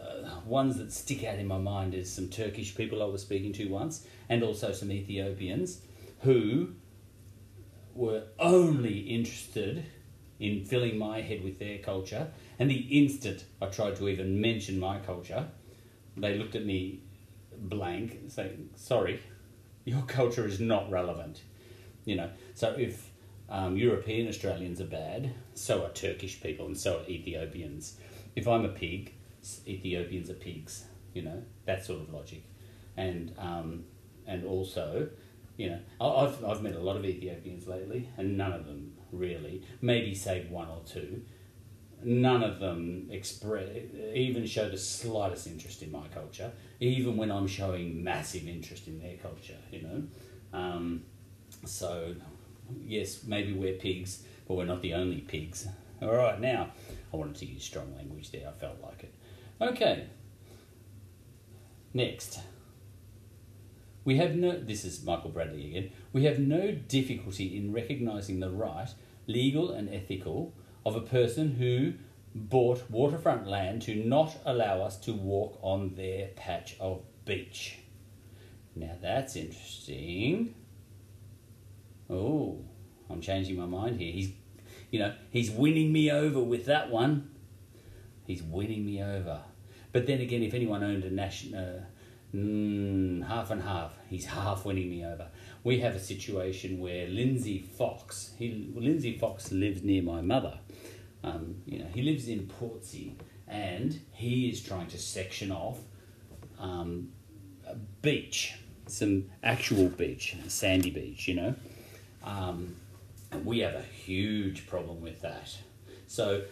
uh, 0.00 0.40
ones 0.44 0.76
that 0.78 0.92
stick 0.92 1.24
out 1.24 1.38
in 1.38 1.46
my 1.46 1.58
mind 1.58 1.94
is 1.94 2.12
some 2.12 2.28
Turkish 2.28 2.74
people 2.74 3.02
I 3.02 3.06
was 3.06 3.22
speaking 3.22 3.52
to 3.54 3.66
once, 3.68 4.06
and 4.28 4.42
also 4.42 4.72
some 4.72 4.90
Ethiopians 4.90 5.80
who 6.20 6.70
were 7.94 8.24
only 8.38 8.98
interested 8.98 9.84
in 10.38 10.64
filling 10.64 10.98
my 10.98 11.20
head 11.20 11.42
with 11.42 11.58
their 11.58 11.78
culture. 11.78 12.28
And 12.58 12.70
the 12.70 12.86
instant 12.90 13.44
I 13.60 13.66
tried 13.66 13.96
to 13.96 14.08
even 14.08 14.40
mention 14.40 14.78
my 14.78 14.98
culture, 14.98 15.48
they 16.16 16.36
looked 16.36 16.54
at 16.54 16.66
me 16.66 17.02
blank, 17.56 18.18
saying, 18.28 18.70
Sorry, 18.76 19.22
your 19.84 20.02
culture 20.02 20.46
is 20.46 20.60
not 20.60 20.90
relevant. 20.90 21.42
You 22.06 22.16
know, 22.16 22.30
so 22.54 22.74
if 22.78 23.10
um, 23.50 23.76
European 23.76 24.28
Australians 24.28 24.80
are 24.80 24.86
bad, 24.86 25.34
so 25.52 25.84
are 25.84 25.90
Turkish 25.90 26.40
people 26.40 26.64
and 26.66 26.78
so 26.78 27.00
are 27.00 27.10
Ethiopians. 27.10 27.98
If 28.34 28.48
I'm 28.48 28.64
a 28.64 28.70
pig, 28.70 29.12
Ethiopians 29.66 30.30
are 30.30 30.34
pigs. 30.34 30.86
You 31.12 31.22
know 31.22 31.42
that 31.66 31.84
sort 31.84 32.00
of 32.00 32.12
logic, 32.12 32.42
and 32.96 33.34
um, 33.38 33.84
and 34.26 34.44
also, 34.44 35.08
you 35.56 35.70
know, 35.70 35.78
I've 36.00 36.44
I've 36.44 36.62
met 36.62 36.74
a 36.74 36.80
lot 36.80 36.96
of 36.96 37.04
Ethiopians 37.04 37.66
lately, 37.66 38.08
and 38.16 38.36
none 38.36 38.52
of 38.52 38.66
them 38.66 38.92
really, 39.12 39.62
maybe 39.80 40.14
save 40.14 40.50
one 40.50 40.68
or 40.68 40.82
two, 40.84 41.22
none 42.02 42.42
of 42.42 42.60
them 42.60 43.08
express 43.10 43.68
even 44.14 44.46
show 44.46 44.68
the 44.68 44.78
slightest 44.78 45.46
interest 45.46 45.82
in 45.82 45.90
my 45.90 46.06
culture, 46.08 46.52
even 46.80 47.16
when 47.16 47.30
I'm 47.30 47.46
showing 47.46 48.02
massive 48.02 48.46
interest 48.46 48.86
in 48.86 49.00
their 49.00 49.16
culture. 49.16 49.56
You 49.70 49.82
know, 49.82 50.02
um, 50.52 51.02
so 51.68 52.14
yes, 52.84 53.24
maybe 53.24 53.52
we're 53.52 53.74
pigs, 53.74 54.22
but 54.46 54.56
we're 54.56 54.64
not 54.64 54.82
the 54.82 54.94
only 54.94 55.20
pigs. 55.20 55.66
All 56.02 56.14
right, 56.14 56.40
now 56.40 56.70
I 57.12 57.16
wanted 57.16 57.36
to 57.36 57.46
use 57.46 57.64
strong 57.64 57.94
language 57.96 58.30
there. 58.30 58.48
I 58.48 58.52
felt 58.52 58.80
like 58.82 59.04
it. 59.04 59.14
Okay. 59.60 60.06
Next. 61.94 62.40
We 64.04 64.18
have 64.18 64.36
no, 64.36 64.60
this 64.60 64.84
is 64.84 65.02
Michael 65.02 65.30
Bradley 65.30 65.66
again, 65.66 65.90
we 66.12 66.24
have 66.24 66.38
no 66.38 66.70
difficulty 66.70 67.56
in 67.56 67.72
recognising 67.72 68.38
the 68.38 68.50
right, 68.50 68.88
legal 69.26 69.72
and 69.72 69.88
ethical, 69.88 70.54
of 70.84 70.94
a 70.94 71.00
person 71.00 71.54
who 71.54 71.94
bought 72.32 72.88
waterfront 72.90 73.48
land 73.48 73.82
to 73.82 73.96
not 73.96 74.36
allow 74.44 74.82
us 74.82 74.96
to 74.98 75.12
walk 75.12 75.58
on 75.62 75.94
their 75.96 76.28
patch 76.36 76.76
of 76.78 77.02
beach. 77.24 77.78
Now 78.76 78.92
that's 79.00 79.34
interesting. 79.34 80.54
Oh, 82.08 82.64
I'm 83.10 83.20
changing 83.20 83.56
my 83.56 83.66
mind 83.66 84.00
here. 84.00 84.12
He's, 84.12 84.32
you 84.90 84.98
know, 84.98 85.14
he's 85.30 85.50
winning 85.50 85.92
me 85.92 86.10
over 86.10 86.40
with 86.40 86.66
that 86.66 86.90
one. 86.90 87.30
He's 88.26 88.42
winning 88.42 88.84
me 88.84 89.02
over. 89.02 89.40
But 89.92 90.06
then 90.06 90.20
again, 90.20 90.42
if 90.42 90.54
anyone 90.54 90.82
owned 90.82 91.04
a 91.04 91.10
national, 91.10 91.58
uh, 91.58 92.36
mm, 92.36 93.26
half 93.26 93.50
and 93.50 93.62
half, 93.62 93.92
he's 94.08 94.26
half 94.26 94.64
winning 94.64 94.90
me 94.90 95.04
over. 95.04 95.28
We 95.64 95.80
have 95.80 95.94
a 95.94 96.00
situation 96.00 96.78
where 96.78 97.08
Lindsay 97.08 97.58
Fox, 97.58 98.32
he, 98.38 98.70
Lindsay 98.74 99.16
Fox 99.18 99.52
lives 99.52 99.82
near 99.82 100.02
my 100.02 100.20
mother. 100.20 100.58
Um, 101.24 101.56
you 101.64 101.78
know, 101.78 101.86
he 101.92 102.02
lives 102.02 102.28
in 102.28 102.46
Portsea, 102.46 103.12
and 103.48 103.98
he 104.12 104.48
is 104.48 104.62
trying 104.62 104.86
to 104.88 104.98
section 104.98 105.50
off 105.50 105.78
um, 106.58 107.08
a 107.66 107.74
beach, 107.74 108.54
some 108.86 109.26
actual 109.42 109.88
beach, 109.88 110.36
sandy 110.48 110.90
beach. 110.90 111.26
You 111.26 111.34
know, 111.34 111.54
um, 112.26 112.76
and 113.32 113.46
we 113.46 113.60
have 113.60 113.74
a 113.74 113.82
huge 113.82 114.66
problem 114.66 115.00
with 115.00 115.22
that. 115.22 115.56
So, 116.06 116.42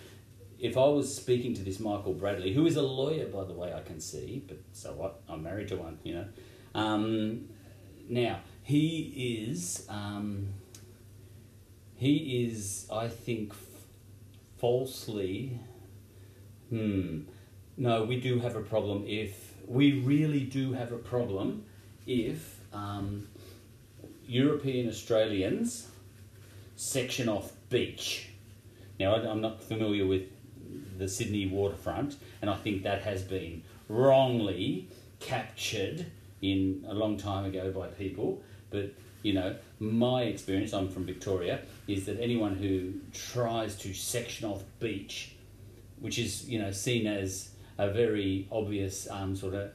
if 0.58 0.76
I 0.78 0.86
was 0.86 1.14
speaking 1.14 1.52
to 1.54 1.62
this 1.62 1.78
Michael 1.80 2.14
Bradley, 2.14 2.54
who 2.54 2.66
is 2.66 2.76
a 2.76 2.82
lawyer, 2.82 3.26
by 3.26 3.44
the 3.44 3.52
way, 3.52 3.74
I 3.74 3.82
can 3.82 4.00
see, 4.00 4.42
but 4.46 4.58
so 4.72 4.92
what? 4.92 5.20
I'm 5.28 5.42
married 5.42 5.68
to 5.68 5.76
one, 5.76 5.98
you 6.04 6.14
know. 6.14 6.26
Um, 6.74 7.48
now, 8.08 8.40
he 8.62 9.46
is, 9.50 9.86
um, 9.88 10.54
he 11.96 12.44
is, 12.44 12.88
I 12.90 13.08
think, 13.08 13.50
f- 13.50 13.58
falsely, 14.58 15.58
hmm, 16.70 17.20
no, 17.76 18.04
we 18.04 18.20
do 18.20 18.40
have 18.40 18.56
a 18.56 18.62
problem 18.62 19.04
if, 19.06 19.54
we 19.66 20.00
really 20.00 20.44
do 20.44 20.72
have 20.72 20.92
a 20.92 20.98
problem 20.98 21.64
if 22.06 22.60
um, 22.72 23.28
European 24.26 24.88
Australians 24.88 25.88
section 26.76 27.28
off 27.28 27.52
beach. 27.68 28.30
Now, 28.98 29.14
I'm 29.14 29.40
not 29.40 29.62
familiar 29.62 30.06
with 30.06 30.22
the 30.98 31.08
Sydney 31.08 31.46
waterfront, 31.46 32.16
and 32.40 32.50
I 32.50 32.56
think 32.56 32.82
that 32.84 33.02
has 33.02 33.22
been 33.22 33.62
wrongly 33.88 34.88
captured 35.20 36.06
in 36.42 36.84
a 36.88 36.94
long 36.94 37.16
time 37.16 37.44
ago 37.44 37.70
by 37.72 37.88
people. 37.88 38.42
But 38.70 38.92
you 39.22 39.32
know, 39.32 39.56
my 39.80 40.22
experience, 40.22 40.72
I'm 40.72 40.88
from 40.88 41.06
Victoria, 41.06 41.62
is 41.88 42.04
that 42.06 42.20
anyone 42.20 42.54
who 42.56 42.94
tries 43.12 43.74
to 43.76 43.94
section 43.94 44.48
off 44.48 44.62
beach, 44.78 45.34
which 45.98 46.18
is 46.18 46.48
you 46.48 46.58
know 46.58 46.70
seen 46.70 47.06
as 47.06 47.50
a 47.78 47.90
very 47.90 48.46
obvious 48.52 49.08
um, 49.10 49.34
sort 49.34 49.54
of 49.54 49.70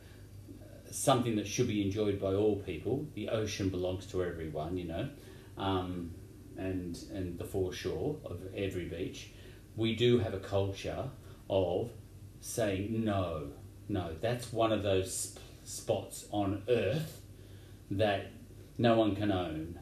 something 1.00 1.38
that 1.38 1.48
should 1.48 1.68
be 1.68 1.82
enjoyed 1.82 2.20
by 2.20 2.34
all 2.34 2.58
people. 2.58 3.08
The 3.16 3.30
ocean 3.30 3.70
belongs 3.70 4.06
to 4.08 4.22
everyone, 4.24 4.78
you 4.78 4.86
know, 4.86 5.10
um, 5.58 6.12
and 6.58 6.98
and 7.14 7.40
the 7.40 7.46
foreshore 7.46 8.18
of 8.26 8.42
every 8.56 8.86
beach. 8.86 9.30
We 9.78 9.96
do 9.96 10.20
have 10.20 10.34
a 10.34 10.40
culture 10.40 11.10
of 11.50 11.92
saying 12.42 13.04
no, 13.04 13.48
no. 13.88 14.16
That's 14.20 14.52
one 14.52 14.74
of 14.74 14.84
those 14.84 15.14
sp- 15.16 15.40
spots 15.64 16.26
on 16.32 16.64
Earth 16.68 17.22
that 17.92 18.32
no 18.78 18.98
one 18.98 19.16
can 19.16 19.32
own. 19.32 19.80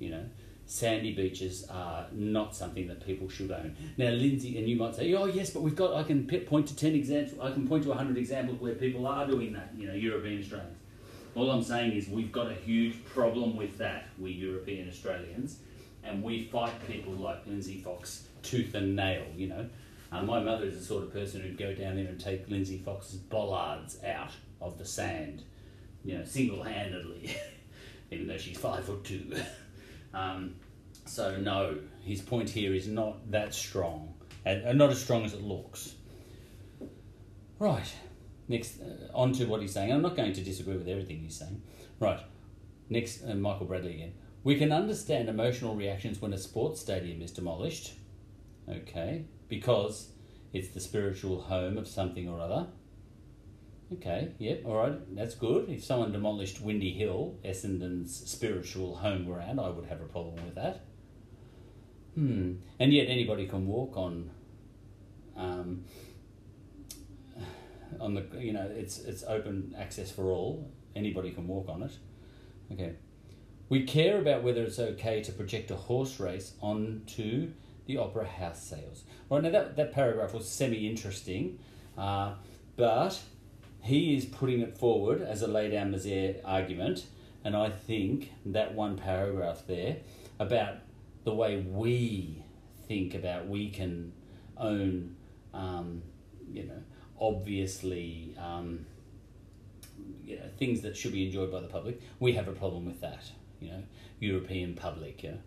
You 0.00 0.10
know, 0.10 0.24
sandy 0.66 1.14
beaches 1.14 1.66
are 1.70 2.06
not 2.12 2.54
something 2.54 2.88
that 2.88 3.04
people 3.06 3.28
should 3.28 3.50
own. 3.50 3.76
Now, 3.96 4.10
Lindsay, 4.10 4.58
and 4.58 4.68
you 4.68 4.76
might 4.76 4.96
say, 4.96 5.14
oh 5.14 5.26
yes, 5.26 5.50
but 5.50 5.62
we've 5.62 5.76
got. 5.76 5.94
I 5.94 6.02
can 6.02 6.26
point 6.26 6.66
to 6.68 6.76
ten 6.76 6.94
examples. 6.94 7.40
I 7.40 7.52
can 7.52 7.66
point 7.66 7.84
to 7.84 7.94
hundred 7.94 8.18
examples 8.18 8.60
where 8.60 8.74
people 8.74 9.06
are 9.06 9.26
doing 9.26 9.52
that. 9.54 9.70
You 9.76 9.86
know, 9.86 9.94
European 9.94 10.40
Australians. 10.40 10.76
All 11.34 11.50
I'm 11.50 11.62
saying 11.62 11.92
is 11.92 12.08
we've 12.08 12.32
got 12.32 12.50
a 12.50 12.54
huge 12.54 13.04
problem 13.04 13.56
with 13.56 13.76
that, 13.78 14.08
we 14.18 14.30
European 14.30 14.88
Australians, 14.88 15.58
and 16.02 16.22
we 16.22 16.44
fight 16.44 16.72
people 16.86 17.12
like 17.12 17.46
Lindsay 17.46 17.78
Fox 17.82 18.26
tooth 18.42 18.74
and 18.74 18.96
nail. 18.96 19.24
You 19.36 19.48
know, 19.48 19.66
uh, 20.10 20.22
my 20.22 20.40
mother 20.40 20.64
is 20.64 20.78
the 20.78 20.84
sort 20.84 21.04
of 21.04 21.12
person 21.12 21.42
who'd 21.42 21.58
go 21.58 21.74
down 21.74 21.96
there 21.96 22.06
and 22.06 22.18
take 22.18 22.48
Lindsay 22.48 22.78
Fox's 22.78 23.18
bollards 23.18 24.02
out 24.02 24.30
of 24.62 24.78
the 24.78 24.84
sand, 24.84 25.42
you 26.04 26.16
know, 26.16 26.24
single-handedly, 26.24 27.36
even 28.10 28.26
though 28.26 28.38
she's 28.38 28.56
five 28.56 28.84
foot 28.84 29.04
two. 29.04 29.36
um, 30.16 30.54
so 31.04 31.36
no, 31.36 31.78
his 32.02 32.22
point 32.22 32.48
here 32.48 32.74
is 32.74 32.88
not 32.88 33.30
that 33.30 33.54
strong, 33.54 34.14
and, 34.44 34.78
not 34.78 34.90
as 34.90 35.00
strong 35.00 35.24
as 35.24 35.34
it 35.34 35.42
looks. 35.42 35.94
Right. 37.58 37.92
Next, 38.48 38.80
uh, 38.80 39.14
on 39.14 39.32
to 39.34 39.44
what 39.46 39.60
he's 39.60 39.72
saying. 39.72 39.92
I'm 39.92 40.02
not 40.02 40.16
going 40.16 40.32
to 40.32 40.42
disagree 40.42 40.76
with 40.76 40.88
everything 40.88 41.18
he's 41.18 41.36
saying. 41.36 41.62
Right. 42.00 42.20
Next, 42.88 43.24
uh, 43.24 43.34
Michael 43.34 43.66
Bradley 43.66 43.94
again. 43.94 44.14
We 44.44 44.56
can 44.56 44.72
understand 44.72 45.28
emotional 45.28 45.74
reactions 45.74 46.20
when 46.20 46.32
a 46.32 46.38
sports 46.38 46.80
stadium 46.80 47.20
is 47.22 47.32
demolished. 47.32 47.94
Okay. 48.68 49.24
Because 49.48 50.10
it's 50.52 50.68
the 50.68 50.80
spiritual 50.80 51.40
home 51.42 51.76
of 51.76 51.88
something 51.88 52.28
or 52.28 52.40
other. 52.40 52.68
Okay, 53.92 54.32
yep, 54.38 54.62
all 54.64 54.76
right, 54.76 55.14
that's 55.14 55.36
good. 55.36 55.68
If 55.68 55.84
someone 55.84 56.10
demolished 56.10 56.60
Windy 56.60 56.92
Hill, 56.92 57.36
Essendon's 57.44 58.28
spiritual 58.28 58.96
home 58.96 59.24
ground, 59.24 59.60
I 59.60 59.68
would 59.68 59.86
have 59.86 60.00
a 60.00 60.06
problem 60.06 60.44
with 60.44 60.56
that. 60.56 60.84
Hmm. 62.16 62.54
And 62.80 62.92
yet 62.92 63.08
anybody 63.08 63.46
can 63.46 63.66
walk 63.66 63.96
on 63.96 64.30
um, 65.36 65.84
on 68.00 68.14
the 68.14 68.24
you 68.38 68.52
know 68.52 68.68
it's 68.74 68.98
it's 68.98 69.22
open 69.24 69.74
access 69.78 70.10
for 70.10 70.32
all. 70.32 70.70
Anybody 70.94 71.30
can 71.30 71.46
walk 71.46 71.68
on 71.68 71.82
it. 71.82 71.92
Okay. 72.72 72.94
We 73.68 73.84
care 73.84 74.18
about 74.18 74.42
whether 74.42 74.62
it's 74.62 74.78
okay 74.78 75.22
to 75.22 75.32
project 75.32 75.70
a 75.70 75.76
horse 75.76 76.18
race 76.20 76.54
onto 76.62 77.50
the 77.86 77.98
opera 77.98 78.26
house 78.26 78.62
sails. 78.62 79.04
Right 79.30 79.42
now 79.42 79.50
that 79.50 79.76
that 79.76 79.92
paragraph 79.92 80.34
was 80.34 80.48
semi 80.48 80.88
interesting, 80.88 81.58
uh, 81.98 82.34
but 82.76 83.20
he 83.86 84.16
is 84.16 84.24
putting 84.24 84.60
it 84.60 84.76
forward 84.76 85.22
as 85.22 85.42
a 85.42 85.46
lay 85.46 85.70
down 85.70 85.94
argument, 86.44 87.06
and 87.44 87.56
I 87.56 87.70
think 87.70 88.32
that 88.46 88.74
one 88.74 88.96
paragraph 88.96 89.62
there 89.66 89.98
about 90.38 90.78
the 91.24 91.32
way 91.32 91.58
we 91.58 92.42
think 92.88 93.14
about 93.14 93.48
we 93.48 93.70
can 93.70 94.12
own, 94.56 95.14
um, 95.54 96.02
you 96.52 96.64
know, 96.64 96.82
obviously, 97.20 98.36
um, 98.38 98.86
you 100.24 100.36
know, 100.36 100.48
things 100.58 100.82
that 100.82 100.96
should 100.96 101.12
be 101.12 101.26
enjoyed 101.26 101.52
by 101.52 101.60
the 101.60 101.68
public. 101.68 102.00
We 102.18 102.32
have 102.32 102.48
a 102.48 102.52
problem 102.52 102.86
with 102.86 103.00
that, 103.00 103.30
you 103.60 103.70
know, 103.70 103.82
European 104.18 104.74
public. 104.74 105.22
You 105.22 105.30
know. 105.30 105.38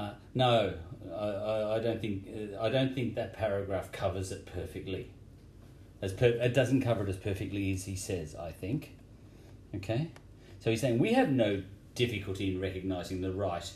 Uh, 0.00 0.14
no, 0.34 0.74
I, 1.14 1.24
I, 1.24 1.76
I 1.76 1.78
don't 1.78 2.00
think 2.00 2.26
I 2.60 2.68
don't 2.68 2.94
think 2.94 3.14
that 3.14 3.34
paragraph 3.34 3.92
covers 3.92 4.32
it 4.32 4.46
perfectly. 4.46 5.10
As 6.02 6.12
per, 6.12 6.26
it 6.26 6.54
doesn't 6.54 6.82
cover 6.82 7.04
it 7.04 7.08
as 7.08 7.16
perfectly 7.16 7.72
as 7.72 7.84
he 7.84 7.96
says. 7.96 8.34
I 8.34 8.52
think. 8.52 8.96
Okay, 9.74 10.10
so 10.60 10.70
he's 10.70 10.80
saying 10.80 10.98
we 10.98 11.14
have 11.14 11.30
no 11.30 11.62
difficulty 11.94 12.54
in 12.54 12.60
recognizing 12.60 13.20
the 13.20 13.32
right 13.32 13.70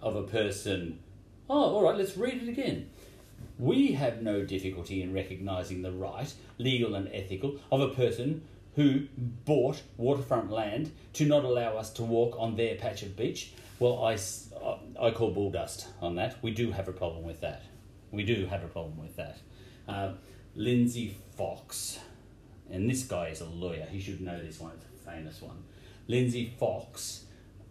of 0.00 0.16
a 0.16 0.22
person. 0.22 1.00
Oh, 1.50 1.74
all 1.74 1.82
right. 1.82 1.96
Let's 1.96 2.16
read 2.16 2.42
it 2.42 2.48
again. 2.48 2.90
We 3.58 3.92
have 3.92 4.22
no 4.22 4.44
difficulty 4.44 5.02
in 5.02 5.12
recognizing 5.12 5.82
the 5.82 5.92
right, 5.92 6.32
legal 6.58 6.94
and 6.94 7.08
ethical, 7.12 7.58
of 7.72 7.80
a 7.80 7.88
person 7.88 8.42
who 8.76 9.06
bought 9.16 9.82
waterfront 9.96 10.50
land 10.50 10.92
to 11.14 11.24
not 11.24 11.44
allow 11.44 11.76
us 11.76 11.90
to 11.94 12.04
walk 12.04 12.36
on 12.38 12.54
their 12.56 12.76
patch 12.76 13.02
of 13.02 13.16
beach. 13.16 13.52
Well, 13.80 14.04
I, 14.04 14.16
I 15.00 15.10
call 15.10 15.32
bull 15.32 15.50
dust 15.50 15.88
on 16.00 16.14
that. 16.16 16.36
We 16.42 16.52
do 16.52 16.70
have 16.70 16.88
a 16.88 16.92
problem 16.92 17.24
with 17.24 17.40
that. 17.40 17.62
We 18.12 18.22
do 18.22 18.46
have 18.46 18.62
a 18.62 18.68
problem 18.68 18.98
with 18.98 19.16
that. 19.16 19.38
Uh, 19.88 20.12
Lindsay 20.58 21.16
Fox, 21.36 22.00
and 22.68 22.90
this 22.90 23.04
guy 23.04 23.28
is 23.28 23.40
a 23.40 23.44
lawyer. 23.44 23.86
He 23.88 24.00
should 24.00 24.20
know 24.20 24.42
this 24.42 24.58
one. 24.58 24.72
It's 24.74 24.84
a 24.84 25.10
famous 25.10 25.40
one. 25.40 25.62
Lindsay 26.08 26.52
Fox, 26.58 27.26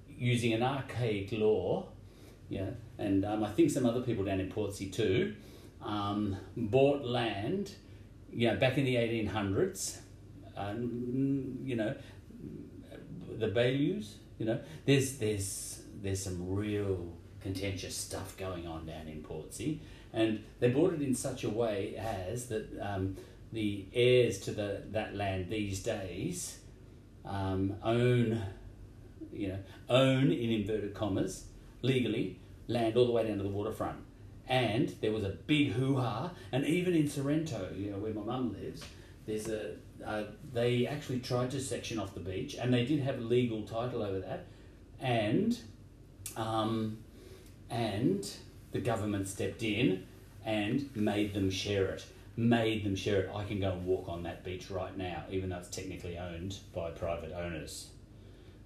using 0.08 0.54
an 0.54 0.64
archaic 0.64 1.34
law, 1.34 1.88
yeah, 2.48 2.70
and 2.98 3.26
um, 3.26 3.44
I 3.44 3.52
think 3.52 3.72
some 3.72 3.86
other 3.86 4.00
people 4.00 4.24
down 4.24 4.40
in 4.40 4.50
Portsea 4.50 4.90
too, 4.90 5.36
um, 5.82 6.38
bought 6.56 7.04
land, 7.04 7.76
you 8.32 8.48
know, 8.48 8.56
back 8.56 8.78
in 8.78 8.86
the 8.86 8.96
1800s, 8.96 9.98
um, 10.56 11.58
you 11.64 11.76
know, 11.76 11.94
the 13.38 13.50
Bayous, 13.50 14.16
you 14.40 14.46
know, 14.46 14.62
there's, 14.86 15.18
there's, 15.18 15.82
there's 16.02 16.24
some 16.24 16.56
real 16.56 17.14
contentious 17.42 17.98
stuff 17.98 18.38
going 18.38 18.66
on 18.66 18.86
down 18.86 19.08
in 19.08 19.22
Portsea. 19.22 19.78
And 20.14 20.44
they 20.60 20.70
bought 20.70 20.94
it 20.94 21.02
in 21.02 21.14
such 21.14 21.44
a 21.44 21.50
way 21.50 21.96
as 21.96 22.48
that 22.48 22.68
um, 22.82 23.18
the 23.52 23.86
heirs 23.94 24.40
to 24.40 24.52
the, 24.52 24.84
that 24.92 25.16
land 25.16 25.50
these 25.50 25.82
days 25.84 26.60
um, 27.26 27.76
own, 27.84 28.42
you 29.34 29.50
know, 29.50 29.60
own 29.90 30.32
in 30.32 30.52
inverted 30.52 30.94
commas, 30.94 31.46
legally, 31.82 32.40
land 32.68 32.96
all 32.98 33.06
the 33.06 33.12
way 33.12 33.28
down 33.28 33.38
to 33.38 33.44
the 33.44 33.50
waterfront. 33.50 33.98
And 34.48 34.90
there 35.02 35.12
was 35.12 35.24
a 35.24 35.30
big 35.30 35.74
hoo 35.74 35.98
ha, 35.98 36.32
and 36.52 36.66
even 36.66 36.94
in 36.94 37.10
Sorrento, 37.10 37.70
you 37.76 37.92
know, 37.92 37.98
where 37.98 38.14
my 38.14 38.22
mum 38.22 38.54
lives, 38.54 38.82
there's 39.26 39.50
a 39.50 39.76
uh, 40.06 40.24
they 40.54 40.88
actually 40.88 41.20
tried 41.20 41.52
to 41.52 41.60
section 41.60 42.00
off 42.00 42.14
the 42.14 42.20
beach, 42.20 42.56
and 42.56 42.74
they 42.74 42.86
did 42.86 43.02
have 43.02 43.20
legal 43.20 43.64
title 43.64 44.02
over 44.02 44.20
that, 44.20 44.46
and 45.02 45.60
um, 46.38 46.98
and 47.70 48.30
the 48.72 48.80
government 48.80 49.28
stepped 49.28 49.64
in 49.64 50.06
and 50.46 50.90
made 50.96 51.34
them 51.34 51.50
share 51.50 51.86
it. 51.88 52.06
Made 52.36 52.84
them 52.84 52.96
share 52.96 53.22
it. 53.22 53.32
I 53.34 53.44
can 53.44 53.60
go 53.60 53.72
and 53.72 53.86
walk 53.86 54.08
on 54.08 54.24
that 54.24 54.44
beach 54.44 54.70
right 54.70 54.96
now, 54.96 55.24
even 55.32 55.50
though 55.50 55.58
it's 55.58 55.70
technically 55.70 56.18
owned 56.18 56.58
by 56.74 56.92
private 56.92 57.34
owners. 57.34 57.88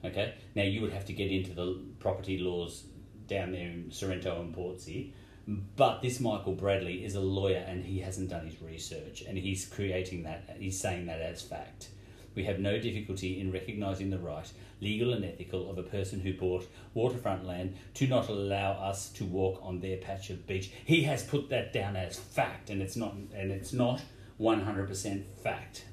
Okay, 0.03 0.33
now 0.55 0.63
you 0.63 0.81
would 0.81 0.93
have 0.93 1.05
to 1.05 1.13
get 1.13 1.31
into 1.31 1.51
the 1.53 1.79
property 1.99 2.37
laws 2.39 2.83
down 3.27 3.51
there 3.51 3.67
in 3.67 3.91
Sorrento 3.91 4.41
and 4.41 4.53
Portsea. 4.53 5.11
But 5.47 6.01
this 6.01 6.19
Michael 6.19 6.53
Bradley 6.53 7.03
is 7.03 7.15
a 7.15 7.21
lawyer 7.21 7.63
and 7.67 7.83
he 7.83 7.99
hasn't 7.99 8.29
done 8.29 8.45
his 8.45 8.61
research 8.61 9.23
and 9.27 9.37
he's 9.37 9.65
creating 9.65 10.23
that, 10.23 10.57
he's 10.59 10.79
saying 10.79 11.05
that 11.07 11.21
as 11.21 11.41
fact. 11.41 11.89
We 12.35 12.43
have 12.45 12.59
no 12.59 12.79
difficulty 12.79 13.39
in 13.39 13.51
recognising 13.51 14.09
the 14.09 14.19
right, 14.19 14.49
legal 14.81 15.13
and 15.13 15.23
ethical, 15.23 15.69
of 15.69 15.77
a 15.77 15.83
person 15.83 16.19
who 16.19 16.33
bought 16.33 16.67
waterfront 16.93 17.45
land 17.45 17.77
to 17.93 18.07
not 18.07 18.27
allow 18.27 18.73
us 18.73 19.09
to 19.09 19.23
walk 19.23 19.59
on 19.61 19.79
their 19.79 19.97
patch 19.97 20.29
of 20.29 20.45
beach. 20.47 20.71
He 20.85 21.03
has 21.03 21.23
put 21.23 21.49
that 21.49 21.71
down 21.71 21.95
as 21.95 22.19
fact, 22.19 22.69
and 22.69 22.81
it's 22.81 22.97
not, 22.97 23.13
and 23.13 23.51
it's 23.51 23.71
not 23.71 24.01
one 24.37 24.61
hundred 24.61 24.87
percent 24.87 25.25
fact. 25.41 25.85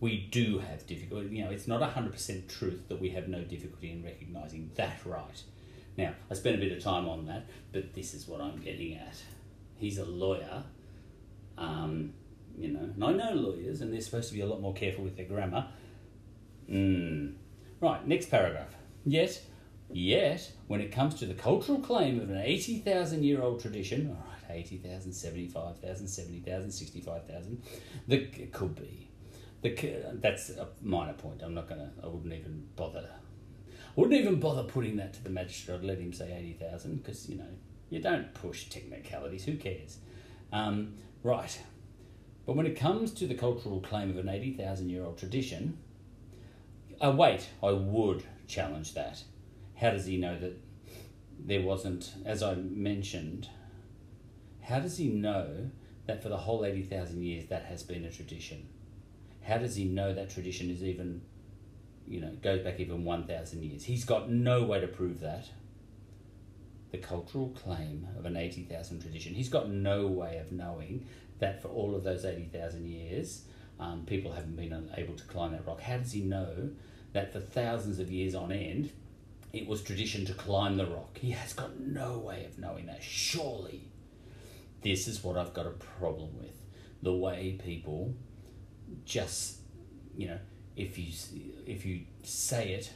We 0.00 0.26
do 0.32 0.58
have 0.58 0.86
difficulty. 0.86 1.36
You 1.36 1.44
know, 1.44 1.50
it's 1.50 1.68
not 1.68 1.82
hundred 1.82 2.12
percent 2.12 2.48
truth 2.48 2.88
that 2.88 3.00
we 3.00 3.10
have 3.10 3.28
no 3.28 3.42
difficulty 3.42 3.92
in 3.92 4.02
recognising 4.02 4.72
that 4.74 4.98
right. 5.04 5.42
Now, 5.96 6.14
I 6.30 6.34
spent 6.34 6.56
a 6.56 6.58
bit 6.58 6.72
of 6.72 6.82
time 6.82 7.06
on 7.06 7.26
that, 7.26 7.46
but 7.72 7.92
this 7.92 8.14
is 8.14 8.26
what 8.26 8.40
I'm 8.40 8.58
getting 8.60 8.94
at. 8.94 9.16
He's 9.76 9.98
a 9.98 10.04
lawyer. 10.06 10.64
Um, 11.58 12.14
you 12.56 12.72
know, 12.72 12.80
and 12.80 13.04
I 13.04 13.12
know 13.12 13.34
lawyers, 13.34 13.82
and 13.82 13.92
they're 13.92 14.00
supposed 14.00 14.28
to 14.28 14.34
be 14.34 14.40
a 14.40 14.46
lot 14.46 14.60
more 14.60 14.72
careful 14.72 15.04
with 15.04 15.16
their 15.16 15.26
grammar. 15.26 15.66
Mm. 16.70 17.34
Right, 17.82 18.06
next 18.06 18.30
paragraph. 18.30 18.76
Yet, 19.04 19.42
yet, 19.90 20.52
when 20.68 20.80
it 20.80 20.92
comes 20.92 21.16
to 21.16 21.26
the 21.26 21.34
cultural 21.34 21.80
claim 21.80 22.20
of 22.20 22.30
an 22.30 22.36
80,000 22.36 23.24
year 23.24 23.42
old 23.42 23.60
tradition, 23.60 24.16
all 24.16 24.24
right, 24.48 24.56
80,000, 24.56 25.12
75,000, 25.12 26.06
70,000, 26.06 26.70
65,000, 26.70 27.62
the, 28.06 28.16
it 28.40 28.52
could 28.52 28.76
be. 28.76 29.10
The, 29.62 30.16
that's 30.20 30.50
a 30.50 30.68
minor 30.80 31.14
point. 31.14 31.42
I'm 31.42 31.54
not 31.54 31.68
going 31.68 31.80
to, 31.80 31.90
I 32.04 32.06
wouldn't 32.06 32.32
even 32.32 32.68
bother. 32.76 33.10
Wouldn't 33.96 34.18
even 34.18 34.38
bother 34.38 34.62
putting 34.62 34.96
that 34.98 35.14
to 35.14 35.24
the 35.24 35.30
magistrate, 35.30 35.74
I'd 35.74 35.82
let 35.82 35.98
him 35.98 36.12
say 36.12 36.32
80,000, 36.32 37.02
because, 37.02 37.28
you 37.28 37.36
know, 37.36 37.50
you 37.90 38.00
don't 38.00 38.32
push 38.32 38.68
technicalities, 38.68 39.44
who 39.44 39.56
cares? 39.56 39.98
Um, 40.52 40.94
right, 41.24 41.60
but 42.46 42.54
when 42.54 42.66
it 42.66 42.76
comes 42.76 43.12
to 43.14 43.26
the 43.26 43.34
cultural 43.34 43.80
claim 43.80 44.08
of 44.10 44.18
an 44.18 44.28
80,000 44.28 44.88
year 44.88 45.04
old 45.04 45.18
tradition, 45.18 45.78
uh, 47.02 47.10
wait, 47.10 47.48
I 47.62 47.72
would 47.72 48.24
challenge 48.46 48.94
that. 48.94 49.24
How 49.74 49.90
does 49.90 50.06
he 50.06 50.16
know 50.16 50.38
that 50.38 50.56
there 51.38 51.62
wasn't, 51.62 52.12
as 52.24 52.42
I 52.42 52.54
mentioned, 52.54 53.48
how 54.62 54.78
does 54.78 54.96
he 54.96 55.08
know 55.08 55.70
that 56.06 56.22
for 56.22 56.28
the 56.28 56.36
whole 56.36 56.64
80,000 56.64 57.22
years 57.22 57.46
that 57.46 57.64
has 57.64 57.82
been 57.82 58.04
a 58.04 58.10
tradition? 58.10 58.68
How 59.42 59.58
does 59.58 59.74
he 59.74 59.84
know 59.84 60.14
that 60.14 60.30
tradition 60.30 60.70
is 60.70 60.84
even, 60.84 61.22
you 62.06 62.20
know, 62.20 62.30
goes 62.42 62.62
back 62.62 62.78
even 62.78 63.04
1,000 63.04 63.62
years? 63.62 63.84
He's 63.84 64.04
got 64.04 64.30
no 64.30 64.62
way 64.62 64.80
to 64.80 64.86
prove 64.86 65.20
that. 65.20 65.46
The 66.92 66.98
cultural 66.98 67.48
claim 67.48 68.06
of 68.16 68.26
an 68.26 68.36
80,000 68.36 69.00
tradition, 69.00 69.34
he's 69.34 69.48
got 69.48 69.70
no 69.70 70.06
way 70.06 70.36
of 70.36 70.52
knowing 70.52 71.06
that 71.40 71.60
for 71.60 71.68
all 71.68 71.96
of 71.96 72.04
those 72.04 72.24
80,000 72.24 72.86
years, 72.86 73.42
um, 73.80 74.04
people 74.06 74.32
haven't 74.32 74.54
been 74.54 74.90
able 74.96 75.14
to 75.14 75.24
climb 75.24 75.52
that 75.52 75.66
rock. 75.66 75.80
How 75.80 75.96
does 75.96 76.12
he 76.12 76.20
know 76.20 76.70
that 77.12 77.32
for 77.32 77.40
thousands 77.40 77.98
of 77.98 78.10
years 78.10 78.34
on 78.34 78.52
end, 78.52 78.90
it 79.52 79.66
was 79.66 79.82
tradition 79.82 80.24
to 80.26 80.34
climb 80.34 80.76
the 80.76 80.86
rock? 80.86 81.18
He 81.18 81.30
has 81.32 81.52
got 81.52 81.78
no 81.78 82.18
way 82.18 82.44
of 82.44 82.58
knowing 82.58 82.86
that. 82.86 83.02
Surely, 83.02 83.88
this 84.82 85.06
is 85.06 85.22
what 85.22 85.36
I've 85.36 85.54
got 85.54 85.66
a 85.66 85.70
problem 85.70 86.38
with. 86.38 86.56
The 87.02 87.12
way 87.12 87.58
people 87.62 88.14
just, 89.04 89.58
you 90.16 90.28
know, 90.28 90.38
if 90.76 90.98
you 90.98 91.12
if 91.66 91.84
you 91.84 92.02
say 92.22 92.72
it, 92.72 92.90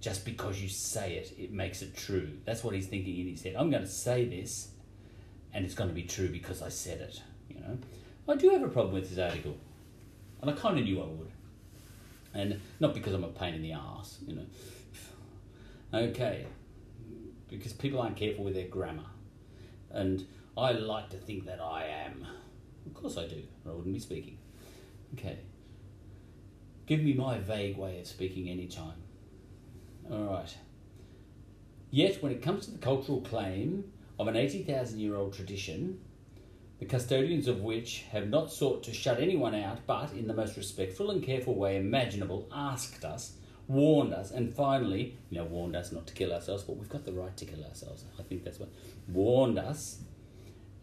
just 0.00 0.24
because 0.24 0.62
you 0.62 0.68
say 0.68 1.14
it, 1.16 1.34
it 1.38 1.52
makes 1.52 1.82
it 1.82 1.96
true. 1.96 2.30
That's 2.44 2.62
what 2.62 2.74
he's 2.74 2.86
thinking 2.86 3.18
in 3.18 3.28
his 3.28 3.42
head. 3.42 3.56
I'm 3.58 3.70
going 3.70 3.82
to 3.82 3.88
say 3.88 4.24
this, 4.24 4.68
and 5.52 5.64
it's 5.64 5.74
going 5.74 5.88
to 5.88 5.94
be 5.94 6.04
true 6.04 6.28
because 6.28 6.62
I 6.62 6.68
said 6.68 7.00
it. 7.00 7.22
You 7.48 7.60
know, 7.60 7.78
I 8.28 8.36
do 8.36 8.50
have 8.50 8.62
a 8.62 8.68
problem 8.68 8.94
with 8.94 9.10
this 9.10 9.18
article, 9.18 9.56
and 10.40 10.50
I 10.50 10.54
kind 10.54 10.78
of 10.78 10.84
knew 10.84 11.00
I 11.00 11.06
would, 11.06 11.30
and 12.34 12.60
not 12.80 12.94
because 12.94 13.14
I'm 13.14 13.24
a 13.24 13.28
pain 13.28 13.54
in 13.54 13.62
the 13.62 13.72
ass. 13.72 14.18
You 14.26 14.36
know, 14.36 14.46
okay, 15.94 16.46
because 17.48 17.72
people 17.72 18.00
aren't 18.00 18.16
careful 18.16 18.44
with 18.44 18.54
their 18.54 18.68
grammar, 18.68 19.06
and 19.90 20.26
I 20.56 20.72
like 20.72 21.10
to 21.10 21.16
think 21.16 21.46
that 21.46 21.60
I 21.60 21.84
am. 21.84 22.26
Of 22.86 22.94
course 22.94 23.18
I 23.18 23.26
do, 23.26 23.42
or 23.64 23.72
I 23.72 23.74
wouldn't 23.74 23.94
be 23.94 24.00
speaking. 24.00 24.38
Okay. 25.14 25.38
Give 26.86 27.00
me 27.02 27.12
my 27.12 27.38
vague 27.38 27.76
way 27.76 28.00
of 28.00 28.06
speaking 28.06 28.48
any 28.48 28.66
time. 28.66 29.02
All 30.10 30.24
right. 30.24 30.56
Yet, 31.90 32.22
when 32.22 32.32
it 32.32 32.42
comes 32.42 32.64
to 32.64 32.70
the 32.70 32.78
cultural 32.78 33.20
claim 33.20 33.84
of 34.18 34.26
an 34.26 34.36
80,000 34.36 34.98
year 34.98 35.14
old 35.14 35.34
tradition, 35.34 36.00
the 36.78 36.86
custodians 36.86 37.48
of 37.48 37.60
which 37.60 38.04
have 38.12 38.28
not 38.28 38.52
sought 38.52 38.82
to 38.84 38.94
shut 38.94 39.20
anyone 39.20 39.54
out, 39.54 39.80
but, 39.86 40.12
in 40.12 40.28
the 40.28 40.34
most 40.34 40.56
respectful 40.56 41.10
and 41.10 41.22
careful 41.22 41.54
way 41.54 41.76
imaginable, 41.76 42.48
asked 42.52 43.04
us, 43.04 43.32
warned 43.66 44.14
us, 44.14 44.30
and 44.30 44.54
finally, 44.54 45.16
you 45.28 45.38
know, 45.38 45.44
warned 45.44 45.74
us 45.74 45.90
not 45.90 46.06
to 46.06 46.14
kill 46.14 46.32
ourselves, 46.32 46.62
but 46.62 46.76
we've 46.76 46.88
got 46.88 47.04
the 47.04 47.12
right 47.12 47.36
to 47.36 47.44
kill 47.44 47.64
ourselves. 47.64 48.04
I 48.18 48.22
think 48.22 48.44
that's 48.44 48.60
what. 48.60 48.70
Warned 49.08 49.58
us, 49.58 49.98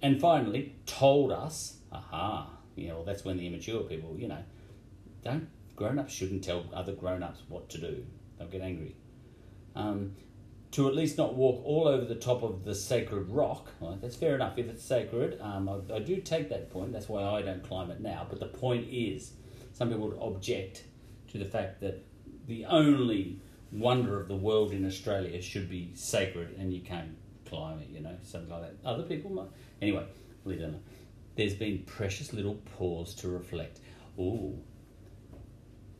and 0.01 0.19
finally, 0.19 0.75
told 0.85 1.31
us, 1.31 1.77
aha, 1.91 2.49
you 2.75 2.89
know, 2.89 3.03
that's 3.05 3.23
when 3.23 3.37
the 3.37 3.47
immature 3.47 3.83
people, 3.83 4.15
you 4.17 4.27
know, 4.27 4.43
don't, 5.23 5.47
grown 5.75 5.97
ups 5.97 6.13
shouldn't 6.13 6.43
tell 6.43 6.65
other 6.73 6.93
grown 6.93 7.23
ups 7.23 7.41
what 7.47 7.69
to 7.69 7.79
do. 7.79 8.05
They'll 8.37 8.47
get 8.49 8.61
angry. 8.61 8.95
Um, 9.75 10.15
to 10.75 10.89
at 10.89 10.93
least 10.93 11.17
not 11.17 11.35
walk 11.35 11.63
all 11.63 11.87
over 11.87 12.03
the 12.03 12.15
top 12.15 12.43
of 12.43 12.65
the 12.65 12.75
sacred 12.75 13.29
rock. 13.29 13.69
Right? 13.79 13.99
That's 14.01 14.17
fair 14.17 14.35
enough 14.35 14.57
if 14.57 14.67
it's 14.67 14.83
sacred. 14.83 15.39
Um, 15.39 15.69
I, 15.69 15.95
I, 15.95 15.99
do 15.99 16.17
take 16.17 16.49
that 16.49 16.69
point. 16.69 16.91
That's 16.91 17.07
why 17.07 17.23
I 17.23 17.41
don't 17.43 17.63
climb 17.63 17.89
it 17.91 18.01
now. 18.01 18.27
But 18.29 18.41
the 18.41 18.47
point 18.47 18.85
is, 18.91 19.31
some 19.71 19.87
people 19.87 20.09
would 20.09 20.19
object 20.21 20.83
to 21.29 21.37
the 21.37 21.45
fact 21.45 21.79
that 21.79 22.03
the 22.47 22.65
only 22.65 23.39
wonder 23.71 24.19
of 24.19 24.27
the 24.27 24.35
world 24.35 24.73
in 24.73 24.85
Australia 24.85 25.41
should 25.41 25.69
be 25.69 25.91
sacred, 25.95 26.57
and 26.59 26.73
you 26.73 26.81
can't 26.81 27.15
climb 27.47 27.79
it. 27.79 27.87
You 27.89 28.01
know, 28.01 28.17
something 28.23 28.49
like 28.49 28.63
that. 28.63 28.75
Other 28.85 29.03
people 29.03 29.31
might. 29.31 29.47
Anyway, 29.81 30.05
it 30.45 30.59
alone. 30.59 30.81
There's 31.37 31.53
been 31.53 31.83
precious 31.85 32.33
little 32.33 32.55
pause 32.77 33.15
to 33.15 33.29
reflect. 33.29 33.79
Ooh, 34.19 34.59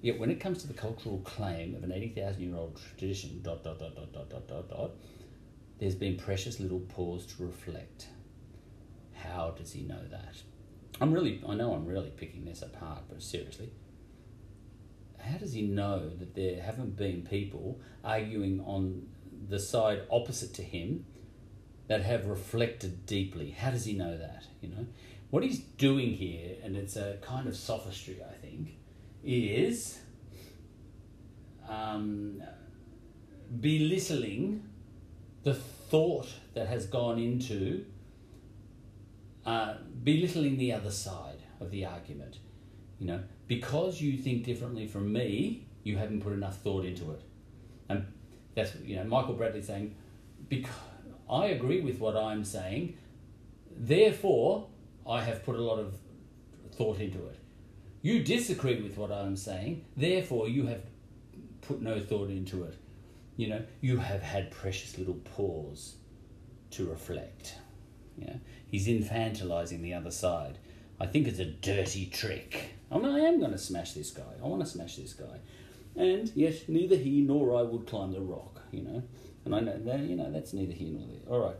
Yet 0.06 0.20
when 0.20 0.30
it 0.30 0.40
comes 0.40 0.62
to 0.62 0.68
the 0.68 0.76
cultural 0.76 1.18
claim 1.26 1.74
of 1.74 1.84
an 1.84 1.92
80,000 1.92 2.40
year 2.40 2.56
old 2.56 2.80
tradition, 2.96 3.40
dot, 3.42 3.64
dot, 3.64 3.80
dot, 3.80 3.96
dot, 3.96 4.14
dot, 4.14 4.30
dot, 4.30 4.48
dot, 4.48 4.70
dot, 4.70 4.92
there's 5.80 5.96
been 5.96 6.16
precious 6.16 6.60
little 6.60 6.82
pause 6.82 7.26
to 7.26 7.44
reflect. 7.44 8.10
How 9.16 9.56
does 9.58 9.72
he 9.72 9.82
know 9.82 10.08
that? 10.12 10.44
I'm 11.02 11.12
really, 11.12 11.42
I 11.50 11.56
know 11.56 11.74
I'm 11.74 11.88
really 11.88 12.12
picking 12.12 12.46
this 12.46 12.62
apart, 12.62 13.06
but 13.10 13.24
seriously, 13.24 13.72
how 15.18 15.40
does 15.40 15.54
he 15.54 15.64
know 15.64 16.08
that 16.20 16.36
there 16.36 16.62
haven't 16.62 16.96
been 16.96 17.24
people 17.24 17.82
arguing 18.04 18.60
on 18.60 19.08
the 19.50 19.58
side 19.58 20.04
opposite 20.12 20.54
to 20.54 20.62
him 20.62 21.08
that 21.88 22.04
have 22.04 22.28
reflected 22.28 23.08
deeply? 23.08 23.50
How 23.50 23.72
does 23.72 23.86
he 23.86 23.94
know 23.94 24.16
that? 24.16 24.44
You 24.62 24.70
know, 24.70 24.86
what 25.32 25.42
he's 25.42 25.62
doing 25.62 26.12
here, 26.12 26.58
and 26.64 26.76
it's 26.78 26.96
a 26.96 27.18
kind 27.24 27.48
of 27.48 27.56
sophistry, 27.56 28.20
I 28.22 28.36
think, 28.36 28.78
is 29.26 30.00
um, 31.68 32.42
belittling 33.60 34.64
the 35.44 35.54
thought 35.54 36.28
that 36.54 36.68
has 36.68 36.86
gone 36.86 37.20
into 37.20 37.86
uh, 39.46 39.76
belittling 40.04 40.58
the 40.58 40.72
other 40.72 40.92
side 40.92 41.42
of 41.60 41.72
the 41.72 41.86
argument. 41.86 42.38
You 43.00 43.08
know, 43.08 43.24
because 43.48 44.02
you 44.02 44.18
think 44.18 44.44
differently 44.44 44.88
from 44.88 45.12
me, 45.12 45.68
you 45.84 45.98
haven't 45.98 46.22
put 46.22 46.34
enough 46.34 46.58
thought 46.62 46.86
into 46.86 47.12
it. 47.12 47.22
And 47.90 48.06
that's, 48.56 48.74
you 48.84 48.96
know, 48.96 49.04
Michael 49.04 49.34
Bradley 49.34 49.62
saying, 49.62 49.96
because 50.50 50.74
I 51.30 51.48
agree 51.48 51.82
with 51.82 52.00
what 52.00 52.16
I'm 52.16 52.44
saying, 52.44 52.98
therefore 53.76 54.68
I 55.08 55.22
have 55.22 55.44
put 55.44 55.56
a 55.56 55.62
lot 55.62 55.80
of 55.80 55.96
thought 56.72 57.00
into 57.00 57.20
it. 57.28 57.38
You 58.06 58.22
disagree 58.22 58.80
with 58.80 59.00
what 59.00 59.12
I'm 59.12 59.36
saying, 59.36 59.84
therefore 59.98 60.48
you 60.48 60.68
have 60.68 60.84
put 61.62 61.82
no 61.82 62.00
thought 62.00 62.30
into 62.30 62.64
it. 62.66 62.76
You 63.36 63.48
know, 63.48 63.64
you 63.82 63.98
have 63.98 64.22
had 64.22 64.52
precious 64.52 65.00
little 65.00 65.16
pause 65.16 65.96
to 66.70 66.86
reflect. 66.86 67.56
Yeah, 68.16 68.36
he's 68.68 68.88
infantilizing 68.88 69.82
the 69.82 69.96
other 69.96 70.12
side. 70.12 70.60
I 71.00 71.08
think 71.08 71.28
it's 71.28 71.40
a 71.40 71.46
dirty 71.46 72.06
trick. 72.06 72.76
I 72.92 73.00
mean, 73.00 73.08
I 73.08 73.22
am 73.22 73.40
going 73.40 73.54
to 73.54 73.58
smash 73.58 73.94
this 73.94 74.12
guy. 74.12 74.36
I 74.40 74.46
want 74.46 74.62
to 74.62 74.70
smash 74.70 74.98
this 74.98 75.14
guy. 75.14 75.40
And 75.96 76.32
yes, 76.36 76.66
neither 76.68 76.98
he 76.98 77.22
nor 77.22 77.58
I 77.58 77.64
would 77.64 77.88
climb 77.88 78.12
the 78.12 78.22
rock. 78.22 78.62
You 78.70 78.84
know, 78.84 79.04
and 79.46 79.56
I 79.56 79.62
know 79.62 79.80
that 79.80 80.02
you 80.02 80.16
know 80.16 80.32
that's 80.32 80.54
neither 80.54 80.74
here 80.74 80.92
nor 80.92 81.08
there. 81.08 81.34
All 81.34 81.40
right. 81.40 81.58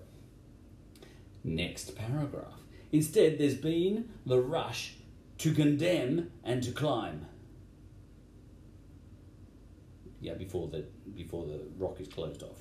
Next 1.44 1.96
paragraph. 1.96 2.62
Instead, 2.92 3.40
there's 3.40 3.56
been 3.56 4.10
the 4.28 4.40
rush 4.40 4.95
to 5.40 5.54
condemn 5.54 6.32
and 6.44 6.64
to 6.64 6.72
climb. 6.72 7.26
Yeah, 10.22 10.34
before 10.34 10.68
the 10.68 10.86
before 11.16 11.46
the 11.46 11.62
rock 11.78 12.00
is 12.00 12.08
closed 12.08 12.42
off. 12.44 12.60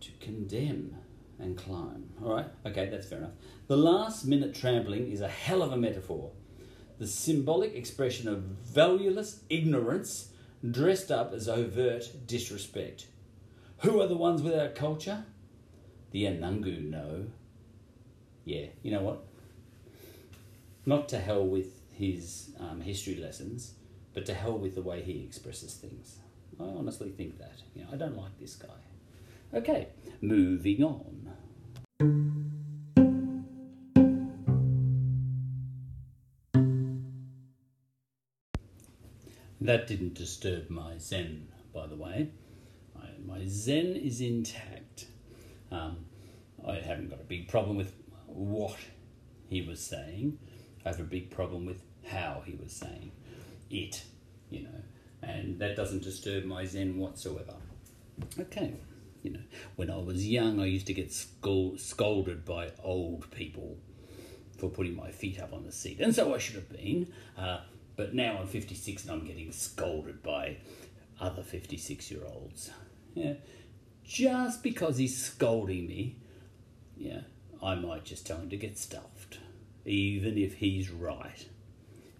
To 0.00 0.10
condemn 0.20 0.96
and 1.38 1.56
climb. 1.56 2.10
All 2.24 2.34
right, 2.34 2.46
okay, 2.64 2.88
that's 2.88 3.06
fair 3.06 3.18
enough. 3.18 3.34
The 3.66 3.76
last 3.76 4.24
minute 4.24 4.54
trampling 4.54 5.10
is 5.10 5.20
a 5.20 5.28
hell 5.28 5.62
of 5.62 5.72
a 5.72 5.76
metaphor. 5.76 6.30
The 6.98 7.06
symbolic 7.06 7.74
expression 7.74 8.26
of 8.28 8.38
valueless 8.38 9.42
ignorance 9.50 10.30
dressed 10.68 11.10
up 11.10 11.32
as 11.34 11.48
overt 11.48 12.26
disrespect. 12.26 13.06
Who 13.78 14.00
are 14.00 14.06
the 14.06 14.16
ones 14.16 14.42
without 14.42 14.74
culture? 14.74 15.24
The 16.12 16.24
Anangu 16.24 16.88
know. 16.88 17.26
Yeah, 18.44 18.66
you 18.82 18.92
know 18.92 19.02
what? 19.02 19.24
Not 20.88 21.08
to 21.08 21.18
hell 21.18 21.44
with 21.44 21.82
his 21.92 22.50
um, 22.60 22.80
history 22.80 23.16
lessons, 23.16 23.74
but 24.14 24.24
to 24.26 24.34
hell 24.34 24.56
with 24.56 24.76
the 24.76 24.82
way 24.82 25.02
he 25.02 25.24
expresses 25.24 25.74
things. 25.74 26.18
I 26.60 26.62
honestly 26.62 27.10
think 27.10 27.38
that. 27.38 27.58
You 27.74 27.82
know, 27.82 27.88
I 27.92 27.96
don't 27.96 28.16
like 28.16 28.38
this 28.38 28.54
guy. 28.54 28.68
Okay, 29.52 29.88
moving 30.20 30.84
on. 30.84 31.32
That 39.60 39.88
didn't 39.88 40.14
disturb 40.14 40.70
my 40.70 40.98
zen, 40.98 41.48
by 41.74 41.88
the 41.88 41.96
way. 41.96 42.30
I, 42.96 43.08
my 43.26 43.42
zen 43.48 43.96
is 43.96 44.20
intact. 44.20 45.06
Um, 45.72 46.04
I 46.64 46.74
haven't 46.74 47.10
got 47.10 47.20
a 47.20 47.24
big 47.24 47.48
problem 47.48 47.76
with 47.76 47.92
what 48.26 48.76
he 49.48 49.62
was 49.62 49.80
saying. 49.80 50.38
I 50.86 50.90
have 50.90 51.00
a 51.00 51.04
big 51.04 51.30
problem 51.30 51.66
with 51.66 51.82
how 52.06 52.42
he 52.46 52.54
was 52.54 52.72
saying 52.72 53.10
it, 53.70 54.04
you 54.50 54.62
know, 54.62 54.82
and 55.22 55.58
that 55.58 55.74
doesn't 55.74 56.04
disturb 56.04 56.44
my 56.44 56.64
zen 56.64 56.96
whatsoever. 56.96 57.54
Okay, 58.38 58.74
you 59.22 59.32
know, 59.32 59.40
when 59.74 59.90
I 59.90 59.96
was 59.96 60.26
young, 60.26 60.60
I 60.60 60.66
used 60.66 60.86
to 60.86 60.94
get 60.94 61.12
scold, 61.12 61.80
scolded 61.80 62.44
by 62.44 62.70
old 62.82 63.28
people 63.32 63.76
for 64.58 64.70
putting 64.70 64.94
my 64.94 65.10
feet 65.10 65.40
up 65.40 65.52
on 65.52 65.64
the 65.64 65.72
seat, 65.72 66.00
and 66.00 66.14
so 66.14 66.32
I 66.32 66.38
should 66.38 66.54
have 66.54 66.70
been. 66.70 67.12
Uh, 67.36 67.58
but 67.96 68.14
now 68.14 68.38
I'm 68.38 68.46
56 68.46 69.02
and 69.04 69.10
I'm 69.10 69.26
getting 69.26 69.50
scolded 69.52 70.22
by 70.22 70.58
other 71.20 71.42
56 71.42 72.10
year 72.10 72.22
olds. 72.26 72.70
Yeah, 73.14 73.34
just 74.04 74.62
because 74.62 74.98
he's 74.98 75.20
scolding 75.20 75.88
me, 75.88 76.16
yeah, 76.96 77.22
I 77.62 77.74
might 77.74 78.04
just 78.04 78.26
tell 78.26 78.38
him 78.38 78.50
to 78.50 78.56
get 78.56 78.78
stuffed, 78.78 79.15
even 79.86 80.36
if 80.36 80.54
he's 80.54 80.90
right. 80.90 81.46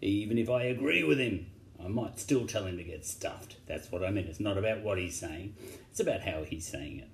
Even 0.00 0.38
if 0.38 0.48
I 0.48 0.62
agree 0.64 1.02
with 1.02 1.18
him, 1.18 1.46
I 1.84 1.88
might 1.88 2.18
still 2.20 2.46
tell 2.46 2.64
him 2.64 2.78
to 2.78 2.84
get 2.84 3.04
stuffed. 3.04 3.56
That's 3.66 3.90
what 3.90 4.04
I 4.04 4.10
mean. 4.10 4.26
It's 4.26 4.40
not 4.40 4.56
about 4.56 4.82
what 4.82 4.98
he's 4.98 5.18
saying, 5.18 5.54
it's 5.90 6.00
about 6.00 6.22
how 6.22 6.44
he's 6.44 6.66
saying 6.66 7.00
it. 7.00 7.08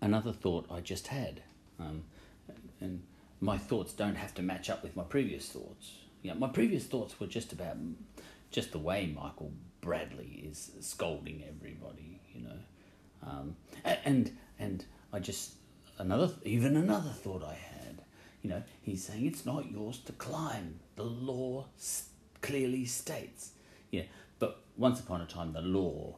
Another 0.00 0.32
thought 0.32 0.66
I 0.70 0.80
just 0.80 1.06
had, 1.06 1.42
um, 1.80 2.04
and 2.80 3.02
my 3.40 3.56
thoughts 3.56 3.92
don't 3.94 4.16
have 4.16 4.34
to 4.34 4.42
match 4.42 4.68
up 4.68 4.82
with 4.82 4.94
my 4.96 5.02
previous 5.02 5.48
thoughts. 5.48 5.92
Yeah, 6.22 6.34
my 6.34 6.48
previous 6.48 6.84
thoughts 6.84 7.18
were 7.18 7.26
just 7.26 7.52
about 7.52 7.76
just 8.50 8.72
the 8.72 8.78
way 8.78 9.06
Michael 9.06 9.52
Bradley 9.84 10.46
is 10.50 10.70
scolding 10.80 11.44
everybody, 11.46 12.18
you 12.34 12.42
know. 12.42 12.58
Um, 13.22 13.56
and 13.84 14.32
and 14.58 14.84
I 15.12 15.18
just 15.18 15.52
another 15.98 16.30
even 16.44 16.76
another 16.76 17.10
thought 17.10 17.44
I 17.44 17.52
had, 17.52 18.02
you 18.42 18.48
know, 18.48 18.62
he's 18.80 19.04
saying 19.04 19.26
it's 19.26 19.44
not 19.44 19.70
yours 19.70 19.98
to 20.06 20.12
climb. 20.12 20.80
The 20.96 21.04
law 21.04 21.66
clearly 22.40 22.86
states, 22.86 23.50
yeah. 23.90 24.04
But 24.38 24.62
once 24.76 25.00
upon 25.00 25.20
a 25.20 25.26
time, 25.26 25.52
the 25.52 25.60
law 25.60 26.16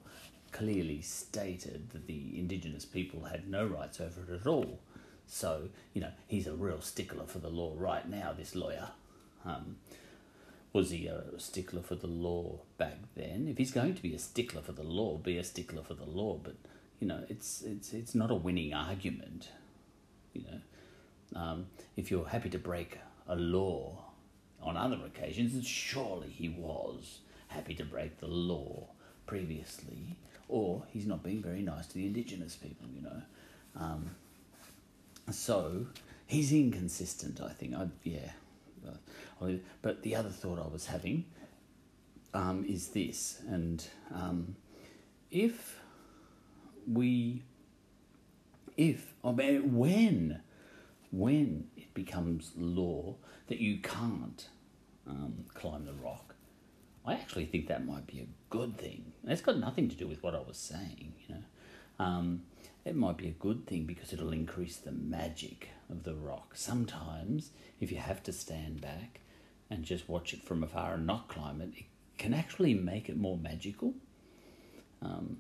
clearly 0.53 1.03
stated 1.03 1.91
that 1.91 2.07
the 2.07 2.39
indigenous 2.39 2.85
people 2.85 3.25
had 3.25 3.51
no 3.51 3.67
rights 3.67 4.01
over 4.01 4.23
it 4.23 4.41
at 4.41 4.47
all. 4.47 4.79
So 5.27 5.69
you 5.93 6.01
know, 6.01 6.13
he's 6.29 6.47
a 6.47 6.55
real 6.55 6.81
stickler 6.81 7.27
for 7.27 7.41
the 7.41 7.51
law 7.51 7.75
right 7.77 8.09
now. 8.09 8.33
This 8.33 8.55
lawyer. 8.55 8.91
Um, 9.45 9.77
was 10.77 10.90
he 10.90 11.07
a 11.07 11.23
stickler 11.39 11.81
for 11.81 11.94
the 11.94 12.07
law 12.07 12.61
back 12.77 12.98
then? 13.16 13.48
If 13.48 13.57
he's 13.57 13.70
going 13.70 13.94
to 13.94 14.03
be 14.03 14.15
a 14.15 14.19
stickler 14.19 14.61
for 14.61 14.73
the 14.73 14.82
law, 14.82 15.16
be 15.16 15.39
a 15.39 15.43
stickler 15.43 15.82
for 15.82 15.94
the 15.94 16.05
law. 16.05 16.39
But 16.40 16.57
you 17.01 17.09
know, 17.09 17.24
it's 17.31 17.62
it's 17.62 17.94
it's 17.94 18.15
not 18.15 18.31
a 18.31 18.35
winning 18.35 18.74
argument. 18.74 19.48
You 20.35 20.43
know, 20.43 21.40
um, 21.40 21.66
if 21.97 22.11
you're 22.11 22.28
happy 22.28 22.51
to 22.51 22.59
break 22.59 22.98
a 23.27 23.36
law 23.36 24.05
on 24.62 24.77
other 24.77 24.98
occasions, 25.07 25.66
surely 25.66 26.28
he 26.28 26.51
was 26.51 27.20
happy 27.48 27.74
to 27.74 27.85
break 27.85 28.19
the 28.19 28.27
law 28.27 28.89
previously, 29.27 30.19
or 30.47 30.82
he's 30.93 31.07
not 31.07 31.23
being 31.23 31.43
very 31.43 31.62
nice 31.62 31.86
to 31.86 31.94
the 31.94 32.05
indigenous 32.05 32.55
people. 32.55 32.86
You 32.94 33.01
know, 33.01 33.23
um, 33.81 34.11
so 35.31 35.86
he's 36.27 36.53
inconsistent. 36.53 37.40
I 37.40 37.48
think. 37.48 37.74
I 37.74 37.89
yeah. 38.05 38.32
But 39.39 40.03
the 40.03 40.15
other 40.17 40.31
thought 40.31 40.59
I 40.59 40.67
was 40.67 40.87
having 40.87 41.27
um, 42.35 42.65
is 42.69 42.89
this, 42.89 43.41
and 43.49 43.87
um, 44.13 44.57
if 45.31 45.81
we, 46.91 47.43
if 48.77 49.15
I 49.25 49.33
mean 49.33 49.77
when, 49.77 50.41
when 51.11 51.69
it 51.77 51.93
becomes 51.95 52.53
law 52.57 53.17
that 53.49 53.59
you 53.59 53.79
can't 53.79 54.49
um, 55.07 55.45
climb 55.55 55.87
the 55.87 55.93
rock, 55.93 56.35
I 57.07 57.15
actually 57.15 57.47
think 57.47 57.69
that 57.69 57.87
might 57.87 58.07
be 58.07 58.21
a 58.21 58.27
good 58.51 58.77
thing. 58.77 59.13
It's 59.25 59.43
got 59.43 59.59
nothing 59.59 59.89
to 59.89 59.97
do 59.97 60.07
with 60.09 60.23
what 60.23 60.35
I 60.35 60.41
was 60.41 60.57
saying, 60.57 61.15
you 61.29 61.35
know. 61.37 61.43
Um, 61.99 62.43
it 62.85 62.95
might 62.95 63.17
be 63.17 63.29
a 63.29 63.33
good 63.33 63.67
thing 63.67 63.85
because 63.85 64.13
it'll 64.13 64.33
increase 64.33 64.77
the 64.77 64.93
magic 64.93 65.71
of 65.91 66.05
the 66.05 66.15
rock. 66.15 66.53
Sometimes, 66.55 67.51
if 67.81 67.91
you 67.91 67.99
have 67.99 68.23
to 68.25 68.33
stand 68.33 68.81
back 68.81 69.21
and 69.71 69.85
just 69.85 70.09
watch 70.09 70.33
it 70.33 70.43
from 70.43 70.63
afar 70.63 70.95
and 70.95 71.07
not 71.07 71.29
climb 71.29 71.61
it, 71.61 71.71
it 71.77 71.85
can 72.19 72.33
actually 72.33 72.75
make 72.75 73.09
it 73.09 73.17
more 73.17 73.37
magical. 73.37 73.95
Um, 75.03 75.39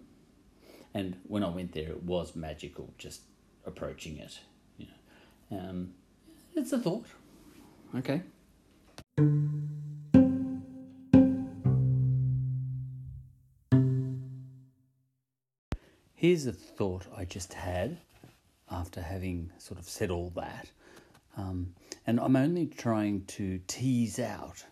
and 0.94 1.16
when 1.26 1.42
I 1.42 1.48
went 1.48 1.72
there, 1.72 1.90
it 1.90 2.02
was 2.02 2.34
magical 2.34 2.92
just 2.98 3.22
approaching 3.64 4.18
it. 4.18 4.40
You 4.78 4.86
know. 5.50 5.58
um, 5.58 5.94
it's 6.54 6.72
a 6.72 6.78
thought. 6.78 7.06
Okay. 7.94 8.22
Here's 16.14 16.46
a 16.46 16.52
thought 16.52 17.04
I 17.14 17.24
just 17.24 17.52
had 17.52 17.98
after 18.70 19.00
having 19.00 19.52
sort 19.58 19.78
of 19.78 19.84
said 19.84 20.10
all 20.10 20.32
that. 20.34 20.70
Um, 21.36 21.74
and 22.06 22.18
I'm 22.20 22.36
only 22.36 22.66
trying 22.66 23.24
to 23.26 23.60
tease 23.66 24.18
out 24.18 24.64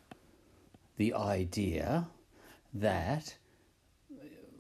the 0.97 1.15
idea 1.15 2.07
that 2.73 3.37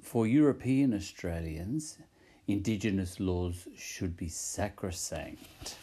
for 0.02 0.26
European 0.26 0.92
Australians, 0.94 1.98
Indigenous 2.46 3.20
laws 3.20 3.66
should 3.76 4.16
be 4.16 4.28
sacrosanct. 4.28 5.76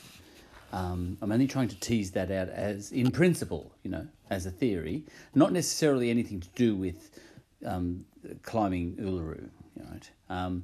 Um, 0.71 1.17
I'm 1.21 1.31
only 1.31 1.47
trying 1.47 1.67
to 1.69 1.79
tease 1.79 2.11
that 2.11 2.31
out 2.31 2.49
as 2.49 2.91
in 2.91 3.11
principle, 3.11 3.71
you 3.83 3.91
know, 3.91 4.07
as 4.29 4.45
a 4.45 4.51
theory, 4.51 5.03
not 5.35 5.51
necessarily 5.51 6.09
anything 6.09 6.39
to 6.39 6.47
do 6.55 6.75
with 6.75 7.19
um, 7.65 8.05
climbing 8.43 8.95
Uluru, 8.97 9.49
right? 9.77 10.09
Um, 10.29 10.63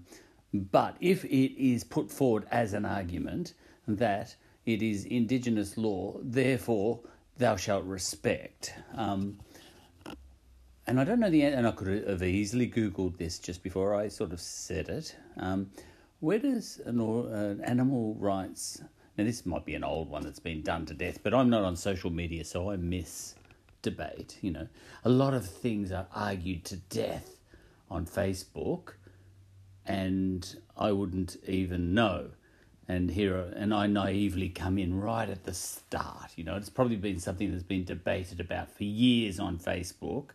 but 0.53 0.95
if 1.01 1.25
it 1.25 1.61
is 1.61 1.83
put 1.83 2.09
forward 2.09 2.45
as 2.51 2.73
an 2.73 2.85
argument 2.85 3.53
that 3.87 4.35
it 4.67 4.81
is 4.81 5.05
Indigenous 5.05 5.77
law, 5.77 6.19
therefore 6.21 6.99
thou 7.37 7.55
shalt 7.55 7.85
respect. 7.85 8.73
Um, 8.93 9.39
and 10.85 10.99
I 10.99 11.05
don't 11.05 11.21
know 11.21 11.29
the 11.29 11.43
and 11.43 11.65
I 11.65 11.71
could 11.71 12.07
have 12.07 12.21
easily 12.21 12.69
googled 12.69 13.17
this 13.17 13.39
just 13.39 13.63
before 13.63 13.95
I 13.95 14.09
sort 14.09 14.33
of 14.33 14.41
said 14.41 14.89
it. 14.89 15.15
Um, 15.37 15.71
where 16.19 16.37
does 16.37 16.81
an, 16.85 16.99
uh, 16.99 17.55
animal 17.63 18.15
rights? 18.19 18.81
Now 19.17 19.23
this 19.23 19.45
might 19.45 19.65
be 19.65 19.75
an 19.75 19.85
old 19.85 20.09
one 20.09 20.23
that's 20.23 20.39
been 20.39 20.63
done 20.63 20.85
to 20.87 20.93
death, 20.93 21.19
but 21.23 21.33
I'm 21.33 21.49
not 21.49 21.63
on 21.63 21.77
social 21.77 22.09
media, 22.09 22.43
so 22.43 22.69
I 22.69 22.75
miss 22.75 23.35
debate. 23.81 24.37
You 24.41 24.51
know, 24.51 24.67
a 25.05 25.09
lot 25.09 25.33
of 25.33 25.47
things 25.47 25.93
are 25.93 26.07
argued 26.13 26.65
to 26.65 26.75
death 26.75 27.37
on 27.89 28.05
Facebook, 28.05 28.95
and 29.85 30.57
I 30.75 30.91
wouldn't 30.91 31.37
even 31.47 31.93
know. 31.93 32.31
And 32.89 33.11
here, 33.11 33.35
and 33.55 33.73
I 33.73 33.87
naively 33.87 34.47
come 34.47 34.77
in 34.77 34.99
right 34.99 35.29
at 35.29 35.43
the 35.43 35.53
start. 35.53 36.31
You 36.37 36.45
know, 36.45 36.55
it's 36.55 36.69
probably 36.69 36.95
been 36.95 37.19
something 37.19 37.51
that's 37.51 37.63
been 37.63 37.83
debated 37.83 38.39
about 38.39 38.71
for 38.71 38.85
years 38.85 39.39
on 39.39 39.59
Facebook 39.59 40.29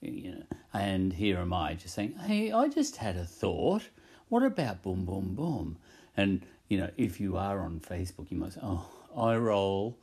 you 0.00 0.32
know, 0.32 0.42
and 0.72 1.12
here 1.12 1.38
am 1.38 1.52
I 1.52 1.74
just 1.74 1.94
saying, 1.94 2.14
hey, 2.26 2.52
I 2.52 2.68
just 2.68 2.96
had 2.96 3.16
a 3.16 3.24
thought. 3.24 3.88
What 4.28 4.42
about 4.42 4.82
boom, 4.82 5.04
boom, 5.04 5.34
boom? 5.34 5.78
And, 6.16 6.42
you 6.68 6.78
know, 6.78 6.90
if 6.96 7.20
you 7.20 7.36
are 7.36 7.60
on 7.60 7.80
Facebook, 7.80 8.30
you 8.30 8.38
might 8.38 8.54
say, 8.54 8.60
oh, 8.62 8.86
I 9.16 9.36
roll. 9.36 9.98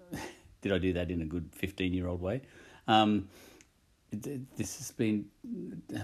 Did 0.62 0.72
I 0.72 0.78
do 0.78 0.92
that 0.94 1.10
in 1.10 1.20
a 1.20 1.24
good 1.24 1.50
15 1.52 1.92
year 1.92 2.06
old 2.06 2.20
way? 2.20 2.42
Um, 2.86 3.28
this 4.12 4.78
has 4.78 4.92
been, 4.92 5.26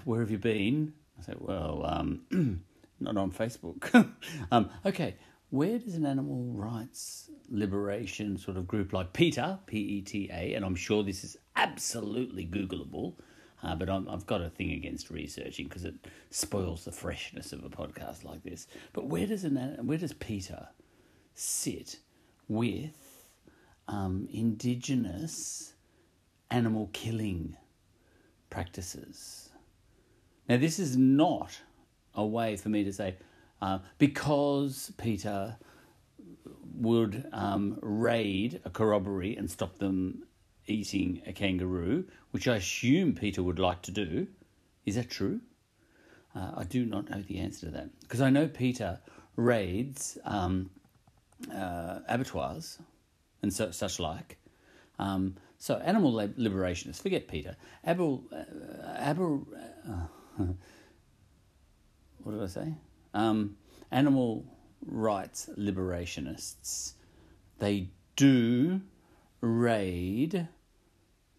where 0.05 0.20
have 0.20 0.31
you 0.31 0.39
been? 0.39 0.93
I 1.19 1.23
said, 1.23 1.37
well, 1.39 1.82
um, 1.85 2.62
not 3.01 3.16
on 3.16 3.31
Facebook. 3.32 4.12
um, 4.52 4.70
okay, 4.85 5.16
where 5.51 5.78
does 5.78 5.94
an 5.94 6.06
animal 6.06 6.52
rights 6.52 7.31
liberation 7.48 8.39
sort 8.39 8.56
of 8.56 8.68
group 8.68 8.93
like 8.93 9.12
PETA, 9.12 9.59
P 9.66 9.78
E 9.78 10.01
T 10.02 10.31
A, 10.32 10.55
and 10.55 10.64
I'm 10.64 10.77
sure 10.77 11.02
this 11.02 11.24
is 11.24 11.36
absolutely 11.56 12.47
Googleable, 12.47 13.14
uh, 13.62 13.74
but 13.74 13.90
i 13.90 14.01
have 14.10 14.27
got 14.27 14.40
a 14.40 14.48
thing 14.48 14.72
against 14.72 15.10
researching 15.10 15.66
because 15.66 15.85
it 15.85 15.94
spoils 16.31 16.85
the 16.85 16.93
freshness 16.93 17.52
of 17.52 17.64
a 17.64 17.68
podcast 17.68 18.24
like 18.24 18.43
this. 18.44 18.68
But 18.93 19.06
where 19.06 19.27
does 19.27 19.44
an 19.44 19.78
where 19.82 19.98
does 19.98 20.12
PETA 20.12 20.68
sit 21.35 21.98
with 22.48 23.27
um, 23.89 24.28
indigenous 24.32 25.74
animal 26.51 26.90
killing 26.93 27.56
practices? 28.51 29.51
Now, 30.48 30.56
this 30.56 30.78
is 30.78 30.97
not 30.97 31.60
a 32.15 32.24
way 32.24 32.57
for 32.57 32.69
me 32.69 32.85
to 32.85 32.93
say 32.93 33.16
uh, 33.62 33.78
because 33.99 34.93
PETA 34.97 35.59
would 36.77 37.27
um, 37.32 37.78
raid 37.82 38.61
a 38.65 38.70
corroboree 38.70 39.37
and 39.37 39.51
stop 39.51 39.78
them 39.78 40.24
eating 40.66 41.20
a 41.27 41.32
kangaroo, 41.32 42.05
which 42.31 42.49
I 42.49 42.57
assume 42.57 43.15
PETA 43.15 43.43
would 43.43 43.59
like 43.59 43.82
to 43.82 43.91
do. 43.91 44.28
Is 44.87 44.95
that 44.95 45.11
true? 45.11 45.41
Uh, 46.35 46.53
I 46.59 46.65
do 46.65 46.87
not 46.87 47.11
know 47.11 47.23
the 47.23 47.39
answer 47.39 47.66
to 47.66 47.73
that 47.73 48.01
because 48.01 48.20
I 48.20 48.31
know 48.31 48.47
PETA 48.47 49.01
raids 49.37 50.16
um, 50.24 50.70
uh, 51.55 52.01
abattoirs 52.09 52.78
and 53.43 53.53
so, 53.53 53.70
such 53.70 53.99
like. 53.99 54.39
Um, 54.99 55.37
so 55.59 55.77
animal 55.77 56.12
liberationists, 56.12 57.03
forget 57.03 57.28
PETA. 57.28 57.57
Abel, 57.87 58.24
uh, 58.32 59.11
Abel, 59.11 59.47
uh, 59.89 60.45
what 62.23 62.33
did 62.33 62.43
I 62.43 62.47
say? 62.47 62.75
um, 63.15 63.57
animal 63.91 64.45
rights 64.87 65.49
liberationists, 65.59 66.95
they 67.59 67.89
do 68.17 68.81
raid 69.41 70.49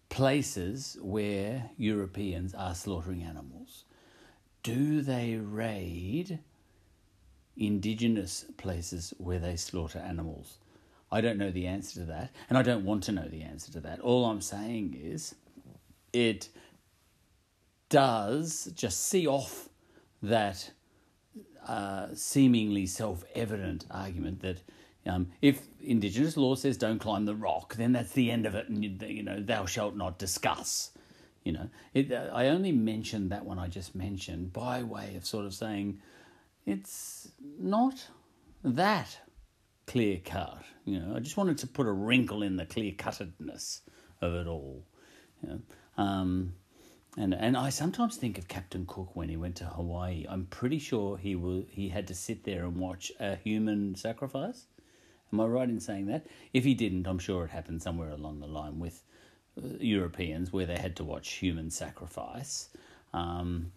places 0.08 0.98
where 1.00 1.70
Europeans 1.76 2.54
are 2.54 2.74
slaughtering 2.74 3.22
animals. 3.22 3.84
Do 4.62 5.00
they 5.00 5.36
raid 5.36 6.38
indigenous 7.56 8.44
places 8.56 9.12
where 9.18 9.38
they 9.38 9.56
slaughter 9.56 9.98
animals? 9.98 10.58
I 11.10 11.20
don't 11.20 11.38
know 11.38 11.50
the 11.50 11.66
answer 11.66 12.00
to 12.00 12.06
that, 12.06 12.30
and 12.48 12.56
I 12.56 12.62
don't 12.62 12.84
want 12.84 13.02
to 13.04 13.12
know 13.12 13.28
the 13.28 13.42
answer 13.42 13.72
to 13.72 13.80
that. 13.80 14.00
All 14.00 14.24
I'm 14.24 14.40
saying 14.40 14.98
is 15.02 15.34
it 16.12 16.48
does 17.88 18.72
just 18.74 19.08
see 19.08 19.26
off 19.26 19.68
that 20.22 20.70
uh, 21.66 22.08
seemingly 22.14 22.86
self 22.86 23.24
evident 23.34 23.86
argument 23.90 24.40
that 24.42 24.62
um, 25.06 25.28
if 25.40 25.62
Indigenous 25.80 26.36
law 26.36 26.54
says 26.54 26.76
don't 26.76 26.98
climb 26.98 27.24
the 27.24 27.34
rock, 27.34 27.74
then 27.74 27.92
that's 27.92 28.12
the 28.12 28.30
end 28.30 28.46
of 28.46 28.54
it, 28.54 28.68
and 28.68 28.84
you, 28.84 28.96
you 29.06 29.22
know 29.22 29.40
thou 29.40 29.66
shalt 29.66 29.96
not 29.96 30.18
discuss. 30.18 30.90
You 31.44 31.52
know, 31.52 31.68
it, 31.92 32.12
uh, 32.12 32.30
I 32.32 32.48
only 32.48 32.70
mentioned 32.70 33.30
that 33.30 33.44
one 33.44 33.58
I 33.58 33.66
just 33.66 33.94
mentioned 33.94 34.52
by 34.52 34.82
way 34.84 35.16
of 35.16 35.26
sort 35.26 35.44
of 35.44 35.54
saying 35.54 35.98
it's 36.66 37.28
not 37.58 38.06
that 38.62 39.18
clear 39.86 40.20
cut. 40.24 40.62
You 40.84 41.00
know, 41.00 41.16
I 41.16 41.20
just 41.20 41.36
wanted 41.36 41.58
to 41.58 41.66
put 41.66 41.86
a 41.86 41.92
wrinkle 41.92 42.42
in 42.42 42.56
the 42.56 42.66
clear 42.66 42.92
cuttedness 42.92 43.80
of 44.20 44.34
it 44.34 44.46
all. 44.46 44.84
You 45.42 45.48
know, 45.48 45.60
um, 45.96 46.54
and 47.16 47.34
and 47.34 47.56
I 47.56 47.68
sometimes 47.70 48.16
think 48.16 48.38
of 48.38 48.48
Captain 48.48 48.86
Cook 48.86 49.14
when 49.14 49.28
he 49.28 49.36
went 49.36 49.56
to 49.56 49.64
Hawaii. 49.64 50.24
I'm 50.28 50.46
pretty 50.46 50.78
sure 50.78 51.16
he 51.16 51.34
will 51.34 51.64
he 51.70 51.88
had 51.90 52.06
to 52.08 52.14
sit 52.14 52.44
there 52.44 52.64
and 52.64 52.76
watch 52.76 53.12
a 53.20 53.36
human 53.36 53.94
sacrifice. 53.94 54.66
Am 55.32 55.40
I 55.40 55.44
right 55.44 55.68
in 55.68 55.80
saying 55.80 56.06
that? 56.06 56.26
If 56.52 56.64
he 56.64 56.74
didn't, 56.74 57.06
I'm 57.06 57.18
sure 57.18 57.44
it 57.44 57.50
happened 57.50 57.82
somewhere 57.82 58.10
along 58.10 58.40
the 58.40 58.46
line 58.46 58.78
with 58.78 59.02
uh, 59.56 59.66
Europeans 59.80 60.52
where 60.52 60.66
they 60.66 60.76
had 60.76 60.96
to 60.96 61.04
watch 61.04 61.28
human 61.32 61.70
sacrifice. 61.70 62.68
Um, 63.14 63.72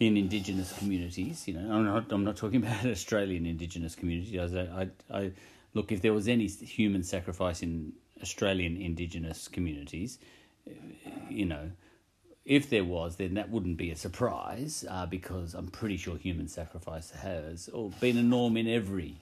in 0.00 0.16
indigenous 0.16 0.72
communities, 0.78 1.48
you 1.48 1.54
know, 1.54 1.72
I'm 1.72 1.84
not, 1.84 2.12
I'm 2.12 2.24
not 2.24 2.36
talking 2.36 2.56
about 2.64 2.86
Australian 2.86 3.46
indigenous 3.46 3.96
communities. 3.96 4.54
I, 4.54 4.60
I, 4.60 5.18
I, 5.18 5.32
look, 5.74 5.90
if 5.90 6.02
there 6.02 6.12
was 6.12 6.28
any 6.28 6.46
human 6.46 7.02
sacrifice 7.02 7.62
in 7.62 7.92
Australian 8.22 8.76
indigenous 8.76 9.48
communities, 9.48 10.18
uh, 10.68 10.72
you 11.28 11.46
know, 11.46 11.70
if 12.48 12.70
there 12.70 12.82
was, 12.82 13.16
then 13.16 13.34
that 13.34 13.50
wouldn't 13.50 13.76
be 13.76 13.90
a 13.90 13.96
surprise 13.96 14.82
uh, 14.88 15.04
because 15.04 15.52
I'm 15.52 15.68
pretty 15.68 15.98
sure 15.98 16.16
human 16.16 16.48
sacrifice 16.48 17.10
has 17.10 17.68
or 17.68 17.90
been 18.00 18.16
a 18.16 18.22
norm 18.22 18.56
in 18.56 18.66
every 18.66 19.16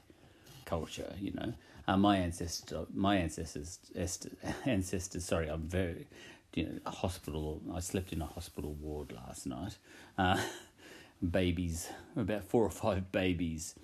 culture. 0.64 1.12
You 1.20 1.32
know, 1.32 1.52
uh, 1.88 1.96
my 1.96 2.18
ancestor, 2.18 2.86
my 2.94 3.16
ancestors, 3.16 3.80
ancestors. 4.64 5.24
Sorry, 5.24 5.48
I'm 5.48 5.62
very, 5.62 6.06
you 6.54 6.66
know, 6.66 6.90
hospital. 6.90 7.60
I 7.74 7.80
slept 7.80 8.12
in 8.12 8.22
a 8.22 8.26
hospital 8.26 8.74
ward 8.74 9.10
last 9.10 9.44
night. 9.44 9.76
Uh, 10.16 10.40
babies, 11.30 11.88
about 12.16 12.44
four 12.44 12.62
or 12.62 12.70
five 12.70 13.10
babies 13.10 13.74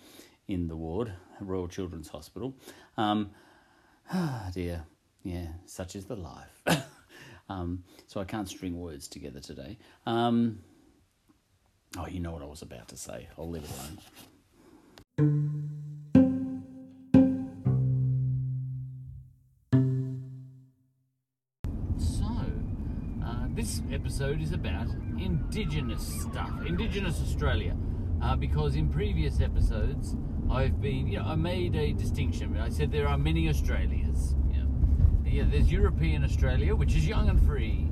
in 0.46 0.68
the 0.68 0.76
ward, 0.76 1.14
Royal 1.40 1.66
Children's 1.66 2.08
Hospital. 2.10 2.54
Um, 2.96 3.32
ah, 4.12 4.50
dear, 4.54 4.84
yeah, 5.24 5.48
such 5.66 5.96
is 5.96 6.04
the 6.04 6.14
life. 6.14 6.62
Um, 7.52 7.84
so 8.06 8.20
I 8.20 8.24
can't 8.24 8.48
string 8.48 8.78
words 8.78 9.08
together 9.08 9.40
today. 9.40 9.78
Um, 10.06 10.60
oh, 11.98 12.06
you 12.06 12.20
know 12.20 12.32
what 12.32 12.42
I 12.42 12.46
was 12.46 12.62
about 12.62 12.88
to 12.88 12.96
say. 12.96 13.28
I'll 13.38 13.50
leave 13.50 13.64
it 13.64 13.70
alone. 13.70 13.98
So, 21.98 22.24
uh, 23.24 23.46
this 23.54 23.82
episode 23.92 24.40
is 24.40 24.52
about 24.52 24.88
Indigenous 25.18 26.22
stuff, 26.22 26.50
Indigenous 26.66 27.20
Australia. 27.20 27.76
Uh, 28.22 28.36
because 28.36 28.76
in 28.76 28.88
previous 28.88 29.40
episodes, 29.40 30.14
I've 30.48 30.80
been, 30.80 31.08
you 31.08 31.18
know, 31.18 31.24
I 31.24 31.34
made 31.34 31.74
a 31.74 31.92
distinction. 31.92 32.56
I 32.56 32.68
said 32.68 32.92
there 32.92 33.08
are 33.08 33.18
many 33.18 33.48
Australias 33.48 34.36
yeah, 35.32 35.44
there's 35.50 35.72
European 35.72 36.24
Australia, 36.24 36.76
which 36.76 36.94
is 36.94 37.06
young 37.06 37.30
and 37.30 37.40
free. 37.46 37.88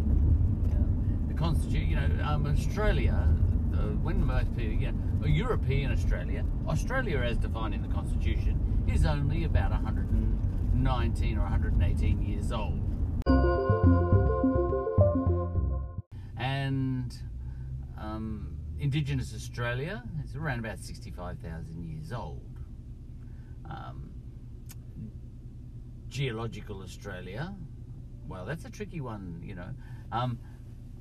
the 1.27 1.35
Constitution, 1.35 1.89
you 1.89 1.97
know, 1.97 2.25
um, 2.25 2.47
Australia, 2.47 3.27
uh, 3.73 3.79
when 4.03 4.23
most 4.23 4.55
people, 4.55 4.75
you 4.75 4.93
know, 4.93 5.27
European 5.27 5.91
Australia, 5.91 6.45
Australia 6.69 7.19
as 7.21 7.39
defined 7.39 7.73
in 7.73 7.81
the 7.81 7.89
Constitution, 7.89 8.85
is 8.87 9.07
only 9.07 9.45
about 9.45 9.71
119 9.71 11.39
or 11.39 11.43
118 11.43 12.23
years 12.23 12.53
old. 12.53 12.79
And 16.37 17.17
um, 17.99 18.59
Indigenous 18.79 19.35
Australia 19.35 20.03
is 20.23 20.37
around 20.37 20.59
about 20.59 20.79
65,000 20.79 21.83
years 21.83 22.13
old. 22.13 22.43
Um, 23.65 24.10
geological 26.11 26.83
Australia? 26.83 27.55
Well, 28.29 28.45
that's 28.45 28.65
a 28.65 28.71
tricky 28.71 29.01
one, 29.01 29.41
you 29.43 29.55
know. 29.55 29.71
Um, 30.13 30.39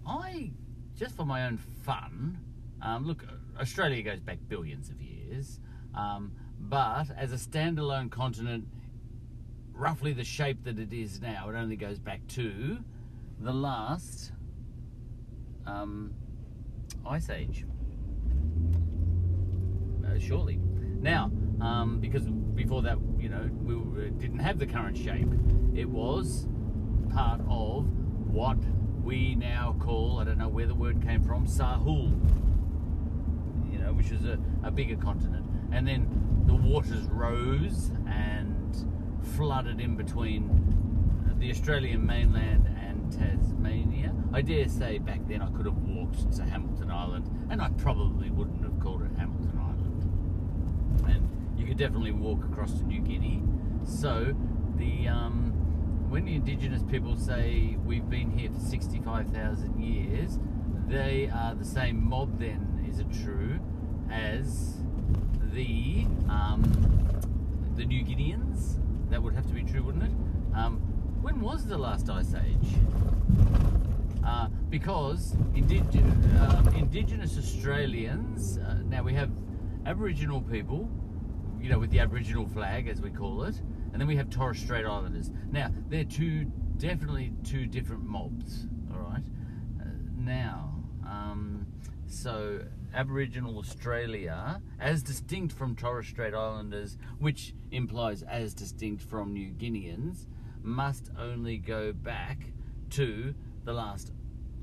I 0.08 0.52
just 0.96 1.16
for 1.16 1.26
my 1.26 1.46
own 1.46 1.58
fun, 1.58 2.38
um, 2.82 3.06
look, 3.06 3.26
Australia 3.60 4.02
goes 4.04 4.20
back 4.20 4.38
billions 4.48 4.90
of 4.90 5.02
years, 5.02 5.60
um, 5.96 6.32
but 6.60 7.08
as 7.18 7.34
a 7.34 7.36
standalone 7.36 8.10
continent, 8.10 8.68
roughly 9.74 10.14
the 10.14 10.24
shape 10.24 10.64
that 10.64 10.78
it 10.78 10.94
is 10.94 11.22
now, 11.22 11.50
it 11.50 11.56
only 11.56 11.76
goes 11.76 12.00
back 12.00 12.26
to 12.28 12.78
the 13.40 13.54
last 13.54 14.32
um, 15.66 16.14
ice 17.06 17.30
age. 17.30 17.66
Uh, 20.06 20.20
surely. 20.20 20.60
Now, 21.02 21.32
um, 21.62 22.00
because 22.00 22.28
before 22.56 22.82
that, 22.84 22.98
you 23.20 23.30
know, 23.30 23.50
we 23.64 24.10
didn't 24.12 24.40
have 24.40 24.60
the 24.60 24.68
current 24.68 24.98
shape. 24.98 25.30
It 25.76 25.90
was 25.90 26.48
part 27.14 27.42
of 27.50 27.86
what 28.32 28.58
we 29.04 29.36
now 29.36 29.76
call, 29.80 30.20
I 30.20 30.24
don't 30.24 30.38
know 30.38 30.50
where 30.50 30.68
the 30.68 30.76
word 30.76 31.02
came 31.02 31.24
from, 31.24 31.48
Sahul, 31.48 32.12
you 33.72 33.80
know, 33.80 33.94
which 33.94 34.12
is 34.12 34.26
a, 34.26 34.38
a 34.64 34.72
bigger 34.72 34.96
continent. 34.96 35.46
And 35.72 35.88
then 35.88 36.44
the 36.46 36.56
waters 36.56 37.06
rose 37.10 37.92
and 38.08 38.88
flooded 39.36 39.80
in 39.80 39.96
between 39.96 41.36
the 41.40 41.50
Australian 41.52 42.06
mainland 42.06 42.68
and 42.68 43.12
Tasmania. 43.12 44.14
I 44.34 44.42
dare 44.42 44.68
say 44.68 44.98
back 45.00 45.28
then 45.28 45.42
I 45.42 45.50
could 45.52 45.66
have 45.66 45.78
walked 45.78 46.32
to 46.34 46.44
Hamilton 46.44 46.92
Island, 46.92 47.30
and 47.50 47.62
I 47.62 47.70
probably 47.78 48.30
wouldn't 48.30 48.62
have 48.64 48.80
called 48.80 49.04
it 49.04 49.12
Hamilton 49.18 49.58
Island. 49.58 51.10
And 51.10 51.39
you 51.60 51.66
could 51.66 51.78
definitely 51.78 52.12
walk 52.12 52.44
across 52.46 52.74
to 52.80 52.84
New 52.86 53.02
Guinea. 53.02 53.44
So 53.86 54.34
the 54.78 55.08
um, 55.08 55.54
when 56.10 56.26
the 56.26 56.36
indigenous 56.36 56.82
people 56.84 57.16
say 57.18 57.78
we've 57.86 58.10
been 58.10 58.32
here 58.32 58.50
for 58.50 58.60
65,000 58.60 59.80
years, 59.80 60.40
they 60.88 61.30
are 61.32 61.54
the 61.54 61.66
same 61.66 62.10
mob 62.10 62.40
then, 62.40 62.84
is 62.90 63.00
it 63.00 63.08
true, 63.24 63.60
as 64.10 64.78
the 65.54 66.08
um, 66.30 66.64
the 67.76 67.86
New 67.86 68.04
Guineans? 68.04 68.80
That 69.10 69.22
would 69.22 69.34
have 69.34 69.48
to 69.48 69.54
be 69.54 69.64
true, 69.64 69.84
wouldn't 69.84 70.04
it? 70.06 70.12
Um, 70.56 70.78
when 71.22 71.42
was 71.42 71.66
the 71.66 71.78
last 71.78 72.10
ice 72.10 72.34
age? 72.34 72.74
Uh, 74.24 74.48
because 74.70 75.34
indig- 75.54 76.40
uh, 76.40 76.72
Indigenous 76.78 77.38
Australians, 77.38 78.58
uh, 78.60 78.76
now 78.88 79.02
we 79.04 79.14
have 79.14 79.32
Aboriginal 79.86 80.42
people, 80.42 80.90
you 81.62 81.70
know, 81.70 81.80
with 81.80 81.92
the 81.92 82.00
Aboriginal 82.00 82.48
flag, 82.48 82.88
as 82.88 83.02
we 83.02 83.10
call 83.10 83.44
it, 83.44 83.56
and 83.92 84.00
then 84.00 84.08
we 84.08 84.16
have 84.16 84.30
Torres 84.30 84.60
Strait 84.60 84.86
Islanders. 84.86 85.32
Now, 85.52 85.72
they're 85.90 86.04
two, 86.04 86.46
definitely 86.78 87.34
two 87.44 87.66
different 87.66 88.04
mobs, 88.04 88.68
all 88.94 89.00
right? 89.00 89.24
Uh, 89.82 89.86
now, 90.16 90.76
um, 91.06 91.68
so 92.08 92.62
Aboriginal 92.94 93.58
Australia, 93.60 94.62
as 94.80 95.04
distinct 95.04 95.54
from 95.54 95.76
Torres 95.76 96.08
Strait 96.08 96.34
Islanders, 96.34 96.98
which 97.20 97.54
implies 97.72 98.24
as 98.24 98.54
distinct 98.54 99.02
from 99.02 99.34
New 99.34 99.52
Guineans, 99.52 100.26
must 100.62 101.10
only 101.18 101.58
go 101.58 101.94
back 101.94 102.52
to 102.92 103.34
the 103.64 103.74
last, 103.74 104.12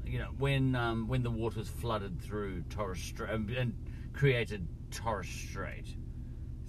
you 0.04 0.18
know, 0.18 0.30
when 0.38 0.74
um, 0.74 1.08
when 1.08 1.22
the 1.22 1.30
waters 1.30 1.68
flooded 1.68 2.20
through 2.20 2.62
Torres 2.70 3.00
Strait 3.00 3.30
and, 3.30 3.50
and 3.50 3.74
created 4.12 4.66
Torres 4.90 5.28
Strait. 5.28 5.86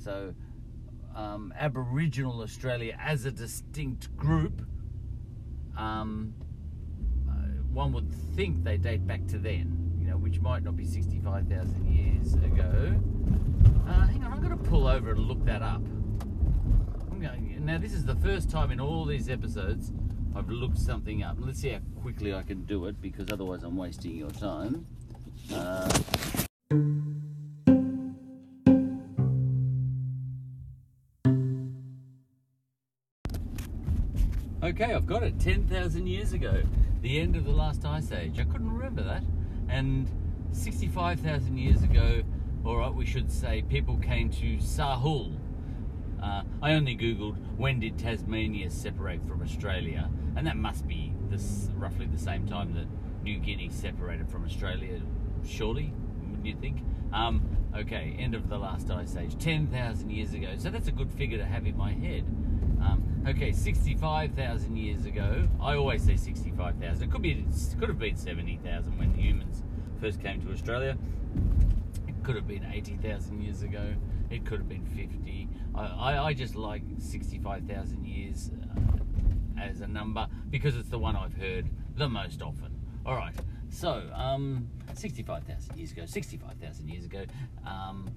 So, 0.08 0.34
um, 1.18 1.54
Aboriginal 1.60 2.42
Australia 2.42 2.98
as 2.98 3.26
a 3.26 3.32
distinct 3.32 4.16
group, 4.16 4.62
um, 5.78 6.34
uh, 7.30 7.34
one 7.74 7.92
would 7.92 8.10
think 8.34 8.64
they 8.64 8.78
date 8.78 9.06
back 9.06 9.28
to 9.28 9.38
then, 9.38 9.98
you 10.00 10.08
know, 10.08 10.16
which 10.16 10.40
might 10.40 10.64
not 10.64 10.78
be 10.78 10.86
65,000 10.86 11.94
years 11.94 12.36
ago. 12.36 12.96
Uh, 13.86 14.08
hang 14.08 14.24
on, 14.24 14.32
I'm 14.32 14.42
going 14.42 14.58
to 14.58 14.70
pull 14.70 14.88
over 14.88 15.12
and 15.12 15.20
look 15.20 15.44
that 15.44 15.62
up. 15.62 15.84
Going, 17.20 17.62
now, 17.66 17.78
this 17.78 17.92
is 17.92 18.06
the 18.06 18.16
first 18.16 18.50
time 18.50 18.72
in 18.72 18.80
all 18.80 19.04
these 19.04 19.28
episodes 19.28 19.92
I've 20.34 20.50
looked 20.50 20.78
something 20.78 21.22
up. 21.22 21.36
Let's 21.38 21.60
see 21.60 21.72
how 21.72 21.80
quickly 22.02 22.34
I 22.34 22.44
can 22.44 22.64
do 22.64 22.86
it 22.86 23.02
because 23.02 23.30
otherwise 23.30 23.64
I'm 23.64 23.76
wasting 23.76 24.16
your 24.16 24.32
time. 24.32 24.88
Uh, 25.54 25.90
Okay, 34.80 34.94
I've 34.94 35.08
got 35.08 35.24
it. 35.24 35.40
10,000 35.40 36.06
years 36.06 36.34
ago, 36.34 36.62
the 37.02 37.20
end 37.20 37.36
of 37.36 37.46
the 37.46 37.52
last 37.52 37.84
ice 37.84 38.12
age. 38.12 38.40
I 38.40 38.44
couldn't 38.44 38.72
remember 38.72 39.02
that. 39.02 39.24
And 39.70 40.08
65,000 40.52 41.58
years 41.58 41.82
ago, 41.82 42.22
right, 42.64 42.94
we 42.94 43.04
should 43.04 43.32
say, 43.32 43.64
people 43.64 43.98
came 43.98 44.30
to 44.30 44.58
Sahul. 44.58 45.36
Uh, 46.22 46.44
I 46.62 46.74
only 46.74 46.96
googled 46.96 47.38
when 47.58 47.80
did 47.80 47.98
Tasmania 47.98 48.70
separate 48.70 49.28
from 49.28 49.42
Australia, 49.42 50.12
and 50.36 50.46
that 50.46 50.58
must 50.58 50.88
be 50.88 51.12
this 51.28 51.72
roughly 51.76 52.06
the 52.06 52.20
same 52.20 52.46
time 52.46 52.76
that 52.76 52.86
New 53.24 53.40
Guinea 53.40 53.70
separated 53.72 54.30
from 54.30 54.46
Australia. 54.46 55.02
Surely, 55.44 55.92
wouldn't 56.22 56.46
you 56.46 56.56
think? 56.56 56.84
Um, 57.14 57.42
okay, 57.76 58.16
end 58.20 58.36
of 58.36 58.48
the 58.48 58.60
last 58.60 58.92
ice 58.92 59.16
age, 59.16 59.40
10,000 59.40 60.12
years 60.12 60.36
ago. 60.36 60.54
So 60.60 60.70
that's 60.70 60.88
a 60.88 60.92
good 60.92 61.12
figure 61.12 61.40
to 61.40 61.46
have 61.46 61.66
in 61.66 61.76
my 61.76 61.94
head. 61.94 62.26
Um, 62.82 63.24
okay, 63.28 63.52
65,000 63.52 64.78
years 64.78 65.06
ago. 65.06 65.48
I 65.62 65.76
always 65.76 66.04
say 66.04 66.16
65,000. 66.16 67.04
It 67.04 67.12
could 67.12 67.22
be, 67.22 67.32
it 67.32 67.80
could 67.80 67.90
have 67.90 68.00
been 68.00 68.16
70,000 68.16 68.98
when 68.98 69.14
humans 69.14 69.64
first 70.00 70.22
came 70.22 70.42
to 70.42 70.52
Australia. 70.52 70.98
It 72.08 72.24
could 72.24 72.36
have 72.36 72.48
been 72.48 72.66
80,000 72.66 73.42
years 73.42 73.64
ago. 73.64 73.94
It 74.30 74.46
could 74.46 74.60
have 74.60 74.70
been 74.70 74.86
50. 74.86 75.50
I, 75.76 75.86
I, 75.86 76.26
I 76.26 76.34
just 76.34 76.56
like 76.56 76.84
65,000 77.00 78.06
years 78.06 78.52
uh, 78.76 79.62
as 79.62 79.82
a 79.82 79.88
number 79.88 80.28
because 80.50 80.76
it's 80.76 80.90
the 80.90 81.00
one 81.00 81.16
I've 81.16 81.34
heard 81.34 81.70
the 81.96 82.08
most 82.08 82.42
often. 82.42 82.76
All 83.06 83.16
right. 83.16 83.36
So, 83.70 84.10
um, 84.14 84.68
65,000 84.94 85.78
years 85.78 85.92
ago, 85.92 86.06
65,000 86.06 86.88
years 86.88 87.06
ago, 87.06 87.26
um, 87.66 88.10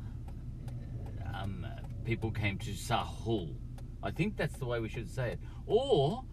um, 1.34 1.66
people 2.04 2.30
came 2.30 2.58
to 2.58 2.70
Sahul. 2.70 3.54
I 4.02 4.10
think 4.10 4.36
that's 4.36 4.56
the 4.56 4.66
way 4.66 4.81
we 4.81 4.89
should 4.89 5.10
say 5.10 5.32
it. 5.32 5.39
Or, 5.66 6.24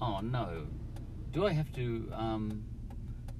oh 0.00 0.20
no, 0.20 0.66
do 1.32 1.46
I 1.46 1.52
have 1.52 1.72
to, 1.74 2.10
um, 2.14 2.64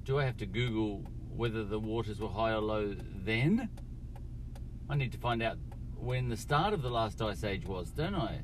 do 0.03 0.19
I 0.19 0.25
have 0.25 0.37
to 0.37 0.45
Google 0.45 1.03
whether 1.35 1.63
the 1.63 1.79
waters 1.79 2.19
were 2.19 2.29
high 2.29 2.51
or 2.51 2.61
low 2.61 2.95
then? 3.23 3.69
I 4.89 4.95
need 4.95 5.11
to 5.11 5.17
find 5.17 5.41
out 5.41 5.57
when 5.95 6.29
the 6.29 6.37
start 6.37 6.73
of 6.73 6.81
the 6.81 6.89
last 6.89 7.21
ice 7.21 7.43
age 7.43 7.65
was, 7.65 7.89
don't 7.89 8.15
I? 8.15 8.39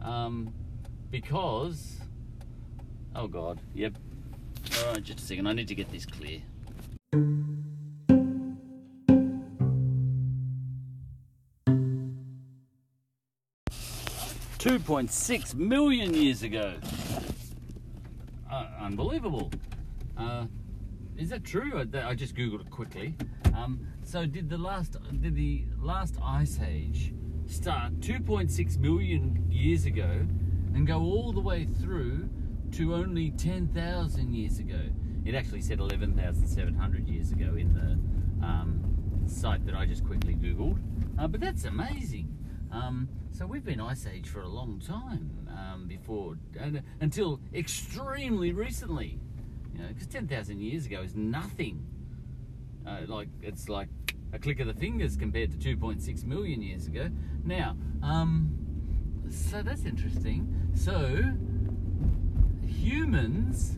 Um, 0.00 0.52
because, 1.10 2.00
oh 3.16 3.26
god, 3.26 3.60
yep. 3.74 3.94
All 4.78 4.92
right, 4.92 5.02
just 5.02 5.20
a 5.20 5.22
second. 5.22 5.46
I 5.46 5.52
need 5.52 5.68
to 5.68 5.74
get 5.74 5.90
this 5.90 6.06
clear. 6.06 6.40
2.6 14.64 15.54
million 15.56 16.14
years 16.14 16.42
ago. 16.42 16.72
Uh, 18.50 18.66
unbelievable. 18.80 19.50
Uh, 20.16 20.46
is 21.18 21.28
that 21.28 21.44
true? 21.44 21.86
I, 21.94 22.14
just 22.14 22.34
googled 22.34 22.62
it 22.62 22.70
quickly. 22.70 23.14
Um, 23.54 23.86
so 24.02 24.24
did 24.24 24.48
the 24.48 24.56
last 24.56 24.96
did 25.20 25.36
the 25.36 25.66
last 25.78 26.16
ice 26.24 26.60
age 26.66 27.12
start 27.44 28.00
2.6 28.00 28.78
million 28.78 29.46
years 29.50 29.84
ago 29.84 30.26
and 30.72 30.86
go 30.86 30.98
all 30.98 31.30
the 31.30 31.42
way 31.42 31.66
through 31.66 32.30
to 32.72 32.94
only 32.94 33.32
10,000 33.32 34.32
years 34.32 34.60
ago? 34.60 34.80
It 35.26 35.34
actually 35.34 35.60
said 35.60 35.78
11,700 35.78 37.06
years 37.06 37.32
ago 37.32 37.54
in 37.54 37.74
the 37.74 38.46
um, 38.46 38.82
site 39.26 39.66
that 39.66 39.74
I 39.74 39.84
just 39.84 40.06
quickly 40.06 40.34
googled. 40.34 40.78
Uh, 41.18 41.28
but 41.28 41.42
that's 41.42 41.66
amazing. 41.66 42.34
Um, 42.72 43.10
so 43.36 43.46
we've 43.46 43.64
been 43.64 43.80
ice 43.80 44.06
age 44.06 44.28
for 44.28 44.42
a 44.42 44.48
long 44.48 44.80
time 44.80 45.48
um, 45.50 45.88
before, 45.88 46.36
and, 46.58 46.82
until 47.00 47.40
extremely 47.52 48.52
recently. 48.52 49.18
You 49.72 49.82
know, 49.82 49.88
because 49.88 50.06
10,000 50.06 50.60
years 50.60 50.86
ago 50.86 51.02
is 51.02 51.16
nothing. 51.16 51.84
Uh, 52.86 53.00
like 53.08 53.28
it's 53.42 53.68
like 53.68 53.88
a 54.32 54.38
click 54.38 54.60
of 54.60 54.68
the 54.68 54.74
fingers 54.74 55.16
compared 55.16 55.50
to 55.60 55.76
2.6 55.76 56.24
million 56.24 56.62
years 56.62 56.86
ago. 56.86 57.10
Now, 57.44 57.76
um, 58.04 58.56
so 59.28 59.62
that's 59.62 59.84
interesting. 59.84 60.70
So 60.74 61.32
humans 62.64 63.76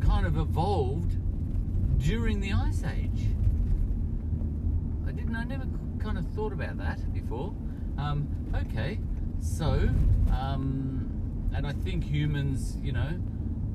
kind 0.00 0.24
of 0.24 0.38
evolved 0.38 1.18
during 1.98 2.40
the 2.40 2.52
ice 2.52 2.82
age. 2.82 3.26
I 5.06 5.12
didn't. 5.12 5.36
I 5.36 5.44
never 5.44 5.66
kind 5.98 6.16
of 6.16 6.26
thought 6.28 6.54
about 6.54 6.78
that 6.78 7.12
before. 7.12 7.54
Um, 8.02 8.26
okay, 8.66 8.98
so 9.40 9.88
um, 10.32 11.08
and 11.54 11.64
I 11.64 11.72
think 11.72 12.02
humans, 12.02 12.76
you 12.82 12.90
know, 12.90 13.20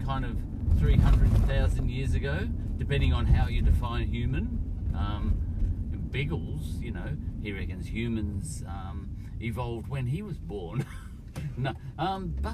kind 0.06 0.26
of 0.26 0.38
300,000 0.80 1.90
years 1.90 2.14
ago, 2.14 2.40
depending 2.78 3.14
on 3.14 3.26
how 3.26 3.48
you 3.48 3.62
define 3.62 4.08
human. 4.08 4.62
Um, 4.94 5.42
Biggles, 6.12 6.78
you 6.82 6.92
know, 6.92 7.16
he 7.42 7.54
reckons 7.54 7.88
humans 7.88 8.64
um, 8.68 9.16
evolved 9.40 9.88
when 9.88 10.06
he 10.06 10.22
was 10.22 10.38
born. 10.38 10.86
no, 11.58 11.74
um, 11.98 12.36
but 12.42 12.52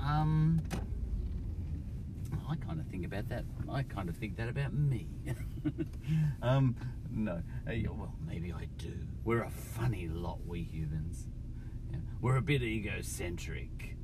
um, 0.00 0.60
I 2.48 2.56
kind 2.56 2.78
of 2.78 2.86
think 2.88 3.06
about 3.06 3.28
that. 3.30 3.44
I 3.70 3.84
kind 3.84 4.10
of 4.10 4.16
think 4.16 4.36
that 4.36 4.48
about 4.48 4.74
me. 4.74 5.08
um, 6.42 6.76
no, 7.16 7.42
well, 7.66 8.14
maybe 8.26 8.52
I 8.52 8.66
do. 8.76 8.92
We're 9.24 9.42
a 9.42 9.50
funny 9.50 10.06
lot, 10.06 10.46
we 10.46 10.62
humans. 10.62 11.26
Yeah, 11.90 11.98
We're 12.20 12.36
a 12.36 12.42
bit 12.42 12.62
egocentric. 12.62 13.96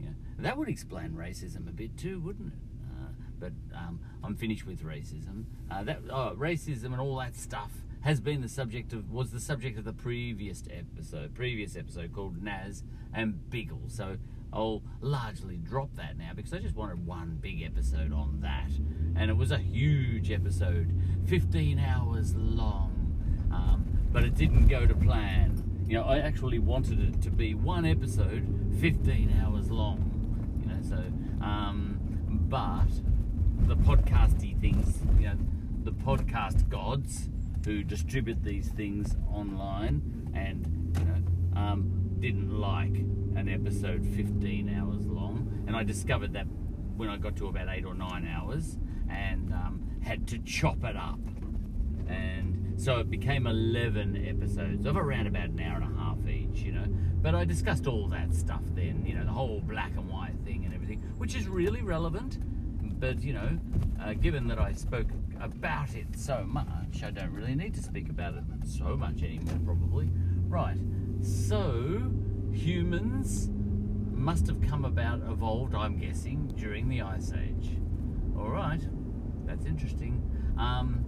Yeah, 0.00 0.10
that 0.38 0.56
would 0.56 0.68
explain 0.68 1.10
racism 1.10 1.68
a 1.68 1.72
bit 1.72 1.98
too, 1.98 2.20
wouldn't 2.20 2.52
it? 2.52 2.58
Uh, 2.84 3.12
but 3.38 3.52
um, 3.76 4.00
I'm 4.22 4.36
finished 4.36 4.66
with 4.66 4.84
racism. 4.84 5.46
Uh, 5.70 5.82
that 5.82 6.00
oh, 6.10 6.34
racism 6.38 6.86
and 6.86 7.00
all 7.00 7.16
that 7.16 7.34
stuff 7.34 7.72
has 8.02 8.20
been 8.20 8.40
the 8.40 8.48
subject 8.48 8.92
of 8.92 9.10
was 9.10 9.30
the 9.30 9.40
subject 9.40 9.76
of 9.76 9.84
the 9.84 9.92
previous 9.92 10.62
episode, 10.70 11.34
previous 11.34 11.76
episode 11.76 12.12
called 12.14 12.42
Naz 12.42 12.84
and 13.12 13.40
Biggle. 13.50 13.90
So 13.90 14.16
I'll 14.52 14.82
largely 15.00 15.56
drop 15.56 15.94
that 15.94 16.18
now 16.18 16.32
because 16.34 16.52
I 16.52 16.58
just 16.58 16.74
wanted 16.74 17.06
one 17.06 17.38
big 17.40 17.62
episode 17.62 18.12
on 18.12 18.40
that, 18.40 18.70
and 19.16 19.30
it 19.30 19.36
was 19.36 19.52
a 19.52 19.58
huge 19.58 20.30
episode, 20.30 20.92
15 21.26 21.78
hours 21.78 22.34
long, 22.34 23.48
um, 23.52 23.86
but 24.12 24.24
it 24.24 24.34
didn't 24.34 24.68
go 24.68 24.86
to 24.86 24.94
plan. 24.94 25.84
You 25.86 25.98
know, 25.98 26.04
I 26.04 26.18
actually 26.18 26.58
wanted 26.58 27.00
it 27.00 27.22
to 27.22 27.30
be 27.30 27.54
one 27.54 27.84
episode, 27.84 28.46
15 28.80 29.40
hours 29.42 29.70
long. 29.70 30.06
You 30.60 30.66
know, 30.74 30.82
so 30.82 31.44
um, 31.44 31.98
but 32.48 32.88
the 33.66 33.76
podcasty 33.76 34.60
things, 34.60 34.98
you 35.18 35.28
know, 35.28 35.38
the 35.84 35.92
podcast 35.92 36.68
gods 36.68 37.28
who 37.64 37.82
distribute 37.82 38.42
these 38.42 38.68
things 38.68 39.16
online 39.32 40.30
and 40.34 40.96
you 40.98 41.04
know 41.04 41.60
um, 41.60 42.16
didn't 42.20 42.58
like 42.58 42.94
an 43.40 43.48
episode 43.48 44.04
15 44.04 44.68
hours 44.78 45.06
long, 45.06 45.64
and 45.66 45.74
I 45.74 45.82
discovered 45.82 46.34
that 46.34 46.46
when 46.96 47.08
I 47.08 47.16
got 47.16 47.36
to 47.36 47.46
about 47.48 47.68
eight 47.70 47.86
or 47.86 47.94
nine 47.94 48.28
hours, 48.28 48.76
and 49.08 49.50
um, 49.54 49.80
had 50.02 50.28
to 50.28 50.38
chop 50.40 50.84
it 50.84 50.94
up, 50.94 51.18
and 52.06 52.74
so 52.76 52.98
it 52.98 53.10
became 53.10 53.46
11 53.46 54.26
episodes 54.28 54.84
of 54.84 54.98
around 54.98 55.26
about 55.26 55.48
an 55.48 55.60
hour 55.60 55.76
and 55.80 55.84
a 55.84 55.98
half 55.98 56.18
each, 56.28 56.60
you 56.60 56.72
know. 56.72 56.84
But 57.22 57.34
I 57.34 57.46
discussed 57.46 57.86
all 57.86 58.08
that 58.08 58.34
stuff 58.34 58.62
then, 58.74 59.06
you 59.06 59.14
know, 59.14 59.24
the 59.24 59.32
whole 59.32 59.60
black 59.60 59.92
and 59.96 60.06
white 60.10 60.38
thing 60.44 60.66
and 60.66 60.74
everything, 60.74 61.00
which 61.16 61.34
is 61.34 61.48
really 61.48 61.80
relevant. 61.80 62.38
But 63.00 63.22
you 63.22 63.32
know, 63.32 63.58
uh, 64.02 64.12
given 64.12 64.46
that 64.48 64.58
I 64.58 64.74
spoke 64.74 65.08
about 65.40 65.94
it 65.94 66.08
so 66.14 66.44
much, 66.46 67.02
I 67.02 67.10
don't 67.10 67.32
really 67.32 67.54
need 67.54 67.72
to 67.74 67.82
speak 67.82 68.10
about 68.10 68.34
it 68.34 68.44
so 68.66 68.98
much 68.98 69.22
anymore, 69.22 69.58
probably. 69.64 70.10
Right. 70.46 70.76
So, 71.22 72.02
humans 72.52 73.48
must 74.12 74.46
have 74.46 74.60
come 74.60 74.84
about, 74.84 75.22
evolved, 75.28 75.74
I'm 75.74 75.98
guessing, 75.98 76.52
during 76.56 76.88
the 76.88 77.02
Ice 77.02 77.32
Age. 77.32 77.78
All 78.36 78.50
right. 78.50 78.80
That's 79.46 79.64
interesting. 79.66 80.22
Um, 80.58 81.04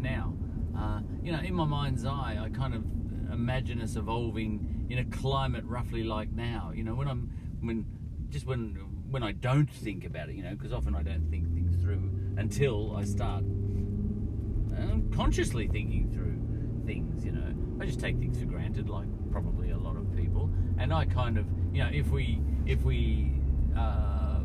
now, 0.00 0.34
uh, 0.76 1.00
you 1.22 1.32
know, 1.32 1.40
in 1.40 1.54
my 1.54 1.64
mind's 1.64 2.04
eye, 2.04 2.38
I 2.40 2.48
kind 2.50 2.74
of 2.74 2.84
imagine 3.32 3.80
us 3.80 3.96
evolving 3.96 4.86
in 4.88 4.98
a 4.98 5.04
climate 5.04 5.64
roughly 5.64 6.04
like 6.04 6.30
now. 6.32 6.72
You 6.74 6.84
know, 6.84 6.94
when 6.94 7.08
I'm 7.08 7.30
when 7.60 7.86
just 8.28 8.46
when 8.46 8.74
when 9.10 9.22
I 9.22 9.32
don't 9.32 9.70
think 9.70 10.04
about 10.04 10.28
it, 10.28 10.36
you 10.36 10.42
know, 10.42 10.50
because 10.50 10.72
often 10.72 10.94
I 10.94 11.02
don't 11.02 11.28
think 11.30 11.52
things 11.54 11.80
through 11.82 12.10
until 12.36 12.96
I 12.96 13.04
start 13.04 13.42
um, 13.44 15.10
consciously 15.14 15.68
thinking 15.68 16.10
through 16.12 16.84
things. 16.86 17.24
You 17.24 17.32
know, 17.32 17.54
I 17.80 17.86
just 17.86 18.00
take 18.00 18.18
things 18.18 18.38
for 18.38 18.46
granted, 18.46 18.88
like 18.88 19.06
probably 19.42 19.70
a 19.70 19.76
lot 19.76 19.96
of 19.96 20.16
people, 20.16 20.48
and 20.78 20.94
I 20.94 21.04
kind 21.04 21.36
of, 21.36 21.44
you 21.70 21.84
know, 21.84 21.90
if 21.92 22.08
we 22.08 22.40
if 22.64 22.82
we 22.82 23.32
uh, 23.76 24.40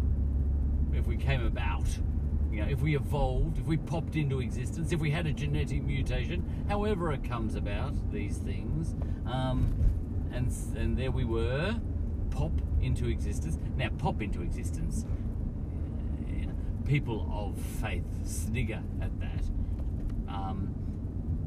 if 0.92 1.08
we 1.08 1.16
came 1.16 1.46
about 1.46 1.88
you 2.52 2.60
know, 2.62 2.68
if 2.70 2.82
we 2.82 2.98
evolved, 2.98 3.58
if 3.58 3.66
we 3.66 3.78
popped 3.78 4.18
into 4.18 4.42
existence, 4.42 4.92
if 4.92 5.00
we 5.00 5.10
had 5.10 5.26
a 5.26 5.32
genetic 5.32 5.82
mutation, 5.84 6.66
however 6.68 7.14
it 7.14 7.24
comes 7.24 7.56
about, 7.56 7.94
these 8.12 8.36
things, 8.36 8.94
um, 9.26 9.74
and 10.34 10.52
and 10.76 10.98
there 10.98 11.12
we 11.12 11.24
were, 11.24 11.80
pop 12.30 12.52
into 12.82 13.08
existence. 13.08 13.58
Now, 13.78 13.88
pop 13.98 14.22
into 14.22 14.42
existence. 14.42 15.06
people 16.84 17.30
of 17.32 17.58
faith 17.80 18.04
snigger 18.26 18.84
at 19.02 19.18
that, 19.22 19.44
um, 20.28 20.76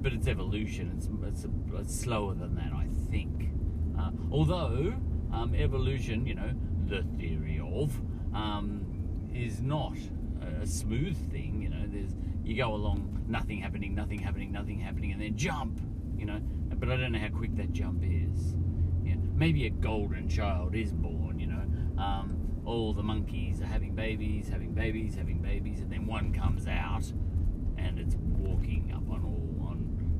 but 0.01 0.15
it's 0.15 0.29
evolution. 0.29 0.95
It's 0.97 1.09
it's, 1.29 1.47
it's 1.75 1.95
slower 1.95 2.33
than 2.33 2.55
that, 2.55 2.73
think. 3.15 3.51
Uh, 3.99 4.11
although 4.33 4.93
um, 5.33 5.55
evolution, 5.57 6.27
you 6.27 6.35
know, 6.35 6.51
the 6.87 7.05
theory 7.17 7.61
of, 7.61 7.93
um, 8.35 8.85
is 9.33 9.63
not 9.63 9.97
a 10.63 10.67
smooth 10.67 11.17
thing. 11.31 11.63
You 11.63 11.69
know, 11.69 11.85
there's 11.87 12.13
you 12.45 12.57
go 12.57 12.75
along, 12.75 13.25
nothing 13.29 13.61
happening, 13.61 13.95
nothing 13.95 14.19
happening, 14.19 14.51
nothing 14.53 14.79
happening, 14.81 15.13
and 15.13 15.21
then 15.21 15.37
jump. 15.37 15.81
You 16.19 16.27
know, 16.27 16.41
but 16.75 16.91
I 16.91 16.97
don't 16.97 17.13
know 17.13 17.19
how 17.19 17.29
quick 17.29 17.55
that 17.57 17.73
jump 17.73 18.03
is. 18.05 18.57
Yeah, 19.05 19.15
maybe 19.35 19.67
a 19.67 19.71
golden 19.71 20.29
child 20.29 20.75
is 20.75 20.93
born. 20.93 21.39
You 21.39 21.47
know, 21.47 22.03
um, 22.03 22.37
all 22.67 22.93
the 22.93 23.03
monkeys 23.03 23.61
are 23.61 23.67
having 23.67 23.95
babies, 23.95 24.49
having 24.49 24.73
babies, 24.73 25.15
having 25.15 25.39
babies, 25.39 25.81
and 25.81 25.91
then 25.93 26.07
one 26.07 26.33
comes 26.33 26.67
out, 26.67 27.05
and 27.79 28.01
it's 28.01 28.17
walking 28.17 28.93
up. 28.95 29.04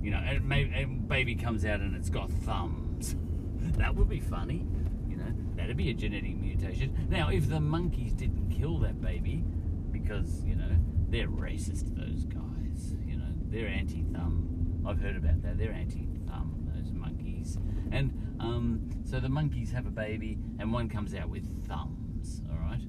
You 0.05 0.11
know, 0.11 0.19
and 0.19 0.47
maybe 0.47 0.85
baby 0.85 1.35
comes 1.35 1.65
out 1.65 1.81
and 1.81 1.97
it's 1.97 2.11
got 2.11 2.31
thumbs. 2.31 3.17
that 3.79 3.95
would 3.95 4.11
be 4.11 4.21
funny. 4.21 4.67
You 5.09 5.17
know, 5.17 5.33
that'd 5.57 5.79
be 5.79 5.89
a 5.89 5.95
genetic 5.95 6.37
mutation. 6.37 7.07
Now, 7.09 7.31
if 7.31 7.49
the 7.49 7.59
monkeys 7.59 8.13
didn't 8.13 8.51
kill 8.51 8.79
that 8.81 9.01
baby, 9.01 9.43
because 9.91 10.45
you 10.45 10.57
know 10.57 10.69
they're 11.09 11.29
racist. 11.29 11.97
Those 11.97 12.27
guys, 12.27 12.95
you 13.07 13.17
know, 13.17 13.33
they're 13.47 13.67
anti-thumb. 13.69 14.85
I've 14.87 15.01
heard 15.01 15.17
about 15.17 15.41
that. 15.41 15.57
They're 15.57 15.73
anti-thumb. 15.73 16.69
Those 16.75 16.93
monkeys, 16.93 17.57
and 17.91 18.37
um, 18.41 18.91
so 19.07 19.21
the 19.21 19.31
monkeys 19.31 19.73
have 19.73 19.87
a 19.87 19.91
baby, 19.91 20.37
and 20.59 20.71
one 20.71 20.91
comes 20.91 21.15
out 21.15 21.31
with 21.31 21.45
thumbs. 21.67 22.43
All 22.51 22.59
right, 22.59 22.83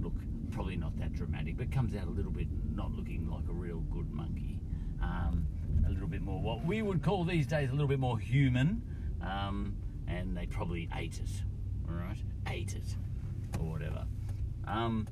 look, 0.00 0.14
probably 0.50 0.74
not 0.74 0.98
that 0.98 1.12
dramatic, 1.12 1.58
but 1.58 1.70
comes 1.70 1.94
out 1.94 2.08
a 2.08 2.10
little 2.10 2.32
bit 2.32 2.48
not 2.74 2.90
looking 2.90 3.30
like 3.30 3.44
a 3.48 3.52
real 3.52 3.78
good 3.78 4.10
monkey. 4.10 4.58
Um, 5.00 5.46
a 5.86 5.90
little 5.90 6.08
bit 6.08 6.22
more 6.22 6.40
what 6.40 6.64
we 6.64 6.82
would 6.82 7.02
call 7.02 7.24
these 7.24 7.46
days 7.46 7.70
a 7.70 7.72
little 7.72 7.88
bit 7.88 7.98
more 7.98 8.18
human, 8.18 8.82
um, 9.22 9.76
and 10.08 10.36
they 10.36 10.46
probably 10.46 10.88
ate 10.96 11.20
it. 11.20 11.30
All 11.88 11.94
right, 11.94 12.18
ate 12.48 12.74
it 12.74 12.96
or 13.58 13.66
whatever. 13.66 14.04
Um, 14.66 15.06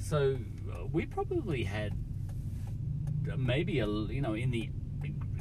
so 0.00 0.36
uh, 0.72 0.86
we 0.92 1.06
probably 1.06 1.64
had 1.64 1.92
uh, 3.30 3.36
maybe 3.36 3.80
a 3.80 3.86
you 3.86 4.20
know 4.20 4.34
in 4.34 4.50
the 4.50 4.70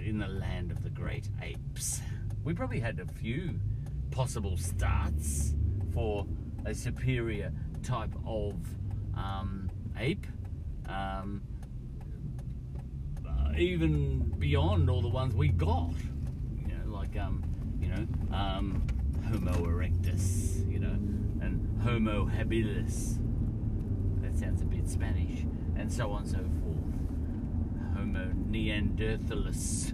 in 0.04 0.20
the 0.20 0.28
land 0.28 0.72
of 0.72 0.84
the 0.84 0.90
great 0.90 1.28
apes 1.42 2.02
we 2.44 2.54
probably 2.54 2.80
had 2.80 3.00
a 3.00 3.06
few 3.06 3.60
possible 4.12 4.58
starts 4.58 5.54
for 5.94 6.26
a 6.66 6.74
superior 6.74 7.52
type 7.84 8.14
of 8.26 8.56
um, 9.16 9.70
ape 9.98 10.26
um, 10.88 11.42
even 13.58 14.34
beyond 14.40 14.90
all 14.90 15.02
the 15.02 15.08
ones 15.10 15.34
we 15.36 15.48
got 15.50 15.94
you 16.58 16.68
know 16.68 16.94
like 16.98 17.18
um, 17.18 17.44
you 17.80 17.88
know 17.88 18.08
um, 18.36 18.86
homo 19.30 19.52
erectus 19.66 20.70
you 20.72 20.80
know 20.80 20.98
and 21.42 21.82
homo 21.82 22.26
habilis 22.26 23.18
That 24.22 24.38
sounds 24.38 24.62
a 24.62 24.66
bit 24.66 24.88
Spanish, 24.88 25.46
and 25.76 25.92
so 25.92 26.12
on 26.12 26.22
and 26.22 26.30
so 26.30 26.38
forth. 26.38 27.96
Homo 27.96 28.32
neanderthalus, 28.50 29.92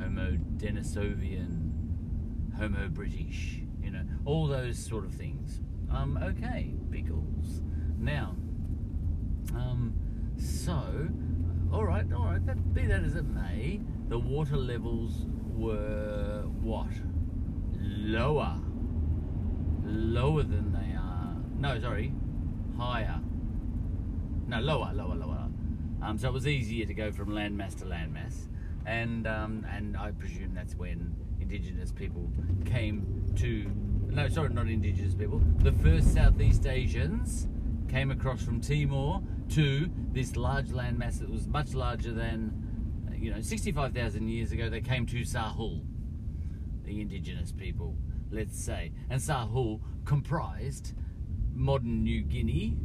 Homo 0.00 0.38
denisovian, 0.56 1.70
Homo 2.58 2.88
British, 2.88 3.60
you 3.82 3.90
know, 3.90 4.04
all 4.24 4.46
those 4.46 4.78
sort 4.78 5.04
of 5.04 5.12
things. 5.12 5.60
Um, 5.90 6.18
okay, 6.22 6.74
Biggles. 6.90 7.62
Now, 7.98 8.34
um, 9.54 9.94
so, 10.36 11.08
all 11.72 11.84
right, 11.84 12.04
all 12.12 12.24
right, 12.26 12.44
that, 12.46 12.74
be 12.74 12.86
that 12.86 13.02
as 13.02 13.16
it 13.16 13.24
may, 13.24 13.80
the 14.08 14.18
water 14.18 14.56
levels 14.56 15.26
were 15.54 16.42
what? 16.60 16.90
Lower. 17.80 18.58
Lower 19.84 20.42
than 20.42 20.72
they 20.72 20.94
are. 20.96 21.34
No, 21.58 21.80
sorry, 21.80 22.12
higher. 22.76 23.20
No, 24.46 24.60
lower, 24.60 24.92
lower, 24.92 25.14
lower. 25.14 25.48
Um, 26.02 26.18
so 26.18 26.28
it 26.28 26.32
was 26.32 26.46
easier 26.46 26.84
to 26.86 26.94
go 26.94 27.12
from 27.12 27.30
landmass 27.30 27.78
to 27.78 27.84
landmass, 27.84 28.48
and 28.86 29.26
um, 29.26 29.64
and 29.70 29.96
I 29.96 30.10
presume 30.10 30.52
that's 30.54 30.74
when 30.74 31.14
indigenous 31.40 31.92
people 31.92 32.28
came 32.64 33.24
to 33.36 33.70
no, 34.12 34.28
sorry, 34.28 34.50
not 34.50 34.66
indigenous 34.66 35.14
people. 35.14 35.40
The 35.58 35.72
first 35.72 36.12
Southeast 36.12 36.66
Asians 36.66 37.48
came 37.88 38.10
across 38.10 38.42
from 38.42 38.60
Timor 38.60 39.22
to 39.54 39.90
this 40.12 40.36
large 40.36 40.68
landmass 40.68 41.18
that 41.20 41.28
was 41.28 41.46
much 41.46 41.74
larger 41.74 42.12
than, 42.12 43.06
you 43.14 43.30
know, 43.30 43.40
65,000 43.40 44.28
years 44.28 44.50
ago. 44.50 44.70
They 44.70 44.80
came 44.80 45.04
to 45.06 45.20
Sahul, 45.20 45.84
the 46.84 47.02
indigenous 47.02 47.52
people, 47.52 47.98
let's 48.30 48.58
say. 48.58 48.92
And 49.10 49.20
Sahul 49.20 49.80
comprised 50.06 50.94
modern 51.52 52.02
New 52.02 52.22
Guinea, 52.22 52.78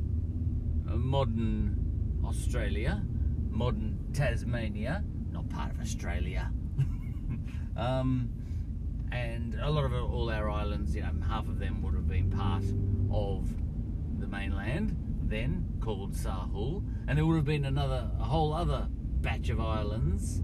uh, 0.89 0.95
modern 0.97 2.21
Australia, 2.25 3.01
modern 3.49 3.97
Tasmania, 4.13 5.05
not 5.31 5.49
part 5.49 5.71
of 5.71 5.79
Australia. 5.79 6.51
um, 7.77 8.29
and 9.13 9.55
a 9.55 9.69
lot 9.69 9.85
of 9.85 9.93
all 9.93 10.29
our 10.29 10.49
islands, 10.49 10.93
you 10.93 11.01
know, 11.01 11.11
half 11.29 11.47
of 11.47 11.59
them 11.59 11.81
would 11.81 11.93
have 11.93 12.09
been 12.09 12.29
part 12.29 12.63
of 13.09 13.49
the 14.19 14.27
mainland, 14.27 15.06
then 15.29 15.65
called 15.81 16.13
Sahul, 16.13 16.83
and 17.07 17.17
there 17.17 17.25
would 17.25 17.35
have 17.35 17.45
been 17.45 17.65
another, 17.65 18.09
a 18.19 18.23
whole 18.23 18.53
other 18.53 18.87
batch 18.89 19.49
of 19.49 19.59
islands 19.59 20.41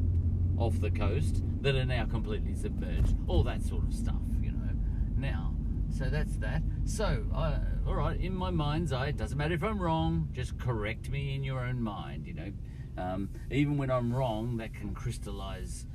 off 0.58 0.80
the 0.80 0.92
coast 0.92 1.44
that 1.62 1.76
are 1.76 1.86
now 1.86 2.06
completely 2.06 2.56
submerged. 2.56 3.16
All 3.28 3.44
that 3.44 3.64
sort 3.64 3.86
of 3.86 3.94
stuff, 3.94 4.22
you 4.42 4.52
know. 4.52 4.70
Now, 5.18 5.56
so 5.90 6.06
that's 6.06 6.38
that. 6.38 6.64
So, 6.86 7.26
all 7.86 7.96
right, 7.96 8.20
in 8.20 8.36
my 8.36 8.50
mind's 8.50 8.92
eye, 8.92 9.08
it 9.08 9.18
doesn't 9.18 9.38
matter 9.38 9.54
if 9.54 9.64
I'm 9.64 9.80
wrong, 9.80 10.30
just 10.34 10.58
correct 10.58 11.10
me 11.10 11.36
in 11.36 11.44
your 11.44 11.60
own 11.60 11.82
mind, 11.82 12.26
you 12.26 12.34
know. 12.34 12.52
Um, 12.96 13.30
even 13.50 13.78
when 13.78 13.90
I'm 13.90 14.14
wrong, 14.14 14.58
that 14.58 14.74
can 14.74 14.94
crystallize 14.94 15.88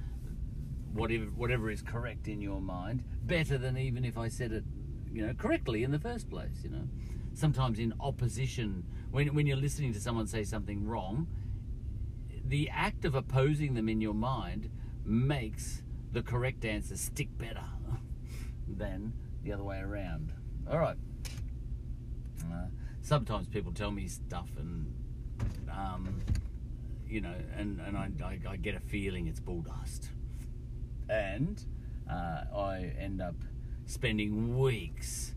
whatever 0.92 1.26
whatever 1.26 1.70
is 1.70 1.82
correct 1.82 2.28
in 2.28 2.40
your 2.40 2.60
mind 2.60 3.04
better 3.22 3.58
than 3.58 3.76
even 3.76 4.04
if 4.04 4.16
I 4.16 4.28
said 4.28 4.52
it, 4.52 4.64
you 5.12 5.24
know, 5.24 5.34
correctly 5.34 5.84
in 5.84 5.92
the 5.92 5.98
first 5.98 6.28
place. 6.30 6.64
You 6.64 6.70
know, 6.70 6.88
sometimes 7.38 7.78
in 7.78 7.94
opposition, 8.00 8.84
when 9.10 9.34
when 9.34 9.46
you're 9.46 9.56
listening 9.56 9.92
to 9.92 10.00
someone 10.00 10.26
say 10.26 10.44
something 10.44 10.86
wrong, 10.86 11.26
the 12.44 12.68
act 12.70 13.04
of 13.04 13.14
opposing 13.14 13.74
them 13.74 13.88
in 13.88 14.00
your 14.00 14.14
mind 14.14 14.70
makes 15.04 15.82
the 16.12 16.22
correct 16.22 16.64
answer 16.64 16.96
stick 16.96 17.28
better 17.38 17.64
than 18.68 19.12
the 19.42 19.52
other 19.52 19.64
way 19.64 19.78
around. 19.78 20.32
All 20.70 20.78
right. 20.78 20.96
Uh, 22.52 22.66
sometimes 23.02 23.48
people 23.48 23.72
tell 23.72 23.90
me 23.90 24.08
stuff 24.08 24.48
and. 24.58 24.94
Um, 25.70 26.20
you 27.08 27.20
know, 27.20 27.34
and, 27.56 27.80
and 27.80 27.96
I, 27.96 28.10
I, 28.22 28.38
I 28.50 28.56
get 28.56 28.74
a 28.74 28.80
feeling 28.80 29.28
it's 29.28 29.40
bull 29.40 29.62
dust 29.62 30.10
and 31.08 31.64
uh, 32.10 32.42
I 32.54 32.92
end 32.98 33.22
up 33.22 33.34
spending 33.86 34.58
weeks 34.58 35.27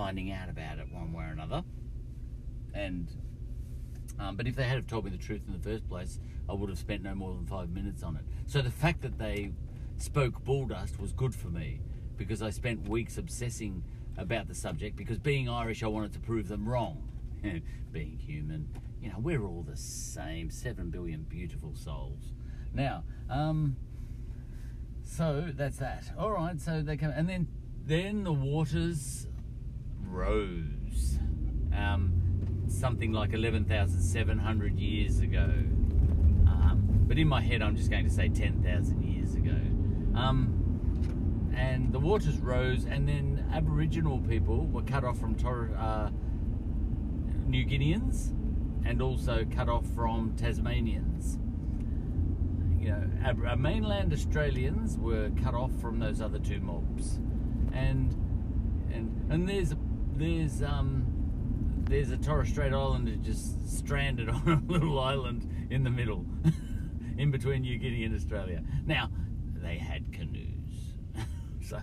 finding 0.00 0.32
out 0.32 0.48
about 0.48 0.78
it 0.78 0.90
one 0.90 1.12
way 1.12 1.24
or 1.24 1.32
another. 1.32 1.62
And 2.72 3.06
um, 4.18 4.34
but 4.34 4.46
if 4.46 4.56
they 4.56 4.64
had 4.64 4.88
told 4.88 5.04
me 5.04 5.10
the 5.10 5.18
truth 5.18 5.42
in 5.46 5.52
the 5.52 5.58
first 5.58 5.86
place, 5.90 6.18
I 6.48 6.54
would 6.54 6.70
have 6.70 6.78
spent 6.78 7.02
no 7.02 7.14
more 7.14 7.34
than 7.34 7.46
five 7.46 7.68
minutes 7.68 8.02
on 8.02 8.16
it. 8.16 8.22
So 8.46 8.62
the 8.62 8.70
fact 8.70 9.02
that 9.02 9.18
they 9.18 9.52
spoke 9.98 10.42
bull 10.42 10.66
dust 10.66 10.98
was 10.98 11.12
good 11.12 11.34
for 11.34 11.48
me 11.48 11.80
because 12.16 12.40
I 12.40 12.48
spent 12.48 12.88
weeks 12.88 13.18
obsessing 13.18 13.84
about 14.16 14.48
the 14.48 14.54
subject 14.54 14.96
because 14.96 15.18
being 15.18 15.50
Irish, 15.50 15.82
I 15.82 15.88
wanted 15.88 16.14
to 16.14 16.18
prove 16.18 16.48
them 16.48 16.66
wrong. 16.66 17.06
being 17.92 18.16
human, 18.16 18.70
you 19.02 19.10
know, 19.10 19.18
we're 19.18 19.44
all 19.44 19.62
the 19.68 19.76
same, 19.76 20.48
seven 20.48 20.88
billion 20.88 21.24
beautiful 21.24 21.74
souls. 21.74 22.32
Now, 22.72 23.04
um, 23.28 23.76
so 25.04 25.50
that's 25.54 25.76
that. 25.76 26.04
All 26.18 26.30
right. 26.30 26.58
So 26.58 26.80
they 26.80 26.96
come, 26.96 27.12
and 27.14 27.28
then 27.28 27.48
then 27.84 28.24
the 28.24 28.32
waters 28.32 29.26
rose. 30.10 31.18
Um, 31.76 32.64
something 32.68 33.12
like 33.12 33.32
eleven 33.32 33.64
thousand 33.64 34.00
seven 34.00 34.38
hundred 34.38 34.78
years 34.78 35.20
ago. 35.20 35.44
Um, 36.46 37.04
but 37.06 37.18
in 37.18 37.28
my 37.28 37.40
head, 37.40 37.62
I'm 37.62 37.76
just 37.76 37.90
going 37.90 38.04
to 38.04 38.10
say 38.10 38.28
ten 38.28 38.62
thousand 38.62 39.02
years 39.02 39.34
ago. 39.34 39.56
Um, 40.18 41.52
and 41.54 41.92
the 41.92 42.00
waters 42.00 42.38
rose, 42.38 42.84
and 42.84 43.08
then 43.08 43.44
Aboriginal 43.52 44.18
people 44.18 44.66
were 44.66 44.82
cut 44.82 45.04
off 45.04 45.18
from 45.18 45.34
Tor- 45.34 45.74
uh, 45.76 46.10
New 47.46 47.64
Guineans, 47.64 48.30
and 48.84 49.02
also 49.02 49.44
cut 49.50 49.68
off 49.68 49.86
from 49.94 50.34
Tasmanians 50.36 51.38
you 52.80 52.88
know, 52.88 53.10
our, 53.24 53.46
our 53.46 53.56
mainland 53.56 54.12
Australians 54.12 54.96
were 54.96 55.30
cut 55.42 55.54
off 55.54 55.70
from 55.80 55.98
those 55.98 56.20
other 56.20 56.38
two 56.38 56.60
mobs, 56.60 57.20
and 57.72 58.14
and 58.90 59.30
and 59.30 59.48
there's 59.48 59.74
there's 60.16 60.62
um 60.62 61.06
there's 61.84 62.10
a 62.10 62.16
Torres 62.16 62.48
Strait 62.48 62.72
Islander 62.72 63.16
just 63.16 63.78
stranded 63.78 64.28
on 64.28 64.64
a 64.68 64.72
little 64.72 65.00
island 65.00 65.48
in 65.70 65.82
the 65.82 65.90
middle, 65.90 66.24
in 67.18 67.30
between 67.30 67.62
New 67.62 67.78
Guinea 67.78 68.04
and 68.04 68.14
Australia. 68.14 68.62
Now 68.86 69.10
they 69.54 69.76
had 69.76 70.12
canoes, 70.12 70.94
so 71.62 71.78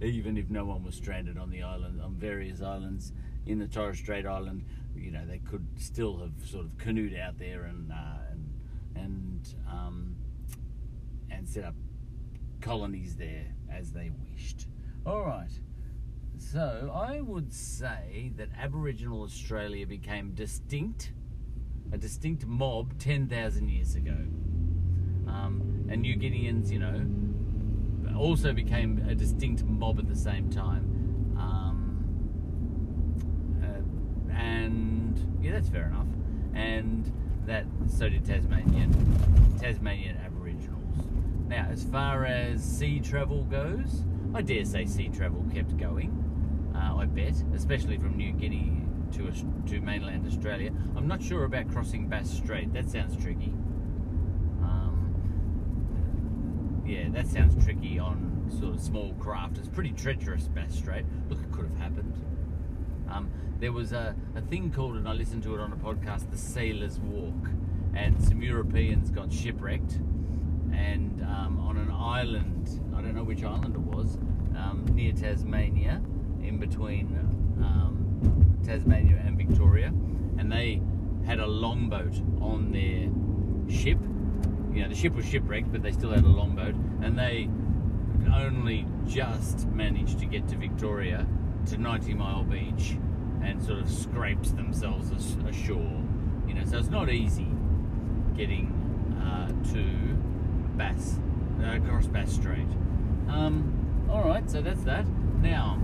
even 0.00 0.36
if 0.36 0.48
no 0.48 0.64
one 0.64 0.84
was 0.84 0.94
stranded 0.94 1.38
on 1.38 1.50
the 1.50 1.62
island 1.62 2.00
on 2.00 2.14
various 2.14 2.62
islands 2.62 3.12
in 3.46 3.58
the 3.58 3.66
Torres 3.66 3.98
Strait 3.98 4.26
Island, 4.26 4.64
you 4.94 5.10
know 5.10 5.26
they 5.26 5.38
could 5.38 5.66
still 5.76 6.18
have 6.18 6.32
sort 6.48 6.66
of 6.66 6.76
canoed 6.78 7.16
out 7.16 7.38
there 7.38 7.64
and 7.64 7.90
uh, 7.90 8.18
and 8.30 8.54
and 8.94 9.54
um, 9.68 10.16
and 11.30 11.48
set 11.48 11.64
up 11.64 11.74
colonies 12.60 13.16
there 13.16 13.46
as 13.72 13.92
they 13.92 14.10
wished. 14.30 14.66
All 15.06 15.22
right. 15.22 15.50
So 16.38 16.92
I 16.94 17.20
would 17.20 17.52
say 17.52 18.32
that 18.36 18.48
Aboriginal 18.58 19.22
Australia 19.22 19.86
became 19.86 20.30
distinct, 20.34 21.12
a 21.92 21.98
distinct 21.98 22.46
mob 22.46 22.98
10,000 22.98 23.68
years 23.68 23.96
ago. 23.96 24.16
Um, 25.26 25.86
and 25.90 26.00
New 26.00 26.16
Guineans, 26.16 26.70
you 26.70 26.78
know, 26.78 27.06
also 28.16 28.52
became 28.52 29.04
a 29.08 29.14
distinct 29.14 29.64
mob 29.64 29.98
at 29.98 30.08
the 30.08 30.16
same 30.16 30.48
time. 30.48 31.34
Um, 31.36 32.04
uh, 33.62 33.82
and 34.32 35.38
yeah, 35.42 35.52
that's 35.52 35.68
fair 35.68 35.88
enough. 35.88 36.06
And 36.54 37.12
that 37.46 37.66
so 37.88 38.08
did 38.08 38.24
Tasmanian, 38.24 38.92
Tasmanian 39.60 40.16
Aboriginals. 40.18 41.08
now, 41.48 41.66
as 41.70 41.84
far 41.84 42.24
as 42.24 42.62
sea 42.62 43.00
travel 43.00 43.44
goes, 43.44 44.04
I 44.34 44.42
dare 44.42 44.64
say 44.64 44.86
sea 44.86 45.08
travel 45.08 45.44
kept 45.52 45.76
going. 45.76 46.27
Uh, 46.78 46.96
I 46.96 47.06
bet, 47.06 47.34
especially 47.54 47.98
from 47.98 48.16
New 48.16 48.32
Guinea 48.32 48.84
to 49.12 49.32
to 49.66 49.80
mainland 49.80 50.26
Australia. 50.26 50.72
I'm 50.96 51.08
not 51.08 51.22
sure 51.22 51.44
about 51.44 51.68
crossing 51.70 52.08
Bass 52.08 52.30
Strait. 52.30 52.72
That 52.72 52.88
sounds 52.88 53.16
tricky. 53.22 53.52
Um, 54.62 55.14
yeah, 56.86 57.08
that 57.10 57.26
sounds 57.26 57.62
tricky 57.64 57.98
on 57.98 58.50
sort 58.60 58.74
of 58.74 58.80
small 58.80 59.14
craft. 59.14 59.58
It's 59.58 59.68
pretty 59.68 59.92
treacherous, 59.92 60.48
Bass 60.48 60.74
Strait. 60.74 61.04
Look, 61.28 61.40
it 61.40 61.50
could 61.52 61.66
have 61.66 61.78
happened. 61.78 62.14
Um, 63.10 63.30
there 63.58 63.72
was 63.72 63.92
a, 63.92 64.14
a 64.36 64.40
thing 64.42 64.70
called, 64.70 64.96
and 64.96 65.08
I 65.08 65.12
listened 65.14 65.42
to 65.44 65.54
it 65.54 65.60
on 65.60 65.72
a 65.72 65.76
podcast, 65.76 66.30
the 66.30 66.38
Sailor's 66.38 67.00
Walk, 67.00 67.50
and 67.94 68.22
some 68.22 68.40
Europeans 68.42 69.10
got 69.10 69.32
shipwrecked 69.32 69.98
and 70.72 71.22
um, 71.22 71.58
on 71.60 71.76
an 71.76 71.90
island, 71.90 72.80
I 72.94 73.00
don't 73.00 73.14
know 73.14 73.24
which 73.24 73.42
island 73.42 73.74
it 73.74 73.80
was, 73.80 74.16
um, 74.56 74.84
near 74.92 75.12
Tasmania, 75.12 76.00
in 76.48 76.58
between 76.58 77.06
um, 77.60 78.58
Tasmania 78.64 79.22
and 79.24 79.36
Victoria, 79.36 79.88
and 80.38 80.50
they 80.50 80.80
had 81.26 81.40
a 81.40 81.46
longboat 81.46 82.14
on 82.40 82.72
their 82.72 83.08
ship. 83.72 83.98
You 84.72 84.82
know, 84.82 84.88
the 84.88 84.94
ship 84.94 85.14
was 85.14 85.26
shipwrecked, 85.26 85.70
but 85.70 85.82
they 85.82 85.92
still 85.92 86.10
had 86.10 86.24
a 86.24 86.28
longboat, 86.28 86.74
and 87.02 87.18
they 87.18 87.48
only 88.34 88.86
just 89.06 89.66
managed 89.68 90.18
to 90.18 90.26
get 90.26 90.48
to 90.48 90.56
Victoria 90.56 91.26
to 91.66 91.78
90 91.78 92.14
Mile 92.14 92.44
Beach 92.44 92.96
and 93.42 93.62
sort 93.62 93.80
of 93.80 93.90
scraped 93.90 94.56
themselves 94.56 95.10
ashore. 95.46 96.02
You 96.46 96.54
know, 96.54 96.64
so 96.64 96.78
it's 96.78 96.88
not 96.88 97.10
easy 97.10 97.46
getting 98.36 98.72
uh, 99.22 99.48
to 99.72 99.84
Bass, 100.76 101.18
uh, 101.62 101.76
across 101.76 102.06
Bass 102.06 102.32
Strait. 102.32 102.66
Um, 103.28 104.06
all 104.10 104.22
right, 104.22 104.48
so 104.50 104.62
that's 104.62 104.82
that. 104.84 105.06
Now, 105.42 105.78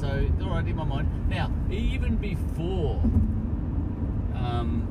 so 0.00 0.30
all 0.42 0.50
right 0.50 0.66
in 0.66 0.76
my 0.76 0.84
mind. 0.84 1.28
Now, 1.28 1.52
even 1.70 2.16
before, 2.16 3.00
um, 4.34 4.86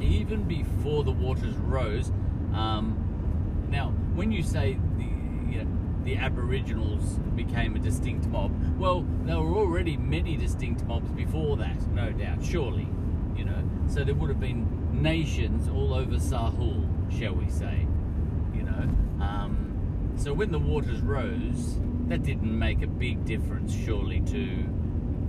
even 0.00 0.44
before 0.44 1.04
the 1.04 1.10
waters 1.10 1.54
rose, 1.56 2.10
um, 2.54 3.66
now 3.68 3.90
when 4.14 4.32
you 4.32 4.42
say 4.42 4.78
the 4.96 5.04
you 5.52 5.62
know, 5.62 5.70
the 6.04 6.16
Aboriginals 6.16 7.18
became 7.36 7.76
a 7.76 7.78
distinct 7.78 8.26
mob, 8.28 8.50
well, 8.78 9.04
there 9.24 9.38
were 9.38 9.56
already 9.56 9.96
many 9.96 10.36
distinct 10.36 10.84
mobs 10.84 11.10
before 11.12 11.58
that, 11.58 11.86
no 11.92 12.10
doubt, 12.10 12.42
surely, 12.42 12.88
you 13.36 13.44
know. 13.44 13.62
So 13.88 14.04
there 14.04 14.14
would 14.14 14.30
have 14.30 14.40
been 14.40 15.02
nations 15.02 15.68
all 15.68 15.92
over 15.92 16.16
Sahul, 16.16 16.88
shall 17.18 17.34
we 17.34 17.50
say. 17.50 17.86
You 18.54 18.62
know. 18.62 18.88
Um, 19.22 20.14
so 20.16 20.32
when 20.32 20.50
the 20.50 20.58
waters 20.58 21.00
rose, 21.00 21.78
that 22.08 22.22
didn't 22.22 22.58
make 22.58 22.82
a 22.82 22.86
big 22.86 23.24
difference, 23.24 23.74
surely, 23.74 24.20
to 24.20 24.66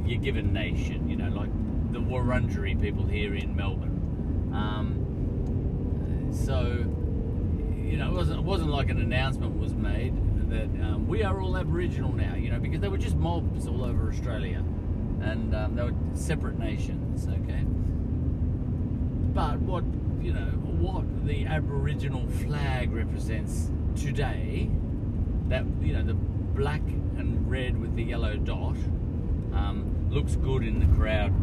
your 0.06 0.19
given 0.19 0.52
nation. 0.53 1.10
You 1.10 1.15
know, 1.15 1.30
like 1.30 1.49
the 1.91 1.99
Wurundjeri 1.99 2.80
people 2.81 3.06
here 3.06 3.35
in 3.35 3.56
Melbourne. 3.56 4.52
Um, 4.53 6.30
so, 6.34 6.85
you 7.89 7.97
know, 7.97 8.10
it 8.10 8.14
wasn't, 8.14 8.39
it 8.39 8.45
wasn't 8.45 8.72
like 8.72 8.89
an 8.89 8.99
announcement 8.99 9.57
was 9.57 9.73
made 9.73 10.14
that 10.49 10.65
um, 10.84 11.07
we 11.07 11.23
are 11.23 11.41
all 11.41 11.57
Aboriginal 11.57 12.11
now. 12.11 12.35
You 12.35 12.52
know, 12.52 12.60
because 12.60 12.81
they 12.81 12.89
were 12.89 12.97
just 12.97 13.15
mobs 13.15 13.68
all 13.68 13.84
over 13.84 14.10
Australia, 14.10 14.64
and 15.22 15.56
um, 15.56 15.76
they 15.76 15.84
were 15.84 15.93
separate 16.14 16.60
nations. 16.60 17.27
Okay, 17.27 17.64
but 19.34 19.60
what 19.61 19.84
you 20.22 20.34
know, 20.34 20.52
what 20.80 21.26
the 21.26 21.45
Aboriginal 21.45 22.27
flag 22.27 22.91
represents 22.91 23.72
today, 23.95 24.69
that 25.47 25.65
you 25.81 25.93
know, 25.93 26.03
the 26.03 26.15
black 26.56 26.82
and 27.18 27.49
red 27.49 27.80
with 27.80 27.95
the 27.95 28.03
yellow 28.03 28.38
dot, 28.38 28.77
um, 29.53 30.07
looks 30.10 30.36
good 30.38 30.64
in 30.64 30.80
the 30.80 30.95
crowd. 30.95 31.34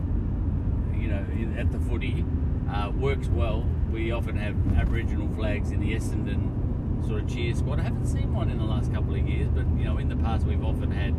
You 0.98 1.08
know, 1.08 1.58
at 1.58 1.70
the 1.70 1.78
footy, 1.78 2.24
uh, 2.70 2.90
works 2.90 3.28
well. 3.28 3.66
We 3.92 4.10
often 4.12 4.36
have 4.36 4.56
Aboriginal 4.76 5.28
flags 5.34 5.70
in 5.70 5.80
the 5.80 5.94
Essendon 5.94 7.06
sort 7.06 7.22
of 7.22 7.28
cheer 7.28 7.54
squad. 7.54 7.80
I 7.80 7.82
haven't 7.82 8.06
seen 8.06 8.32
one 8.32 8.50
in 8.50 8.58
the 8.58 8.64
last 8.64 8.92
couple 8.92 9.14
of 9.14 9.28
years, 9.28 9.48
but 9.48 9.66
you 9.76 9.84
know, 9.84 9.98
in 9.98 10.08
the 10.08 10.16
past 10.16 10.46
we've 10.46 10.64
often 10.64 10.90
had 10.90 11.12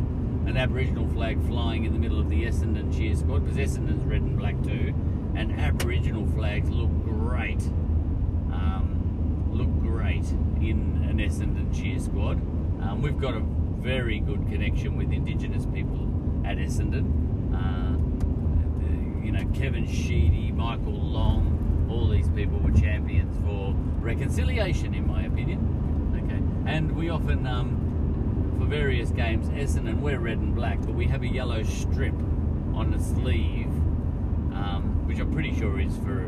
an 0.48 0.56
Aboriginal 0.56 1.08
flag 1.08 1.40
flying 1.46 1.84
in 1.84 1.92
the 1.92 1.98
middle 1.98 2.18
of 2.18 2.28
the 2.28 2.44
Essendon 2.44 2.94
cheer 2.94 3.14
squad 3.14 3.44
because 3.44 3.58
Essendon's 3.58 4.04
red 4.04 4.22
and 4.22 4.36
black 4.36 4.60
too, 4.62 4.92
and 5.36 5.52
Aboriginal 5.52 6.26
flags 6.28 6.68
look 6.70 6.90
great. 7.04 7.62
Um, 8.52 9.50
look 9.52 9.70
great 9.80 10.24
in 10.60 11.06
an 11.08 11.18
Essendon 11.18 11.74
cheer 11.74 12.00
squad. 12.00 12.36
Um, 12.82 13.02
we've 13.02 13.18
got 13.18 13.34
a 13.34 13.42
very 13.84 14.18
good 14.18 14.48
connection 14.48 14.96
with 14.96 15.12
Indigenous 15.12 15.66
people 15.66 16.08
at 16.46 16.56
Essendon. 16.56 17.04
Uh, 17.52 17.98
you 19.22 19.30
know, 19.30 19.44
Kevin 19.52 19.86
Sheedy, 19.86 20.50
Michael 20.52 20.94
Long, 20.94 21.86
all 21.90 22.08
these 22.08 22.30
people 22.30 22.58
were 22.60 22.72
champions 22.72 23.36
for 23.44 23.74
reconciliation, 24.00 24.94
in 24.94 25.06
my 25.06 25.24
opinion. 25.24 25.60
Okay, 26.16 26.72
and 26.72 26.96
we 26.96 27.10
often, 27.10 27.46
um, 27.46 28.56
for 28.58 28.64
various 28.64 29.10
games, 29.10 29.48
Essendon, 29.50 30.00
we're 30.00 30.18
red 30.18 30.38
and 30.38 30.54
black, 30.54 30.80
but 30.80 30.94
we 30.94 31.04
have 31.04 31.22
a 31.22 31.28
yellow 31.28 31.62
strip 31.62 32.14
on 32.74 32.90
the 32.90 32.98
sleeve, 32.98 33.66
um, 34.54 35.06
which 35.06 35.18
I'm 35.18 35.30
pretty 35.30 35.54
sure 35.58 35.78
is 35.78 35.94
for, 35.98 36.22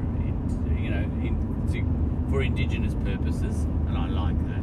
you 0.78 0.91
know, 0.91 1.05
in, 1.24 1.66
to, 1.73 2.31
for 2.31 2.43
Indigenous 2.43 2.93
purposes, 2.97 3.65
and 3.89 3.97
I 3.97 4.09
like 4.09 4.37
that. 4.49 4.56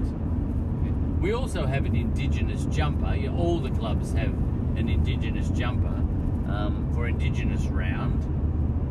We 1.24 1.32
also 1.32 1.66
have 1.66 1.86
an 1.86 1.95
Indigenous 1.95 2.66
jumper. 2.66 3.16
Yeah, 3.16 3.30
All 3.30 3.58
the 3.58 3.70
clubs 3.70 4.12
have 4.12 4.34
an 4.76 4.90
Indigenous 4.90 5.48
jumper 5.52 5.88
um, 6.52 6.91
for 6.94 7.08
Indigenous 7.08 7.64
round. 7.68 8.22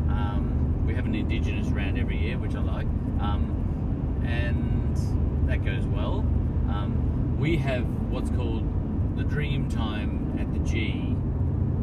Um, 0.09 0.83
we 0.87 0.95
have 0.95 1.05
an 1.05 1.13
Indigenous 1.13 1.67
round 1.67 1.99
every 1.99 2.17
year, 2.17 2.39
which 2.39 2.55
I 2.55 2.61
like, 2.61 2.87
um, 3.19 4.23
and 4.25 4.97
that 5.47 5.63
goes 5.63 5.85
well. 5.85 6.21
Um, 6.71 7.37
we 7.39 7.55
have 7.57 7.85
what's 8.09 8.31
called 8.31 8.65
the 9.15 9.23
Dream 9.23 9.69
Time 9.69 10.35
at 10.39 10.51
the 10.51 10.59
G 10.67 11.15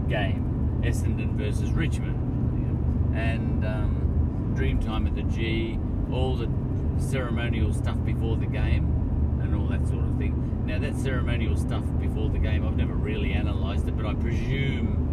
game, 0.08 0.80
Essendon 0.82 1.36
versus 1.36 1.70
Richmond, 1.70 3.16
and 3.16 3.64
um, 3.64 4.52
Dream 4.56 4.80
Time 4.80 5.06
at 5.06 5.14
the 5.14 5.22
G, 5.22 5.78
all 6.10 6.34
the 6.34 6.50
ceremonial 6.98 7.72
stuff 7.72 8.04
before 8.04 8.36
the 8.36 8.46
game 8.46 8.99
and 9.42 9.54
all 9.54 9.66
that 9.66 9.86
sort 9.88 10.04
of 10.04 10.16
thing. 10.18 10.64
Now, 10.66 10.78
that 10.78 10.96
ceremonial 10.96 11.56
stuff 11.56 11.84
before 11.98 12.28
the 12.28 12.38
game, 12.38 12.66
I've 12.66 12.76
never 12.76 12.94
really 12.94 13.32
analysed 13.32 13.88
it, 13.88 13.96
but 13.96 14.06
I 14.06 14.14
presume 14.14 15.08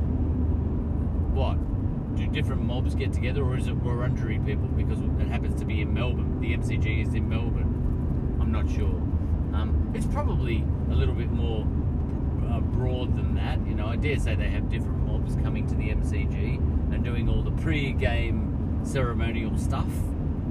what? 1.33 1.57
Do 2.15 2.27
different 2.27 2.63
mobs 2.63 2.95
get 2.95 3.13
together, 3.13 3.43
or 3.43 3.57
is 3.57 3.67
it 3.67 3.79
Wurundjeri 3.83 4.43
people? 4.45 4.67
Because 4.69 4.99
it 4.99 5.27
happens 5.27 5.59
to 5.59 5.65
be 5.65 5.81
in 5.81 5.93
Melbourne. 5.93 6.39
The 6.39 6.57
MCG 6.57 7.07
is 7.07 7.13
in 7.13 7.29
Melbourne. 7.29 8.37
I'm 8.41 8.51
not 8.51 8.69
sure. 8.69 8.95
Um, 9.53 9.91
it's 9.93 10.07
probably 10.07 10.63
a 10.91 10.95
little 10.95 11.13
bit 11.13 11.31
more 11.31 11.61
uh, 12.49 12.59
broad 12.59 13.15
than 13.15 13.35
that. 13.35 13.59
You 13.67 13.75
know, 13.75 13.87
I 13.87 13.95
dare 13.95 14.17
say 14.19 14.35
they 14.35 14.49
have 14.49 14.69
different 14.69 15.05
mobs 15.05 15.35
coming 15.43 15.67
to 15.67 15.75
the 15.75 15.89
MCG 15.89 16.57
and 16.93 17.03
doing 17.03 17.29
all 17.29 17.41
the 17.41 17.51
pre-game 17.61 18.81
ceremonial 18.83 19.57
stuff. 19.57 19.87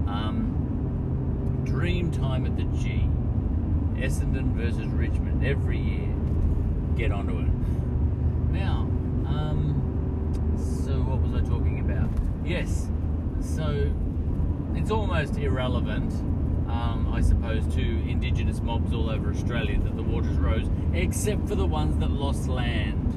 Um, 0.07 1.63
dream 1.65 2.13
time 2.13 2.47
at 2.47 2.57
the 2.57 2.65
G. 2.79 3.06
Essendon 3.97 4.53
versus 4.53 4.87
Richmond 4.89 5.45
every 5.45 5.79
year. 5.79 6.09
Get 6.97 7.13
onto 7.13 7.39
it. 7.39 8.53
Now, 8.53 8.89
um, 9.27 9.75
so 10.57 10.93
what 11.01 11.21
was 11.21 11.35
I 11.35 11.47
talking 11.49 11.81
about? 11.81 12.09
Yes, 12.45 12.89
so 13.41 13.91
it's 14.75 14.91
almost 14.91 15.37
irrelevant, 15.37 16.13
um, 16.71 17.11
I 17.13 17.21
suppose, 17.21 17.67
to 17.75 17.81
Indigenous 17.81 18.61
mobs 18.61 18.93
all 18.93 19.11
over 19.11 19.31
Australia 19.31 19.79
that 19.81 19.97
the 19.97 20.03
waters 20.03 20.37
rose, 20.37 20.69
except 20.93 21.49
for 21.49 21.55
the 21.55 21.67
ones 21.67 21.99
that 21.99 22.11
lost 22.11 22.49
land. 22.49 23.15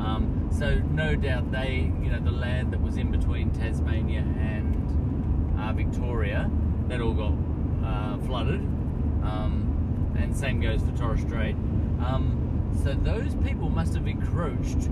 Um, 0.00 0.48
so 0.56 0.78
no 0.78 1.16
doubt 1.16 1.50
they, 1.50 1.92
you 2.02 2.10
know, 2.10 2.20
the 2.20 2.30
land 2.30 2.72
that 2.72 2.80
was 2.80 2.96
in 2.96 3.10
between 3.10 3.50
Tasmania 3.50 4.20
and 4.20 5.58
uh, 5.60 5.72
Victoria, 5.72 6.50
that 6.88 7.00
all 7.00 7.14
got 7.14 7.34
uh, 7.84 8.16
flooded. 8.26 8.60
Um, 9.28 10.14
and 10.18 10.36
same 10.36 10.60
goes 10.60 10.80
for 10.82 10.92
Torres 10.96 11.20
Strait. 11.20 11.54
Um, 12.00 12.72
so 12.82 12.94
those 12.94 13.34
people 13.36 13.68
must 13.68 13.94
have 13.94 14.06
encroached 14.06 14.88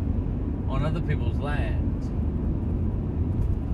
on 0.69 0.85
other 0.85 1.01
people's 1.01 1.39
land. 1.39 2.03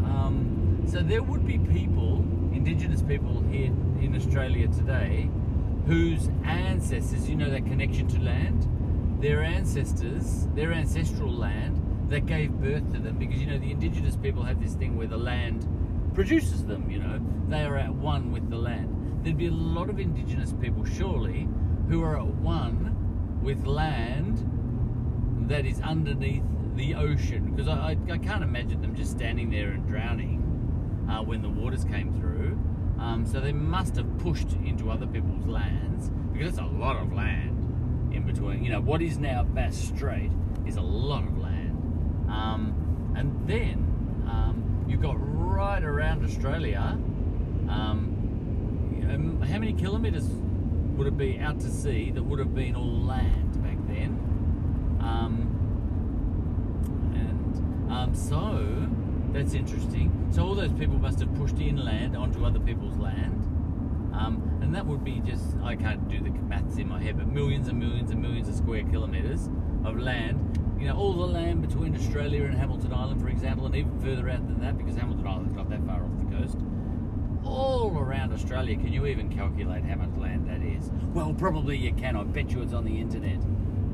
Um, 0.05 0.85
so 0.87 1.01
there 1.01 1.23
would 1.23 1.47
be 1.47 1.59
people, 1.59 2.19
Indigenous 2.53 3.03
people 3.03 3.43
here 3.51 3.73
in 4.01 4.15
Australia 4.15 4.69
today, 4.69 5.29
whose 5.87 6.29
ancestors, 6.45 7.29
you 7.29 7.35
know, 7.35 7.51
that 7.51 7.65
connection 7.65 8.07
to 8.09 8.21
land, 8.21 8.69
their 9.21 9.43
ancestors, 9.43 10.47
their 10.55 10.73
ancestral 10.73 11.33
land, 11.33 11.81
that 12.11 12.27
gave 12.27 12.51
birth 12.53 12.93
to 12.93 12.99
them, 12.99 13.17
because 13.17 13.41
you 13.41 13.47
know 13.47 13.59
the 13.59 13.71
Indigenous 13.71 14.17
people 14.17 14.43
have 14.43 14.61
this 14.63 14.75
thing 14.75 14.97
where 14.97 15.07
the 15.07 15.17
land 15.17 15.67
produces 16.15 16.65
them. 16.67 16.91
You 16.91 16.99
know, 16.99 17.21
they 17.49 17.63
are 17.63 17.79
at 17.79 17.95
one 17.95 18.33
with 18.33 18.51
the 18.51 18.59
land. 18.59 18.92
There'd 19.23 19.39
be 19.39 19.47
a 19.47 19.53
lot 19.53 19.89
of 19.89 20.01
Indigenous 20.01 20.53
people, 20.61 20.85
surely, 20.85 21.49
who 21.89 22.03
are 22.03 22.19
at 22.19 22.27
one 22.27 23.41
with 23.41 23.67
land 23.67 24.49
that 25.49 25.65
is 25.65 25.81
underneath 25.81 26.43
the 26.75 26.95
ocean 26.95 27.53
because 27.53 27.69
I, 27.69 27.91
I, 27.91 28.13
I 28.13 28.19
can't 28.19 28.43
imagine 28.43 28.81
them 28.81 28.97
just 28.97 29.13
standing 29.13 29.51
there 29.51 29.71
and 29.71 29.87
drowning 29.87 31.07
uh, 31.09 31.23
when 31.23 31.43
the 31.43 31.49
waters 31.49 31.85
came 31.85 32.13
through. 32.19 32.59
Um, 32.99 33.27
so 33.27 33.41
they 33.41 33.53
must 33.53 33.97
have 33.97 34.19
pushed 34.19 34.53
into 34.65 34.91
other 34.91 35.07
people's 35.07 35.47
lands 35.47 36.11
because 36.33 36.49
it's 36.49 36.59
a 36.59 36.65
lot 36.65 36.97
of 36.97 37.13
land 37.13 38.13
in 38.13 38.25
between. 38.25 38.65
You 38.65 38.73
know, 38.73 38.81
what 38.81 39.03
is 39.03 39.19
now 39.19 39.45
Bass 39.45 39.77
Strait 39.77 40.33
is 40.67 40.77
a 40.77 40.83
lot 40.83 41.25
of 41.25 41.39
land. 41.39 41.77
Um, 42.29 43.15
and 43.17 43.49
then 43.49 44.25
um, 44.29 44.85
you've 44.89 45.03
got 45.03 45.17
right 45.19 45.83
around 45.83 46.25
Australia. 46.25 46.99
Um, 49.11 49.41
how 49.43 49.59
many 49.59 49.73
kilometres 49.73 50.29
would 50.97 51.07
it 51.07 51.17
be 51.17 51.39
out 51.39 51.61
to 51.61 51.71
sea 51.71 52.11
that 52.13 52.23
would 52.23 52.39
have 52.39 52.55
been 52.55 52.77
all 52.77 53.01
land 53.03 53.63
back 53.63 53.77
then? 53.89 54.19
Um, 55.01 55.49
and 57.15 57.93
um, 57.93 58.15
so 58.15 58.89
that's 59.33 59.55
interesting. 59.55 60.29
So 60.31 60.45
all 60.45 60.55
those 60.55 60.73
people 60.73 60.99
must 60.99 61.21
have 61.21 61.35
pushed 61.35 61.59
inland 61.59 62.17
onto 62.17 62.45
other 62.45 62.61
people's 62.61 62.97
land. 62.97 63.43
Um, 64.15 64.59
and 64.61 64.75
that 64.75 64.87
would 64.87 65.03
be 65.03 65.21
just, 65.21 65.57
I 65.63 65.75
can't 65.75 66.09
do 66.09 66.21
the 66.21 66.31
maths 66.31 66.77
in 66.77 66.89
my 66.89 67.03
head, 67.03 67.17
but 67.17 67.27
millions 67.29 67.69
and 67.69 67.79
millions 67.79 68.11
and 68.11 68.21
millions 68.21 68.49
of 68.49 68.55
square 68.55 68.85
kilometres 68.85 69.49
of 69.85 69.99
land. 69.99 70.59
You 70.79 70.89
know, 70.89 70.97
all 70.97 71.15
the 71.15 71.27
land 71.27 71.63
between 71.67 71.95
Australia 71.95 72.45
and 72.45 72.55
Hamilton 72.55 72.93
Island, 72.93 73.21
for 73.21 73.29
example, 73.29 73.67
and 73.67 73.75
even 73.75 73.99
further 74.01 74.29
out 74.29 74.47
than 74.47 74.61
that, 74.61 74.77
because 74.77 74.97
Hamilton 74.97 75.27
Island's 75.27 75.55
not 75.55 75.71
that 75.71 75.85
far. 75.87 76.02
All 77.53 77.99
around 77.99 78.33
Australia, 78.33 78.77
can 78.77 78.95
you 78.95 79.05
even 79.05 79.29
calculate 79.29 79.85
how 79.85 79.97
much 79.97 80.17
land 80.17 80.49
that 80.49 80.63
is? 80.63 80.91
Well, 81.13 81.35
probably 81.35 81.77
you 81.77 81.93
can. 81.93 82.17
I 82.17 82.25
bet 82.25 82.51
you 82.51 82.63
it's 82.63 82.73
on 82.73 82.87
the 82.87 82.99
internet. 82.99 83.41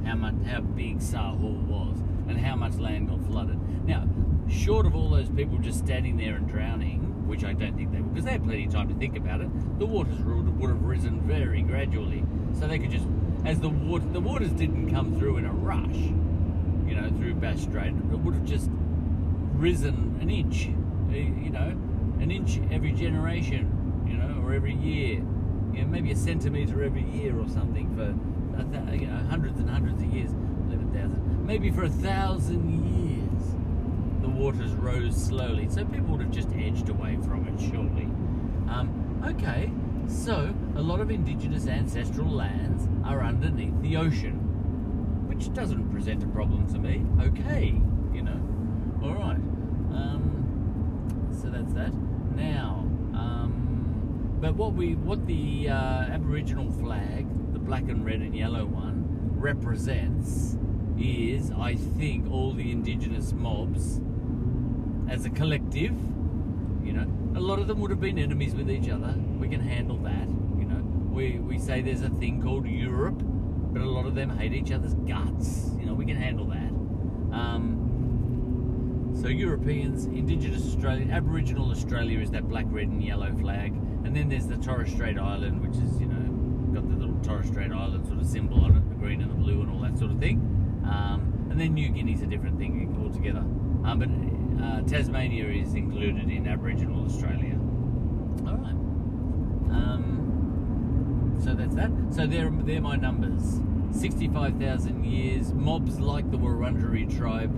How 0.04 0.14
much, 0.14 0.34
how 0.46 0.60
big 0.60 0.98
Sahul 1.00 1.64
was, 1.66 1.98
and 2.28 2.38
how 2.38 2.54
much 2.54 2.74
land 2.76 3.08
got 3.08 3.20
flooded. 3.26 3.58
Now, 3.84 4.06
short 4.48 4.86
of 4.86 4.94
all 4.94 5.10
those 5.10 5.28
people 5.28 5.58
just 5.58 5.80
standing 5.80 6.16
there 6.16 6.36
and 6.36 6.48
drowning, 6.48 7.26
which 7.26 7.42
I 7.42 7.52
don't 7.52 7.76
think 7.76 7.90
they 7.90 8.00
would, 8.00 8.14
because 8.14 8.26
they 8.26 8.30
had 8.30 8.44
plenty 8.44 8.66
of 8.66 8.72
time 8.72 8.88
to 8.90 8.94
think 8.94 9.16
about 9.16 9.40
it, 9.40 9.48
the 9.80 9.86
waters 9.86 10.20
would 10.20 10.56
would 10.60 10.70
have 10.70 10.84
risen 10.84 11.20
very 11.22 11.62
gradually, 11.62 12.24
so 12.56 12.68
they 12.68 12.78
could 12.78 12.92
just, 12.92 13.06
as 13.44 13.58
the 13.58 13.70
water, 13.70 14.04
the 14.12 14.20
waters 14.20 14.52
didn't 14.52 14.88
come 14.88 15.18
through 15.18 15.38
in 15.38 15.44
a 15.44 15.52
rush, 15.52 15.96
you 16.86 16.94
know, 16.94 17.10
through 17.18 17.34
Bass 17.34 17.62
Strait, 17.62 17.88
it 17.88 18.18
would 18.20 18.34
have 18.34 18.44
just 18.44 18.70
risen 19.54 20.16
an 20.20 20.30
inch, 20.30 20.68
eh, 21.10 21.26
you 21.42 21.50
know, 21.50 21.76
an 22.20 22.30
inch 22.30 22.60
every 22.70 22.92
generation, 22.92 24.04
you 24.06 24.14
know, 24.14 24.42
or 24.44 24.54
every 24.54 24.74
year, 24.74 25.22
you 25.72 25.82
know, 25.82 25.86
maybe 25.86 26.10
a 26.12 26.16
centimetre 26.16 26.82
every 26.82 27.04
year 27.10 27.38
or 27.38 27.48
something 27.48 27.94
for 27.94 28.14
you 28.94 29.06
know, 29.06 29.16
hundreds 29.28 29.58
and 29.58 29.70
hundreds 29.70 30.02
of 30.02 30.12
years, 30.12 30.30
eleven 30.66 30.90
thousand, 30.92 31.46
maybe 31.46 31.70
for 31.70 31.84
a 31.84 31.88
thousand 31.88 32.84
years, 32.94 33.54
the 34.20 34.28
waters 34.28 34.72
rose 34.72 35.16
slowly. 35.16 35.68
So 35.68 35.84
people 35.84 36.16
would 36.16 36.20
have 36.20 36.30
just 36.30 36.48
edged 36.54 36.88
away 36.88 37.16
from 37.22 37.46
it, 37.46 37.60
surely. 37.60 38.08
Um, 38.68 39.22
okay, 39.26 39.70
so 40.08 40.54
a 40.76 40.82
lot 40.82 41.00
of 41.00 41.10
indigenous 41.10 41.66
ancestral 41.66 42.28
lands 42.28 42.88
are 43.04 43.22
underneath 43.22 43.80
the 43.80 43.96
ocean, 43.96 44.34
which 45.28 45.52
doesn't 45.54 45.90
present 45.90 46.24
a 46.24 46.28
problem 46.28 46.66
to 46.72 46.78
me. 46.78 47.04
Okay, 47.22 47.74
you 48.12 48.22
know. 48.22 48.40
All 49.02 49.14
right. 49.14 49.36
Um, 49.94 51.30
so 51.40 51.48
that's 51.48 51.72
that. 51.74 51.92
Now, 52.38 52.86
um, 53.14 54.38
but 54.40 54.54
what 54.54 54.74
we, 54.74 54.94
what 54.94 55.26
the 55.26 55.68
uh, 55.68 55.74
Aboriginal 55.74 56.70
flag, 56.70 57.26
the 57.52 57.58
black 57.58 57.82
and 57.88 58.04
red 58.04 58.20
and 58.20 58.34
yellow 58.34 58.64
one, 58.64 59.04
represents 59.34 60.56
is, 60.98 61.50
I 61.50 61.74
think, 61.74 62.30
all 62.30 62.52
the 62.52 62.70
indigenous 62.70 63.32
mobs 63.32 64.00
as 65.08 65.24
a 65.24 65.30
collective. 65.30 65.94
You 66.84 66.92
know, 66.92 67.06
a 67.36 67.40
lot 67.40 67.58
of 67.58 67.66
them 67.66 67.80
would 67.80 67.90
have 67.90 68.00
been 68.00 68.18
enemies 68.18 68.54
with 68.54 68.70
each 68.70 68.88
other. 68.88 69.14
We 69.38 69.48
can 69.48 69.60
handle 69.60 69.96
that. 69.98 70.28
You 70.58 70.64
know, 70.64 70.82
we 71.12 71.38
we 71.38 71.58
say 71.58 71.82
there's 71.82 72.02
a 72.02 72.10
thing 72.10 72.42
called 72.42 72.66
Europe, 72.66 73.20
but 73.72 73.82
a 73.82 73.88
lot 73.88 74.06
of 74.06 74.14
them 74.14 74.30
hate 74.36 74.52
each 74.52 74.72
other's 74.72 74.94
guts. 74.94 75.70
You 75.78 75.86
know, 75.86 75.94
we 75.94 76.06
can 76.06 76.16
handle 76.16 76.46
that. 76.46 76.72
Um, 77.36 77.87
so 79.20 79.28
Europeans, 79.28 80.06
Indigenous 80.06 80.64
Australia, 80.66 81.12
Aboriginal 81.12 81.70
Australia 81.70 82.20
is 82.20 82.30
that 82.30 82.48
black, 82.48 82.66
red, 82.68 82.88
and 82.88 83.02
yellow 83.02 83.34
flag, 83.36 83.72
and 84.04 84.14
then 84.14 84.28
there's 84.28 84.46
the 84.46 84.56
Torres 84.56 84.90
Strait 84.90 85.18
Island, 85.18 85.60
which 85.60 85.76
is 85.82 86.00
you 86.00 86.06
know 86.06 86.72
got 86.72 86.88
the 86.88 86.96
little 86.96 87.18
Torres 87.22 87.48
Strait 87.48 87.72
Island 87.72 88.06
sort 88.06 88.20
of 88.20 88.26
symbol 88.26 88.64
on 88.64 88.76
it, 88.76 88.88
the 88.88 88.94
green 88.94 89.20
and 89.20 89.30
the 89.30 89.34
blue 89.34 89.60
and 89.62 89.70
all 89.70 89.80
that 89.80 89.98
sort 89.98 90.12
of 90.12 90.18
thing. 90.20 90.38
Um, 90.84 91.48
and 91.50 91.60
then 91.60 91.74
New 91.74 91.88
Guinea's 91.88 92.22
a 92.22 92.26
different 92.26 92.58
thing 92.58 92.96
altogether. 93.02 93.40
Um, 93.40 93.98
but 93.98 94.08
uh, 94.64 94.82
Tasmania 94.82 95.48
is 95.48 95.74
included 95.74 96.30
in 96.30 96.46
Aboriginal 96.46 97.04
Australia. 97.04 97.58
All 98.46 98.56
right. 98.56 98.72
Um, 99.74 101.38
so 101.42 101.54
that's 101.54 101.74
that. 101.74 101.90
So 102.10 102.26
they're 102.26 102.50
they're 102.50 102.80
my 102.80 102.96
numbers. 102.96 103.60
Sixty-five 103.90 104.60
thousand 104.60 105.04
years. 105.04 105.52
Mobs 105.52 105.98
like 105.98 106.30
the 106.30 106.36
Wurundjeri 106.36 107.16
tribe. 107.16 107.52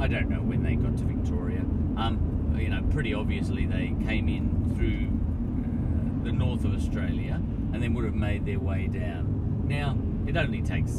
I 0.00 0.08
don't 0.08 0.30
know 0.30 0.40
when 0.40 0.62
they 0.62 0.76
got 0.76 0.96
to 0.96 1.04
Victoria. 1.04 1.60
Um, 1.98 2.56
you 2.58 2.70
know, 2.70 2.82
pretty 2.90 3.12
obviously 3.12 3.66
they 3.66 3.94
came 4.06 4.30
in 4.30 4.74
through 4.74 5.10
uh, 5.12 6.24
the 6.24 6.32
north 6.32 6.64
of 6.64 6.74
Australia 6.74 7.34
and 7.34 7.82
then 7.82 7.92
would 7.92 8.06
have 8.06 8.14
made 8.14 8.46
their 8.46 8.58
way 8.58 8.86
down. 8.86 9.66
Now 9.68 9.98
it 10.26 10.38
only 10.38 10.62
takes 10.62 10.92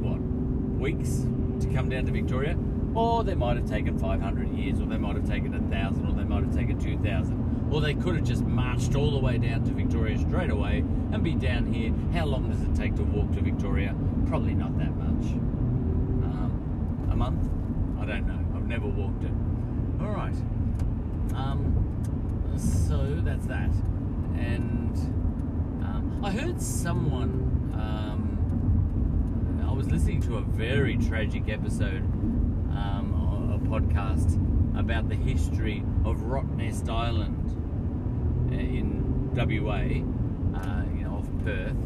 what 0.00 0.18
weeks 0.18 1.24
to 1.60 1.72
come 1.72 1.88
down 1.88 2.04
to 2.06 2.10
Victoria, 2.10 2.58
or 2.96 3.22
they 3.22 3.36
might 3.36 3.56
have 3.56 3.68
taken 3.68 3.96
500 3.96 4.52
years, 4.52 4.80
or 4.80 4.86
they 4.86 4.98
might 4.98 5.14
have 5.14 5.28
taken 5.28 5.54
a 5.54 5.60
thousand, 5.70 6.08
or 6.08 6.12
they 6.12 6.24
might 6.24 6.42
have 6.42 6.52
taken 6.52 6.80
2,000, 6.80 7.68
or 7.70 7.80
they 7.80 7.94
could 7.94 8.16
have 8.16 8.24
just 8.24 8.42
marched 8.42 8.96
all 8.96 9.12
the 9.12 9.20
way 9.20 9.38
down 9.38 9.62
to 9.62 9.70
Victoria 9.70 10.18
straight 10.18 10.50
away 10.50 10.78
and 11.12 11.22
be 11.22 11.34
down 11.36 11.72
here. 11.72 11.94
How 12.12 12.26
long 12.26 12.50
does 12.50 12.60
it 12.60 12.74
take 12.74 12.96
to 12.96 13.04
walk 13.04 13.32
to 13.34 13.40
Victoria? 13.40 13.94
Probably 14.26 14.54
not 14.54 14.76
that 14.78 14.96
much. 14.96 15.30
Um, 16.24 17.08
a 17.12 17.14
month? 17.14 17.61
I 18.02 18.04
don't 18.04 18.26
know. 18.26 18.56
I've 18.56 18.66
never 18.66 18.86
walked 18.88 19.22
it. 19.22 19.30
All 20.00 20.10
right. 20.10 20.34
Um, 21.36 22.58
so 22.58 23.20
that's 23.24 23.46
that. 23.46 23.70
And 24.36 24.96
um, 25.84 26.20
I 26.24 26.32
heard 26.32 26.60
someone. 26.60 27.48
Um, 27.74 29.64
I 29.68 29.72
was 29.72 29.88
listening 29.88 30.20
to 30.22 30.38
a 30.38 30.42
very 30.42 30.96
tragic 30.96 31.48
episode, 31.48 32.02
um, 32.76 33.54
a 33.54 33.68
podcast 33.68 34.36
about 34.76 35.08
the 35.08 35.14
history 35.14 35.84
of 36.04 36.16
Rottnest 36.22 36.88
Island 36.88 37.50
uh, 38.50 38.54
in 38.56 39.30
WA, 39.34 40.02
uh, 40.58 40.84
you 40.96 41.04
know, 41.04 41.18
off 41.18 41.28
Perth. 41.44 41.76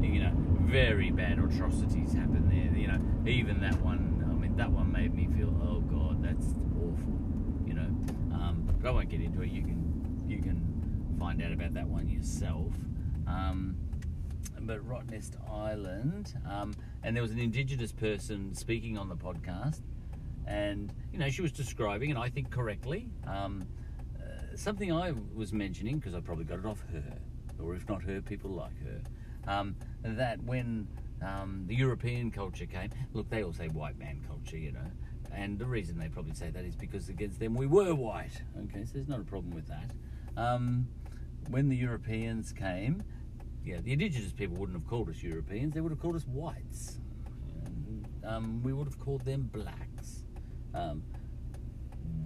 You 0.00 0.22
know, 0.22 0.32
very 0.60 1.10
bad 1.10 1.38
atrocities 1.38 2.14
happened 2.14 2.50
there. 2.50 2.78
You 2.78 2.88
know, 2.88 3.00
even 3.26 3.60
that 3.60 3.80
one. 3.82 4.08
I 4.28 4.32
mean, 4.34 4.56
that 4.56 4.70
one 4.70 4.90
made 4.90 5.14
me 5.14 5.28
feel, 5.36 5.48
oh 5.62 5.80
god, 5.80 6.22
that's 6.22 6.54
awful. 6.76 7.18
You 7.66 7.74
know, 7.74 7.90
um, 8.34 8.68
but 8.80 8.88
I 8.88 8.92
won't 8.92 9.08
get 9.08 9.20
into 9.20 9.42
it. 9.42 9.50
You 9.50 9.62
can, 9.62 10.24
you 10.26 10.40
can 10.40 11.16
find 11.18 11.42
out 11.42 11.52
about 11.52 11.74
that 11.74 11.86
one 11.86 12.08
yourself. 12.08 12.72
Um, 13.26 13.76
but 14.62 14.86
Rottnest 14.86 15.36
Island, 15.50 16.34
um, 16.48 16.74
and 17.02 17.14
there 17.14 17.22
was 17.22 17.32
an 17.32 17.38
Indigenous 17.38 17.92
person 17.92 18.54
speaking 18.54 18.98
on 18.98 19.08
the 19.08 19.16
podcast, 19.16 19.80
and 20.46 20.92
you 21.12 21.18
know 21.18 21.28
she 21.30 21.42
was 21.42 21.52
describing, 21.52 22.10
and 22.10 22.18
I 22.18 22.28
think 22.28 22.50
correctly, 22.50 23.08
um, 23.26 23.66
uh, 24.18 24.56
something 24.56 24.92
I 24.92 25.12
was 25.34 25.52
mentioning 25.52 25.98
because 25.98 26.14
I 26.14 26.20
probably 26.20 26.44
got 26.44 26.58
it 26.58 26.66
off 26.66 26.84
her, 26.92 27.18
or 27.62 27.74
if 27.74 27.88
not 27.88 28.02
her, 28.02 28.20
people 28.20 28.50
like 28.50 28.78
her, 28.82 29.00
um, 29.46 29.76
that 30.02 30.42
when 30.42 30.86
um, 31.22 31.64
the 31.66 31.74
European 31.74 32.30
culture 32.30 32.66
came, 32.66 32.90
look, 33.12 33.28
they 33.30 33.42
all 33.42 33.52
say 33.52 33.68
white 33.68 33.98
man 33.98 34.20
culture, 34.26 34.58
you 34.58 34.72
know, 34.72 34.90
and 35.32 35.58
the 35.58 35.66
reason 35.66 35.98
they 35.98 36.08
probably 36.08 36.34
say 36.34 36.50
that 36.50 36.64
is 36.64 36.74
because 36.74 37.08
against 37.08 37.38
them 37.38 37.54
we 37.54 37.66
were 37.66 37.94
white. 37.94 38.42
Okay, 38.64 38.84
so 38.84 38.92
there's 38.94 39.08
not 39.08 39.20
a 39.20 39.24
problem 39.24 39.52
with 39.54 39.66
that. 39.68 39.90
Um, 40.36 40.88
when 41.48 41.68
the 41.68 41.76
Europeans 41.76 42.52
came, 42.52 43.02
yeah, 43.64 43.80
the 43.80 43.92
indigenous 43.92 44.32
people 44.32 44.56
wouldn't 44.56 44.78
have 44.78 44.88
called 44.88 45.08
us 45.08 45.22
Europeans; 45.22 45.74
they 45.74 45.80
would 45.80 45.92
have 45.92 46.00
called 46.00 46.16
us 46.16 46.26
whites. 46.26 46.98
Um, 48.24 48.62
we 48.62 48.72
would 48.72 48.86
have 48.86 48.98
called 48.98 49.24
them 49.24 49.48
blacks. 49.52 50.24
Um, 50.74 51.02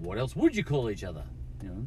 what 0.01 0.19
else 0.19 0.35
would 0.37 0.57
you 0.57 0.65
call 0.65 0.91
each 0.91 1.05
other? 1.05 1.25
You 1.63 1.87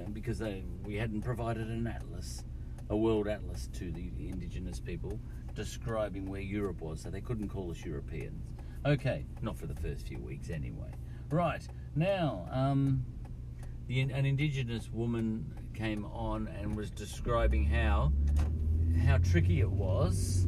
know, 0.00 0.06
because 0.12 0.38
they, 0.38 0.64
we 0.84 0.94
hadn't 0.94 1.22
provided 1.22 1.68
an 1.68 1.86
atlas, 1.86 2.44
a 2.90 2.96
world 2.96 3.28
atlas 3.28 3.68
to 3.74 3.90
the 3.90 4.10
indigenous 4.28 4.78
people 4.78 5.18
describing 5.54 6.26
where 6.26 6.40
Europe 6.40 6.80
was, 6.80 7.00
so 7.02 7.10
they 7.10 7.20
couldn't 7.20 7.48
call 7.48 7.70
us 7.70 7.84
Europeans. 7.84 8.53
Okay, 8.86 9.24
not 9.40 9.56
for 9.58 9.66
the 9.66 9.74
first 9.74 10.06
few 10.06 10.18
weeks 10.18 10.50
anyway. 10.50 10.90
Right 11.30 11.66
now, 11.96 12.46
um, 12.52 13.02
the, 13.86 14.02
an 14.02 14.26
indigenous 14.26 14.90
woman 14.92 15.50
came 15.72 16.04
on 16.04 16.48
and 16.48 16.76
was 16.76 16.90
describing 16.90 17.64
how 17.64 18.12
how 19.06 19.16
tricky 19.18 19.60
it 19.60 19.70
was 19.70 20.46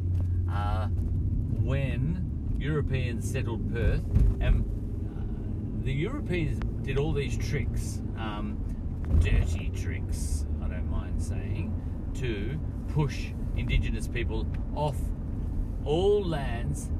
uh, 0.51 0.85
when 0.85 2.55
Europeans 2.59 3.29
settled 3.29 3.73
Perth, 3.73 4.05
and 4.39 4.63
uh, 4.63 5.83
the 5.83 5.91
Europeans 5.91 6.59
did 6.83 6.99
all 6.99 7.13
these 7.13 7.37
tricks, 7.37 8.01
um, 8.17 8.55
dirty 9.19 9.71
tricks, 9.75 10.45
I 10.63 10.67
don't 10.67 10.91
mind 10.91 11.21
saying, 11.21 11.73
to 12.19 12.59
push 12.93 13.29
Indigenous 13.55 14.07
people 14.07 14.45
off 14.75 14.97
all 15.85 16.23
lands 16.23 16.91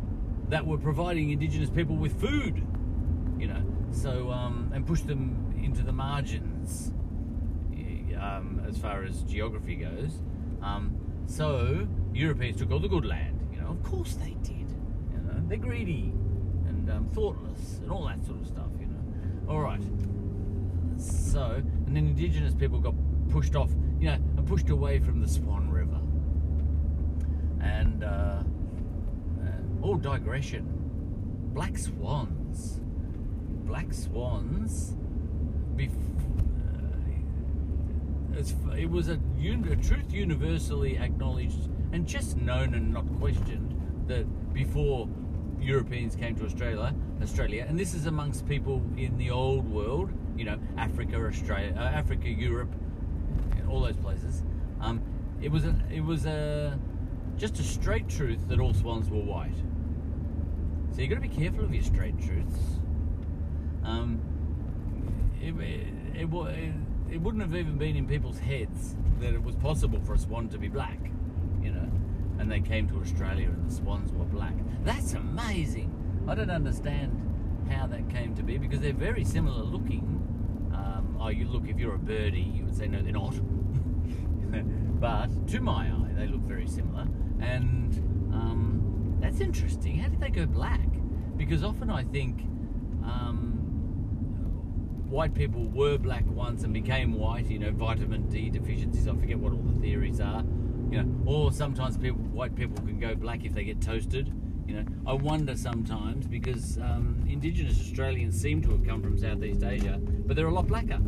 that 0.49 0.65
were 0.65 0.77
providing 0.77 1.31
Indigenous 1.31 1.69
people 1.69 1.95
with 1.95 2.19
food, 2.19 2.65
you 3.37 3.47
know, 3.47 3.61
so 3.91 4.31
um, 4.31 4.71
and 4.73 4.85
push 4.85 5.01
them 5.01 5.53
into 5.61 5.83
the 5.83 5.91
margins 5.91 6.93
um, 8.19 8.61
as 8.67 8.77
far 8.77 9.03
as 9.03 9.23
geography 9.23 9.75
goes. 9.75 10.21
Um, 10.61 10.97
so 11.25 11.87
Europeans 12.13 12.57
took 12.57 12.71
all 12.71 12.79
the 12.79 12.87
good 12.87 13.05
land. 13.05 13.47
You 13.51 13.61
know, 13.61 13.67
of 13.67 13.83
course 13.83 14.15
they 14.15 14.35
did. 14.43 14.69
You 15.11 15.19
know, 15.25 15.43
they're 15.47 15.57
greedy 15.57 16.13
and 16.67 16.89
um, 16.89 17.05
thoughtless 17.07 17.79
and 17.81 17.91
all 17.91 18.05
that 18.05 18.25
sort 18.25 18.41
of 18.41 18.47
stuff. 18.47 18.69
You 18.79 18.87
know. 18.87 19.53
All 19.53 19.61
right. 19.61 19.81
So 20.97 21.61
and 21.85 21.95
then 21.95 22.07
indigenous 22.07 22.53
people 22.53 22.79
got 22.79 22.95
pushed 23.29 23.55
off. 23.55 23.69
You 23.99 24.07
know, 24.07 24.13
and 24.13 24.47
pushed 24.47 24.69
away 24.69 24.99
from 24.99 25.21
the 25.21 25.27
Swan 25.27 25.69
River. 25.69 25.99
And 27.59 28.03
uh, 28.03 28.43
uh, 29.87 29.89
all 29.89 29.95
digression. 29.95 30.65
Black 31.53 31.77
swans. 31.77 32.81
Black 33.65 33.93
swans. 33.93 34.95
Bef- 35.75 35.91
it's, 38.33 38.53
it 38.77 38.89
was 38.89 39.09
a, 39.09 39.19
un, 39.39 39.67
a 39.71 39.75
truth 39.75 40.13
universally 40.13 40.97
acknowledged 40.97 41.69
and 41.91 42.05
just 42.05 42.37
known 42.37 42.75
and 42.75 42.93
not 42.93 43.05
questioned 43.17 43.73
that 44.07 44.25
before 44.53 45.07
Europeans 45.59 46.15
came 46.15 46.35
to 46.35 46.45
Australia, 46.45 46.93
Australia, 47.21 47.65
and 47.67 47.79
this 47.79 47.95
is 47.95 48.05
amongst 48.05 48.47
people 48.47 48.83
in 48.95 49.17
the 49.17 49.31
old 49.31 49.67
world, 49.67 50.11
you 50.37 50.45
know, 50.45 50.59
Africa, 50.77 51.15
Australia, 51.25 51.73
uh, 51.75 51.81
Africa, 51.81 52.29
Europe, 52.29 52.69
all 53.67 53.81
those 53.81 53.97
places. 53.97 54.43
Um, 54.79 55.01
it 55.41 55.51
was 55.51 55.65
a, 55.65 55.75
it 55.91 56.03
was 56.03 56.27
a, 56.27 56.79
just 57.37 57.59
a 57.59 57.63
straight 57.63 58.07
truth 58.07 58.47
that 58.49 58.59
all 58.59 58.73
swans 58.73 59.09
were 59.09 59.19
white. 59.19 59.55
So 60.97 61.03
you've 61.03 61.11
got 61.11 61.21
to 61.21 61.29
be 61.29 61.43
careful 61.43 61.63
of 61.63 61.71
your 61.71 61.83
straight 61.83 62.19
truths. 62.19 62.57
Um, 63.83 64.19
it, 65.39 65.53
it, 65.53 65.87
it, 66.15 66.73
it 67.13 67.21
wouldn't 67.21 67.43
have 67.43 67.55
even 67.55 67.77
been 67.77 67.95
in 67.95 68.07
people's 68.07 68.39
heads 68.39 68.95
that 69.19 69.35
it 69.35 69.43
was 69.43 69.53
possible 69.57 70.01
for 70.01 70.15
a 70.15 70.17
swan 70.17 70.49
to 70.49 70.57
be 70.57 70.69
black, 70.69 70.97
you 71.61 71.69
know. 71.69 71.87
and 72.39 72.51
they 72.51 72.61
came 72.61 72.87
to 72.87 72.99
Australia 72.99 73.47
and 73.47 73.69
the 73.69 73.75
swans 73.75 74.11
were 74.11 74.25
black. 74.25 74.55
That's 74.83 75.13
amazing. 75.13 75.93
I 76.27 76.33
don't 76.33 76.49
understand 76.49 77.67
how 77.69 77.85
that 77.85 78.09
came 78.09 78.33
to 78.33 78.41
be 78.41 78.57
because 78.57 78.79
they're 78.79 78.91
very 78.91 79.23
similar 79.23 79.61
looking. 79.61 80.01
Um, 80.73 81.19
oh, 81.21 81.27
you 81.27 81.47
look, 81.47 81.69
if 81.69 81.77
you're 81.77 81.93
a 81.93 81.99
birdie, 81.99 82.41
you 82.41 82.65
would 82.65 82.75
say, 82.75 82.87
no, 82.87 83.03
they're 83.03 83.11
not. 83.11 83.35
but 84.99 85.47
to 85.49 85.61
my 85.61 85.89
eye, 85.91 86.13
they 86.15 86.25
look 86.25 86.41
very 86.41 86.65
similar. 86.65 87.05
And 87.39 87.93
um, 88.33 88.86
that's 89.19 89.39
interesting. 89.39 89.99
How 89.99 90.09
did 90.09 90.19
they 90.19 90.29
go 90.29 90.45
black? 90.45 90.87
Because 91.35 91.63
often 91.63 91.89
I 91.89 92.03
think 92.03 92.41
um, 93.03 93.53
white 95.09 95.33
people 95.33 95.65
were 95.65 95.97
black 95.97 96.23
once 96.27 96.63
and 96.63 96.73
became 96.73 97.13
white, 97.13 97.47
you 97.47 97.59
know, 97.59 97.71
vitamin 97.71 98.27
D 98.29 98.49
deficiencies. 98.49 99.07
I 99.07 99.15
forget 99.15 99.37
what 99.37 99.53
all 99.53 99.63
the 99.63 99.79
theories 99.79 100.19
are. 100.19 100.43
You 100.89 101.03
know, 101.03 101.23
or 101.25 101.51
sometimes 101.51 101.97
people, 101.97 102.21
white 102.23 102.55
people 102.55 102.77
can 102.85 102.99
go 102.99 103.15
black 103.15 103.43
if 103.43 103.53
they 103.53 103.63
get 103.63 103.81
toasted. 103.81 104.33
You 104.65 104.75
know, 104.75 104.85
I 105.05 105.13
wonder 105.13 105.55
sometimes 105.55 106.27
because 106.27 106.77
um, 106.77 107.25
Indigenous 107.27 107.79
Australians 107.79 108.39
seem 108.39 108.61
to 108.63 108.71
have 108.71 108.85
come 108.85 109.01
from 109.01 109.17
Southeast 109.17 109.63
Asia, 109.63 109.99
but 110.01 110.35
they're 110.35 110.47
a 110.47 110.53
lot 110.53 110.67
blacker. 110.67 110.99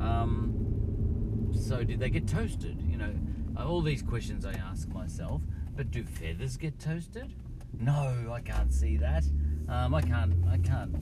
Um, 0.00 1.50
so 1.52 1.82
did 1.82 1.98
they 1.98 2.10
get 2.10 2.26
toasted? 2.28 2.80
You 2.82 2.98
know, 2.98 3.12
all 3.58 3.82
these 3.82 4.02
questions 4.02 4.44
I 4.44 4.52
ask 4.52 4.88
myself. 4.88 5.42
But 5.76 5.90
do 5.90 6.04
feathers 6.04 6.56
get 6.56 6.78
toasted? 6.78 7.32
No, 7.78 8.30
I 8.32 8.40
can't 8.40 8.72
see 8.72 8.96
that. 8.98 9.24
Um, 9.68 9.94
I 9.94 10.02
can't. 10.02 10.34
I 10.50 10.58
can't 10.58 10.94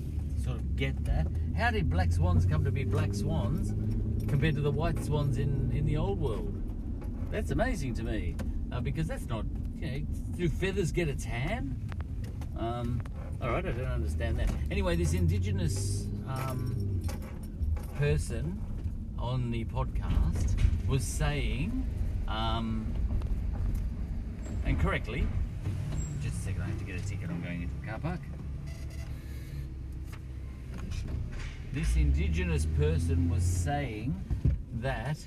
sort 0.43 0.57
of 0.57 0.77
get 0.77 1.05
that. 1.05 1.27
How 1.57 1.71
did 1.71 1.91
black 1.91 2.13
swans 2.13 2.47
come 2.47 2.65
to 2.65 2.71
be 2.71 2.85
black 2.85 3.15
swans 3.15 3.71
compared 4.29 4.55
to 4.55 4.61
the 4.61 4.71
white 4.71 5.03
swans 5.05 5.39
in 5.39 5.73
in 5.75 5.87
the 5.87 5.97
old 5.97 6.21
world? 6.21 6.55
That's 7.31 7.51
amazing 7.51 7.95
to 7.95 8.03
me 8.05 8.37
uh, 8.73 8.81
because 8.81 9.07
that's 9.07 9.27
not. 9.27 9.45
You 9.77 9.91
know, 9.91 10.07
do 10.37 10.49
feathers 10.49 10.93
get 10.93 11.09
a 11.09 11.15
tan? 11.15 11.77
Um, 12.59 13.01
all 13.41 13.51
right, 13.51 13.65
I 13.65 13.71
don't 13.71 13.87
understand 13.87 14.39
that. 14.41 14.51
Anyway, 14.71 14.97
this 14.97 15.13
indigenous 15.13 16.09
um, 16.29 17.01
person 17.97 18.61
on 19.19 19.51
the 19.51 19.65
podcast 19.67 20.59
was 20.89 21.05
saying, 21.05 21.87
um, 22.27 22.93
and 24.69 24.79
correctly, 24.79 25.27
just 26.21 26.37
a 26.37 26.41
second, 26.41 26.61
I 26.61 26.67
have 26.67 26.79
to 26.79 26.85
get 26.85 27.01
a 27.01 27.05
ticket. 27.05 27.31
I'm 27.31 27.43
going 27.43 27.63
into 27.63 27.75
the 27.81 27.87
car 27.87 27.99
park. 27.99 28.21
This 31.73 31.97
indigenous 31.97 32.67
person 32.77 33.31
was 33.31 33.43
saying 33.43 34.15
that 34.75 35.27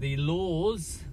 the 0.00 0.16
laws, 0.16 1.04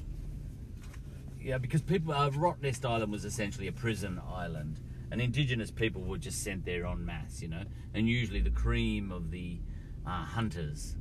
yeah, 1.39 1.59
because 1.59 1.83
people, 1.83 2.11
uh, 2.11 2.31
Rottnest 2.31 2.83
Island 2.89 3.11
was 3.11 3.23
essentially 3.23 3.67
a 3.67 3.71
prison 3.71 4.19
island, 4.27 4.79
and 5.11 5.21
indigenous 5.21 5.69
people 5.69 6.01
were 6.01 6.17
just 6.17 6.43
sent 6.43 6.65
there 6.65 6.87
en 6.87 7.05
masse, 7.05 7.39
you 7.39 7.49
know, 7.49 7.63
and 7.93 8.09
usually 8.09 8.41
the 8.41 8.49
cream 8.49 9.11
of 9.11 9.29
the 9.29 9.59
uh, 10.07 10.25
hunters 10.25 10.95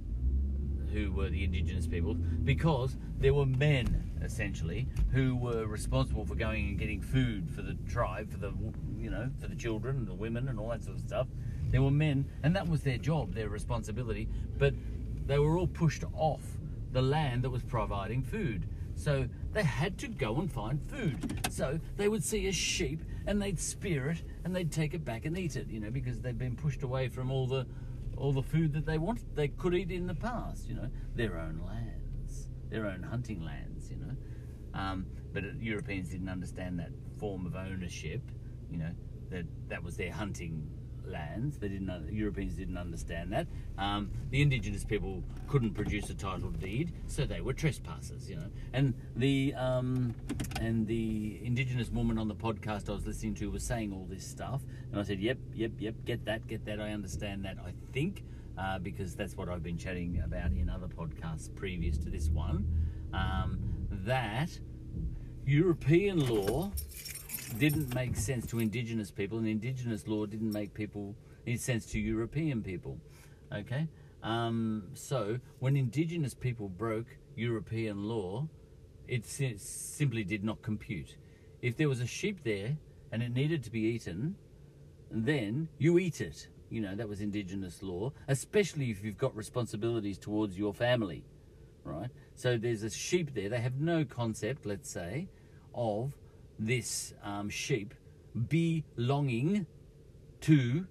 who 0.94 1.10
were 1.10 1.28
the 1.28 1.42
indigenous 1.44 1.86
people 1.86 2.14
because 2.14 2.96
there 3.18 3.34
were 3.34 3.44
men 3.44 4.10
essentially 4.22 4.86
who 5.12 5.36
were 5.36 5.66
responsible 5.66 6.24
for 6.24 6.34
going 6.36 6.68
and 6.68 6.78
getting 6.78 7.00
food 7.00 7.50
for 7.50 7.62
the 7.62 7.76
tribe 7.88 8.30
for 8.30 8.38
the 8.38 8.52
you 8.96 9.10
know 9.10 9.28
for 9.40 9.48
the 9.48 9.56
children 9.56 9.96
and 9.96 10.06
the 10.06 10.14
women 10.14 10.48
and 10.48 10.58
all 10.58 10.68
that 10.68 10.82
sort 10.82 10.96
of 10.96 11.02
stuff. 11.02 11.26
There 11.70 11.82
were 11.82 11.90
men 11.90 12.24
and 12.44 12.54
that 12.54 12.68
was 12.68 12.82
their 12.82 12.98
job 12.98 13.34
their 13.34 13.48
responsibility 13.48 14.28
but 14.56 14.72
they 15.26 15.38
were 15.38 15.58
all 15.58 15.66
pushed 15.66 16.04
off 16.14 16.42
the 16.92 17.02
land 17.02 17.42
that 17.42 17.50
was 17.50 17.62
providing 17.62 18.22
food. 18.22 18.68
So 18.94 19.28
they 19.52 19.64
had 19.64 19.98
to 19.98 20.06
go 20.06 20.36
and 20.36 20.50
find 20.50 20.80
food. 20.80 21.48
So 21.50 21.80
they 21.96 22.08
would 22.08 22.22
see 22.22 22.46
a 22.46 22.52
sheep 22.52 23.02
and 23.26 23.42
they'd 23.42 23.58
spear 23.58 24.10
it 24.10 24.22
and 24.44 24.54
they'd 24.54 24.70
take 24.70 24.94
it 24.94 25.04
back 25.04 25.24
and 25.24 25.36
eat 25.36 25.56
it 25.56 25.68
you 25.68 25.80
know 25.80 25.90
because 25.90 26.20
they'd 26.20 26.38
been 26.38 26.56
pushed 26.56 26.82
away 26.82 27.08
from 27.08 27.30
all 27.30 27.46
the 27.46 27.66
all 28.16 28.32
the 28.32 28.42
food 28.42 28.72
that 28.72 28.86
they 28.86 28.98
wanted 28.98 29.24
they 29.34 29.48
could 29.48 29.74
eat 29.74 29.90
in 29.90 30.06
the 30.06 30.14
past 30.14 30.68
you 30.68 30.74
know. 30.74 30.88
Their 31.14 31.38
own 31.38 31.62
lands 31.66 32.48
their 32.70 32.86
own 32.86 33.02
hunting 33.02 33.44
lands 33.44 33.90
you 33.90 33.96
know. 33.96 34.16
Um, 34.78 35.06
but 35.32 35.44
europeans 35.60 36.08
didn't 36.08 36.28
understand 36.28 36.78
that 36.78 36.90
form 37.18 37.46
of 37.46 37.54
ownership 37.54 38.22
you 38.70 38.78
know 38.78 38.90
that 39.30 39.44
that 39.68 39.82
was 39.82 39.96
their 39.96 40.12
hunting 40.12 40.68
lands. 41.06 41.58
They 41.58 41.68
didn't 41.68 42.12
europeans 42.12 42.54
didn't 42.54 42.78
understand 42.78 43.32
that. 43.32 43.46
Um, 43.78 44.10
the 44.30 44.42
indigenous 44.42 44.84
people 44.84 45.22
couldn't 45.48 45.74
produce 45.74 46.10
a 46.10 46.14
title 46.14 46.50
deed 46.50 46.92
so 47.06 47.24
they 47.24 47.40
were 47.40 47.52
trespassers 47.52 48.28
you 48.28 48.36
know. 48.36 48.50
And 48.72 48.94
the 49.16 49.54
um, 49.56 50.14
and 50.60 50.86
the 50.86 51.40
indigenous 51.42 51.90
woman 51.90 52.18
on 52.18 52.28
the 52.28 52.34
podcast 52.34 52.88
i 52.88 52.92
was 52.92 53.06
listening 53.06 53.34
to 53.34 53.50
was 53.50 53.62
saying 53.62 53.92
all 53.92 54.06
this 54.08 54.26
stuff 54.26 54.62
and 54.90 55.00
i 55.00 55.02
said 55.02 55.20
yep 55.20 55.38
yep 55.54 55.72
yep 55.78 55.94
get 56.04 56.24
that 56.24 56.46
get 56.46 56.64
that. 56.66 56.80
I 56.80 56.90
understand 56.90 57.44
that 57.44 57.56
i 57.64 57.72
think 57.92 58.24
uh, 58.58 58.78
because 58.78 59.14
that's 59.14 59.36
what 59.36 59.48
i've 59.48 59.62
been 59.62 59.78
chatting 59.78 60.20
about 60.24 60.50
in 60.50 60.68
other 60.68 60.88
podcasts 60.88 61.54
previous 61.54 61.98
to 61.98 62.10
this 62.10 62.28
one. 62.28 62.66
Um, 63.12 63.58
that 63.90 64.50
european 65.46 66.26
law 66.26 66.72
didn't 67.58 67.94
make 67.94 68.16
sense 68.16 68.46
to 68.46 68.58
indigenous 68.58 69.10
people, 69.10 69.38
and 69.38 69.46
indigenous 69.46 70.06
law 70.06 70.26
didn't 70.26 70.52
make 70.52 70.74
people 70.74 71.14
any 71.46 71.56
sense 71.56 71.86
to 71.86 72.00
European 72.00 72.62
people. 72.62 72.98
Okay, 73.52 73.86
um, 74.22 74.84
so 74.94 75.38
when 75.60 75.76
indigenous 75.76 76.34
people 76.34 76.68
broke 76.68 77.06
European 77.36 78.04
law, 78.04 78.48
it 79.06 79.24
simply 79.26 80.24
did 80.24 80.42
not 80.42 80.62
compute. 80.62 81.16
If 81.62 81.76
there 81.76 81.88
was 81.88 82.00
a 82.00 82.06
sheep 82.06 82.42
there 82.44 82.76
and 83.12 83.22
it 83.22 83.32
needed 83.32 83.62
to 83.64 83.70
be 83.70 83.80
eaten, 83.80 84.36
then 85.10 85.68
you 85.78 85.98
eat 85.98 86.20
it. 86.20 86.48
You 86.70 86.80
know 86.80 86.96
that 86.96 87.08
was 87.08 87.20
indigenous 87.20 87.82
law, 87.82 88.12
especially 88.26 88.90
if 88.90 89.04
you've 89.04 89.18
got 89.18 89.36
responsibilities 89.36 90.18
towards 90.18 90.58
your 90.58 90.74
family, 90.74 91.24
right? 91.84 92.10
So 92.34 92.56
there's 92.56 92.82
a 92.82 92.90
sheep 92.90 93.34
there. 93.34 93.48
They 93.48 93.60
have 93.60 93.76
no 93.76 94.04
concept, 94.04 94.66
let's 94.66 94.90
say, 94.90 95.28
of 95.74 96.12
this 96.58 97.14
um, 97.22 97.48
sheep 97.48 97.94
belonging 98.48 99.66
to 100.42 100.86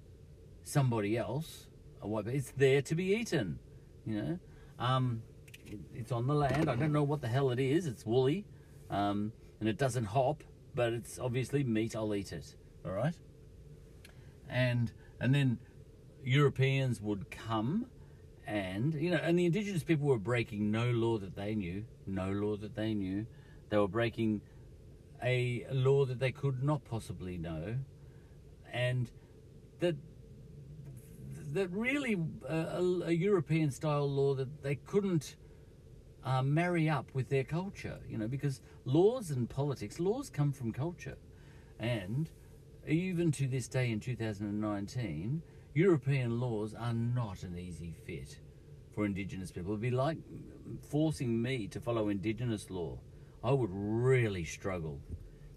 somebody 0.64 1.18
else. 1.18 1.68
It's 2.04 2.52
there 2.52 2.82
to 2.82 2.96
be 2.96 3.14
eaten, 3.16 3.60
you 4.06 4.22
know. 4.22 4.40
Um, 4.80 5.24
it's 5.96 6.12
on 6.12 6.28
the 6.28 6.34
land. 6.34 6.70
I 6.70 6.76
don't 6.76 6.92
know 6.92 7.04
what 7.04 7.22
the 7.22 7.28
hell 7.28 7.52
it 7.52 7.60
is. 7.60 7.88
It's 7.88 8.06
woolly, 8.06 8.46
um, 8.90 9.32
and 9.60 9.70
it 9.70 9.78
doesn't 9.78 10.06
hop, 10.06 10.44
but 10.76 10.94
it's 10.94 11.20
obviously 11.20 11.64
meat. 11.64 11.96
I'll 11.96 12.14
eat 12.14 12.34
it. 12.34 12.56
All 12.86 12.92
right. 12.92 13.16
And 14.50 14.92
and 15.20 15.34
then 15.34 15.60
Europeans 16.24 17.02
would 17.02 17.32
come, 17.32 17.86
and 18.46 18.94
you 18.94 19.12
know, 19.12 19.18
and 19.18 19.40
the 19.40 19.46
indigenous 19.46 19.84
people 19.84 20.08
were 20.08 20.18
breaking 20.18 20.72
no 20.72 20.92
law 20.92 21.18
that 21.18 21.36
they 21.36 21.56
knew, 21.56 21.86
no 22.06 22.32
law 22.32 22.58
that 22.58 22.76
they 22.76 22.94
knew. 22.94 23.26
They 23.70 23.78
were 23.78 23.88
breaking 23.88 24.42
a 25.24 25.66
law 25.72 26.06
that 26.06 26.20
they 26.20 26.32
could 26.32 26.64
not 26.64 26.84
possibly 26.84 27.38
know, 27.38 27.78
and 28.72 29.10
that 29.80 29.96
that 31.54 31.70
really 31.70 32.18
uh, 32.50 32.82
a, 33.06 33.12
European 33.12 33.70
style 33.70 34.10
law 34.10 34.34
that 34.34 34.64
they 34.64 34.76
couldn't 34.76 35.36
uh, 36.24 36.42
marry 36.42 36.90
up 36.90 37.06
with 37.14 37.30
their 37.30 37.44
culture, 37.44 38.00
you 38.10 38.18
know, 38.18 38.28
because 38.28 38.60
laws 38.86 39.30
and 39.30 39.50
politics, 39.50 40.00
laws 40.00 40.30
come 40.30 40.52
from 40.52 40.72
culture, 40.72 41.18
and 41.80 42.30
even 42.88 43.32
to 43.32 43.48
this 43.48 43.68
day 43.68 43.92
in 43.92 44.00
2019, 44.00 45.42
European 45.76 46.40
laws 46.40 46.74
are 46.74 46.94
not 46.94 47.44
an 47.44 47.58
easy 47.58 47.94
fit 48.06 48.40
for 48.94 49.06
Indigenous 49.06 49.52
people. 49.52 49.72
It'd 49.72 49.82
be 49.82 49.92
like 49.92 50.18
forcing 50.90 51.42
me 51.42 51.68
to 51.68 51.80
follow 51.80 52.10
Indigenous 52.10 52.70
law 52.70 52.98
I 53.44 53.52
would 53.52 53.72
really 53.72 54.46
struggle, 54.46 55.00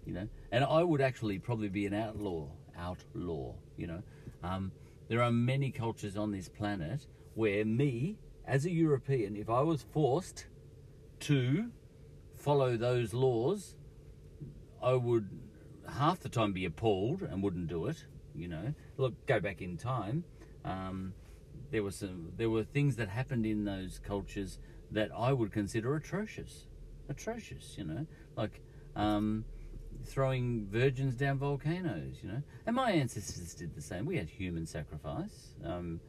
you 0.05 0.13
know. 0.13 0.27
And 0.51 0.63
I 0.63 0.83
would 0.83 1.01
actually 1.01 1.39
probably 1.39 1.69
be 1.69 1.85
an 1.85 1.93
outlaw, 1.93 2.47
outlaw, 2.77 3.53
you 3.77 3.87
know. 3.87 4.03
Um, 4.43 4.71
there 5.07 5.21
are 5.21 5.31
many 5.31 5.71
cultures 5.71 6.17
on 6.17 6.31
this 6.31 6.49
planet 6.49 7.07
where 7.35 7.63
me, 7.63 8.17
as 8.45 8.65
a 8.65 8.71
European, 8.71 9.35
if 9.37 9.49
I 9.49 9.61
was 9.61 9.83
forced 9.83 10.47
to 11.21 11.71
follow 12.35 12.75
those 12.75 13.13
laws, 13.13 13.75
I 14.83 14.93
would 14.93 15.29
half 15.89 16.19
the 16.19 16.29
time 16.29 16.51
be 16.51 16.65
appalled 16.65 17.21
and 17.21 17.41
wouldn't 17.41 17.67
do 17.67 17.87
it. 17.87 18.05
You 18.35 18.49
know, 18.49 18.73
look, 18.97 19.13
go 19.25 19.39
back 19.39 19.61
in 19.61 19.77
time. 19.77 20.23
Um, 20.65 21.13
there 21.71 21.83
were 21.83 21.91
some, 21.91 22.33
there 22.37 22.49
were 22.49 22.63
things 22.63 22.97
that 22.97 23.09
happened 23.09 23.45
in 23.45 23.63
those 23.63 23.99
cultures 23.99 24.59
that 24.91 25.09
I 25.17 25.33
would 25.33 25.51
consider 25.51 25.95
atrocious 25.95 26.67
atrocious, 27.09 27.75
you 27.77 27.83
know, 27.83 28.05
like 28.35 28.61
um, 28.95 29.45
throwing 30.05 30.67
virgins 30.67 31.15
down 31.15 31.37
volcanoes, 31.37 32.17
you 32.21 32.29
know. 32.29 32.41
And 32.65 32.75
my 32.75 32.91
ancestors 32.91 33.53
did 33.53 33.75
the 33.75 33.81
same. 33.81 34.05
We 34.05 34.17
had 34.17 34.29
human 34.29 34.65
sacrifice, 34.65 35.55
um, 35.63 35.99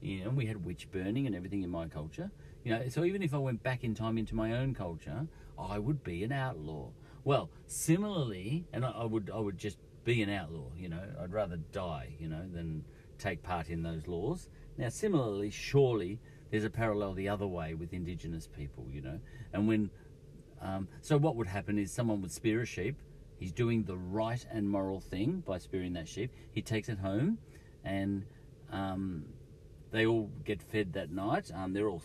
you 0.00 0.24
know, 0.24 0.30
we 0.30 0.46
had 0.46 0.64
witch 0.64 0.90
burning 0.90 1.26
and 1.26 1.34
everything 1.34 1.62
in 1.62 1.70
my 1.70 1.86
culture. 1.88 2.30
You 2.64 2.72
know, 2.72 2.88
so 2.88 3.04
even 3.04 3.22
if 3.22 3.34
I 3.34 3.38
went 3.38 3.62
back 3.62 3.84
in 3.84 3.94
time 3.94 4.18
into 4.18 4.34
my 4.34 4.52
own 4.58 4.74
culture, 4.74 5.26
I 5.58 5.78
would 5.78 6.04
be 6.04 6.24
an 6.24 6.32
outlaw. 6.32 6.90
Well, 7.24 7.50
similarly, 7.66 8.66
and 8.72 8.84
I, 8.84 8.90
I 8.90 9.04
would 9.04 9.30
I 9.34 9.38
would 9.38 9.58
just 9.58 9.78
be 10.04 10.22
an 10.22 10.30
outlaw. 10.30 10.70
You 10.76 10.88
know, 10.88 11.02
I'd 11.20 11.32
rather 11.32 11.56
die. 11.72 12.14
You 12.18 12.28
know, 12.28 12.44
than 12.52 12.84
take 13.18 13.42
part 13.42 13.68
in 13.68 13.82
those 13.82 14.06
laws. 14.06 14.48
Now, 14.76 14.88
similarly, 14.88 15.50
surely 15.50 16.20
there's 16.50 16.64
a 16.64 16.70
parallel 16.70 17.14
the 17.14 17.28
other 17.28 17.46
way 17.46 17.74
with 17.74 17.92
Indigenous 17.92 18.46
people. 18.46 18.86
You 18.90 19.02
know, 19.02 19.20
and 19.52 19.66
when 19.66 19.90
um, 20.60 20.88
so 21.00 21.16
what 21.16 21.36
would 21.36 21.46
happen 21.46 21.78
is 21.78 21.92
someone 21.92 22.20
would 22.22 22.32
spear 22.32 22.62
a 22.62 22.66
sheep. 22.66 22.96
He's 23.38 23.52
doing 23.52 23.84
the 23.84 23.96
right 23.96 24.44
and 24.50 24.68
moral 24.68 25.00
thing 25.00 25.42
by 25.46 25.58
spearing 25.58 25.92
that 25.92 26.08
sheep. 26.08 26.32
He 26.52 26.62
takes 26.62 26.88
it 26.88 26.98
home, 26.98 27.38
and 27.84 28.24
um, 28.72 29.24
they 29.92 30.06
all 30.06 30.30
get 30.44 30.60
fed 30.60 30.92
that 30.94 31.12
night. 31.12 31.50
Um, 31.54 31.72
they're 31.72 31.88
all 31.88 32.02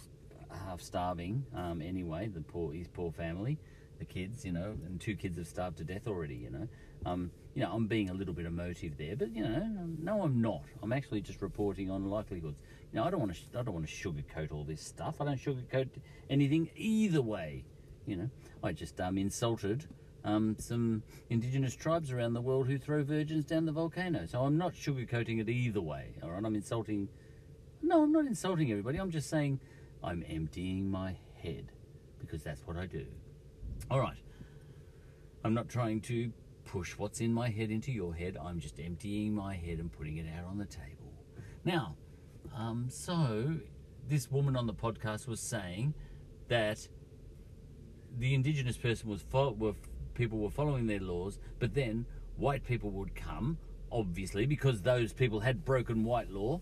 half 0.67 0.81
starving 0.81 1.45
um, 1.55 1.81
anyway. 1.81 2.27
The 2.27 2.41
poor, 2.41 2.73
his 2.73 2.87
poor 2.87 3.11
family, 3.11 3.57
the 3.99 4.05
kids, 4.05 4.45
you 4.45 4.51
know, 4.51 4.75
and 4.85 5.01
two 5.01 5.15
kids 5.15 5.37
have 5.37 5.47
starved 5.47 5.77
to 5.77 5.83
death 5.83 6.07
already. 6.07 6.35
You 6.35 6.51
know, 6.51 6.67
um, 7.05 7.31
you 7.55 7.63
know, 7.63 7.71
I'm 7.73 7.87
being 7.87 8.09
a 8.09 8.13
little 8.13 8.33
bit 8.33 8.45
emotive 8.45 8.97
there, 8.97 9.15
but 9.15 9.35
you 9.35 9.43
know, 9.43 9.67
no, 9.99 10.21
I'm 10.21 10.41
not. 10.41 10.63
I'm 10.81 10.93
actually 10.93 11.21
just 11.21 11.41
reporting 11.41 11.89
on 11.89 12.09
likelihoods. 12.09 12.59
You 12.91 12.99
know, 12.99 13.05
I 13.05 13.09
don't 13.09 13.19
want 13.19 13.33
to, 13.33 13.59
I 13.59 13.63
don't 13.63 13.73
want 13.73 13.87
to 13.87 13.93
sugarcoat 13.93 14.51
all 14.51 14.63
this 14.63 14.81
stuff. 14.81 15.15
I 15.19 15.25
don't 15.25 15.39
sugarcoat 15.39 15.89
anything 16.29 16.69
either 16.75 17.21
way. 17.21 17.65
You 18.05 18.17
know, 18.17 18.29
I 18.63 18.71
just 18.71 18.99
um, 18.99 19.17
insulted 19.17 19.85
um, 20.25 20.55
some 20.59 21.03
indigenous 21.29 21.75
tribes 21.75 22.11
around 22.11 22.33
the 22.33 22.41
world 22.41 22.67
who 22.67 22.77
throw 22.77 23.03
virgins 23.03 23.45
down 23.45 23.65
the 23.65 23.71
volcano. 23.71 24.25
So 24.25 24.41
I'm 24.41 24.57
not 24.57 24.73
sugarcoating 24.73 25.39
it 25.39 25.49
either 25.49 25.81
way. 25.81 26.15
All 26.21 26.31
right, 26.31 26.43
I'm 26.43 26.55
insulting. 26.55 27.09
No, 27.81 28.03
I'm 28.03 28.11
not 28.11 28.25
insulting 28.25 28.71
everybody. 28.71 28.97
I'm 28.97 29.11
just 29.11 29.29
saying 29.29 29.59
I'm 30.03 30.23
emptying 30.27 30.89
my 30.89 31.17
head 31.41 31.71
because 32.19 32.43
that's 32.43 32.65
what 32.65 32.77
I 32.77 32.85
do. 32.85 33.05
All 33.91 33.99
right. 33.99 34.17
I'm 35.43 35.53
not 35.53 35.67
trying 35.67 35.99
to 36.01 36.31
push 36.65 36.97
what's 36.97 37.19
in 37.19 37.33
my 37.33 37.49
head 37.49 37.69
into 37.69 37.91
your 37.91 38.15
head. 38.15 38.37
I'm 38.41 38.59
just 38.59 38.79
emptying 38.79 39.33
my 39.35 39.55
head 39.55 39.79
and 39.79 39.91
putting 39.91 40.17
it 40.17 40.25
out 40.37 40.45
on 40.45 40.57
the 40.57 40.65
table. 40.65 41.13
Now, 41.65 41.95
um, 42.55 42.87
so 42.89 43.55
this 44.07 44.31
woman 44.31 44.55
on 44.55 44.67
the 44.67 44.73
podcast 44.73 45.27
was 45.27 45.41
saying 45.41 45.93
that 46.47 46.87
the 48.17 48.33
indigenous 48.33 48.77
person 48.77 49.09
was 49.09 49.21
fo- 49.21 49.51
were 49.51 49.73
people 50.13 50.39
were 50.39 50.49
following 50.49 50.87
their 50.87 50.99
laws, 50.99 51.39
but 51.59 51.73
then 51.73 52.05
white 52.37 52.63
people 52.63 52.91
would 52.91 53.15
come, 53.15 53.57
obviously, 53.91 54.45
because 54.45 54.81
those 54.81 55.13
people 55.13 55.39
had 55.39 55.65
broken 55.65 56.03
white 56.03 56.29
law, 56.29 56.61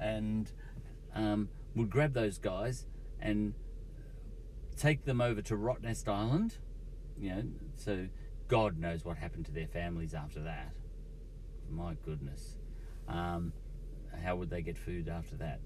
and 0.00 0.50
um, 1.14 1.48
would 1.74 1.90
grab 1.90 2.12
those 2.12 2.38
guys 2.38 2.86
and 3.20 3.54
take 4.76 5.04
them 5.04 5.20
over 5.20 5.42
to 5.42 5.54
Rottnest 5.54 6.08
Island. 6.08 6.58
You 7.18 7.30
know, 7.30 7.42
so 7.76 8.08
God 8.48 8.78
knows 8.78 9.04
what 9.04 9.16
happened 9.16 9.46
to 9.46 9.52
their 9.52 9.66
families 9.66 10.14
after 10.14 10.40
that. 10.40 10.74
My 11.70 11.96
goodness. 12.04 12.56
Um, 13.08 13.52
how 14.24 14.36
would 14.36 14.50
they 14.50 14.62
get 14.62 14.78
food 14.78 15.08
after 15.08 15.36
that? 15.36 15.60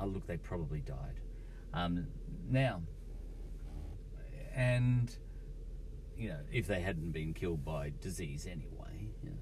Oh, 0.00 0.06
look, 0.06 0.26
they 0.26 0.36
probably 0.36 0.80
died. 0.80 1.20
Um, 1.74 2.06
now, 2.48 2.82
and 4.54 5.16
you 6.16 6.28
know, 6.30 6.40
if 6.52 6.66
they 6.66 6.80
hadn't 6.80 7.12
been 7.12 7.32
killed 7.32 7.64
by 7.64 7.92
disease 8.00 8.46
anyway. 8.46 9.08
You 9.22 9.30
know. 9.30 9.36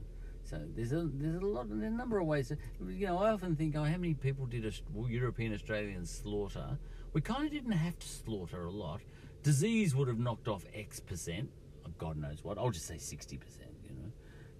So 0.44 0.60
there's 0.76 0.92
a 0.92 1.08
there's 1.12 1.42
a 1.42 1.46
lot 1.46 1.68
there's 1.68 1.82
a 1.82 1.90
number 1.90 2.18
of 2.18 2.26
ways. 2.26 2.52
You 2.86 3.06
know, 3.06 3.18
I 3.18 3.32
often 3.32 3.56
think, 3.56 3.74
oh, 3.76 3.82
how 3.82 3.96
many 3.96 4.14
people 4.14 4.46
did 4.46 4.64
a, 4.64 4.72
European 5.08 5.52
Australians 5.54 6.10
slaughter? 6.10 6.78
We 7.12 7.20
kind 7.20 7.46
of 7.46 7.52
didn't 7.52 7.72
have 7.72 7.98
to 7.98 8.06
slaughter 8.06 8.66
a 8.66 8.70
lot. 8.70 9.00
Disease 9.42 9.94
would 9.96 10.08
have 10.08 10.18
knocked 10.18 10.48
off 10.48 10.64
X 10.74 11.00
percent. 11.00 11.48
Oh, 11.86 11.90
God 11.98 12.16
knows 12.16 12.44
what. 12.44 12.58
I'll 12.58 12.70
just 12.70 12.86
say 12.86 12.98
sixty 12.98 13.38
percent. 13.38 13.70
You 13.82 13.90
know, 13.90 14.12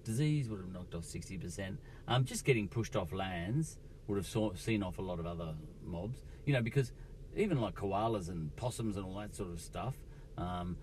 disease 0.03 0.49
would 0.49 0.61
have 0.61 0.73
knocked 0.73 0.95
off 0.95 1.05
sixty 1.05 1.37
percent. 1.39 1.79
Um, 2.09 2.25
just 2.25 2.45
getting 2.45 2.67
pushed 2.67 2.97
off 2.97 3.13
lands 3.13 3.79
would 4.07 4.17
have 4.17 4.27
saw, 4.27 4.55
seen 4.55 4.83
off 4.83 4.99
a 4.99 5.03
lot 5.03 5.21
of 5.21 5.27
other 5.27 5.55
mobs. 5.85 6.23
You 6.47 6.55
know, 6.55 6.63
because 6.63 6.93
even 7.37 7.61
like 7.61 7.75
koalas 7.75 8.29
and 8.29 8.55
possums 8.57 8.97
and 8.97 9.05
all 9.05 9.19
that 9.19 9.35
sort 9.35 9.51
of 9.51 9.61
stuff. 9.61 9.97
Um, 10.39 10.77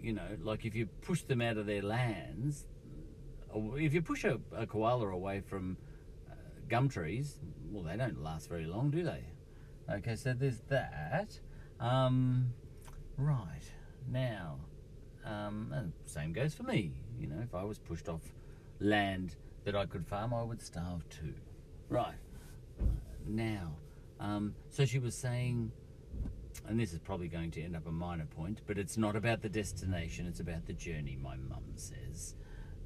you 0.00 0.12
know, 0.12 0.28
like 0.42 0.64
if 0.64 0.74
you 0.74 0.86
push 1.02 1.22
them 1.22 1.40
out 1.40 1.56
of 1.56 1.66
their 1.66 1.82
lands, 1.82 2.66
if 3.76 3.94
you 3.94 4.02
push 4.02 4.24
a, 4.24 4.38
a 4.54 4.66
koala 4.66 5.08
away 5.08 5.40
from 5.40 5.76
uh, 6.30 6.34
gum 6.68 6.88
trees, 6.88 7.38
well, 7.70 7.84
they 7.84 7.96
don't 7.96 8.22
last 8.22 8.48
very 8.48 8.66
long, 8.66 8.90
do 8.90 9.02
they? 9.02 9.24
Okay, 9.90 10.16
so 10.16 10.34
there's 10.34 10.60
that. 10.68 11.38
Um, 11.80 12.52
right 13.16 13.70
now, 14.10 14.58
um, 15.24 15.72
and 15.74 15.92
same 16.04 16.32
goes 16.32 16.54
for 16.54 16.64
me. 16.64 16.92
You 17.18 17.28
know, 17.28 17.40
if 17.42 17.54
I 17.54 17.64
was 17.64 17.78
pushed 17.78 18.08
off 18.08 18.20
land 18.80 19.36
that 19.64 19.74
I 19.74 19.86
could 19.86 20.06
farm, 20.06 20.34
I 20.34 20.42
would 20.42 20.60
starve 20.60 21.08
too. 21.08 21.34
Right 21.88 22.14
now, 23.26 23.72
um, 24.20 24.54
so 24.68 24.84
she 24.84 24.98
was 24.98 25.14
saying 25.14 25.72
and 26.66 26.78
this 26.78 26.92
is 26.92 26.98
probably 26.98 27.28
going 27.28 27.50
to 27.52 27.62
end 27.62 27.76
up 27.76 27.86
a 27.86 27.92
minor 27.92 28.26
point, 28.26 28.60
but 28.66 28.78
it's 28.78 28.96
not 28.96 29.16
about 29.16 29.42
the 29.42 29.48
destination, 29.48 30.26
it's 30.26 30.40
about 30.40 30.66
the 30.66 30.72
journey, 30.72 31.18
my 31.20 31.36
mum 31.36 31.64
says. 31.76 32.34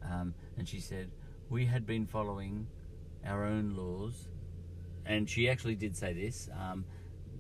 Um, 0.03 0.35
and 0.57 0.69
she 0.69 0.81
said, 0.81 1.11
We 1.49 1.66
had 1.66 1.86
been 1.86 2.07
following 2.07 2.66
our 3.24 3.45
own 3.45 3.77
laws, 3.77 4.28
and 5.07 5.28
she 5.28 5.49
actually 5.49 5.74
did 5.74 5.97
say 5.97 6.12
this, 6.12 6.49
um, 6.59 6.85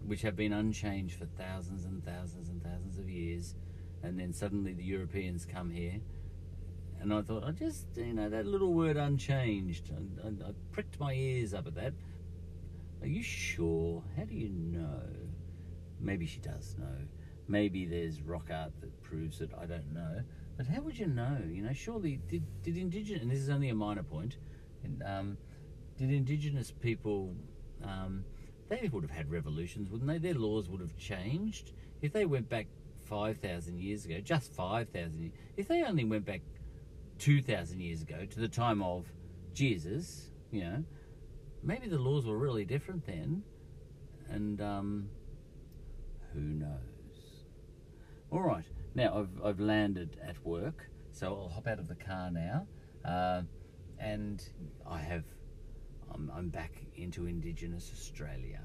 which 0.06 0.22
have 0.22 0.36
been 0.36 0.52
unchanged 0.52 1.18
for 1.18 1.26
thousands 1.26 1.84
and 1.84 2.04
thousands 2.04 2.48
and 2.48 2.62
thousands 2.62 2.98
of 2.98 3.08
years, 3.08 3.54
and 4.02 4.18
then 4.18 4.32
suddenly 4.32 4.72
the 4.72 4.84
Europeans 4.84 5.46
come 5.50 5.70
here. 5.70 6.00
And 7.00 7.12
I 7.12 7.22
thought, 7.22 7.44
I 7.44 7.52
just, 7.52 7.86
you 7.96 8.12
know, 8.12 8.28
that 8.28 8.44
little 8.46 8.74
word 8.74 8.96
unchanged. 8.96 9.90
I, 9.92 10.26
I, 10.26 10.48
I 10.48 10.52
pricked 10.72 10.98
my 10.98 11.12
ears 11.12 11.54
up 11.54 11.66
at 11.66 11.74
that. 11.76 11.92
Are 13.02 13.06
you 13.06 13.22
sure? 13.22 14.02
How 14.16 14.24
do 14.24 14.34
you 14.34 14.48
know? 14.48 15.02
Maybe 16.00 16.26
she 16.26 16.40
does 16.40 16.76
know. 16.78 16.96
Maybe 17.48 17.86
there's 17.86 18.22
rock 18.22 18.48
art 18.52 18.72
that 18.80 19.02
proves 19.02 19.40
it. 19.40 19.50
I 19.58 19.66
don't 19.66 19.92
know. 19.92 20.20
But 20.56 20.66
how 20.66 20.80
would 20.82 20.98
you 20.98 21.06
know? 21.06 21.38
You 21.48 21.62
know, 21.62 21.72
surely 21.72 22.20
did 22.28 22.44
did 22.62 22.76
indigenous 22.76 23.22
and 23.22 23.30
this 23.30 23.38
is 23.38 23.48
only 23.48 23.68
a 23.68 23.74
minor 23.74 24.02
point. 24.02 24.36
And, 24.84 25.02
um, 25.02 25.38
did 25.96 26.12
indigenous 26.12 26.70
people 26.70 27.34
um, 27.82 28.24
they 28.68 28.88
would 28.92 29.02
have 29.02 29.10
had 29.10 29.30
revolutions, 29.30 29.90
wouldn't 29.90 30.08
they? 30.08 30.18
Their 30.18 30.38
laws 30.38 30.68
would 30.68 30.80
have 30.80 30.96
changed 30.96 31.72
if 32.02 32.12
they 32.12 32.26
went 32.26 32.48
back 32.48 32.66
five 33.04 33.38
thousand 33.38 33.80
years 33.80 34.04
ago. 34.04 34.20
Just 34.20 34.52
five 34.52 34.88
thousand. 34.90 35.32
If 35.56 35.68
they 35.68 35.82
only 35.82 36.04
went 36.04 36.24
back 36.24 36.42
two 37.18 37.42
thousand 37.42 37.80
years 37.80 38.02
ago 38.02 38.26
to 38.26 38.40
the 38.40 38.48
time 38.48 38.82
of 38.82 39.06
Jesus, 39.54 40.30
you 40.50 40.62
know, 40.62 40.84
maybe 41.62 41.88
the 41.88 41.98
laws 41.98 42.26
were 42.26 42.36
really 42.36 42.64
different 42.64 43.06
then, 43.06 43.42
and 44.28 44.60
um, 44.60 45.08
who 46.32 46.40
knows? 46.40 47.44
All 48.30 48.42
right, 48.42 48.64
now 48.94 49.18
I've, 49.18 49.44
I've 49.44 49.60
landed 49.60 50.18
at 50.26 50.44
work, 50.44 50.88
so 51.12 51.28
I'll 51.28 51.48
hop 51.48 51.66
out 51.66 51.78
of 51.78 51.88
the 51.88 51.94
car 51.94 52.30
now, 52.30 52.66
uh, 53.04 53.42
and 53.98 54.42
I 54.86 54.98
have 54.98 55.24
I'm, 56.12 56.30
I'm 56.34 56.48
back 56.48 56.72
into 56.96 57.26
Indigenous 57.26 57.90
Australia, 57.92 58.60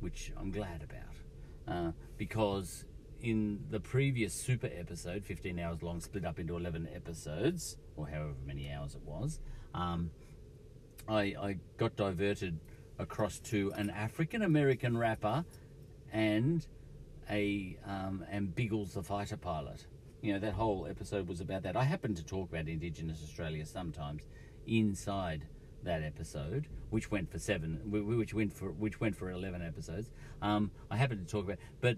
which 0.00 0.32
I'm 0.36 0.50
glad 0.50 0.82
about, 0.82 1.74
uh, 1.74 1.92
because 2.16 2.84
in 3.20 3.60
the 3.70 3.80
previous 3.80 4.32
super 4.34 4.70
episode, 4.74 5.24
15 5.24 5.58
hours 5.58 5.82
long, 5.82 6.00
split 6.00 6.24
up 6.24 6.38
into 6.38 6.56
11 6.56 6.88
episodes, 6.94 7.76
or 7.96 8.06
however 8.06 8.34
many 8.46 8.70
hours 8.70 8.94
it 8.94 9.02
was, 9.02 9.40
um, 9.74 10.10
I, 11.08 11.34
I 11.40 11.56
got 11.76 11.96
diverted 11.96 12.58
across 12.98 13.38
to 13.38 13.72
an 13.76 13.90
African 13.90 14.42
American 14.42 14.96
rapper 14.96 15.44
and 16.12 16.66
a 17.30 17.76
um, 17.86 18.24
and 18.30 18.54
Biggles 18.54 18.94
the 18.94 19.02
fighter 19.02 19.36
pilot. 19.36 19.86
You 20.20 20.32
know 20.32 20.38
that 20.40 20.54
whole 20.54 20.86
episode 20.88 21.28
was 21.28 21.40
about 21.40 21.62
that. 21.62 21.76
I 21.76 21.84
happen 21.84 22.14
to 22.14 22.24
talk 22.24 22.48
about 22.48 22.68
Indigenous 22.68 23.22
Australia 23.22 23.64
sometimes 23.64 24.22
inside 24.66 25.46
that 25.84 26.02
episode, 26.02 26.66
which 26.90 27.10
went 27.10 27.30
for 27.30 27.38
seven, 27.38 27.80
which 27.86 28.34
went 28.34 28.52
for 28.52 28.70
which 28.72 29.00
went 29.00 29.16
for 29.16 29.30
eleven 29.30 29.62
episodes. 29.62 30.10
Um, 30.42 30.70
I 30.90 30.96
happen 30.96 31.18
to 31.18 31.24
talk 31.24 31.44
about, 31.44 31.58
but 31.80 31.96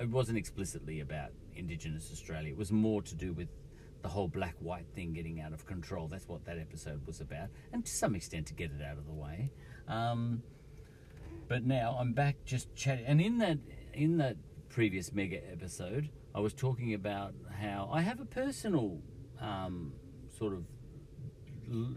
it 0.00 0.08
wasn't 0.08 0.38
explicitly 0.38 1.00
about 1.00 1.30
Indigenous 1.54 2.10
Australia. 2.12 2.52
It 2.52 2.56
was 2.56 2.72
more 2.72 3.02
to 3.02 3.14
do 3.14 3.32
with 3.32 3.48
the 4.02 4.08
whole 4.08 4.28
black 4.28 4.56
white 4.58 4.86
thing 4.94 5.12
getting 5.12 5.40
out 5.40 5.52
of 5.52 5.66
control. 5.66 6.08
That's 6.08 6.28
what 6.28 6.44
that 6.44 6.58
episode 6.58 7.06
was 7.06 7.20
about, 7.20 7.48
and 7.72 7.84
to 7.84 7.90
some 7.90 8.14
extent 8.14 8.46
to 8.48 8.54
get 8.54 8.70
it 8.70 8.82
out 8.82 8.98
of 8.98 9.06
the 9.06 9.12
way. 9.12 9.50
Um, 9.88 10.42
but 11.48 11.64
now 11.64 11.96
I'm 11.98 12.12
back 12.12 12.36
just 12.44 12.74
chatting, 12.74 13.04
and 13.06 13.20
in 13.20 13.38
that 13.38 13.58
in 13.92 14.16
that 14.18 14.36
previous 14.68 15.12
mega 15.12 15.38
episode, 15.50 16.10
I 16.34 16.40
was 16.40 16.54
talking 16.54 16.94
about 16.94 17.34
how 17.60 17.88
I 17.92 18.00
have 18.02 18.20
a 18.20 18.24
personal 18.24 19.00
um, 19.40 19.92
sort 20.38 20.54
of 20.54 20.64
l- 21.70 21.96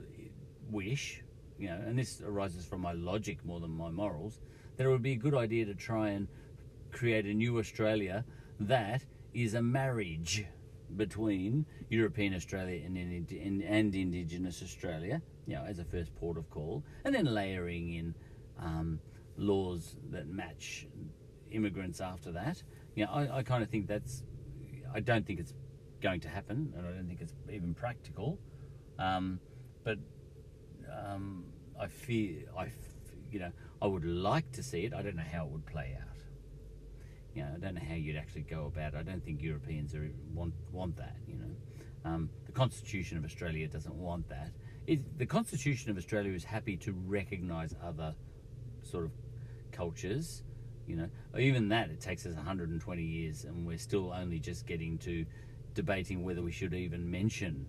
wish, 0.69 1.23
you 1.57 1.67
know, 1.69 1.79
and 1.85 1.97
this 1.97 2.21
arises 2.21 2.65
from 2.65 2.81
my 2.81 2.93
logic 2.93 3.43
more 3.45 3.59
than 3.59 3.71
my 3.71 3.89
morals, 3.89 4.39
that 4.77 4.85
it 4.85 4.89
would 4.89 5.03
be 5.03 5.13
a 5.13 5.17
good 5.17 5.35
idea 5.35 5.65
to 5.65 5.73
try 5.73 6.09
and 6.09 6.27
create 6.91 7.25
a 7.25 7.33
new 7.33 7.59
Australia 7.59 8.25
that 8.59 9.05
is 9.33 9.53
a 9.53 9.61
marriage. 9.61 10.45
between 10.95 11.65
European 11.89 12.33
Australia 12.35 12.79
and, 12.85 12.95
and, 12.97 13.63
and 13.63 13.95
Indigenous 13.95 14.61
Australia, 14.61 15.19
you 15.47 15.55
know, 15.55 15.63
as 15.65 15.79
a 15.79 15.83
first 15.83 16.15
port 16.15 16.37
of 16.37 16.47
call, 16.49 16.83
and 17.03 17.13
then 17.15 17.25
layering 17.25 17.93
in 17.93 18.15
um, 18.59 18.99
laws 19.35 19.95
that 20.11 20.27
match 20.27 20.87
immigrants 21.55 22.01
after 22.01 22.31
that. 22.33 22.61
You 22.95 23.05
know, 23.05 23.11
I, 23.11 23.37
I 23.37 23.43
kind 23.43 23.63
of 23.63 23.69
think 23.69 23.87
that's. 23.87 24.23
I 24.93 24.99
don't 24.99 25.25
think 25.25 25.39
it's 25.39 25.53
going 26.01 26.21
to 26.21 26.29
happen, 26.29 26.73
and 26.77 26.87
I 26.87 26.91
don't 26.91 27.07
think 27.07 27.21
it's 27.21 27.33
even 27.51 27.73
practical. 27.73 28.39
Um, 28.99 29.39
but 29.83 29.97
um, 31.05 31.45
I 31.79 31.87
fear, 31.87 32.43
I, 32.57 32.67
you 33.31 33.39
know, 33.39 33.51
I 33.81 33.87
would 33.87 34.05
like 34.05 34.51
to 34.53 34.63
see 34.63 34.85
it. 34.85 34.93
I 34.93 35.01
don't 35.01 35.15
know 35.15 35.23
how 35.29 35.45
it 35.45 35.51
would 35.51 35.65
play 35.65 35.97
out. 35.99 36.07
You 37.33 37.43
know, 37.43 37.49
I 37.55 37.59
don't 37.59 37.75
know 37.75 37.81
how 37.87 37.95
you'd 37.95 38.15
actually 38.15 38.43
go 38.43 38.65
about 38.65 38.93
it. 38.93 38.97
I 38.97 39.03
don't 39.03 39.23
think 39.23 39.41
Europeans 39.41 39.93
are, 39.93 40.09
want 40.33 40.53
want 40.71 40.95
that. 40.97 41.17
You 41.27 41.35
know, 41.35 42.09
um, 42.09 42.29
the 42.45 42.53
Constitution 42.53 43.17
of 43.17 43.25
Australia 43.25 43.67
doesn't 43.67 43.95
want 43.95 44.29
that. 44.29 44.51
It, 44.87 45.17
the 45.17 45.25
Constitution 45.25 45.91
of 45.91 45.97
Australia 45.97 46.31
is 46.33 46.43
happy 46.43 46.77
to 46.77 46.93
recognise 46.93 47.75
other 47.83 48.15
sort 48.83 49.05
of 49.05 49.11
cultures. 49.71 50.43
You 50.87 50.95
know, 50.95 51.09
even 51.39 51.69
that 51.69 51.89
it 51.89 51.99
takes 51.99 52.25
us 52.25 52.35
120 52.35 53.03
years, 53.03 53.45
and 53.45 53.65
we're 53.65 53.77
still 53.77 54.13
only 54.13 54.39
just 54.39 54.65
getting 54.65 54.97
to 54.99 55.25
debating 55.73 56.23
whether 56.23 56.41
we 56.41 56.51
should 56.51 56.73
even 56.73 57.09
mention 57.09 57.65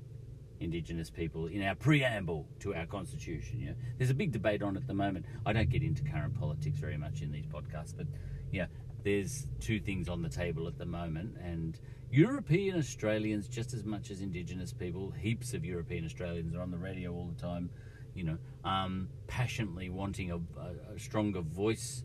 Indigenous 0.60 1.10
people 1.10 1.47
in 1.47 1.62
our 1.62 1.74
preamble 1.74 2.47
to 2.60 2.74
our 2.74 2.86
constitution. 2.86 3.60
Yeah, 3.60 3.72
there's 3.98 4.10
a 4.10 4.14
big 4.14 4.32
debate 4.32 4.62
on 4.62 4.76
at 4.76 4.86
the 4.86 4.94
moment. 4.94 5.26
I 5.44 5.52
don't 5.52 5.68
get 5.68 5.82
into 5.82 6.02
current 6.05 6.38
politics 6.38 6.78
very 6.78 6.97
much 6.97 7.22
in 7.22 7.30
these 7.30 7.47
podcasts, 7.47 7.94
but 7.97 8.06
yeah, 8.52 8.66
there's 9.02 9.47
two 9.60 9.80
things 9.80 10.09
on 10.09 10.22
the 10.22 10.28
table 10.28 10.66
at 10.66 10.78
the 10.78 10.86
moment, 10.86 11.36
and 11.43 11.78
European 12.10 12.78
Australians, 12.78 13.48
just 13.48 13.74
as 13.74 13.84
much 13.84 14.10
as 14.10 14.20
Indigenous 14.20 14.72
people, 14.72 15.10
heaps 15.10 15.55
of 15.55 15.64
European 15.64 16.05
Australians 16.05 16.55
are 16.55 16.60
on 16.60 16.70
the 16.70 16.78
radio 16.78 17.12
all 17.12 17.26
the 17.26 17.40
time, 17.40 17.68
you 18.14 18.24
know, 18.24 18.38
um, 18.64 19.09
passionately 19.26 19.90
wanting 19.90 20.30
a, 20.30 20.36
a, 20.36 20.94
a 20.94 20.98
stronger 20.98 21.40
voice, 21.40 22.05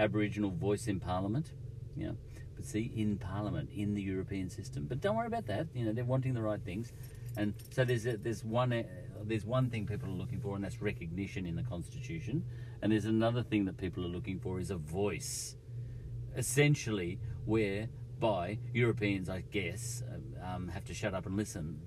Aboriginal 0.00 0.50
voice 0.50 0.86
in 0.88 0.98
Parliament. 0.98 1.52
Yeah, 1.96 2.12
but 2.56 2.64
see, 2.64 2.90
in 2.96 3.18
Parliament, 3.18 3.70
in 3.74 3.94
the 3.94 4.02
European 4.02 4.48
system. 4.48 4.86
But 4.88 5.00
don't 5.00 5.16
worry 5.16 5.26
about 5.26 5.46
that. 5.46 5.66
You 5.74 5.84
know, 5.84 5.92
they're 5.92 6.04
wanting 6.04 6.34
the 6.34 6.42
right 6.42 6.60
things. 6.60 6.92
And 7.36 7.54
so 7.70 7.84
there's 7.84 8.06
a, 8.06 8.16
there's 8.16 8.44
one 8.44 8.72
uh, 8.72 8.82
there's 9.24 9.44
one 9.44 9.68
thing 9.70 9.86
people 9.86 10.08
are 10.08 10.12
looking 10.22 10.40
for, 10.40 10.56
and 10.56 10.64
that's 10.64 10.80
recognition 10.80 11.46
in 11.46 11.54
the 11.54 11.62
constitution. 11.62 12.44
And 12.82 12.90
there's 12.90 13.04
another 13.04 13.42
thing 13.42 13.66
that 13.66 13.76
people 13.76 14.04
are 14.04 14.08
looking 14.08 14.40
for 14.40 14.58
is 14.58 14.70
a 14.70 14.76
voice, 14.76 15.56
essentially, 16.36 17.18
whereby 17.44 18.58
Europeans, 18.72 19.28
I 19.28 19.42
guess, 19.52 20.02
um, 20.42 20.68
have 20.68 20.84
to 20.86 20.94
shut 20.94 21.14
up 21.14 21.26
and 21.26 21.36
listen 21.36 21.78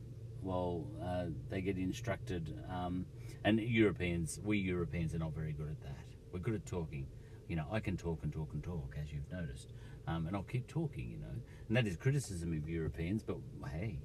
while 0.41 0.85
uh, 1.03 1.26
they 1.49 1.61
get 1.61 1.77
instructed. 1.77 2.56
Um, 2.69 3.06
and 3.44 3.60
Europeans, 3.60 4.40
we 4.44 4.60
Europeans 4.60 5.14
are 5.15 5.19
not 5.19 5.34
very 5.34 5.53
good 5.53 5.69
at 5.69 5.81
that. 5.81 6.06
We're 6.31 6.40
good 6.40 6.56
at 6.56 6.65
talking. 6.65 7.07
You 7.54 7.58
know, 7.58 7.68
I 7.72 7.82
can 7.82 7.98
talk 7.98 8.24
and 8.24 8.34
talk 8.34 8.50
and 8.54 8.64
talk, 8.64 8.96
as 9.00 9.14
you've 9.14 9.32
noticed, 9.32 9.74
um, 10.08 10.26
and 10.26 10.36
I'll 10.36 10.42
keep 10.42 10.66
talking. 10.66 11.08
You 11.08 11.20
know, 11.20 11.28
and 11.68 11.78
that 11.78 11.86
is 11.86 11.96
criticism 11.96 12.52
of 12.52 12.68
Europeans. 12.68 13.22
But 13.22 13.38
hey, 13.72 14.00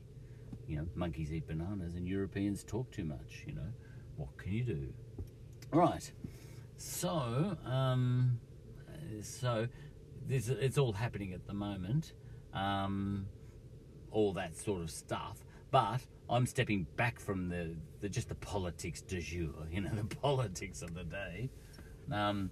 you 0.66 0.77
know, 0.77 0.87
monkeys 0.95 1.33
eat 1.33 1.47
bananas 1.47 1.95
and 1.95 2.07
Europeans 2.07 2.62
talk 2.62 2.91
too 2.91 3.05
much, 3.05 3.45
you 3.47 3.55
know. 3.55 3.73
What 4.19 4.37
can 4.37 4.53
you 4.53 4.65
do? 4.65 4.93
Right. 5.73 6.12
So, 6.77 7.57
um, 7.65 8.39
so 9.23 9.66
this, 10.27 10.51
it's 10.51 10.77
all 10.77 10.93
happening 10.93 11.33
at 11.33 11.47
the 11.47 11.55
moment, 11.55 12.12
um, 12.53 13.29
all 14.11 14.35
that 14.35 14.59
sort 14.59 14.83
of 14.83 14.91
stuff. 14.91 15.43
But 15.71 16.03
I'm 16.29 16.45
stepping 16.45 16.87
back 16.97 17.19
from 17.19 17.48
the, 17.48 17.77
the 18.01 18.11
just 18.11 18.29
the 18.29 18.35
politics 18.35 19.01
du 19.01 19.22
jour, 19.22 19.66
you 19.72 19.81
know, 19.81 19.90
the 19.95 20.16
politics 20.16 20.82
of 20.82 20.93
the 20.93 21.05
day. 21.05 21.48
Um, 22.13 22.51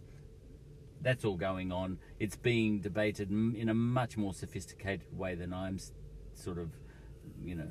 that's 1.03 1.25
all 1.25 1.37
going 1.37 1.73
on. 1.73 1.99
It's 2.19 2.37
being 2.37 2.81
debated 2.81 3.31
in 3.31 3.69
a 3.69 3.75
much 3.75 4.17
more 4.17 4.35
sophisticated 4.35 5.17
way 5.17 5.35
than 5.35 5.53
I'm 5.53 5.79
sort 6.35 6.59
of, 6.59 6.71
you 7.43 7.55
know, 7.55 7.69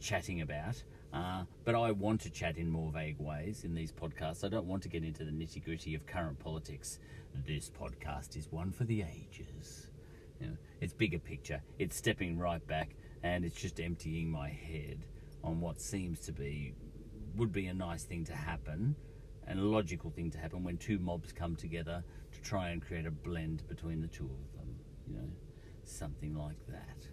chatting 0.00 0.40
about. 0.40 0.82
Uh, 1.12 1.44
but 1.64 1.74
I 1.74 1.90
want 1.92 2.22
to 2.22 2.30
chat 2.30 2.56
in 2.56 2.70
more 2.70 2.90
vague 2.90 3.18
ways 3.18 3.64
in 3.64 3.74
these 3.74 3.92
podcasts. 3.92 4.44
I 4.44 4.48
don't 4.48 4.66
want 4.66 4.82
to 4.84 4.88
get 4.88 5.04
into 5.04 5.24
the 5.24 5.30
nitty 5.30 5.62
gritty 5.64 5.94
of 5.94 6.06
current 6.06 6.38
politics. 6.38 6.98
This 7.46 7.70
podcast 7.70 8.36
is 8.36 8.50
one 8.50 8.72
for 8.72 8.84
the 8.84 9.02
ages. 9.02 9.88
You 10.40 10.48
know, 10.48 10.56
it's 10.80 10.92
bigger 10.92 11.18
picture. 11.18 11.62
It's 11.78 11.96
stepping 11.96 12.38
right 12.38 12.66
back, 12.66 12.96
and 13.22 13.44
it's 13.44 13.60
just 13.60 13.78
emptying 13.78 14.30
my 14.30 14.48
head 14.48 15.04
on 15.44 15.60
what 15.60 15.80
seems 15.80 16.20
to 16.20 16.32
be 16.32 16.74
would 17.36 17.52
be 17.52 17.66
a 17.66 17.74
nice 17.74 18.04
thing 18.04 18.24
to 18.24 18.34
happen 18.34 18.94
and 19.46 19.58
a 19.58 19.62
logical 19.62 20.10
thing 20.10 20.30
to 20.30 20.38
happen 20.38 20.62
when 20.62 20.76
two 20.76 20.98
mobs 20.98 21.32
come 21.32 21.56
together 21.56 22.04
to 22.21 22.21
try 22.42 22.70
and 22.70 22.82
create 22.82 23.06
a 23.06 23.10
blend 23.10 23.66
between 23.68 24.00
the 24.00 24.08
two 24.08 24.24
of 24.24 24.58
them. 24.58 24.74
You 25.06 25.14
know, 25.14 25.28
something 25.84 26.34
like 26.34 26.58
that. 26.68 27.06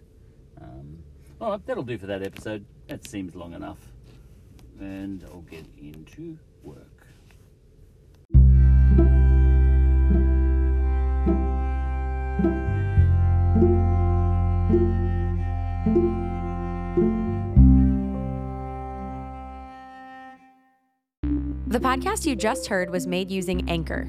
Um, 0.60 0.98
all 1.40 1.52
right, 1.52 1.66
that'll 1.66 1.82
do 1.82 1.98
for 1.98 2.06
that 2.06 2.22
episode. 2.22 2.64
That 2.88 3.06
seems 3.06 3.34
long 3.34 3.54
enough. 3.54 3.78
And 4.78 5.24
I'll 5.30 5.42
get 5.42 5.66
into 5.78 6.38
work. 6.62 7.06
The 21.66 21.78
podcast 21.78 22.26
you 22.26 22.34
just 22.34 22.66
heard 22.66 22.90
was 22.90 23.06
made 23.06 23.30
using 23.30 23.70
Anchor. 23.70 24.08